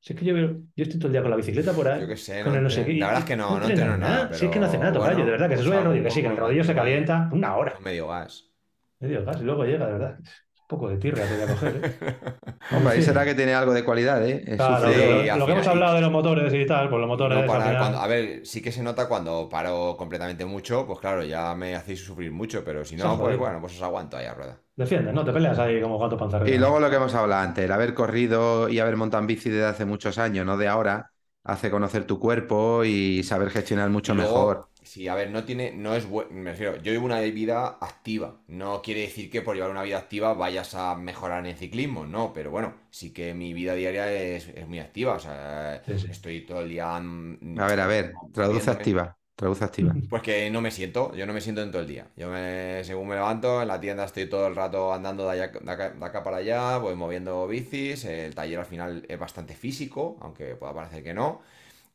[0.00, 2.00] Si es que yo, veo- yo estoy todo el día con la bicicleta por ahí.
[2.02, 3.56] Yo qué sé, con no el no sé qué, La verdad es que no, no
[3.56, 5.62] entrena entreno nada, Si es que no hace nada, tocayo, bueno, de verdad, que se
[5.64, 7.78] sube el hago rodillo, que sí, que el rodillo se calienta una hora.
[7.80, 8.44] Medio gas.
[9.00, 10.18] Medio gas, y luego llega, de verdad.
[10.68, 12.36] Poco de tirria te voy a coger, ¿eh?
[12.76, 13.06] Hombre, ahí Sí.
[13.06, 14.44] será que tiene algo de cualidad, ¿eh?
[14.56, 14.86] Claro,
[15.38, 17.62] lo, que hemos hablado de los motores y tal, pues los motores No al parar
[17.68, 21.54] final- cuando- a ver, sí que se nota cuando paro completamente mucho, pues claro, ya
[21.54, 24.60] me hacéis sufrir mucho, pero si no, pues bueno, pues os aguanto ahí a rueda.
[24.76, 25.24] Defiendes, ¿no?
[25.24, 26.54] Te peleas ahí como gato panza arriba.
[26.54, 29.48] Y luego lo que hemos hablado antes, el haber corrido y haber montado en bici
[29.48, 31.12] desde hace muchos años, no de ahora,
[31.44, 34.70] hace conocer tu cuerpo y saber gestionar mucho luego, mejor.
[34.82, 38.40] Sí, a ver, no tiene, no es buen, me refiero, yo llevo una vida activa.
[38.46, 42.06] No quiere decir que por llevar una vida activa vayas a mejorar en el ciclismo,
[42.06, 45.14] no, pero bueno, sí que mi vida diaria es, es muy activa.
[45.14, 46.08] O sea, Sí, sí.
[46.08, 46.98] estoy todo el día.
[47.00, 49.94] mm, A ver, a ver, traduce activa, traduce activa.
[50.10, 52.06] Pues que no me siento, yo no me siento en todo el día.
[52.16, 55.52] Yo me, según me levanto, en la tienda estoy todo el rato andando de, allá-
[55.60, 59.54] de acá, de acá para allá, voy moviendo bicis, el taller al final es bastante
[59.54, 61.40] físico, aunque pueda parecer que no.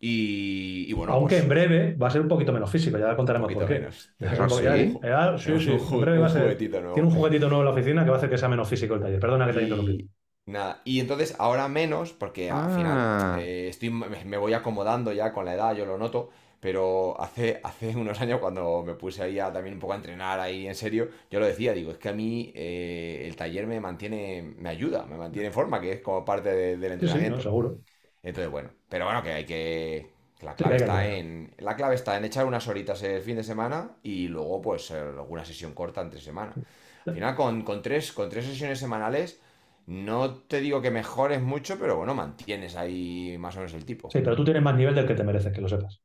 [0.05, 3.15] Y, y bueno, Aunque pues, en breve va a ser un poquito menos físico, ya
[3.15, 3.75] contaremos por qué.
[3.75, 4.09] menos.
[4.21, 4.99] Va a ser ¿Ah, un poco- sí?
[5.01, 6.93] ya- ya- sí, sí, Un en breve va a ser- nuevo.
[6.93, 8.95] Tiene un juguetito nuevo en la oficina que va a hacer que sea menos físico
[8.95, 9.19] el taller.
[9.19, 10.09] Perdona que te haya interrumpido.
[10.45, 12.75] Y nada, y entonces ahora menos, porque al Ah.
[12.75, 16.31] final eh, estoy, me, me voy acomodando ya con la edad, yo lo noto,
[16.63, 20.39] pero hace, hace unos años cuando me puse ahí a, también un poco a entrenar
[20.39, 23.79] ahí en serio, yo lo decía, digo, es que a mí eh, el taller me
[23.81, 27.25] mantiene, me ayuda, me mantiene en forma, que es como parte de- del Sí, sí,
[27.27, 27.47] no, entrenamiento.
[27.47, 27.79] seguro.
[28.23, 30.11] Entonces, bueno, pero bueno, que hay que...
[30.41, 33.95] La clave está en, la clave está en echar unas horitas el fin de semana
[34.03, 36.59] y luego pues eh, alguna sesión corta entre semana.
[37.07, 39.39] Al final con, con tres, con tres sesiones semanales
[39.87, 44.13] no te digo que mejores mucho, pero bueno, mantienes ahí más o menos el tipo.
[44.13, 46.01] Sí, pero tú tienes más nivel del que te mereces, que lo sepas.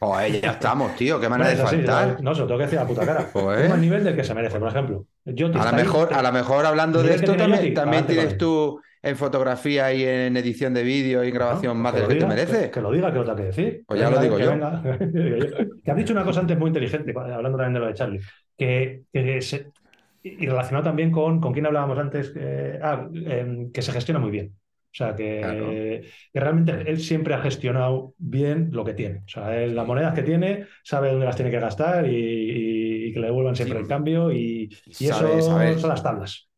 [0.00, 2.22] Joder, ya estamos, tío, qué manera Bueno, de es faltar.
[2.22, 3.22] no, se lo tengo que decir a la puta cara.
[3.32, 3.54] Joder.
[3.56, 5.06] Tienes más nivel del que se merece, por ejemplo.
[5.24, 8.38] Te A lo ahí, mejor, te- a lo mejor hablando de esto también, adelante tienes
[8.38, 11.82] tú en fotografía y en edición de vídeo y en grabación ¿no?
[11.82, 12.60] más del lo que te diga, merece.
[12.64, 13.84] Que, que lo diga, que lo tenga que decir.
[13.86, 14.50] Pues ya lo digo que yo.
[14.50, 14.82] venga.
[15.84, 18.20] que has dicho una cosa antes muy inteligente, hablando también de lo de Charlie,
[18.56, 19.70] que, que se-
[20.22, 24.30] y relacionado también con, con quién hablábamos antes, que- ah, em, que se gestiona muy
[24.30, 24.54] bien.
[24.94, 25.70] O sea, que, Claro.
[25.70, 26.02] que
[26.34, 29.18] realmente él siempre ha gestionado bien lo que tiene.
[29.26, 33.04] O sea, él, las monedas que tiene, sabe dónde las tiene que gastar y, y-
[33.06, 33.82] y que le devuelvan siempre Sí.
[33.82, 36.48] el cambio y, y Sabe- eso sabe- son las tablas.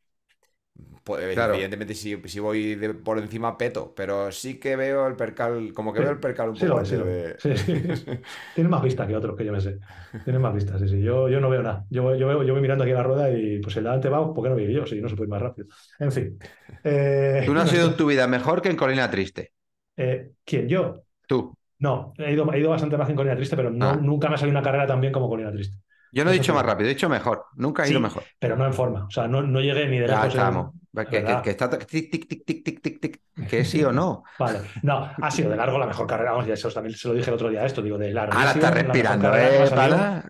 [1.06, 1.54] Pues, Claro.
[1.54, 3.94] Evidentemente, si, si voy de- por encima, peto.
[3.94, 6.96] Pero sí que veo el percal, como que veo el percal un Sí, poco sí,
[6.96, 7.72] lo de- Sí, sí.
[8.54, 9.78] Tiene más vista que otros que yo me sé.
[10.24, 11.00] Tiene más vista, sí, sí.
[11.00, 11.84] Yo, yo no veo nada.
[11.90, 13.88] Yo, voy- yo, veo- yo voy mirando aquí a la rueda y pues el de
[13.90, 14.84] adelante va, ¿por qué no voy yo?
[14.84, 15.68] Si no se puede ir más rápido.
[16.00, 16.38] En fin.
[16.84, 19.52] Eh, Tú no has sido en tu vida mejor que en Colina Triste.
[19.96, 20.68] eh, ¿Quién?
[20.68, 21.02] ¿Yo?
[21.26, 21.54] Tú.
[21.78, 23.96] No, he ido, he ido bastante más en Colina Triste, pero no, Ah.
[23.96, 25.76] nunca me ha salido una carrera tan bien como Colina Triste.
[26.16, 27.44] Yo no he dicho más rápido, he dicho mejor.
[27.56, 28.22] Nunca he ido Sí, mejor.
[28.38, 29.04] Pero no en forma.
[29.06, 30.24] O sea, no, no llegué ni de Ya lejos.
[30.24, 30.72] en- estamos.
[31.10, 33.20] Que, que- que está tic, tic, tic, tic, tic, tic, tic.
[33.48, 34.24] Que sí o no.
[34.38, 34.60] Vale.
[34.82, 36.32] No, ha sido de largo la mejor carrera.
[36.32, 38.32] Vamos, ya eso también se lo dije el otro día esto, digo, de largo.
[38.32, 39.68] Ahora está respirando, ¿eh?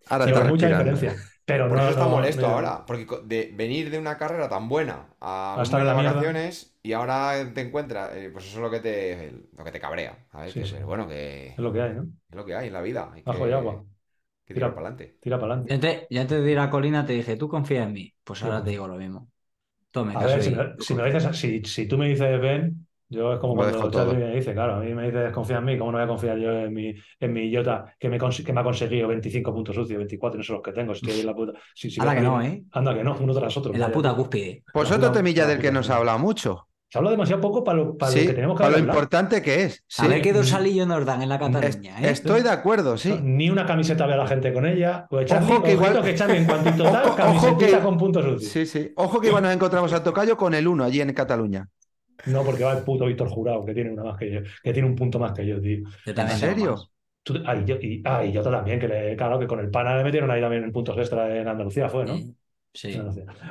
[0.08, 0.90] Ahora está con mucha respirando.
[0.92, 1.14] diferencia.
[1.44, 4.48] Pero Por no, eso está no- molesto no- ahora, porque de venir de una carrera
[4.48, 6.10] tan buena a A estar en mes de la mierda.
[6.16, 9.78] vacaciones y ahora te encuentras, eh, pues eso es lo que te, lo que te
[9.78, 10.26] cabrea.
[10.48, 10.72] Sí, Que, sí.
[10.74, 12.02] pero bueno, que Es lo que hay, ¿no?
[12.28, 13.08] es lo que hay en la vida.
[13.14, 13.84] Hay Ajo que, y agua.
[14.46, 14.68] Que Tira.
[14.74, 15.16] para adelante.
[15.20, 15.70] Tira para adelante.
[16.10, 18.14] Ya antes, ya ir a Colina te dije, tú confía en mí.
[18.24, 19.28] Pues ahora te digo lo mismo.
[19.90, 22.86] Tome A caso ver, si me, si me dices, si, si tú me dices ven,
[23.08, 23.90] yo es como Lo cuando.
[23.90, 26.08] Charlie me dice, claro, a mí me dices confía en mí, ¿cómo no voy a
[26.08, 29.74] confiar yo en mi, en mi Iota que me, que me ha conseguido 25 puntos
[29.74, 31.52] sucios, 24, no son los que tengo, estoy en la puta.
[31.74, 32.64] Si, Anda que no, ¿eh?
[32.72, 33.72] Anda que no, uno tras otro.
[33.74, 34.62] En la puta cúspide.
[34.72, 35.98] Pues La otro puta- temilla la del que nos ha puta.
[35.98, 36.68] hablado mucho.
[36.96, 38.94] Se habla demasiado poco para lo, para lo Sí, que tenemos que para lo hablar.
[38.94, 39.84] importante que es.
[39.98, 40.08] A Sí.
[40.08, 42.10] ver qué dorsalillo nos dan en la Es- Cataluña, ¿eh?
[42.10, 43.18] Estoy de acuerdo, sí.
[43.22, 45.06] Ni una camiseta ve a la gente con ella.
[45.10, 47.98] Pues Charlie, Ojo que igual- que Charlie en cuantito tal, Ojo- ojo camisetita que- con
[47.98, 48.50] puntos sucios.
[48.52, 48.92] Sí, sí.
[48.96, 51.68] Ojo que igual nos encontramos al tocayo con el 1 allí en Cataluña.
[52.24, 54.88] No, porque va el puto Víctor Jurado, que tiene una más que yo, que tiene
[54.88, 55.80] un punto más que yo, tío.
[56.06, 56.76] ¿En serio?
[57.22, 59.68] Tú- ah, y yo, y, ah, y yo también, que le, claro, que con el
[59.68, 62.16] pana le metieron ahí también en puntos extra en Andalucía, fue, ¿no?
[62.16, 62.34] Sí.
[62.76, 63.00] Sí.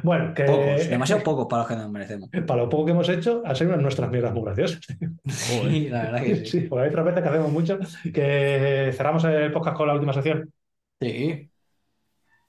[0.03, 2.29] Bueno, que Pocos, demasiado pocos para los que nos merecemos.
[2.47, 4.81] para lo poco que hemos hecho, han sido nuestras mierdas muy graciosas.
[5.27, 6.45] Sí, la verdad que sí.
[6.45, 7.79] Sí, porque hay otras veces que hacemos mucho.
[8.13, 10.53] Que cerramos el podcast con la última sección.
[11.01, 11.49] Sí,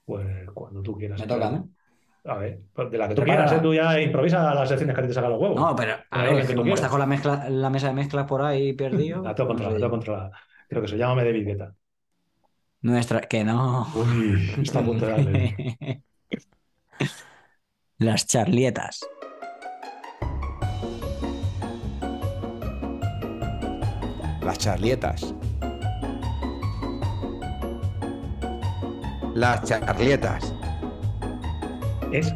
[0.05, 1.19] Pues cuando tú quieras.
[1.19, 1.69] me toca, ¿no?
[2.25, 3.45] A ver, pues de la que tú Prepara.
[3.45, 3.63] quieras, ¿eh?
[3.63, 5.59] tú ya improvisa las secciones que a ti te sacan los huevos.
[5.59, 8.27] No, pero a ver, que tú como estás con la, mezcla, la mesa de mezclas
[8.27, 9.23] por ahí perdido.
[9.23, 10.31] La tengo no controlada, la tengo controlada.
[10.67, 11.71] Creo que se llama de.
[12.81, 13.87] Nuestra, que no.
[13.95, 16.03] Uy, está a punto de darle.
[17.97, 18.99] Las charlietas.
[24.41, 25.33] Las charlietas.
[29.35, 30.53] Las charlietas.
[32.11, 32.33] Es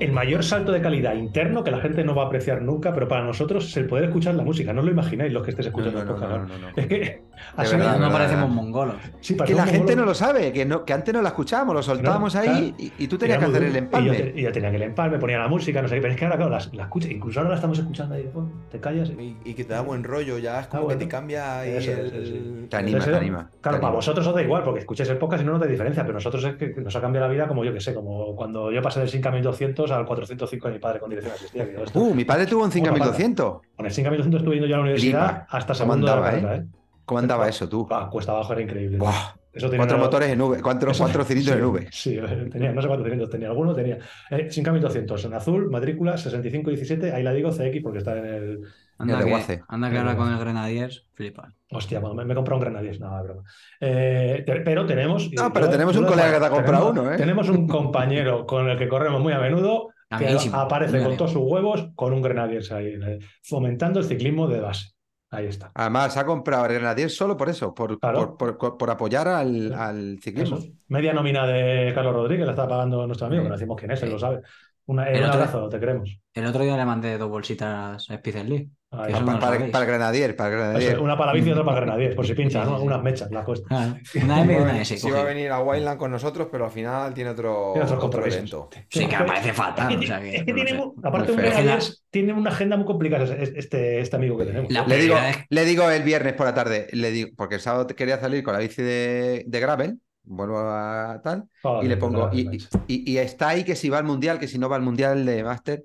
[0.00, 3.08] el mayor salto de calidad interno que la gente no va a apreciar nunca, pero
[3.08, 4.72] para nosotros es el poder escuchar la música.
[4.72, 6.58] No os lo imagináis los que estés escuchando No, no, el no, podcast no, ahora.
[6.58, 6.82] no, no.
[6.82, 7.22] Es que
[7.56, 8.96] así verdad, no verdad, parecemos mongolos.
[9.20, 9.96] Sí, Que la gente mongolos.
[9.96, 12.74] no lo sabe, que, no, que antes no la escuchábamos, lo soltábamos No, ahí claro.
[12.98, 14.08] y, y tú tenías que hacer el empalme.
[14.08, 16.00] Y yo, te- y yo tenía que el empalme, ponía la música, no sé qué,
[16.00, 18.30] pero es que ahora, claro, la, la escucha, incluso ahora la estamos escuchando ahí de
[18.30, 19.10] fondo, te callas.
[19.10, 20.98] y- Y, y que te da buen rollo, ya es como bueno.
[20.98, 22.66] que te cambia ahí Eso es, el...
[22.70, 23.50] Te anima, Entonces, te anima.
[23.60, 26.02] Claro, te para vosotros os da igual, porque escucháis el podcast y no notáis diferencia,
[26.04, 28.70] pero nosotros es que nos ha cambiado la vida como yo que sé, como cuando
[28.72, 31.66] yo pasé del Sinca 1200 al 405 de mi padre con dirección asistida.
[31.94, 33.60] Uh, mi padre tuvo un 5200.
[33.76, 35.46] Con el Sinca 1200 estuve yendo yo a la universidad Lima.
[35.50, 36.66] hasta ¿Cómo segundo de la andaba, carrera, ¿eh?
[37.04, 37.88] ¿Cómo andaba eso tú?
[38.10, 38.98] Cuesta abajo era increíble.
[38.98, 41.88] Buah, Eso tenía cuatro una- motores en V, cuatro, eso- cuatro cilindros sí, en V.
[41.90, 43.48] Sí, tenía, no sé cuántos cilindros tenía.
[43.48, 43.98] Alguno tenía.
[44.30, 48.60] Eh, Sinca 1200 en azul, matrícula 6517, ahí la digo CX porque está en el.
[48.98, 49.62] Anda de que, Guace.
[49.68, 51.54] anda que ahora con el Grenadiers, flipa.
[51.70, 53.42] Hostia, bueno, me, me he comprado un Grenadier, no, broma.
[53.80, 55.30] Eh, te- pero tenemos.
[55.32, 57.16] No, pero tenemos un colega que te ha comprado tenemos- uno, ¿eh?
[57.16, 61.42] Tenemos un compañero con el que corremos muy a menudo que aparece con todos sus
[61.42, 62.98] huevos con un Grenadier ahí,
[63.42, 64.88] fomentando el ciclismo de base.
[65.30, 65.70] Ahí está.
[65.74, 68.36] Además, ha comprado el Grenadier solo por eso, por, Claro.
[68.38, 70.56] por, por- por apoyar al, al ciclismo.
[70.56, 70.68] Eso.
[70.88, 74.02] Media nómina de Carlos Rodríguez la está pagando nuestro amigo, que no decimos quién es,
[74.02, 74.40] él lo sabe.
[74.86, 76.18] Una- El un otro- abrazo, te queremos.
[76.32, 78.70] El otro día le mandé dos bolsitas Spicer Lee.
[78.90, 79.20] Eso está.
[79.20, 80.98] no para, para el Grenadier, para el Eso, Grenadier.
[81.00, 82.76] una para la bici y otra para Grenadier, por si pincha, Sí, ¿no?
[82.76, 82.86] sí, sí.
[82.86, 83.68] unas mechas, la cuesta.
[83.68, 84.96] Claro, Una M y una S.
[84.96, 88.04] Sí va a venir a Wildland con nosotros, pero al final tiene otro, Tiene otros
[88.04, 88.70] otro evento.
[88.88, 89.88] Sí, que me parece Es fatal.
[89.88, 91.36] que, o sea que- es que no tiene, aparte de.
[91.36, 91.78] Grenadier,
[92.10, 94.70] tiene una agenda muy complicada es- este, este amigo que tenemos.
[94.72, 97.86] Le digo, es- le digo el viernes por la tarde, le digo, porque el sábado
[97.88, 102.28] quería salir con la bici de, de gravel, vuelvo a tal, Joder, y le pongo,
[102.32, 102.68] y, macho.
[102.86, 105.24] y- y está ahí que si va al mundial, que si no va al mundial
[105.24, 105.84] de máster.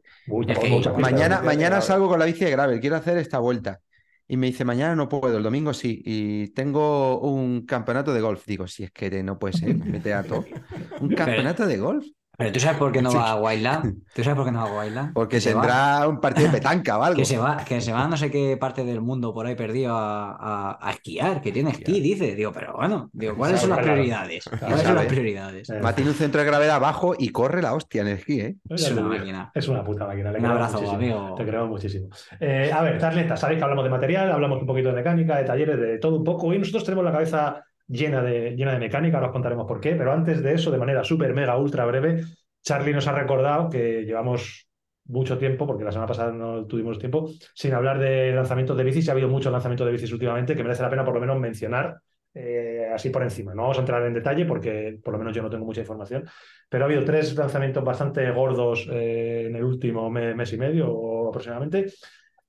[0.98, 3.80] Mañana, mañana salgo con la bici de gravel, quiero hacer esta vuelta.
[4.28, 6.02] Y me dice, mañana no puedo, el domingo sí.
[6.06, 8.46] Y tengo un campeonato de golf.
[8.46, 10.46] Digo, si es que no puede ser, vete a todo.
[11.02, 12.06] ¿Un campeonato de golf?
[12.36, 14.02] Pero tú sabes por qué no va a Wildland.
[14.16, 15.14] ¿Tú sabes por qué no va a Wildland?
[15.14, 17.18] Porque va- tendrá un partido de petanca o algo.
[17.18, 19.56] Que se va, que se va a no sé qué parte del mundo por ahí
[19.56, 22.34] perdido a, a- a esquiar, que tiene esquí, dice.
[22.36, 24.46] Digo, pero bueno, digo, ¿cuáles son las prioridades?
[24.60, 25.70] ¿Cuáles son las prioridades?
[25.84, 28.56] Va, tiene un centro de gravedad bajo y corre la hostia en el esquí, ¿eh?
[28.70, 29.52] Es una máquina.
[29.54, 30.32] Es una puta máquina.
[30.32, 30.96] le Un abrazo, muchísimo.
[30.98, 31.36] amigo.
[31.36, 32.08] Te queremos muchísimo.
[32.40, 35.44] Eh, a ver, charletas, sabéis que hablamos de material, hablamos un poquito de mecánica, de
[35.44, 36.48] talleres, de todo un poco.
[36.48, 39.96] Hoy nosotros tenemos la cabeza llena de, llena de mecánica, ahora os contaremos por qué,
[39.96, 42.24] pero antes de eso, de manera súper, mega, ultra breve,
[42.62, 44.68] Charlie nos ha recordado que llevamos
[45.06, 49.10] mucho tiempo, porque la semana pasada no tuvimos tiempo, sin hablar de lanzamientos de bicis.
[49.10, 51.98] Ha habido muchos lanzamientos de bicis últimamente que merece la pena por lo menos mencionar
[52.34, 53.54] eh, así por encima.
[53.54, 56.26] No vamos a entrar en detalle porque por lo menos yo no tengo mucha información,
[56.70, 61.88] pero ha habido tres lanzamientos bastante gordos eh, en el último mes, y medio aproximadamente.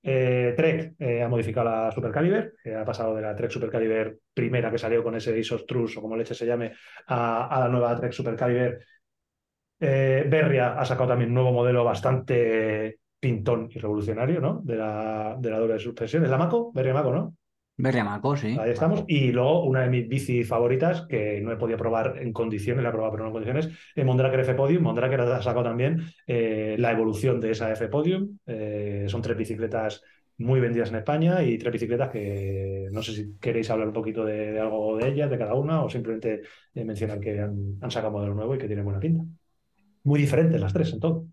[0.07, 5.03] Eh, Trek ha modificado la Supercaliber, ha pasado de la Trek Supercaliber primera que salió
[5.03, 6.73] con ese ISOS Trus o como leche se llame,
[7.07, 8.85] a, la nueva Trek Supercaliber
[9.79, 14.61] eh, Berria ha sacado también un nuevo modelo bastante pintón y revolucionario, ¿no?
[14.63, 16.23] De la, de la doble suspensión.
[16.23, 16.71] ¿Es la Maco?
[16.73, 17.35] Berria Maco, ¿no?
[17.77, 18.55] Berria Maco, sí.
[18.59, 19.03] Ahí estamos.
[19.07, 22.89] Y luego una de mis bici favoritas, que no he podido probar en condiciones, la
[22.89, 24.83] he probado pero no en condiciones, es Mondraker F Podium.
[24.83, 28.37] Mondraker ha sacado también eh, la evolución de esa F Podium.
[28.45, 30.01] Eh, son tres bicicletas
[30.37, 34.23] muy vendidas en España y tres bicicletas que no sé si queréis hablar un poquito
[34.23, 36.41] de, algo de ellas, de cada una, o simplemente
[36.73, 39.23] mencionar que han, sacado modelo nuevo y que tienen buena pinta
[40.03, 41.25] muy diferentes las tres en todo.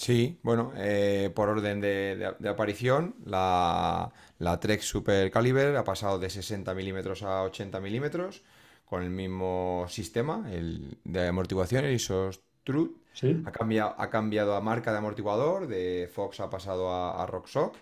[0.00, 6.30] Sí, bueno, eh, por orden de, aparición, la, la, Trek Super Caliber ha pasado de
[6.30, 8.42] 60 milímetros a 80 milímetros
[8.86, 12.96] con el mismo sistema el de amortiguación, el ISOS Truth.
[13.44, 17.78] Ha, cambiado, ha cambiado a marca de amortiguador, de Fox ha pasado a, a RockShox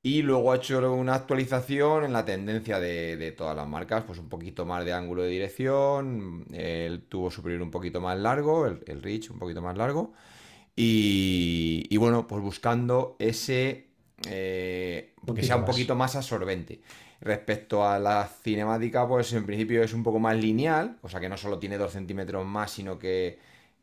[0.00, 4.28] y luego ha hecho una actualización en la tendencia de, todas las marcas, pues un
[4.28, 9.02] poquito más de ángulo de dirección, el tubo superior un poquito más largo, el, el
[9.02, 10.12] reach un poquito más largo.
[10.74, 13.88] Y, bueno, pues buscando ese
[14.28, 16.80] eh, que sea un poquito más absorbente.
[17.20, 21.28] Respecto a la cinemática, pues en principio es un poco más lineal, o sea que
[21.28, 23.38] no solo tiene 2 centímetros más, sino que,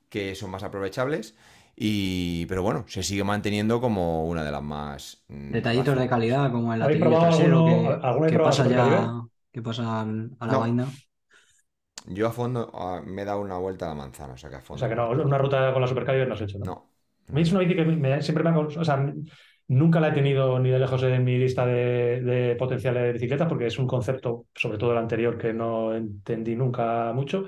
[0.10, 1.36] que son más aprovechables.
[1.82, 5.24] Y, pero bueno, se sigue manteniendo como una de las más.
[5.30, 9.22] Mm, Detallitos de calidad, como el lateral trasero que, que pasa ya,
[9.54, 10.88] que pasa a la vaina.
[12.10, 12.72] Yo a fondo
[13.06, 14.76] me he dado una vuelta a la manzana, o sea que a fondo.
[14.76, 16.90] O sea que no, una ruta con la Supercaliber no has hecho, ¿no?
[17.28, 17.40] No.
[17.40, 18.60] Es una bici que siempre me ha.
[18.60, 19.14] O sea,
[19.68, 23.48] nunca la he tenido ni de lejos en mi lista de, de potenciales de bicicletas
[23.48, 27.46] porque es un concepto, sobre todo el anterior, que no entendí nunca mucho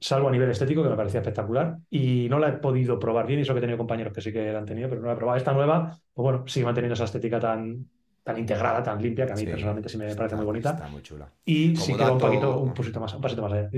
[0.00, 1.76] salvo a nivel estético, que me parecía espectacular.
[1.90, 4.32] Y no la he podido probar bien, y eso que he tenido compañeros que sí
[4.32, 5.36] que la han tenido, pero no la he probado.
[5.36, 7.86] Esta nueva, pues bueno, sigue manteniendo esa estética tan,
[8.30, 10.70] tan integrada, tan limpia, que a mí personalmente sí me parece muy bonita.
[10.70, 11.28] Está muy chula.
[11.44, 13.70] Y sí que va un, poquito, un, poquito más, un pasito más allá.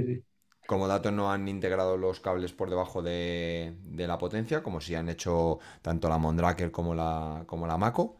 [0.67, 5.09] Como dato no han integrado los cables por debajo de, la potencia, como si han
[5.09, 8.17] hecho tanto la Mondraker como la, como la Mako.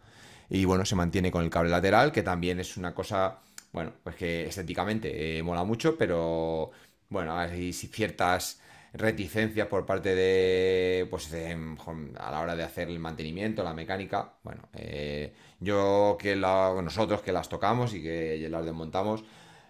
[0.49, 3.39] Y bueno, se mantiene con el cable lateral, que también es una cosa,
[3.73, 6.71] bueno, pues que estéticamente eh, mola mucho, pero
[7.09, 8.61] bueno, hay ciertas
[8.95, 14.35] reticencias por parte de, pues, a la hora de hacer el mantenimiento, la mecánica.
[14.43, 19.25] Bueno, eh, yo que nosotros que las tocamos y que las desmontamos,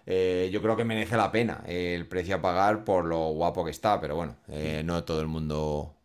[0.05, 3.71] eh, yo creo que merece la pena el precio a pagar por lo guapo que
[3.71, 5.95] está, pero bueno, eh, no todo el mundo,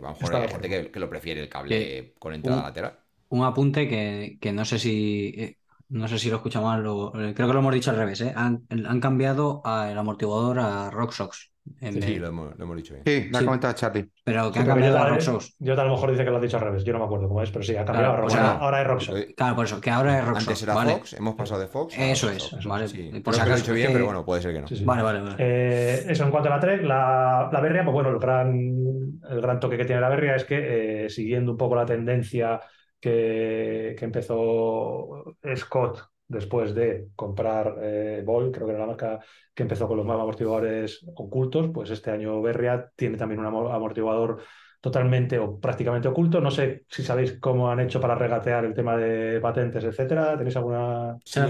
[0.00, 2.98] vamos a hay gente que, lo prefiere el cable con entrada lateral.
[3.28, 5.56] Un apunte que, que no sé si
[5.88, 8.66] no sé si lo escucha mal, creo que lo hemos dicho al revés, han,
[9.00, 11.55] cambiado el amortiguador a RockSox.
[11.80, 13.04] Sí, lo, hemos, dicho bien.
[13.04, 14.10] Sí, lo ha comentado Charlie.
[14.24, 15.56] Pero que ha cambiado a RockSox.
[15.58, 17.28] Yo a lo mejor dice que lo has dicho al revés, yo no me acuerdo
[17.28, 18.42] cómo es, pero sí, ha cambiado a RockSox.
[18.42, 19.26] ahora es RockSox.
[19.36, 20.48] Claro, por eso, que ahora es RockSox.
[20.48, 21.98] Antes era Fox, hemos pasado de Fox.
[21.98, 22.86] Eso es, vale.
[23.20, 24.66] Por si acaso lo he dicho bien, pero bueno, puede ser que no.
[24.84, 25.36] Vale, vale, vale.
[25.38, 29.40] Eh, eso en cuanto a la Trek, la, la Berria, pues bueno, el gran, el
[29.40, 32.60] gran toque que tiene la Berria es que eh, siguiendo un poco la tendencia
[33.00, 39.20] que, que empezó Scott después de comprar eh, Boy, creo que era la marca
[39.54, 44.42] que empezó con los amortiguadores ocultos, pues este año Berria tiene también un amortiguador
[44.80, 46.40] totalmente o prácticamente oculto.
[46.40, 50.36] No sé si sabéis cómo han hecho para regatear el tema de patentes, etcétera.
[50.36, 51.16] ¿Tenéis alguna...?
[51.24, 51.40] Sí,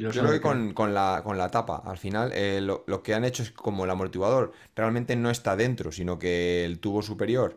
[0.00, 3.24] yo creo que, con, la, con la tapa, al final, eh, lo, lo, que han
[3.24, 7.56] hecho es como el amortiguador realmente no está dentro, sino que el tubo superior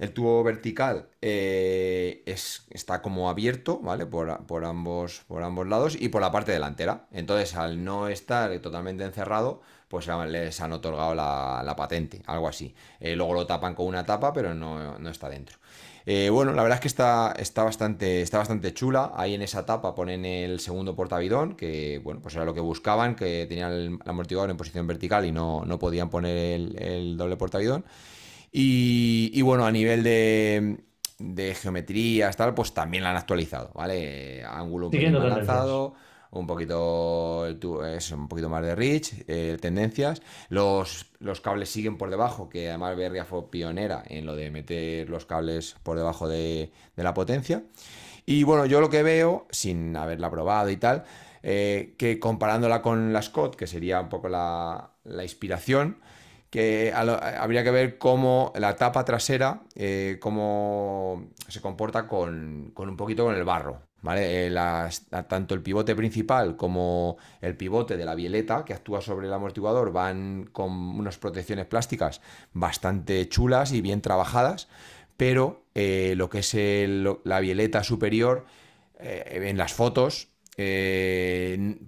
[0.00, 4.06] el tubo vertical eh, es, está como abierto, ¿vale?
[4.06, 4.30] Por,
[4.64, 7.06] ambos, por ambos lados y por la parte delantera.
[7.12, 12.74] Entonces, al no estar totalmente encerrado, pues les han otorgado la, patente, algo así.
[12.98, 15.58] Eh, luego lo tapan con una tapa, pero no, está dentro.
[16.06, 19.12] Eh, bueno, la verdad es que está, está, bastante, está bastante chula.
[19.14, 23.16] Ahí en esa tapa ponen el segundo portavidón, que bueno, pues era lo que buscaban,
[23.16, 27.36] que tenían el, amortiguador en posición vertical y no, no podían poner el, el doble
[27.36, 27.84] portavidón.
[28.52, 30.78] Y, bueno, a nivel de,
[31.18, 34.44] de geometrías, tal, pues también la han actualizado, ¿vale?
[34.44, 35.94] Ángulo un poquito más lanzado,
[36.32, 40.22] un poquito, es un poquito más de reach, eh, tendencias.
[40.48, 45.08] Los, los cables siguen por debajo, que además Berria fue pionera en lo de meter
[45.08, 47.64] los cables por debajo de, la potencia.
[48.26, 51.04] Y bueno, yo lo que veo, sin haberla probado y tal,
[51.42, 55.98] eh, que comparándola con la Scott, que sería un poco la, la inspiración,
[56.50, 62.96] que habría que ver cómo la tapa trasera, eh, cómo se comporta con, con un
[62.96, 64.48] poquito con el barro, ¿vale?
[64.48, 64.54] Eh,
[65.28, 69.92] tanto el pivote principal como el pivote de la bieleta que actúa sobre el amortiguador
[69.92, 72.20] van con unas protecciones plásticas
[72.52, 74.66] bastante chulas y bien trabajadas,
[75.16, 76.52] pero eh, lo que es
[77.24, 78.44] la bieleta superior,
[78.98, 80.28] en las fotos,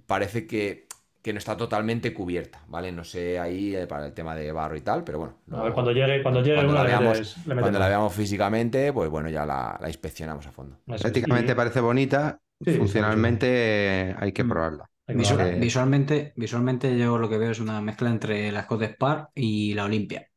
[0.07, 0.87] parece que,
[1.23, 2.91] que no está totalmente cubierta, ¿vale?
[2.91, 5.35] No sé ahí eh, para el tema de barro y tal, pero bueno.
[5.51, 8.91] A ver, cuando llegue, cuando llegue cuando una la veamos, le cuando la veamos físicamente,
[8.93, 10.77] pues bueno, ya la, la inspeccionamos a fondo.
[10.85, 14.49] Prácticamente Y- parece bonita, Sí, funcionalmente hay que Mm.
[14.49, 14.89] probarla.
[15.07, 15.53] hay que Visu- probarla.
[15.53, 19.73] Eh, visualmente, visualmente yo lo que veo es una mezcla entre la Scott Spar y
[19.73, 20.27] la Olimpia.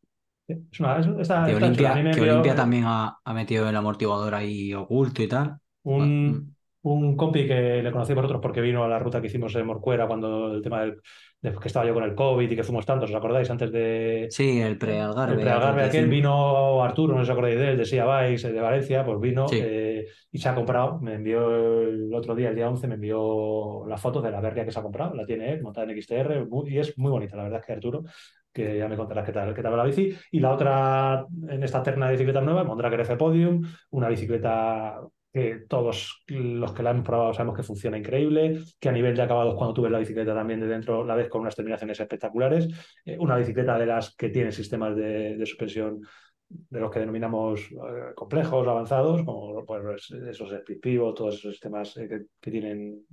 [0.48, 4.72] Es una, es- está- Que Olimpia, que Olimpia también ha, ha metido el amortiguador ahí
[4.74, 5.56] oculto y tal.
[5.84, 6.55] Un,
[6.94, 10.06] un compi que le conocí vosotros porque vino a la ruta que hicimos en Morcuera
[10.06, 11.00] cuando el tema del
[11.42, 13.48] de que estaba yo con el COVID y que fuimos tantos, ¿os acordáis?
[13.50, 15.34] Antes de Sí, el pre-Algarve.
[15.34, 16.16] el pre-Algarve aquel que aquel, hicimos.
[16.16, 19.58] vino Arturo, no os acordáis de él, de Sia Bikes, de Valencia, pues vino Sí.
[19.62, 21.50] eh, y se ha comprado, me envió
[21.82, 24.78] el otro día, el día 11, me envió las fotos de la Berria que se
[24.78, 27.60] ha comprado, la tiene él, montada en XTR, muy- y es muy bonita, la verdad
[27.60, 28.04] es que Arturo,
[28.52, 30.14] que ya me contarás qué tal, qué tal va la bici.
[30.32, 34.98] Y la otra, en esta terna de bicicletas nuevas, Mondraker F Podium, una bicicleta
[35.36, 39.20] que todos los que la hemos probado sabemos que funciona increíble, que a nivel de
[39.20, 42.68] acabados cuando tú ves la bicicleta también de dentro la ves con unas terminaciones espectaculares,
[43.04, 46.00] Eh, una bicicleta de las que tiene sistemas de, de suspensión
[46.48, 51.94] de los que denominamos eh, complejos, avanzados, como pues, esos speed pivot, todos esos sistemas
[51.98, 53.04] eh, que, que tienen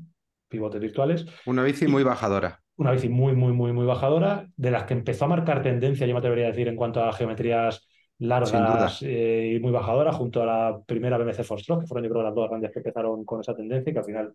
[0.48, 1.26] pivotes virtuales.
[1.46, 2.62] Una bici muy bajadora.
[2.78, 6.14] Una bici muy, muy, muy, muy bajadora, de las que empezó a marcar tendencia, yo
[6.14, 7.86] me atrevería a decir, en cuanto a geometrías.
[8.24, 12.24] Largas eh, y muy bajadora, junto a la primera BMC Force que fueron yo creo
[12.24, 14.34] las dos grandes que empezaron con esa tendencia y que al final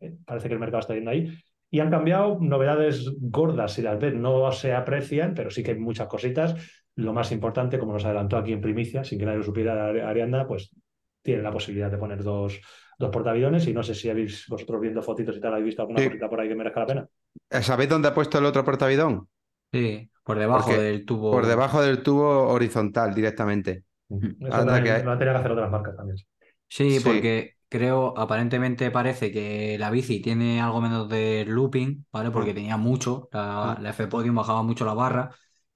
[0.00, 1.32] eh, parece que el mercado está yendo ahí.
[1.70, 5.78] Y han cambiado novedades gordas, si las ves, no se aprecian, pero sí que hay
[5.78, 6.56] muchas cositas.
[6.96, 10.00] Lo más importante, como nos adelantó aquí en primicia, sin que nadie lo supiera, Ari-
[10.04, 10.70] Arianda, pues
[11.22, 12.60] tiene la posibilidad de poner dos,
[12.98, 16.00] dos portaaviones y no sé si habéis vosotros viendo fotitos y tal, habéis visto alguna
[16.00, 16.06] Sí.
[16.08, 17.08] cosita por ahí que merezca la pena.
[17.62, 19.28] ¿Sabéis dónde ha puesto el otro portavidón?
[19.72, 21.30] Sí, por debajo Porque del tubo.
[21.30, 23.84] Por debajo del tubo horizontal directamente.
[24.08, 26.16] Eso Anda también que hay- lo han tenido que hacer otras marcas también.
[26.68, 27.00] Sí, Sí.
[27.04, 32.30] porque creo, aparentemente parece que la bici tiene algo menos de looping, ¿vale?
[32.30, 32.54] Porque Mm.
[32.54, 33.82] tenía mucho, la, Mm.
[33.82, 35.30] la F-Podium bajaba mucho la barra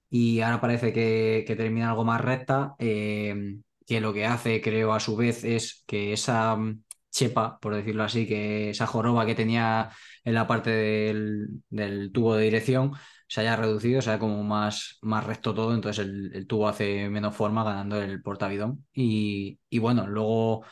[0.09, 4.93] y ahora parece que, que termina algo más recta, eh, que lo que hace, creo,
[4.93, 9.35] a su vez es que esa mm, chepa, por decirlo así, que esa joroba que
[9.35, 9.89] tenía
[10.23, 12.91] en la parte del, del tubo de dirección
[13.27, 17.35] se haya reducido, sea como más, más recto todo, entonces el, el tubo hace menos
[17.35, 18.85] forma ganando el portavidón.
[18.93, 20.63] Y, y bueno, luego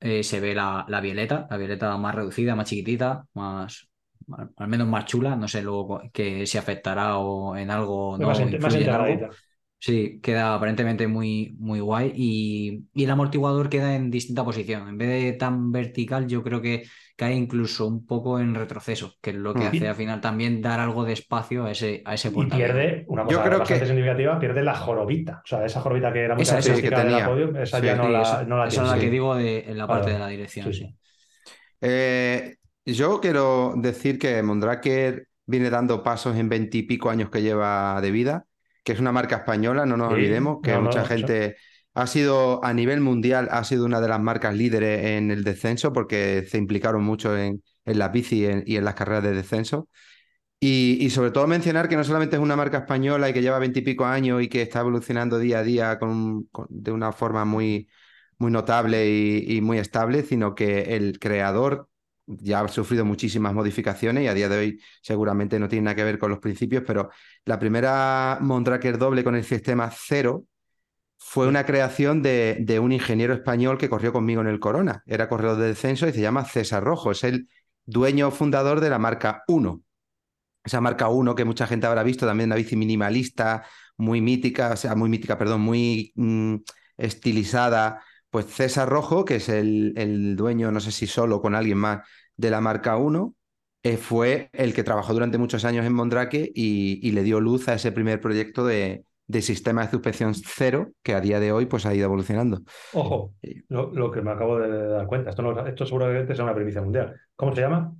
[0.00, 3.88] eh, se ve la, la violeta, la violeta más reducida, más chiquitita, más,
[4.56, 8.40] al, menos más chula, no sé luego que si afectará o en algo no más,
[8.58, 9.26] más en algo.
[9.78, 14.88] Sí, queda aparentemente muy, muy guay y, y el amortiguador queda en distinta posición.
[14.88, 16.84] En vez de tan vertical, yo creo que
[17.16, 19.66] cae incluso un poco en retroceso, que es lo que Mm.
[19.66, 22.50] hace al final también dar algo de espacio a ese, a ese Y portaaviones.
[22.50, 25.42] pierde, una Yo cosa creo bastante que- significativa, pierde la jorobita.
[25.44, 27.24] O sea, esa jorobita que era muy Esa sí, característica que de la tenía.
[27.24, 29.34] podium, esa Sí, ya no Sí, la, esa, no la esa es la que digo
[29.34, 30.86] de, en la parte de la dirección, Sí, sí.
[30.86, 30.96] sí.
[31.80, 38.10] Eh, yo quiero decir que Mondraker viene dando pasos en veintipico años que lleva de
[38.10, 38.46] vida,
[38.84, 41.04] que es una marca española, no nos Sí, olvidemos, que no, no, mucha eso.
[41.04, 41.56] gente
[41.94, 45.92] ha sido a nivel mundial, ha sido una de las marcas líderes en el descenso
[45.92, 49.88] porque se implicaron mucho en, en las bici y en, las carreras de descenso.
[50.60, 54.04] Y, sobre todo mencionar que no solamente es una marca española y que lleva veintipico
[54.06, 57.88] años y que está evolucionando día a día con, de una forma muy,
[58.38, 61.88] muy notable y, y muy estable, sino que el creador
[62.26, 66.04] ya ha sufrido muchísimas modificaciones y a día de hoy seguramente no tiene nada que
[66.04, 67.10] ver con los principios, pero
[67.44, 70.46] la primera Mondraker doble con el sistema cero
[71.24, 75.02] fue una creación de, un ingeniero español que corrió conmigo en el Corona.
[75.06, 77.12] Era corredor de descenso y se llama César Rojo.
[77.12, 77.48] Es el
[77.86, 79.82] dueño fundador de la marca 1.
[80.64, 83.64] Esa marca 1 que mucha gente habrá visto, también una bici minimalista,
[83.96, 86.56] muy mítica, o sea, muy mítica, perdón, muy mm,
[86.98, 88.02] estilizada.
[88.28, 92.50] Pues César Rojo, que es el, dueño, no sé si solo con alguien más, de
[92.50, 93.34] la marca 1,
[93.84, 97.68] eh, fue el que trabajó durante muchos años en Mondrake y, y le dio luz
[97.68, 101.66] a ese primer proyecto de, de sistema de suspensión cero que a día de hoy
[101.66, 102.62] pues, ha ido evolucionando.
[102.92, 103.34] Ojo,
[103.68, 106.82] lo, lo que me acabo de dar cuenta, esto, no, esto seguramente es una primicia
[106.82, 107.18] mundial.
[107.36, 107.94] ¿Cómo se llama?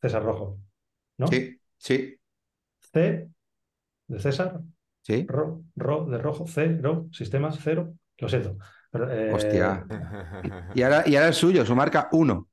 [0.00, 0.58] César Rojo.
[1.18, 1.26] ¿No?
[1.28, 2.18] Sí, sí,
[2.92, 3.28] C
[4.06, 4.60] de César,
[5.02, 5.26] sí.
[5.28, 7.94] Ro, Ro de rojo, C, Ro, sistemas cero.
[8.18, 8.56] Lo siento.
[8.90, 9.84] Pero, eh, Hostia.
[10.74, 12.48] Y ahora, y ahora el suyo, su marca 1.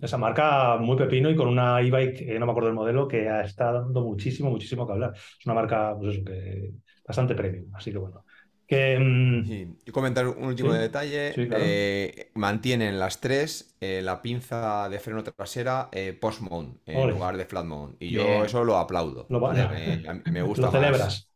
[0.00, 3.28] Esa marca muy pepino y con una e-bike, eh, no me acuerdo del modelo, que
[3.44, 5.12] está dando muchísimo, muchísimo que hablar.
[5.14, 6.72] Es una marca, pues eso, que
[7.06, 7.74] bastante premium.
[7.74, 8.24] Así que bueno.
[8.66, 9.76] Que, mm, Sí.
[9.84, 11.42] Y comentar un último Sí, detalle.
[11.42, 11.66] sí, claro.
[11.70, 17.08] eh, mantienen las tres eh, la pinza de freno trasera eh, post mount en Ole.
[17.08, 17.96] lugar de flat mount.
[18.02, 18.44] Y yo Bien.
[18.44, 19.28] eso lo aplaudo.
[19.28, 19.68] Lo va- ¿vale?
[19.68, 20.72] Me, me gusta lo más.
[20.72, 21.30] celebras.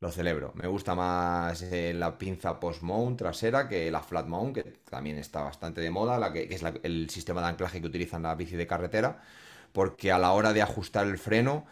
[0.00, 0.52] Lo celebro.
[0.56, 5.18] Me gusta más eh, la pinza post mount trasera que la flat mount, que también
[5.18, 8.22] está bastante de moda, la que, que es la- el sistema de anclaje que utilizan
[8.24, 9.22] las bici de carretera,
[9.72, 11.66] porque a la hora de ajustar el freno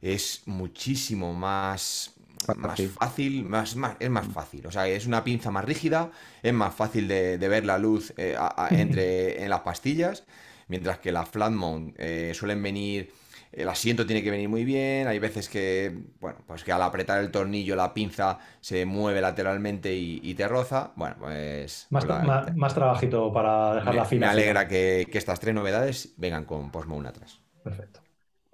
[0.00, 2.14] es muchísimo más,
[2.56, 3.44] más Fácil.
[3.44, 4.66] más, más- es más fácil.
[4.66, 6.10] O sea, es una pinza más rígida,
[6.42, 10.24] es más fácil de, de ver la luz eh, a- a- entre, en las pastillas,
[10.68, 13.12] mientras que la flat mount eh, suelen venir,
[13.52, 17.20] el asiento tiene que venir muy bien, hay veces que, bueno, pues que al apretar
[17.20, 20.92] el tornillo la pinza se mueve lateralmente y, y te roza.
[20.96, 24.26] Bueno, pues Más, la- más, más trabajito para dejarla me, fina.
[24.26, 27.40] me alegra que, que estas tres novedades vengan con post mount atrás.
[27.62, 28.00] Perfecto.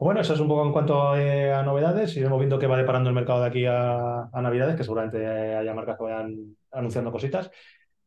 [0.03, 2.17] Bueno, eso es un poco en cuanto eh, a novedades.
[2.17, 5.97] Iremos viendo qué va deparando el mercado de aquí a, Navidades, que seguramente haya marcas
[5.97, 7.53] que vayan anunciando cositas.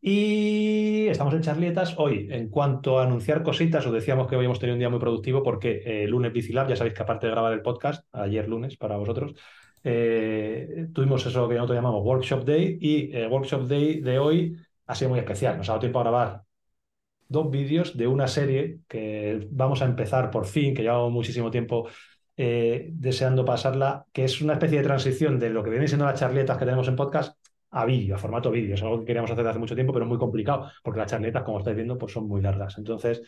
[0.02, 2.28] Y estamos en charlietas hoy.
[2.32, 5.42] En cuanto a anunciar cositas, os decíamos que hoy hemos tenido un día muy productivo
[5.42, 8.76] porque eh, el lunes Bicilab, ya sabéis que aparte de grabar el podcast, ayer lunes
[8.76, 9.34] para vosotros,
[9.82, 14.96] eh, tuvimos eso que nosotros llamamos Workshop Day y el Workshop Day de hoy ha
[14.96, 15.58] sido muy especial.
[15.58, 16.45] Nos ha dado tiempo a grabar
[17.28, 21.88] dos vídeos de una serie que vamos a empezar por fin, que llevamos muchísimo tiempo
[22.38, 26.20] eh, deseando pasarla, que es una especie de transición de lo que vienen siendo las
[26.20, 27.38] charletas que tenemos en podcast
[27.72, 28.76] a vídeo, a formato vídeo.
[28.76, 31.12] Es algo que queríamos hacer desde hace mucho tiempo, pero es muy complicado, porque las
[31.12, 32.78] charletas, como estáis viendo, pues son muy largas.
[32.78, 33.22] Entonces,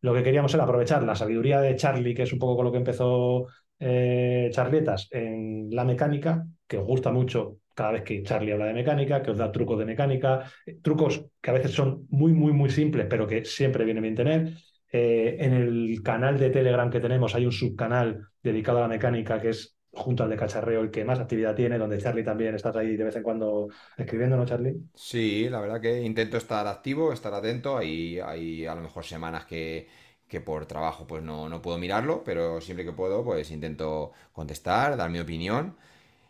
[0.00, 2.72] lo que queríamos era aprovechar la sabiduría de Charlie, que es un poco con lo
[2.72, 3.46] que empezó
[3.78, 8.74] eh, Charletas en la mecánica, que os gusta mucho cada vez que Charlie habla de
[8.74, 10.50] mecánica, que os da trucos de mecánica,
[10.82, 14.54] trucos que a veces son muy, muy, muy simples, pero que siempre viene bien tener.
[14.90, 19.40] Eh, en el canal de Telegram que tenemos hay un subcanal dedicado a la mecánica
[19.40, 22.76] que es junto al de cacharreo el que más actividad tiene, donde Charlie también estás
[22.76, 24.76] ahí de vez en cuando escribiendo, ¿no, Charlie?
[24.94, 27.76] Sí, la verdad que intento estar activo, estar atento.
[27.78, 29.88] Hay, hay a lo mejor semanas que,
[30.28, 34.96] que por trabajo pues no, no puedo mirarlo, pero siempre que puedo pues intento contestar,
[34.96, 35.76] dar mi opinión.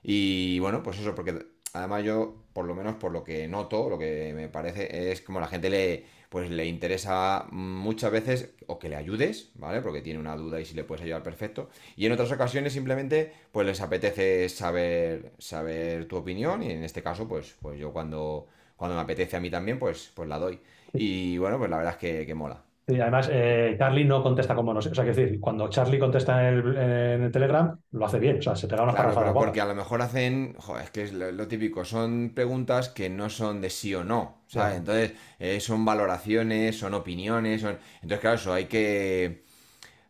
[0.03, 3.99] Y bueno, pues eso, porque además yo, por lo menos por lo que noto, lo
[3.99, 8.89] que me parece es como la gente le, pues le interesa muchas veces o que
[8.89, 9.81] le ayudes, ¿vale?
[9.83, 11.69] Porque tiene una duda y si le puedes ayudar, perfecto.
[11.97, 17.03] Y en otras ocasiones simplemente pues les apetece saber, saber tu opinión y en este
[17.03, 20.61] caso pues, pues yo cuando, cuando me apetece a mí también pues, pues la doy.
[20.95, 22.62] Y bueno, pues la verdad es que, que mola.
[22.87, 24.87] Y además, eh, Charlie no contesta como nos.
[24.87, 28.39] O sea, que decir, cuando Charlie contesta en el, en el Telegram, lo hace bien.
[28.39, 31.03] O sea, se pega unas Claro, pero porque a lo mejor hacen, joder, es que
[31.05, 34.75] es lo, lo típico, son preguntas que no son de sí o no, ¿sabes?
[34.75, 34.77] Claro.
[34.79, 37.79] Entonces, eh, son valoraciones, son opiniones, son...
[37.97, 39.45] Entonces, claro, eso hay que,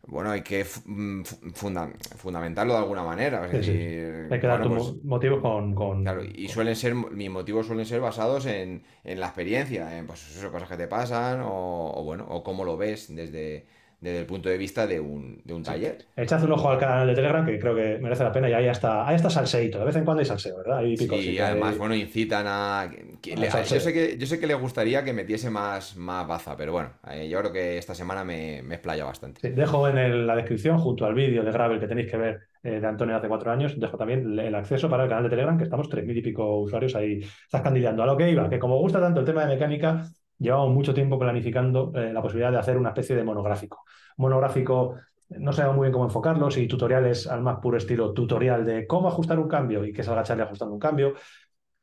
[0.06, 3.72] bueno, hay que mm, fu- funda- fundamentarlo de alguna manera, es Sí, sí.
[3.72, 6.94] decir, Hay que dar bueno, tus pues, mo- motivos con, con- claro, y suelen ser,
[6.94, 10.88] mis motivos suelen ser basados en, en la experiencia, en pues eso, cosas que te
[10.88, 13.66] pasan, o, o bueno, o cómo lo ves desde,
[14.02, 16.04] desde el punto de vista de un, de un taller.
[16.16, 18.66] Echad un ojo al canal de Telegram, que creo que merece la pena, y ahí
[18.66, 19.78] está, ahí está salseíto.
[19.78, 20.78] De vez en cuando hay salseo, ¿verdad?
[20.78, 22.90] Hay Sí, además, de- bueno, incitan a...
[23.22, 26.26] que- A le- yo sé que, yo sé que le gustaría que metiese más, más
[26.26, 29.40] baza, pero bueno, eh, yo creo que esta semana me, me explaya bastante.
[29.40, 32.40] Sí, dejo en el- la descripción, junto al vídeo de Gravel que tenéis que ver
[32.64, 35.30] eh, de Antonio hace cuatro años, dejo también el, el acceso para el canal de
[35.30, 37.20] Telegram, que estamos tres mil y pico usuarios ahí.
[37.44, 38.02] Estás candidando.
[38.02, 40.04] A lo que iba, que como gusta tanto el tema de mecánica,
[40.42, 43.84] llevamos mucho tiempo planificando eh, la posibilidad de hacer una especie de monográfico.
[44.18, 44.96] Monográfico,
[45.30, 49.08] no sabemos muy bien cómo enfocarlo, si tutoriales al más puro estilo tutorial de cómo
[49.08, 51.14] ajustar un cambio y que salga Charlie ajustando un cambio.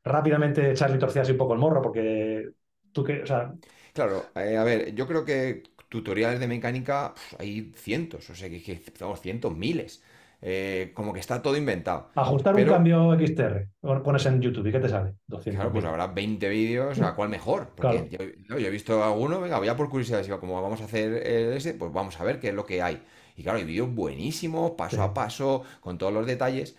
[0.04, 2.50] Rápidamente Charlie torcía un poco el morro, porque
[2.92, 3.24] tú que,
[3.92, 8.62] Claro, eh, a ver, yo creo que tutoriales de mecánica hay cientos, o sea, que,
[8.62, 8.76] que
[9.20, 10.02] cientos, miles.
[10.42, 12.08] Eh, como que está todo inventado.
[12.14, 13.68] ajustar Pero- un cambio XTR,
[14.02, 15.12] pones en YouTube y ¿qué te sale?
[15.26, 15.54] 200.
[15.60, 17.68] Claro, pues habrá 20 vídeos, ¿a cuál mejor?
[17.76, 18.18] Porque yo,
[18.48, 21.12] yo- yo he visto alguno, venga, voy a por curiosidad, si como vamos a hacer
[21.24, 23.02] eh, ese, pues vamos a ver qué es lo que hay.
[23.36, 25.02] Y claro, hay vídeos buenísimos, paso Sí.
[25.02, 26.74] a paso, con todos los detalles.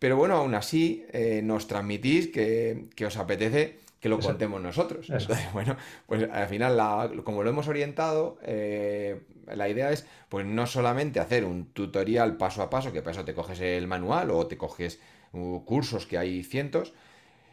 [0.00, 4.28] Pero bueno, aún así eh, nos transmitís que, que os apetece que lo Eso.
[4.28, 5.06] contemos nosotros.
[5.08, 5.14] Eso.
[5.32, 5.76] Entonces, bueno,
[6.06, 9.22] pues al final, la- como lo hemos orientado, eh,
[9.54, 13.24] la idea es pues no solamente hacer un tutorial paso a paso, que para eso
[13.24, 15.00] te coges el manual o te coges
[15.32, 16.92] uh, cursos que hay cientos,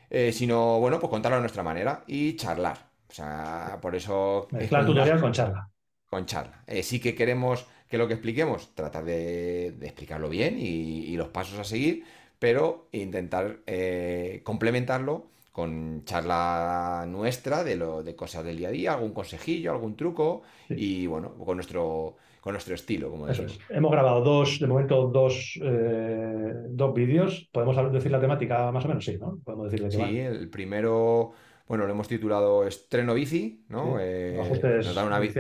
[0.10, 2.90] eh, sino, bueno, pues contarlo a nuestra manera y charlar.
[3.10, 4.48] O sea, por eso...
[4.58, 5.70] es Mezclar una- tutorial con charla.
[6.10, 6.64] con charla.
[6.68, 11.18] Eh, sí que queremos que lo que expliquemos, tratar de, de explicarlo bien y, y
[11.18, 12.06] los pasos a seguir,
[12.40, 18.94] pero intentar eh, complementarlo con charla nuestra de lo de cosas del día a día,
[18.94, 20.76] algún consejillo, algún truco Sí.
[20.78, 23.60] y bueno, con nuestro con nuestro estilo, como Eso es.
[23.70, 27.48] Hemos grabado dos, de momento, dos, eh, dos vídeos.
[27.52, 29.06] ¿Podemos decir la temática más o menos?
[29.06, 29.38] Sí, ¿no?
[29.44, 31.34] Podemos decir Sí, el primero,
[31.68, 33.64] bueno, lo hemos titulado Estreno bici.
[33.70, 33.98] ¿no?
[33.98, 34.04] Sí.
[34.04, 35.40] Eh, Ajustes nos dan una bici,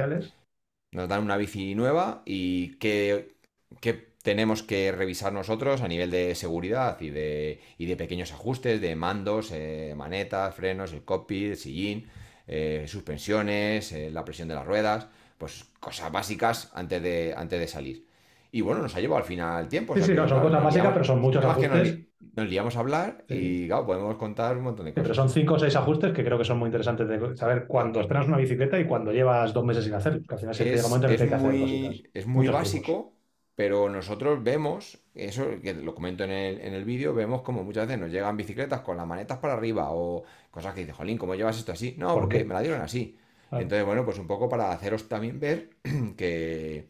[0.91, 3.35] nos dan una bici nueva y qué,
[3.79, 8.79] qué tenemos que revisar nosotros a nivel de seguridad y de, y de pequeños ajustes
[8.81, 12.07] de mandos, eh, manetas, frenos, el cockpit, el sillín,
[12.47, 15.07] eh, suspensiones, eh, la presión de las ruedas,
[15.37, 18.05] pues cosas básicas antes de, antes de salir.
[18.51, 19.93] Y bueno, nos ha llevado al final tiempo.
[19.93, 21.67] o Sí, sea sí, no, son cosas nos básicas, liamos- pero son muchos además que
[21.69, 22.07] nos, ajustes.
[22.35, 23.63] nos liamos a hablar Sí.
[23.63, 25.15] y claro, podemos contar un montón de Sí, pero cosas.
[25.15, 28.27] son cinco o seis ajustes que creo que son muy interesantes de saber cuándo estrenas
[28.27, 30.21] una bicicleta y cuando llevas dos meses sin hacer.
[30.27, 32.03] Que al final siempre llega un Es, momento en que hay es que hacer cositas.
[32.13, 33.17] es muy Muchos básico,
[33.61, 37.87] pero nosotros vemos, eso que lo comento en el, en el vídeo, vemos como muchas
[37.87, 41.35] veces nos llegan bicicletas con las manetas para arriba o cosas que dices, Jolín, ¿cómo
[41.35, 41.95] llevas esto así?
[41.97, 42.45] No, ¿Por porque qué?
[42.45, 43.17] me la dieron así.
[43.49, 43.63] Claro.
[43.63, 45.69] Entonces, bueno, pues un poco para haceros también ver
[46.17, 46.87] que,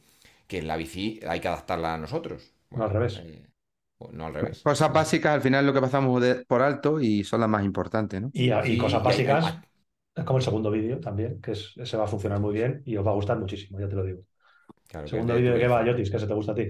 [0.48, 2.54] que la bici hay que adaptarla a nosotros.
[2.76, 3.18] No al revés.
[3.24, 3.48] eh,
[4.14, 4.62] no al revés.
[4.64, 8.22] Cosas básicas al final lo que pasamos de- por alto y son las más importantes,
[8.22, 8.34] ¿no?
[8.34, 9.60] Y, cosas y hay- hay- básicas,
[10.16, 12.98] es como el segundo vídeo también, que es, ese va a funcionar muy bien y
[12.98, 14.24] os va a gustar muchísimo, ya te lo digo.
[14.88, 15.86] Claro, El que segundo de vídeo de qué va.
[15.86, 16.68] Yotis, que se te gusta a ti.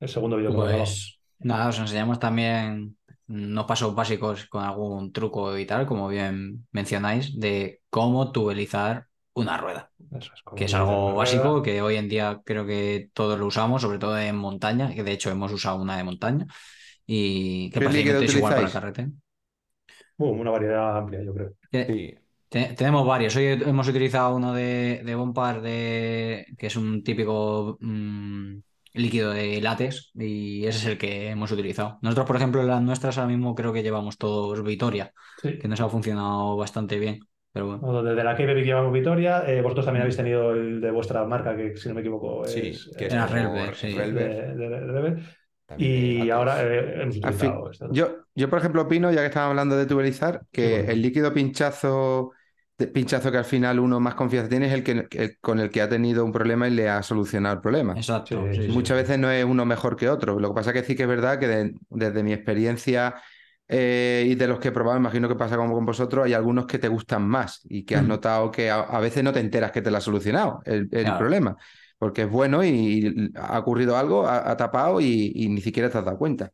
[0.00, 0.56] El segundo vídeo que.
[0.56, 2.96] Pues nada, os enseñamos también
[3.28, 9.56] unos pasos básicos con algún truco y tal, como bien mencionáis, de cómo tubelizar una
[9.58, 11.62] rueda, Eso es, que es algo básico rueda.
[11.62, 15.12] que hoy en día creo que todos lo usamos, sobre todo en montaña, que de
[15.12, 16.46] hecho hemos usado una de montaña
[17.06, 19.08] y que ¿Qué líquido prácticamente es igual para carretera.
[20.16, 21.52] Uh, una variedad amplia, yo creo.
[21.70, 22.14] Que- Sí,
[22.48, 23.34] te- tenemos varios.
[23.36, 28.56] Hoy hemos utilizado uno de, de Bompard de, que es un típico mm,
[28.94, 31.98] líquido de látex y ese es el que hemos utilizado.
[32.02, 35.12] Nosotros, por ejemplo, en las nuestras ahora mismo creo que llevamos todos Vitoria,
[35.42, 35.58] Sí.
[35.58, 37.20] que nos ha funcionado bastante bien.
[37.52, 39.42] Pero bueno, Bueno, Desde la Baby llevamos Vitoria.
[39.46, 42.60] eh, vosotros también habéis tenido el de vuestra marca, que si no me equivoco sí,
[42.68, 43.88] es que es Era como Relver, sí.
[43.88, 45.24] de, Relver, de- de Rebel.
[45.66, 46.32] también de Y látex.
[46.32, 47.88] ahora eh, hemos Al fin, utilizado esto.
[47.92, 50.92] yo, yo, por ejemplo, opino, ya que estábamos hablando de tubelizar, que bueno.
[50.92, 52.32] el líquido pinchazo,
[52.86, 55.82] pinchazo que al final uno más confianza tiene es el que el- con el que
[55.82, 58.00] ha tenido un problema y le ha solucionado el problema.
[58.00, 58.46] exacto.
[58.54, 58.94] Sí, sí, sí, sí.
[58.94, 60.38] Muchas veces no es uno mejor que otro.
[60.40, 63.16] Lo que pasa que sí que es verdad que de- desde mi experiencia
[63.68, 66.66] eh, y de los que he probado, imagino que pasa como con vosotros, hay algunos
[66.66, 68.08] que te gustan más y que has Mm.
[68.08, 71.02] notado que a, a veces no te enteras que te lo ha solucionado el, el
[71.04, 71.18] Claro.
[71.18, 71.56] problema,
[71.98, 75.90] porque es bueno y, y ha ocurrido algo, ha, ha tapado y, y ni siquiera
[75.90, 76.50] te has dado cuenta.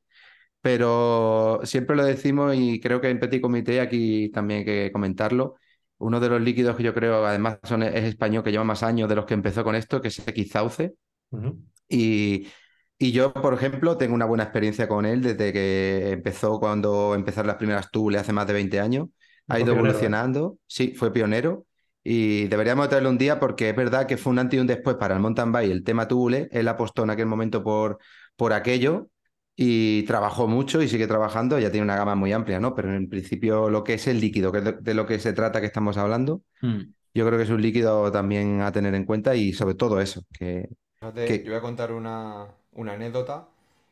[0.60, 5.56] Pero siempre lo decimos y creo que en Petit Comité aquí también hay que comentarlo.
[6.04, 9.08] Uno de los líquidos que yo creo, además, son, es español, que lleva más años
[9.08, 10.22] de los que empezó con esto, que es
[10.52, 10.94] Xauce.
[11.30, 11.58] Ujú.
[11.88, 12.48] Y,
[12.98, 17.46] y yo, por ejemplo, tengo una buena experiencia con él desde que empezó cuando empezaron
[17.46, 19.08] las primeras tubles hace más de 20 años.
[19.48, 19.88] Ha ido pionero, ¿eh?
[19.88, 20.58] evolucionando.
[20.66, 21.66] Sí, fue pionero.
[22.02, 24.96] Y deberíamos traerlo un día porque es verdad que fue un antes y un después
[24.96, 26.48] para el mountain bike, el tema tubule.
[26.52, 27.98] Él apostó en aquel momento por,
[28.36, 29.08] por aquello
[29.56, 31.58] y trabajó mucho y sigue trabajando.
[31.58, 32.74] Ya tiene una gama muy amplia, ¿no?
[32.74, 35.60] Pero en principio lo que es el líquido, que es de, lo que se trata
[35.60, 36.94] que estamos hablando, Mm.
[37.14, 40.22] yo creo que es un líquido también a tener en cuenta y sobre todo eso,
[40.38, 40.68] que
[41.00, 43.48] Fíjate, yo voy a contar una, una anécdota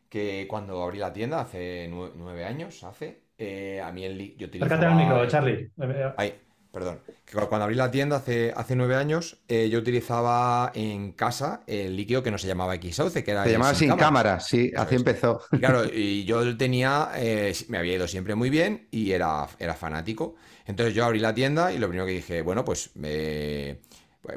[0.09, 4.47] que cuando abrí la tienda hace nue- nueve años, hace, eh, a mí el, yo
[4.59, 4.97] Acércate al utilizaba...
[4.97, 5.71] micro, Charlie.
[6.17, 6.35] Ay,
[6.73, 7.01] perdón.
[7.25, 11.63] Que cu- cuando abrí la tienda hace, hace nueve años, eh, yo utilizaba en casa
[11.67, 14.83] el líquido que no se llamaba X-Sauce, que era se llamaba sin cámara, sí, Eso
[14.83, 14.97] así es.
[14.97, 15.41] empezó.
[15.53, 19.75] Y claro, y yo tenía, eh, me había ido siempre muy bien y era, era
[19.75, 20.35] fanático.
[20.67, 23.81] Entonces yo abrí la tienda y lo primero que dije, bueno, pues me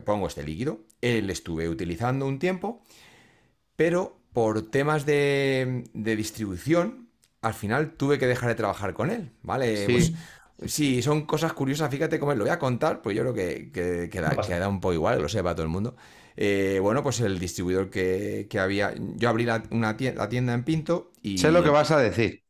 [0.05, 0.81] pongo este líquido.
[1.01, 2.83] Él estuve utilizando un tiempo,
[3.75, 7.09] pero por temas de, de distribución,
[7.41, 9.85] al final tuve que dejar de trabajar con él, ¿vale?
[9.85, 9.93] Sí.
[9.93, 10.13] Pues
[10.65, 14.09] sí, son cosas curiosas, fíjate cómo lo voy a contar, pues yo creo que, que,
[14.11, 15.95] que da, No pasa que da un poco igual, que lo sepa todo el mundo.
[16.35, 20.53] Eh, bueno, pues el distribuidor que, que había, yo abrí la, una tienda, la tienda
[20.53, 21.39] en Pinto y...
[21.39, 22.43] Sé lo que vas a decir.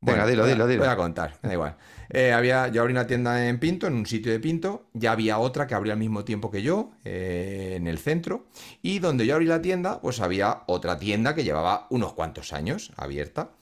[0.00, 0.82] Venga, dilo, dilo, dilo.
[0.82, 1.76] Voy a contar, me da igual.
[2.10, 5.38] Eh, había, yo abrí una tienda en Pinto, en un sitio de Pinto, ya había
[5.38, 8.46] otra que abría al mismo tiempo que yo, eh, en el centro,
[8.82, 12.92] y donde yo abrí la tienda, pues había otra tienda que llevaba unos cuantos años
[12.96, 13.52] abierta.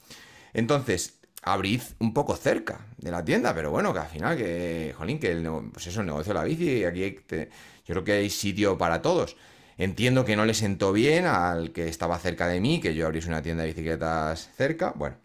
[0.53, 5.19] Entonces, abrí un poco cerca de la tienda, pero bueno, que al final, que, jolín,
[5.19, 7.49] que el, pues el negocio de la bici, y aquí que-
[7.85, 9.35] yo creo que hay sitio para todos.
[9.77, 13.27] Entiendo que no le sentó bien al que estaba cerca de mí, que yo abriese
[13.29, 14.93] una tienda de bicicletas cerca.
[14.95, 15.17] Bueno,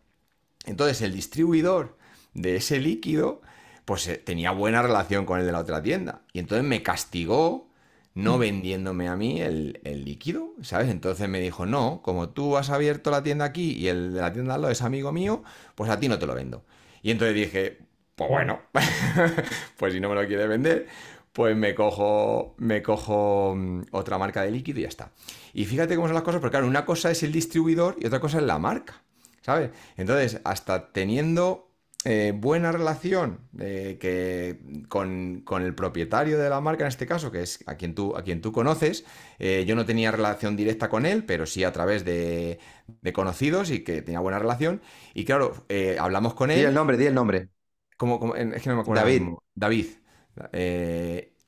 [0.66, 1.97] entonces el distribuidor
[2.35, 3.40] de ese líquido,
[3.85, 6.23] pues eh, tenía buena relación con el de la otra tienda.
[6.32, 7.68] Y entonces me castigó
[8.14, 10.89] no vendiéndome a mí el, el líquido, ¿sabes?
[10.89, 14.32] Entonces me dijo, no, como tú has abierto la tienda aquí y el de la
[14.32, 15.43] tienda al lado es amigo mío,
[15.74, 16.64] pues a ti no te lo vendo.
[17.02, 17.78] Y entonces dije,
[18.16, 18.60] pues bueno,
[19.76, 20.89] pues si no me lo quiere vender,
[21.32, 25.12] pues me cojo, me cojo mm, otra marca de líquido y ya está.
[25.55, 28.18] Y fíjate cómo son las cosas, porque claro, una cosa es el distribuidor y otra
[28.18, 29.02] cosa es la marca,
[29.43, 29.70] ¿sabes?
[29.97, 31.68] Entonces, hasta teniendo
[32.05, 37.33] eh, buena relación eh, que con, con, el propietario de la marca, en este caso,
[37.33, 39.05] que es a quien tú, a quien tú conoces,
[39.41, 43.73] eh, yo no tenía relación directa con él, pero sí a través de, de conocidos
[43.73, 44.81] y que tenía buena relación.
[45.12, 45.66] Y claro,
[45.99, 46.59] hablamos con él.
[46.59, 47.49] Di el nombre, di el nombre.
[47.97, 49.03] Como, es que no me acuerdo.
[49.03, 49.23] David.
[49.57, 49.87] David.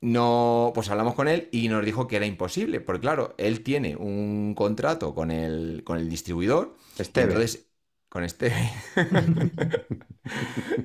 [0.01, 3.95] no, pues hablamos con él y nos dijo que era imposible, porque claro, él tiene
[3.95, 6.75] un contrato con el, con el distribuidor.
[6.97, 7.27] Esteve.
[7.27, 7.70] Entonces,
[8.11, 8.51] con este.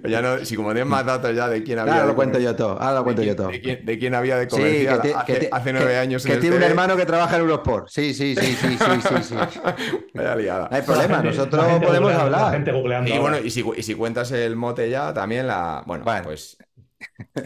[0.09, 1.95] ya no, si como tienes más datos ya de quién había.
[1.95, 2.81] Ahora de lo cuento comer- yo todo.
[2.81, 3.49] Ahora lo cuento yo todo.
[3.49, 6.23] de quién- de quién había de Sí, comercial que, hace, que hace nueve que- años
[6.23, 6.71] que en el tiene un TV.
[6.71, 7.89] hermano que trabaja en Eurosport.
[7.89, 9.35] Sí, sí, sí, sí, sí, sí, sí.
[10.15, 10.69] Vaya liada.
[10.71, 12.53] No hay problema, gente- nosotros la gente podemos googleando, hablar.
[12.55, 13.11] gente googleando.
[13.11, 13.23] Y ahora.
[13.31, 15.83] bueno, y si, y si cuentas el mote ya, también la.
[15.87, 16.23] Bueno, Bueno.
[16.25, 16.59] pues.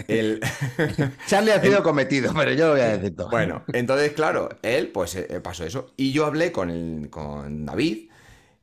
[0.08, 0.40] El,
[1.26, 3.30] Charlie ha sido cometido, pero yo lo voy a decir todo.
[3.30, 5.92] Bueno, entonces, claro, él, pues eh, pasó eso.
[5.96, 8.09] Y yo hablé con, el, con David,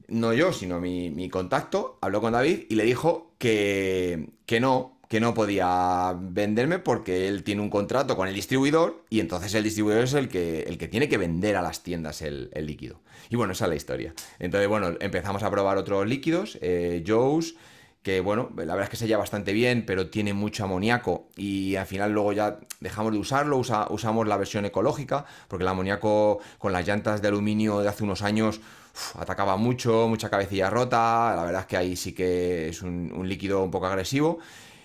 [0.08, 4.98] no yo, sino mi, mi contacto, habló con David y le dijo que, que no,
[5.10, 9.64] que no podía venderme porque él tiene un contrato con el distribuidor y entonces el
[9.64, 13.00] distribuidor es el que, el que tiene que vender a las tiendas el, el líquido.
[13.30, 14.14] Y bueno, esa es la historia.
[14.40, 17.56] Entonces, bueno, empezamos a probar otros líquidos, eh, Joe's,
[18.04, 21.76] que bueno, la verdad es que se lleva bastante bien, pero tiene mucho amoníaco y
[21.76, 26.40] al final luego ya dejamos de usarlo, usa- usamos la versión ecológica, porque el amoníaco
[26.58, 28.62] con las llantas de aluminio de hace unos años
[28.98, 33.11] uf, atacaba mucho, mucha cabecilla rota, la verdad es que ahí sí que es un,
[33.15, 34.40] un líquido un poco agresivo.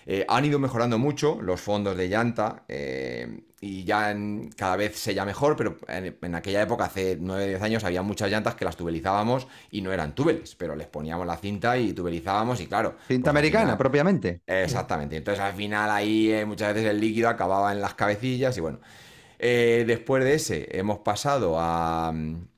[0.05, 4.97] Eh, han ido mejorando mucho los fondos de llanta eh, y ya en- cada vez
[4.99, 8.65] se ya mejor, pero en, en aquella época, hace 9-10 años, había muchas llantas que
[8.65, 12.95] las tubelizábamos y no eran tubeles, pero les poníamos la cinta y tubelizábamos y claro.
[13.07, 14.41] Cinta pues americana, final- propiamente.
[14.45, 15.15] Exactamente.
[15.17, 18.79] Entonces al final ahí eh, muchas veces el líquido acababa en las cabecillas y bueno.
[19.39, 22.13] Después de ese hemos pasado a,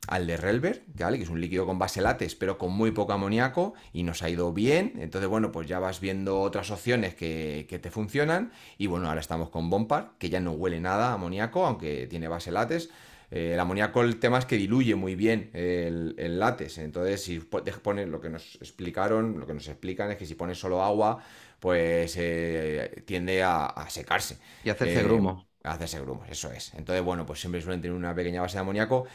[0.07, 1.18] al de Relver, ¿vale?
[1.18, 4.30] que es un líquido con base látex pero con muy poco amoníaco y nos ha
[4.30, 4.94] ido bien.
[4.99, 9.22] Entonces bueno, pues ya vas viendo otras opciones que, que te funcionan y bueno, ahora
[9.22, 12.90] estamos con Bompar, que ya no huele nada a amoníaco, aunque tiene base látex.
[13.32, 16.77] Eh, el amoníaco, el tema es que diluye muy bien el, el látex.
[16.77, 20.60] Entonces, si pones lo que nos explicaron, lo que nos explican es que si pones
[20.60, 21.23] solo agua,
[21.60, 24.38] pues eh, tiende a, a secarse.
[24.64, 25.48] Y hacerse Eh, grumo.
[25.64, 26.73] hacerse grumos, eso es.
[26.76, 29.06] Entonces, bueno, pues siempre suelen tener una pequeña base de amoníaco.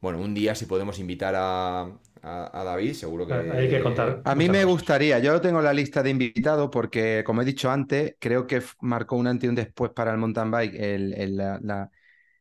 [0.00, 1.80] Bueno, un día si podemos invitar a,
[2.22, 3.34] a- a David, seguro que...
[3.34, 4.20] Hay que contar.
[4.24, 8.14] A mí me gustaría, yo tengo la lista de invitados porque, como he dicho antes,
[8.20, 11.58] creo que marcó un antes y un después para el mountain bike el, el- la-
[11.62, 11.90] la-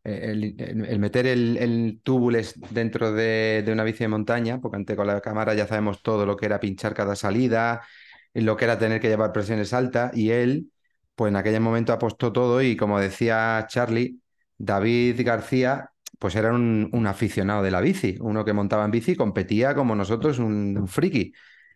[0.04, 4.78] el- el- el meter el, el túbules dentro de, de una bici de montaña, porque
[4.78, 7.82] antes con la cámara ya sabemos todo lo que era pinchar cada salida,
[8.34, 10.72] lo que era tener que llevar presiones altas, y él,
[11.16, 14.20] pues en aquel momento apostó todo y como decía Charlie,
[14.58, 19.76] David García, pues era un, aficionado de la bici, uno que montaba en bici competía
[19.76, 21.34] como nosotros, un, un friki.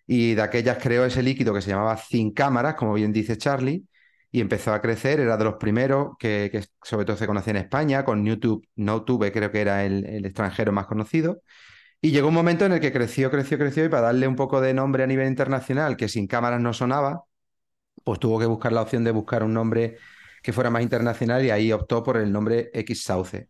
[0.08, 3.86] Y de aquellas creó ese líquido que se llamaba Zinc Cámaras, como bien dice Charlie,
[4.32, 7.58] y empezó a crecer, era de los primeros que, que sobre todo se conocía en
[7.58, 11.42] España, con YouTube, NoTube creo que era el, el extranjero más conocido.
[12.02, 14.62] Y llegó un momento en el que creció, creció, creció, y para darle un poco
[14.62, 17.26] de nombre a nivel internacional, que sin cámaras no sonaba,
[18.04, 19.98] pues tuvo que buscar la opción de buscar un nombre
[20.42, 23.48] que fuera más internacional y ahí optó por el nombre X Sauce.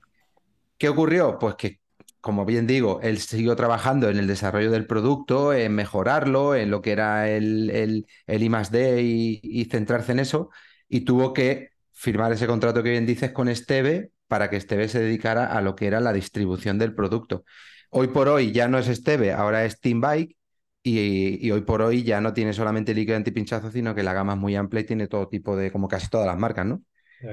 [0.77, 1.37] ¿Qué ocurrió?
[1.39, 1.79] Pues que,
[2.19, 6.81] como bien digo, él siguió trabajando en el desarrollo del producto, en mejorarlo, en lo
[6.81, 10.49] que era el, el, el I+D y, y centrarse en eso,
[10.89, 14.99] y tuvo que firmar ese contrato que bien dices con Esteve para que Esteve se
[14.99, 17.43] dedicara a lo que era la distribución del producto.
[17.89, 20.35] Hoy por hoy ya no es Esteve, ahora es Team Bike,
[20.83, 24.33] y, y hoy por hoy ya no tiene solamente líquido antipinchazo, sino que la gama
[24.33, 26.81] es muy amplia y tiene todo tipo de, como casi todas las marcas, ¿no?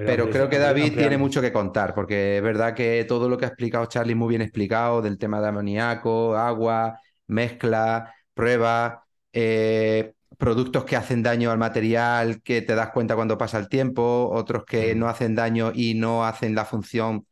[0.05, 3.45] Pero creo que David tiene mucho que contar, porque es verdad que todo lo que
[3.47, 10.85] ha explicado Charlie muy bien explicado, del tema de amoníaco, agua, mezcla, prueba, eh, productos
[10.87, 14.95] que hacen daño al material, que te das cuenta cuando pasa el tiempo, otros que
[14.95, 17.27] no hacen daño y no hacen la función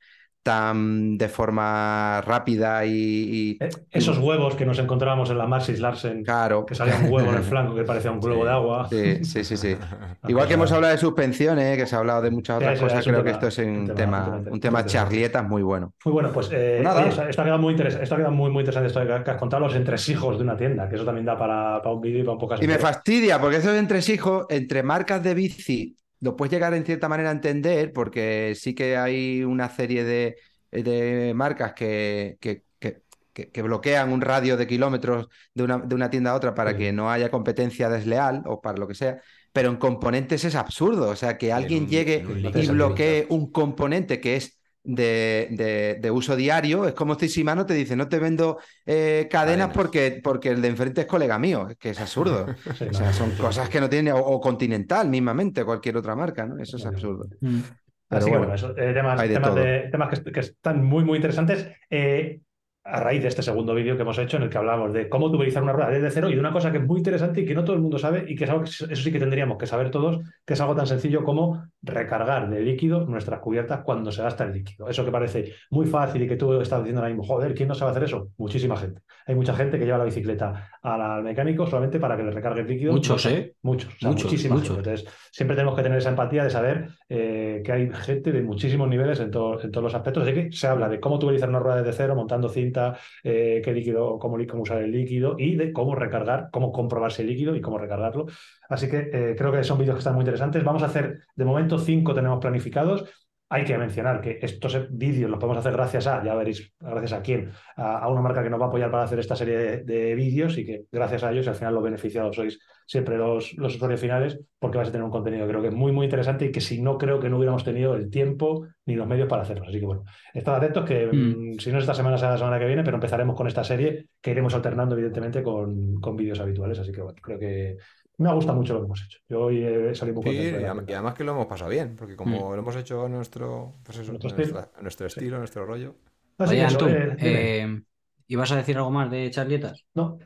[0.46, 5.80] tan de forma rápida y, y- Eh, Esos huevos que nos encontrábamos en la Maxis
[5.80, 6.64] Larsen, claro.
[6.64, 8.46] que salía un huevo en el flanco que parecía un globo Sí.
[8.46, 8.86] de agua.
[8.88, 9.76] Sí, sí, sí, sí.
[10.28, 13.24] Igual que hemos hablado de suspensiones, que se ha hablado de muchas otras cosas, creo
[13.24, 14.60] que esto es un, tema- tema, un tema un interesante.
[14.60, 15.92] tema charlietas muy bueno.
[16.04, 17.00] Muy bueno, pues eh, Nada.
[17.00, 19.36] oye, esto, ha quedado muy interesante, esto ha quedado muy, muy interesante esto que has
[19.38, 22.22] contado, los entresijos de una tienda, que eso también da para, para un vídeo y
[22.22, 22.62] para un podcast.
[22.62, 25.96] Y me fastidia, porque esos entresijos entre marcas de bici
[26.26, 30.36] lo puedes llegar en cierta manera a entender, porque sí que hay una serie de,
[30.70, 35.94] de marcas que, que, que- que- que bloquean un radio de kilómetros de una, de
[35.94, 36.78] una tienda a otra para Sí.
[36.78, 39.20] que no haya competencia desleal o para lo que sea.
[39.52, 41.08] pero en componentes es absurdo.
[41.08, 42.22] O sea, que alguien un- llegue
[42.54, 47.66] y bloquee un componente que es de, de- de uso diario, es como si Shimano
[47.66, 49.74] te dice, no te vendo eh, cadenas, Cadenas.
[49.74, 52.46] porque, porque el de enfrente es colega mío, es que es absurdo.
[52.78, 53.42] Sí, O sea, son sí, sí.
[53.42, 56.58] cosas que no tienen, o, o Continental mismamente, cualquier otra marca, ¿no?
[56.62, 57.28] Eso es absurdo.
[57.40, 57.60] Mm.
[58.08, 59.64] Pero Así que bueno, eso, eh, temas, de temas, todo.
[59.64, 61.68] de- temas que, est- que están muy, muy interesantes.
[61.90, 62.40] Eh,
[62.88, 65.26] a raíz de este segundo vídeo que hemos hecho en el que hablamos de cómo
[65.26, 67.52] utilizar una rueda desde cero y de una cosa que es muy interesante y que
[67.52, 69.66] no todo el mundo sabe y que es algo que eso sí que tendríamos que
[69.66, 74.22] saber todos, que es algo tan sencillo como recargar de líquido nuestras cubiertas cuando se
[74.22, 74.88] gasta el líquido.
[74.88, 77.74] Eso que parece muy fácil y que tú estás diciendo ahora mismo, joder, ¿quién no
[77.74, 78.28] sabe hacer eso?
[78.36, 79.02] Muchísima gente.
[79.26, 82.66] Hay mucha gente que lleva la bicicleta al, mecánico solamente para que le recargue el
[82.66, 82.92] líquido.
[82.92, 83.54] Muchos, No ¿eh?
[83.62, 84.76] Muchos, o sea, Muchos, muchísima muchos.
[84.76, 84.90] gente.
[84.90, 88.88] Entonces, siempre tenemos que tener esa empatía de saber eh, que hay gente de muchísimos
[88.88, 90.22] niveles en, en todos los aspectos.
[90.22, 93.72] Así que se habla de cómo utilizar una rueda desde cero, montando cinta, eh, qué
[93.72, 97.60] líquido, cómo, cómo usar el líquido y de cómo recargar, cómo comprobarse el líquido y
[97.60, 98.26] cómo recargarlo.
[98.68, 100.62] Así que eh, creo que son vídeos que están muy interesantes.
[100.64, 103.04] Vamos a hacer, de momento, cinco tenemos planificados.
[103.48, 107.22] Hay que mencionar que estos vídeos los podemos hacer gracias a, ya veréis, gracias a
[107.22, 109.84] quién, a, a una marca que nos va a apoyar para hacer esta serie de,
[109.84, 113.76] de vídeos y que gracias a ellos al final los beneficiados sois siempre los, los
[113.76, 116.60] usuarios finales porque vais a tener un contenido creo que muy muy interesante y que
[116.60, 119.66] si no creo que no hubiéramos tenido el tiempo ni los medios para hacerlo.
[119.68, 120.02] Así que bueno,
[120.34, 121.52] estad atentos que Mm.
[121.52, 123.62] mm, si no es esta semana será la semana que viene, pero empezaremos con esta
[123.62, 126.80] serie que iremos alternando evidentemente con, con vídeos habituales.
[126.80, 127.76] Así que bueno, creo que
[128.18, 129.18] me ha gustado mucho lo que hemos hecho.
[129.28, 130.56] Yo hoy he salido muy Sí, contento.
[130.60, 133.74] de y además que lo hemos pasado bien, porque como lo hemos hecho a nuestro,
[133.84, 134.70] pues eso, Nuestro nuestra- estilo.
[134.76, 135.94] a nuestro estilo, nuestro rollo.
[136.38, 137.82] Así Oye, eso, Antun, eh, eh,
[138.26, 139.84] ¿ibas a decir algo más de charlietas?
[139.94, 140.18] No,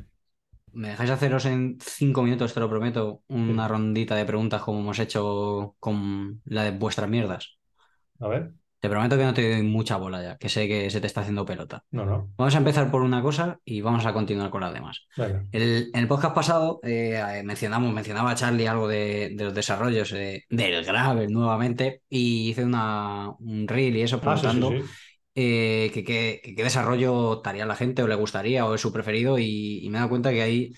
[0.73, 4.99] ¿Me dejáis haceros en cinco minutos, te lo prometo, una rondita de preguntas como hemos
[5.01, 7.59] hecho con la de vuestras mierdas?
[8.21, 11.01] a ver, Te prometo que no te doy mucha bola ya, que sé que se
[11.01, 11.85] te está haciendo pelota.
[11.91, 12.31] no, no.
[12.37, 15.07] Vamos a empezar por una cosa y vamos a continuar con las demás.
[15.17, 15.45] Venga.
[15.53, 20.45] El- en el podcast pasado eh, mencionamos, mencionaba Charlie algo de, de los desarrollos eh,
[20.49, 24.91] del Gravel nuevamente y hice una, un reel y eso Ah, sí, sí, preguntando sí.
[25.35, 28.93] eh, que, que- que qué desarrollo estaría la gente o le gustaría o es su
[28.93, 30.75] preferido y, y me he dado cuenta que hay,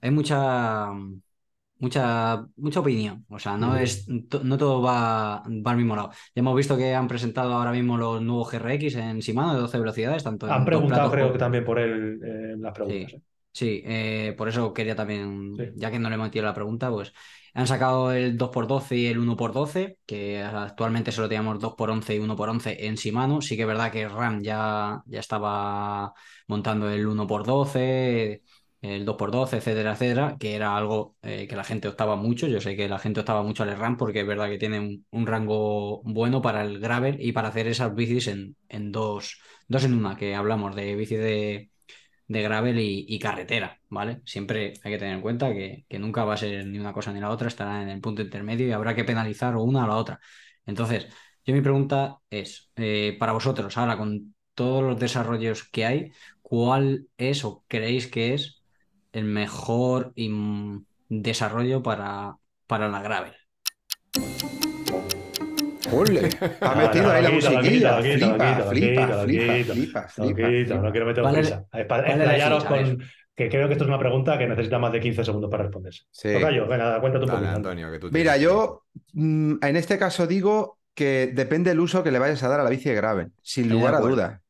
[0.00, 0.88] hay mucha,
[1.78, 3.24] mucha, mucha opinión.
[3.28, 6.10] O sea, no, es, to- no todo va, va al mismo lado.
[6.34, 9.78] Ya hemos visto que han presentado ahora mismo los nuevos GRX en Shimano de 12
[9.78, 13.10] velocidades, tanto Han preguntado, creo como- que también por él eh, las preguntas.
[13.10, 13.16] Sí.
[13.16, 13.22] eh.
[13.52, 15.64] Sí, eh, por eso quería también, Sí.
[15.76, 17.14] ya que no le he metido la pregunta, pues
[17.54, 22.96] han sacado el 2x12 y el 1x12, que actualmente solo teníamos 2x11 y 1x11 en
[22.96, 23.40] Shimano.
[23.40, 26.12] Sí que es verdad que RAM ya, ya estaba
[26.48, 28.42] montando el 1x12,
[28.90, 32.46] el 2x12, etcétera, etcétera, que era algo eh, que la gente optaba mucho.
[32.46, 35.26] Yo sé que la gente optaba mucho al RAM porque es verdad que tiene un,
[35.26, 39.94] rango bueno para el gravel y para hacer esas bicis en, en dos, dos en
[39.94, 41.70] una, que hablamos de bicis de
[42.28, 44.20] de gravel y, carretera, ¿vale?
[44.24, 47.12] Siempre hay que tener en cuenta que, que nunca va a ser ni una cosa
[47.12, 49.88] ni la otra, estará en el punto intermedio y habrá que penalizar o una o
[49.88, 50.20] la otra.
[50.66, 51.06] Entonces,
[51.44, 57.08] yo mi pregunta es, eh, para vosotros, ahora con todos los desarrollos que hay, ¿cuál
[57.16, 58.55] es o creéis que es
[59.16, 60.12] el mejor
[61.08, 62.36] desarrollo para,
[62.66, 63.32] para la gravel?
[65.90, 66.28] ¡Ole!
[66.60, 68.00] Ha metido no, ahí la musiquilla.
[68.02, 71.64] Flipa, flipa, flipa, flipa, no quiero meter ¿Cuál prisa.
[71.72, 72.98] Explayaros con
[73.34, 76.02] que creo que esto es una pregunta que necesita más de 15 segundos para responderse.
[76.10, 76.32] Sí.
[76.32, 77.56] Tocayo, venga, cuéntate un Dale, poquito.
[77.56, 78.40] Antonio, que tú Mira, tienes.
[78.40, 78.82] yo
[79.12, 82.64] mm, en este caso digo que depende del uso que le vayas a dar a
[82.64, 84.40] la bici de gravel, sin lugar a dudas.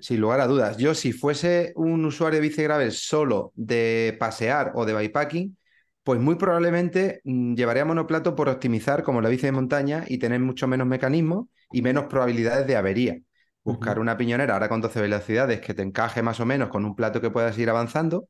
[0.00, 0.76] Sin lugar a dudas.
[0.76, 5.56] Yo, si fuese un usuario de bici de gravel solo de pasear o de bikepacking,
[6.04, 10.40] pues muy probablemente mm, llevaría monoplato por optimizar como la bici de montaña y tener
[10.40, 13.18] mucho menos mecanismos y menos probabilidades de avería.
[13.64, 16.96] Buscar una piñonera ahora con 12 velocidades que te encaje más o menos con un
[16.96, 18.28] plato que puedas ir avanzando.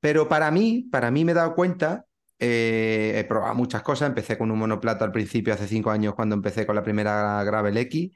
[0.00, 2.06] Pero para mí, para mí me he dado cuenta,
[2.38, 4.08] eh, he probado muchas cosas.
[4.08, 7.76] Empecé con un monoplato al principio, hace cinco años, cuando empecé con la primera Gravel
[7.76, 8.10] X.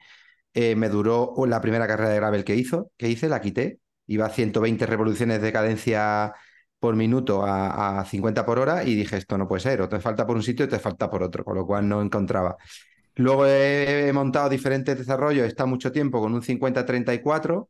[0.53, 3.79] Eh, me duró la primera carrera de gravel que hizo, que hice, la quité.
[4.07, 6.33] Iba a 120 revoluciones de cadencia
[6.79, 9.99] por minuto a, a 50 por hora y dije, esto no puede ser, o te
[9.99, 12.55] falta por un sitio o te falta por otro, con lo cual no encontraba.
[13.15, 17.69] Luego he, he montado diferentes desarrollos, he estado mucho tiempo con un 50-34,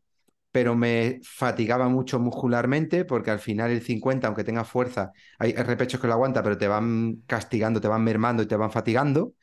[0.51, 6.01] pero me fatigaba mucho muscularmente porque al final el 50, aunque tenga fuerza, hay repechos
[6.01, 9.33] que lo aguanta, pero te van castigando, te van mermando y te van fatigando.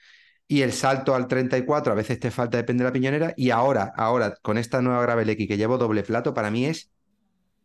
[0.47, 3.33] Y el salto al 34 a veces te falta, depende de la piñonera.
[3.37, 6.91] Y ahora, ahora, con esta nueva Gravel X que llevo doble plato, para mí es,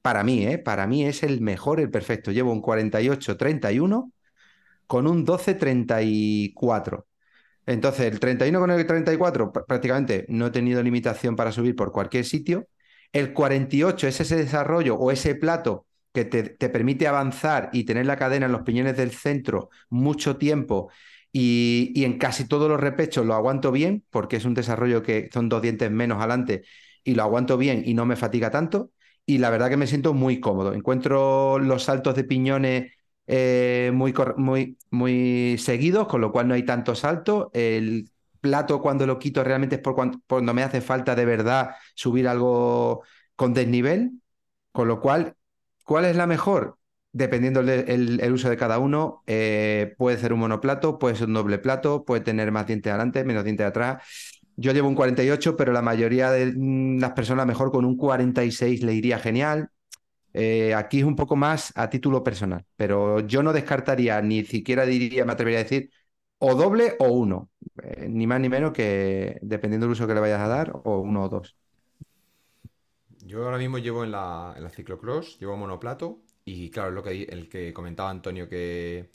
[0.01, 0.57] para mí, ¿eh?
[0.59, 2.31] Para mí es el mejor, el perfecto.
[2.31, 4.11] Llevo un 48-31
[4.87, 7.07] con un 12-34.
[7.65, 11.91] Entonces, el 31 con el 34 pr- prácticamente no he tenido limitación para subir por
[11.91, 12.67] cualquier sitio.
[13.13, 18.05] El 48 es ese desarrollo o ese plato que te, te permite avanzar y tener
[18.05, 20.89] la cadena en los piñones del centro mucho tiempo
[21.31, 25.49] y, en casi todos los repechos lo aguanto bien, porque es un desarrollo que son
[25.49, 26.63] dos dientes menos adelante
[27.03, 28.91] y lo aguanto bien y no me fatiga tanto.
[29.25, 30.73] Y la verdad que me siento muy cómodo.
[30.73, 32.93] Encuentro los saltos de piñones
[33.27, 37.51] eh, muy, muy, muy seguidos, con lo cual no hay tanto salto.
[37.53, 38.09] El
[38.41, 42.27] plato cuando lo quito realmente es por cuan- cuando me hace falta de verdad subir
[42.27, 43.03] algo
[43.35, 44.11] con desnivel.
[44.71, 45.35] Con lo cual,
[45.83, 46.78] ¿cuál es la mejor?
[47.11, 51.57] Dependiendo el, uso de cada uno, eh, puede ser un monoplato, puede ser un doble
[51.57, 54.03] plato, puede tener más dientes adelante, menos dientes atrás.
[54.55, 58.83] Yo llevo un 48, pero la mayoría de mm, las personas mejor con un 46
[58.83, 59.69] le iría genial.
[60.33, 64.85] Eh, aquí es un poco más a título personal, pero yo no descartaría, ni siquiera
[64.85, 65.89] diría, me atrevería a decir,
[66.37, 67.49] o doble o uno,
[67.81, 70.99] Eh, ni más ni menos que dependiendo del uso que le vayas a dar, o
[70.99, 71.55] uno o dos.
[73.25, 76.19] Yo ahora mismo llevo en la, en la ciclocross, llevo monoplato
[76.65, 79.11] y claro, es lo que el que comentaba Antonio que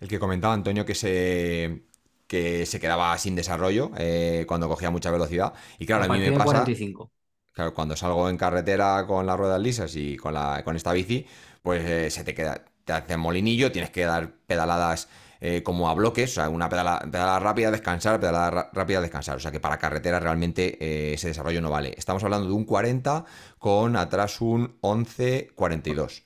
[0.00, 1.82] el que comentaba Antonio que se
[2.26, 6.32] que se quedaba sin desarrollo eh, cuando cogía mucha velocidad y claro, A mí me
[6.32, 7.12] pasa 45.
[7.52, 11.26] Claro, cuando salgo en carretera con las ruedas lisas y con la, con esta bici,
[11.62, 15.08] pues eh, se te queda, te hace molinillo, tienes que dar pedaladas
[15.40, 19.36] eh, como a bloques, o sea, una pedala- pedalada, rápida, descansar, pedalada ra- rápida, descansar.
[19.36, 21.94] O sea que para carretera realmente eh, ese desarrollo no vale.
[21.96, 23.24] Estamos hablando de un 40
[23.58, 26.24] con atrás un 11-42.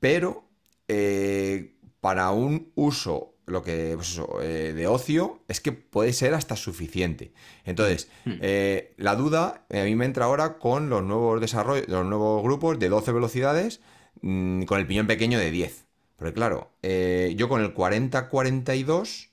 [0.00, 0.44] Pero
[0.88, 6.34] eh, para un uso, lo que, pues eso, eh, de ocio, es que puede ser
[6.34, 7.32] hasta suficiente.
[7.64, 12.04] Entonces, eh, la duda eh, a mí me entra ahora con los nuevos desarrollos, los
[12.04, 13.80] nuevos grupos de 12 velocidades,
[14.20, 15.86] mm, con el piñón pequeño de 10.
[16.16, 19.30] Porque claro, yo con el 40-42,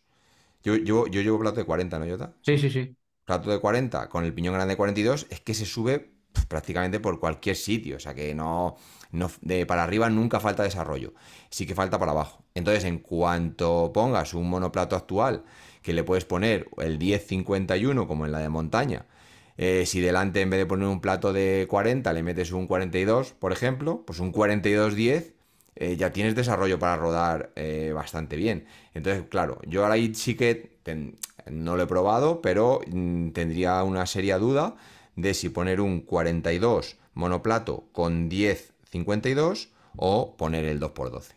[0.63, 2.33] yo, yo, yo llevo plato de 40, ¿no, Jota?
[2.41, 2.95] Sí, sí, sí.
[3.25, 5.99] plato de 40 con el piñón grande de 42 es que se sube
[6.33, 7.97] pf, prácticamente por cualquier sitio.
[7.97, 8.75] O sea que no,
[9.11, 11.13] no de para arriba nunca falta desarrollo.
[11.49, 12.43] Sí que falta para abajo.
[12.55, 15.43] Entonces, en cuanto pongas un monoplato actual
[15.81, 19.05] que le puedes poner el 1051 como en la de montaña,
[19.57, 23.33] eh, si delante en vez de poner un plato de 40 le metes un 42,
[23.33, 25.33] por ejemplo, pues un 4210
[25.75, 28.65] eh, ya tienes desarrollo para rodar eh, bastante bien.
[28.93, 30.71] Entonces, claro, yo ahora sí que
[31.49, 34.75] no lo he probado, pero mm, tendría una seria duda
[35.15, 38.29] de si poner un 42 monoplato con
[38.91, 41.34] 10-52 o poner el 2x12.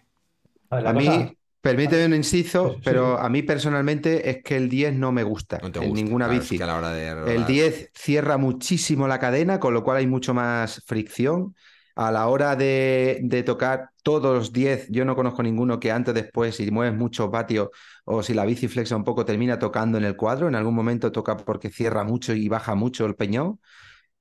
[0.71, 4.95] A ver, cosa- mí, permíteme un inciso, pero a mí personalmente es que el 10
[4.95, 6.59] no me gusta No te en ninguna claro, es bici.
[6.59, 9.99] que a la hora de El rodar- 10 cierra muchísimo la cadena, con lo cual
[9.99, 11.55] hay mucho más fricción.
[11.97, 16.11] A la hora de, de tocar todos los 10, yo no conozco ninguno que antes
[16.11, 17.69] o después, si mueves muchos vatios
[18.05, 20.49] o si la bici flexa un poco, termina tocando en el cuadro.
[20.49, 23.61] En algún momento toca porque cierra mucho y baja mucho el peñón.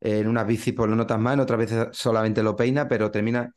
[0.06, 3.54] En unas bicis pues lo notas más, en otras veces solamente lo peina, pero termina...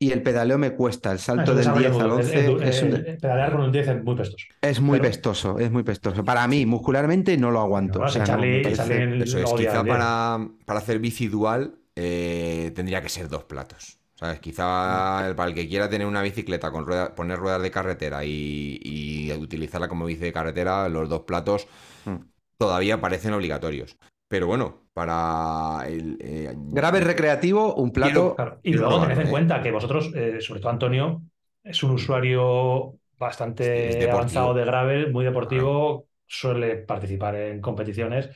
[0.00, 2.82] Y el pedaleo me cuesta, el salto del desarrollo 10 al muy- 11 eh, es
[2.84, 4.46] un- pedalear con un 10 es muy pestoso.
[4.62, 6.24] es muy Pero- pestoso, es muy pestoso.
[6.24, 7.98] Para mí, muscularmente, no lo aguanto.
[8.02, 9.96] O sea, no, parece- Eso es, odia quizá el 10.
[9.96, 13.98] para, para hacer bici dual eh, tendría que ser dos platos.
[14.14, 14.38] ¿Sabes?
[14.38, 18.24] Quizá el- para el que quiera tener una bicicleta con rueda- poner ruedas de carretera
[18.24, 21.66] y, y utilizarla como bici de carretera, los dos platos
[22.04, 22.18] Mm.
[22.56, 23.96] todavía parecen obligatorios.
[24.28, 26.18] Pero bueno, para el...
[26.20, 28.34] eh, Grave recreativo, un plato.
[28.36, 29.30] Claro, Y luego tened en ¿eh?
[29.30, 31.22] cuenta que vosotros, eh, sobre todo Antonio,
[31.64, 38.30] es un usuario bastante Es avanzado de gravel, muy deportivo, suele participar en competiciones.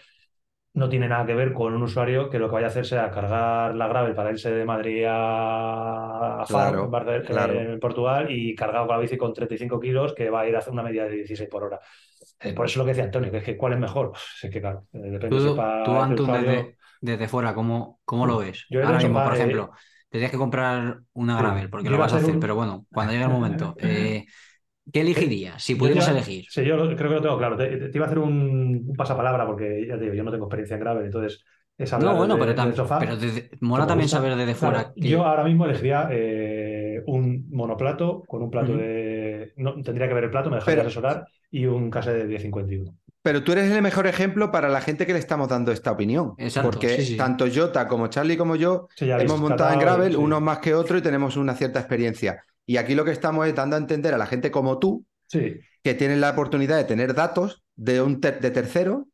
[0.75, 3.11] No tiene nada que ver con un usuario que lo que vaya a hacer sea
[3.11, 7.53] cargar la gravel para irse de Madrid a, a Faro, Claro, en claro.
[7.73, 10.61] en Portugal, y cargado con la bici con 35 kilos, que va a ir a
[10.61, 11.81] hacer una media de 16 por hora.
[12.45, 14.11] Eh, por eso lo que decía Antonio, que es que ¿cuál es mejor?
[14.11, 17.55] Pues es que claro, eh, depende si Tú, para tú, este Anton, desde, desde fuera,
[17.55, 18.65] ¿cómo, cómo lo ves?
[18.71, 19.71] Yo Ahora mismo, por eh, ejemplo,
[20.11, 23.25] tendrías que comprar una gravel, porque lo vas a hacer un- pero bueno, cuando llegue
[23.25, 24.27] el momento, eh,
[24.93, 25.63] ¿qué elegirías?
[25.63, 26.45] Si pudieras elegir.
[26.51, 27.57] Sí, yo creo que lo tengo claro.
[27.57, 30.45] Te, te iba a hacer un, un pasapalabra porque ya te digo, yo no tengo
[30.47, 31.43] experiencia en gravel, entonces
[31.79, 32.99] es hablar No, bueno, desde- pero, tam- desde el sofá.
[32.99, 34.17] pero desde- mola también gusta.
[34.17, 34.93] saber desde Claro, fuera.
[35.01, 36.62] que- yo ahora mismo elegiría eh,
[37.07, 39.53] un monoplato con un plato de.
[39.57, 42.97] No, tendría que ver el plato, me dejaría asesorar y un case de 1051.
[43.23, 46.35] Pero tú eres el mejor ejemplo para la gente que le estamos dando esta opinión.
[46.39, 47.17] Exacto, porque sí, sí.
[47.17, 50.19] tanto Jota como Charlie como yo Sí, ya habéis hemos montado en gravel, sí.
[50.19, 52.43] unos más que otros, y tenemos una cierta experiencia.
[52.67, 55.61] Y aquí lo que estamos es dando a entender a la gente como tú, Sí,
[55.85, 59.07] que tienen la oportunidad de tener datos de un ter- de tercero.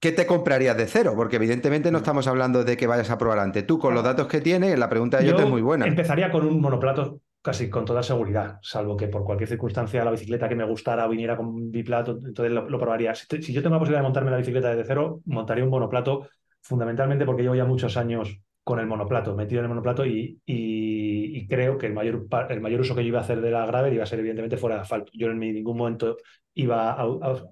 [0.00, 1.14] ¿Qué te comprarías de cero?
[1.16, 3.66] Porque evidentemente no estamos hablando de que vayas a probar antes.
[3.66, 5.86] Tú, con los datos que tienes, la pregunta de Yo es muy buena.
[5.86, 10.48] Empezaría con un monoplato casi con toda seguridad, salvo que por cualquier circunstancia la bicicleta
[10.48, 13.14] que me gustara viniera con biplato, entonces lo, lo probaría.
[13.14, 15.68] Si, te- si yo tengo la posibilidad de montarme la bicicleta desde cero, montaría un
[15.70, 16.26] monoplato,
[16.62, 21.36] fundamentalmente porque llevo ya muchos años con el monoplato, metido en el monoplato y, y-
[21.38, 23.66] y creo que el mayor, el mayor uso que yo iba a hacer de la
[23.66, 25.12] gravel iba a ser evidentemente fuera de asfalto.
[25.14, 26.16] Yo en ningún momento
[26.54, 27.42] iba a, a,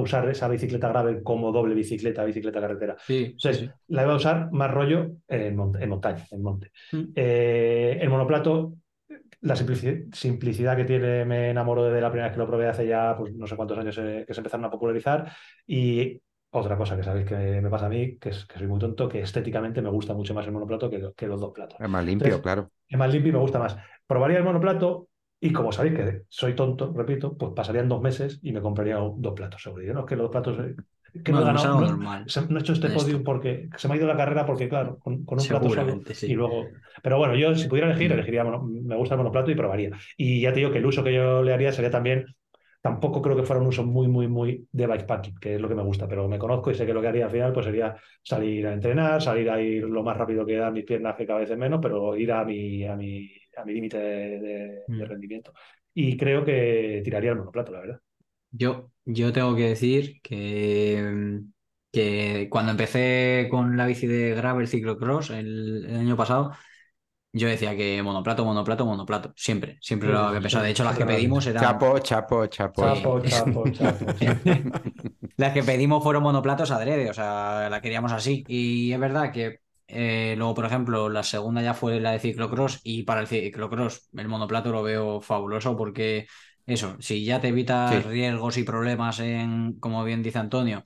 [0.00, 2.96] usar esa bicicleta gravel como doble bicicleta, bicicleta carretera.
[2.98, 6.70] Sí, Entonces, la iba a usar más rollo en, en montaña, en monte.
[6.92, 7.02] Mm.
[7.14, 8.74] Eh, el monoplato
[9.42, 13.16] la simplicidad que tiene me enamoró de la primera vez que lo probé hace ya
[13.18, 15.32] pues, no sé cuántos años que se empezaron a popularizar
[15.66, 16.20] y
[16.50, 19.08] otra cosa que sabéis que me pasa a mí, que, es, que soy muy tonto,
[19.08, 21.80] que estéticamente me gusta mucho más el monoplato que, que los dos platos.
[21.80, 22.70] Es más limpio, claro.
[22.86, 23.76] Es más limpio y me gusta más.
[24.06, 25.08] Probaría el monoplato
[25.44, 29.34] y como sabéis que soy tonto, repito, pues pasarían dos meses y me compraría dos
[29.34, 29.92] platos, seguro.
[29.92, 30.76] no es que los platos eh,
[31.24, 34.16] que no, he ganado, no, he hecho este podio porque se me ha ido la
[34.16, 36.66] carrera porque, claro, con, un plato solo y luego...
[37.02, 39.90] Pero bueno, yo si pudiera elegir, elegiría, me gusta el monoplato y probaría.
[40.16, 42.24] Y ya te digo que el uso que yo le haría sería también,
[42.80, 45.74] tampoco creo que fuera un uso muy, muy, muy de bikepacking, que es lo que
[45.74, 47.96] me gusta, pero me conozco y sé que lo que haría al final pues sería
[48.22, 51.40] salir a entrenar, salir a ir lo más rápido que dan mis piernas, que cada
[51.40, 55.02] vez es menos, pero ir a mi, a mi, a mi límite de, de mm.
[55.02, 55.52] rendimiento.
[55.94, 58.00] Y creo que tiraría el monoplato, la verdad.
[58.50, 61.40] Yo, yo tengo que decir que,
[61.90, 66.52] que cuando empecé con la bici de gravel ciclocross el, el año pasado,
[67.34, 69.32] yo decía que monoplato, monoplato, monoplato.
[69.36, 70.64] Siempre, siempre lo que pensaba.
[70.64, 71.62] De hecho, las que pedimos eran.
[71.62, 72.82] Chapo, chapo, chapo.
[72.82, 74.80] Chapo, chapo, chapo.
[75.38, 78.44] las que pedimos fueron monoplatos adrede, o sea, la queríamos así.
[78.48, 79.61] Y es verdad que
[79.94, 84.08] eh, luego, por ejemplo, la segunda ya fue la de ciclocross y para el ciclocross
[84.16, 86.26] el monoplato lo veo fabuloso porque
[86.64, 90.82] eso, si ya te evitas riesgos y problemas en, como bien dice Antonio,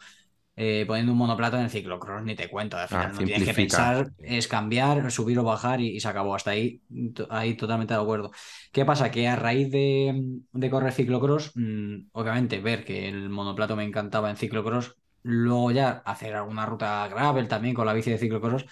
[0.56, 2.76] eh, poniendo un monoplato en el ciclocross, ni te cuento.
[2.76, 6.34] Al ah, final no tienes que pensar, es cambiar, subir o bajar y, se acabó.
[6.34, 6.82] Hasta ahí,
[7.30, 8.32] ahí totalmente de acuerdo.
[8.72, 9.12] ¿Qué pasa?
[9.12, 14.36] Que a raíz de, correr ciclocross, mm, obviamente ver que el monoplato me encantaba en
[14.36, 18.64] ciclocross, luego ya hacer alguna ruta gravel también con la bici de ciclocross,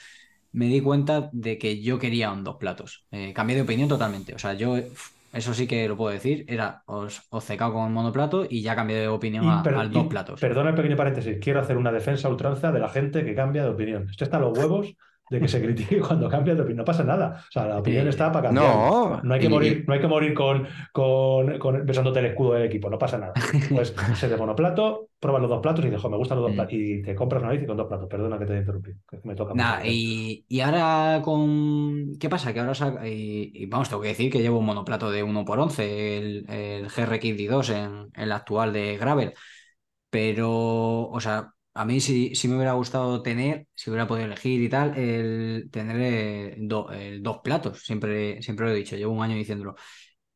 [0.54, 3.06] me di cuenta de que yo quería un dos platos.
[3.10, 4.34] Eh, cambié de opinión totalmente.
[4.34, 4.76] O sea, yo
[5.32, 9.00] eso sí que lo puedo decir, era os, os secado con monoplato y ya cambié
[9.00, 10.40] de opinión a, al dos platos.
[10.40, 13.70] Perdona el pequeño paréntesis, quiero hacer una defensa ultranza de la gente que cambia de
[13.70, 14.08] opinión.
[14.08, 14.94] Esto está a los huevos
[15.30, 16.78] de que se critique cuando cambia de opinión.
[16.78, 17.42] No pasa nada.
[17.48, 18.74] O sea, la opinión está para cambiar.
[18.74, 22.64] No, no hay que morir, no hay que morir con, con, besándote el escudo del
[22.64, 23.32] equipo, no pasa nada.
[23.70, 26.74] Pues se de monoplato, pruebas los dos platos y dices, me gustan los dos platos.
[26.74, 28.08] Y te compras una bici con dos platos.
[28.08, 28.96] Perdona que te he interrumpido.
[29.22, 32.16] me toca y, y, ahora con.
[32.18, 32.52] ¿Qué pasa?
[32.52, 32.74] Que ahora
[33.06, 38.10] y, vamos, tengo que decir que llevo un monoplato de 1x11, el, el GRX D2
[38.14, 39.34] en, la actual de Gravel.
[40.10, 44.68] Pero, o sea, a mí sí, me hubiera gustado tener, si hubiera podido elegir y
[44.68, 46.56] tal, el tener eh,
[47.20, 49.74] dos platos, siempre, siempre lo he dicho, llevo un año diciéndolo.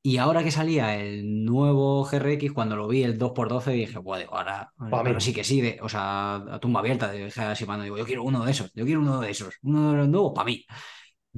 [0.02, 4.72] Y ahora que salía el nuevo GRX, cuando lo vi el 2x12, dije, bueno, ahora,
[4.78, 8.06] ahora sí que sí, de, o sea, a tumba abierta, dije así, mano, digo, yo
[8.06, 10.64] quiero uno de esos, yo quiero uno de esos, uno de los nuevos para mí.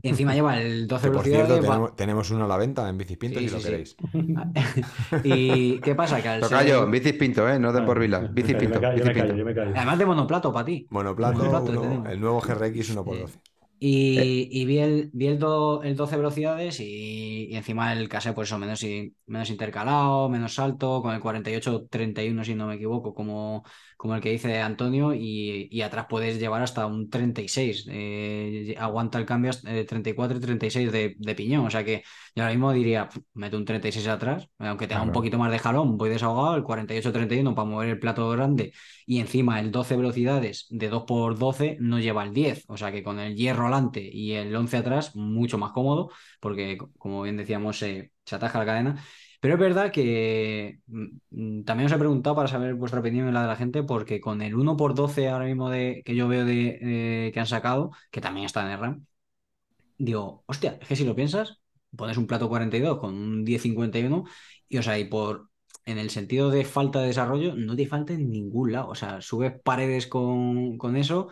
[0.02, 3.48] Y encima lleva el 12 Por cierto, tenemos, uno a la venta en Bicipinto si
[3.48, 3.96] lo queréis.
[5.24, 6.22] ¿Y qué pasa?
[6.22, 6.90] Que al Tocayo, ser...
[6.90, 7.58] Bicipinto, ¿eh?
[7.58, 8.20] No de por vila.
[8.20, 8.80] Bicipinto.
[8.80, 10.86] Además de monoplato para ti.
[10.90, 13.40] Monoplato, el nuevo GRX 1x12.
[13.82, 18.48] Y, eh, y, vi el, vi el, 12 velocidades y, y, encima el case, pues
[18.50, 18.84] eso, menos,
[19.26, 23.64] menos intercalado, menos salto, con el 48-31, si no me equivoco, como,
[23.96, 27.86] como el que dice Antonio, y, y atrás puedes llevar hasta un 36.
[27.90, 31.64] Eh, aguanta el cambio 34 y 36 de, de, piñón.
[31.64, 32.02] O sea que
[32.34, 35.96] yo ahora mismo diría, meto un 36 atrás, aunque tenga un poquito más de jalón,
[35.96, 38.74] voy desahogado, el 48-31 para mover el plato grande,
[39.06, 42.64] y encima el 12 velocidades de 2x12 no lleva el 10.
[42.68, 43.69] O sea que con el hierro
[44.12, 49.04] y el 11 atrás, mucho más cómodo, porque como bien decíamos, se ataja la cadena.
[49.40, 53.32] Pero es verdad que mm, mm, también os he preguntado para saber vuestra opinión y
[53.32, 57.30] la de la gente, porque con el 1x12 ahora mismo de, que yo veo de,
[57.32, 59.06] que han sacado, que también está en el RAM,
[59.98, 61.60] digo, hostia, es que si lo piensas,
[61.96, 64.24] pones un plato 42 con un 1051
[64.68, 65.50] y o sea, y por
[65.86, 68.88] en el sentido de falta de desarrollo, no te falta en ningún lado.
[68.88, 71.30] O sea, subes paredes con, con eso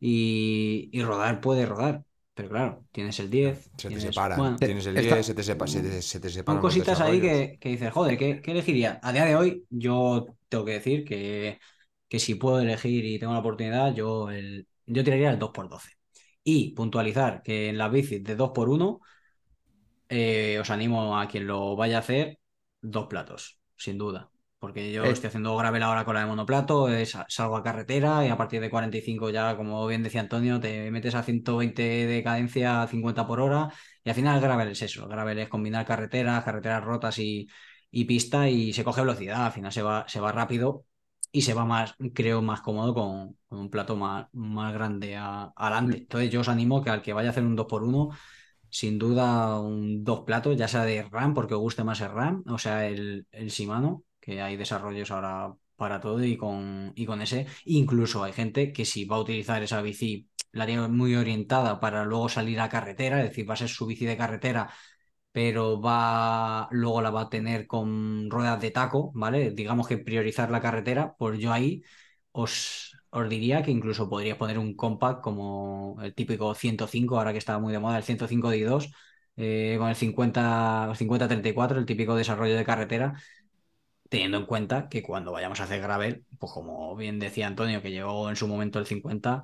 [0.00, 2.04] y, rodar puede rodar.
[2.34, 3.70] Pero claro, tienes el 10.
[3.76, 4.56] Se te separa.
[4.56, 6.56] tienes el 10, se te, sepa, se te, separa.
[6.56, 8.98] Son cositas ahí que, que, dices, joder, ¿qué, ¿qué, elegiría?
[9.02, 11.60] A día de hoy, yo tengo que decir que,
[12.08, 15.90] que si puedo elegir y tengo la oportunidad, yo, el, yo tiraría el 2x12.
[16.42, 19.00] Y puntualizar que en las bicis de 2x1,
[20.08, 22.38] eh, os animo a quien lo vaya a hacer,
[22.80, 24.29] dos platos, sin duda.
[24.60, 26.86] Porque yo estoy haciendo gravel ahora con la de monoplato,
[27.28, 31.14] salgo a carretera y a partir de 45 ya, como bien decía Antonio, te metes
[31.14, 33.72] a 120 de cadencia a 50 por hora
[34.04, 37.48] y al final el gravel es eso, el gravel es combinar carreteras, carreteras rotas y,
[38.06, 40.84] pista y se coge velocidad, al final se va, se va rápido
[41.32, 45.96] y se va más, creo, más cómodo con, un plato más, más grande adelante.
[45.96, 46.00] Mm.
[46.00, 48.14] Entonces yo os animo que al que vaya a hacer un 2x1
[48.68, 52.44] sin duda un dos platos, ya sea de RAM, porque os guste más el RAM,
[52.46, 57.22] o sea, el, el Shimano, que hay desarrollos ahora para todo y con, y con
[57.22, 57.46] ese.
[57.64, 62.04] Incluso hay gente que si va a utilizar esa bici, la tiene muy orientada para
[62.04, 64.70] luego salir a carretera, es decir, va a ser su bici de carretera,
[65.32, 69.50] pero va luego la va a tener con ruedas de taco, ¿vale?
[69.52, 71.82] Digamos que priorizar la carretera, pues yo ahí
[72.32, 77.38] os, os diría que incluso podrías poner un compact como el típico 105, ahora que
[77.38, 78.90] está muy de moda, el 105 D2,
[79.36, 83.14] eh, con el 50, 50-34, el típico desarrollo de carretera,
[84.10, 87.90] teniendo en cuenta que cuando vayamos a hacer gravel, pues como bien decía Antonio, que
[87.92, 89.42] llegó en su momento el 50,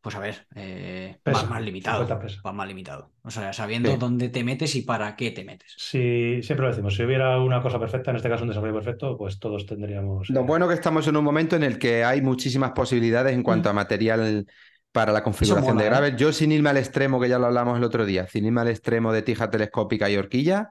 [0.00, 2.04] pues a ver, eh, vas más limitado.
[2.04, 2.40] 50 pesa.
[2.44, 3.10] Vas más limitado.
[3.22, 3.96] O sea, sabiendo Sí.
[3.98, 5.74] dónde te metes y para qué te metes.
[5.76, 9.18] Si, siempre lo decimos, si hubiera una cosa perfecta, en este caso un desarrollo perfecto,
[9.18, 10.30] pues todos tendríamos.
[10.30, 13.42] Lo eh, bueno que estamos en un momento en el que hay muchísimas posibilidades en
[13.42, 14.46] cuanto a material
[14.92, 15.90] para la configuración mola, de ¿eh?
[15.90, 16.16] gravel.
[16.16, 18.68] Yo sin irme al extremo, que ya lo hablamos el otro día, sin irme al
[18.68, 20.70] extremo de tija telescópica y horquilla,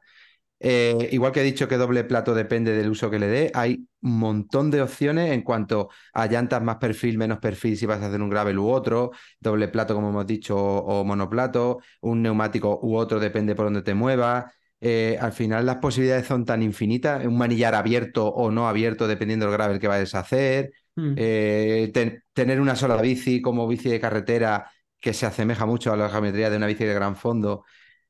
[0.59, 3.87] eh, igual que he dicho que doble plato depende del uso que le dé, hay
[4.01, 8.07] un montón de opciones en cuanto a llantas más perfil, menos perfil, si vas a
[8.07, 12.79] hacer un gravel u otro, doble plato, como hemos dicho, o, o monoplato, un neumático
[12.81, 14.45] u otro, depende por donde te muevas.
[14.79, 19.45] Eh, al final las posibilidades son tan infinitas, un manillar abierto o no abierto, dependiendo
[19.47, 20.71] del gravel que vayas a hacer.
[20.95, 21.13] Mm.
[21.15, 24.69] Eh, ten- tener una sola bici como bici de carretera
[24.99, 27.63] que se asemeja mucho a la geometría de una bici de gran fondo,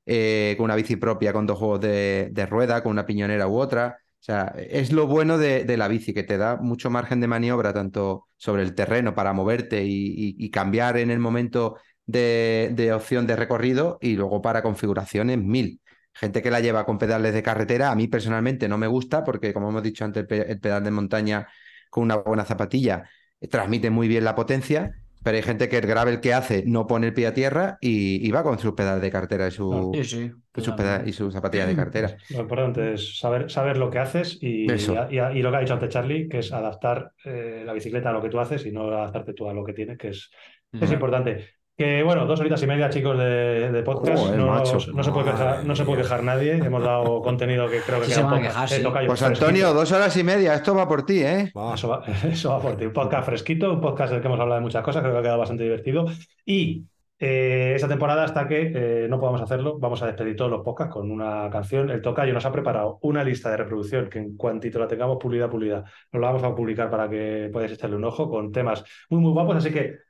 [0.10, 3.98] eh, con una bici propia, con dos juegos de, rueda, con una piñonera u otra.
[4.00, 7.74] O sea, es lo bueno de, la bici, que te da mucho margen de maniobra,
[7.74, 13.98] tanto sobre el terreno para moverte y, cambiar en el momento de, opción de recorrido,
[14.02, 15.82] y luego para configuraciones mil.
[16.14, 19.54] Gente que la lleva con pedales de carretera, a mí personalmente no me gusta, porque
[19.54, 21.48] como hemos dicho antes, el pedal de montaña
[21.90, 23.10] con una buena zapatilla
[23.42, 24.94] eh, transmite muy bien la potencia,
[25.28, 28.26] pero hay gente que el gravel que hace no pone el pie a tierra y,
[28.26, 30.32] y va con sus pedales de cartera y su, Sí, sí.
[30.56, 32.16] y sus peda- y sus zapatillas de cartera.
[32.30, 35.74] Lo importante es saber, saber lo que haces y, y- y lo que ha dicho
[35.74, 38.88] antes Charlie, que es adaptar eh, la bicicleta a lo que tú haces y no
[38.88, 40.32] adaptarte tú a lo que tienes, que es,
[40.72, 41.57] es importante.
[41.78, 44.18] Que bueno, dos horitas y media, chicos, de, de podcast.
[44.18, 44.80] Joder, no, macho.
[44.94, 46.54] no se puede quejar, no se puede quejar nadie.
[46.54, 48.44] Hemos dado contenido que creo que Sí queda podcast.
[48.48, 48.84] quejar, eh, sí.
[48.84, 49.46] tocayo, Pues fresquito.
[49.46, 51.52] Antonio, dos horas y media, esto va por ti, ¿eh?
[51.56, 51.76] Va.
[51.76, 52.86] Eso va, eso va por ti.
[52.86, 55.22] Un podcast fresquito, un podcast del que hemos hablado de muchas cosas, creo que ha
[55.22, 56.06] quedado bastante divertido.
[56.44, 56.86] Y
[57.20, 60.94] eh, esta temporada, hasta que eh, no podamos hacerlo, vamos a despedir todos los podcasts
[60.96, 61.92] con una canción.
[61.92, 65.48] El Tocayo nos ha preparado una lista de reproducción que en cuantito la tengamos pulida,
[65.48, 69.22] pulida, nos la vamos a publicar para que podáis echarle un ojo con temas muy,
[69.22, 69.58] muy guapos.
[69.58, 70.07] Así que,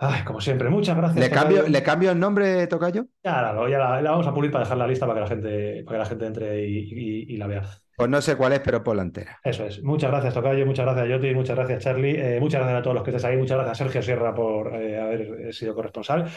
[0.00, 1.20] ay, como siempre, muchas gracias.
[1.20, 1.68] ¿Le cambio.
[1.68, 3.06] ¿Le cambio el nombre, Tocayo?
[3.22, 5.26] Ya, la, ya la, la vamos a pulir para dejar la lista para que la
[5.28, 7.62] gente, para que la gente entre y, y- y la vea.
[7.94, 9.40] Pues no sé cuál es, pero por la entera.
[9.42, 9.82] Eso es.
[9.82, 10.66] Muchas gracias, Tocayo.
[10.66, 11.34] Muchas gracias, Joti.
[11.34, 12.16] Muchas gracias, Charlie.
[12.18, 13.36] eh, muchas gracias a todos los que estáis ahí.
[13.38, 16.30] Muchas gracias, Sergio Sierra, por eh, haber eh, sido corresponsal.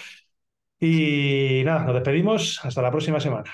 [0.79, 2.61] Y nada, nos despedimos.
[2.65, 3.51] Hasta la próxima semana.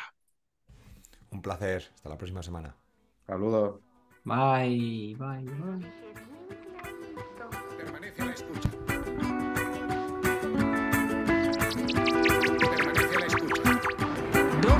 [1.31, 1.89] Un placer.
[1.95, 2.75] Hasta la próxima semana.
[3.25, 3.81] Saludos.
[4.25, 6.09] Bye, bye, bye.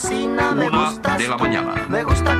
[0.00, 1.86] Gusta cocina, me Una gustas de la mañana.
[1.88, 2.39] Me gusta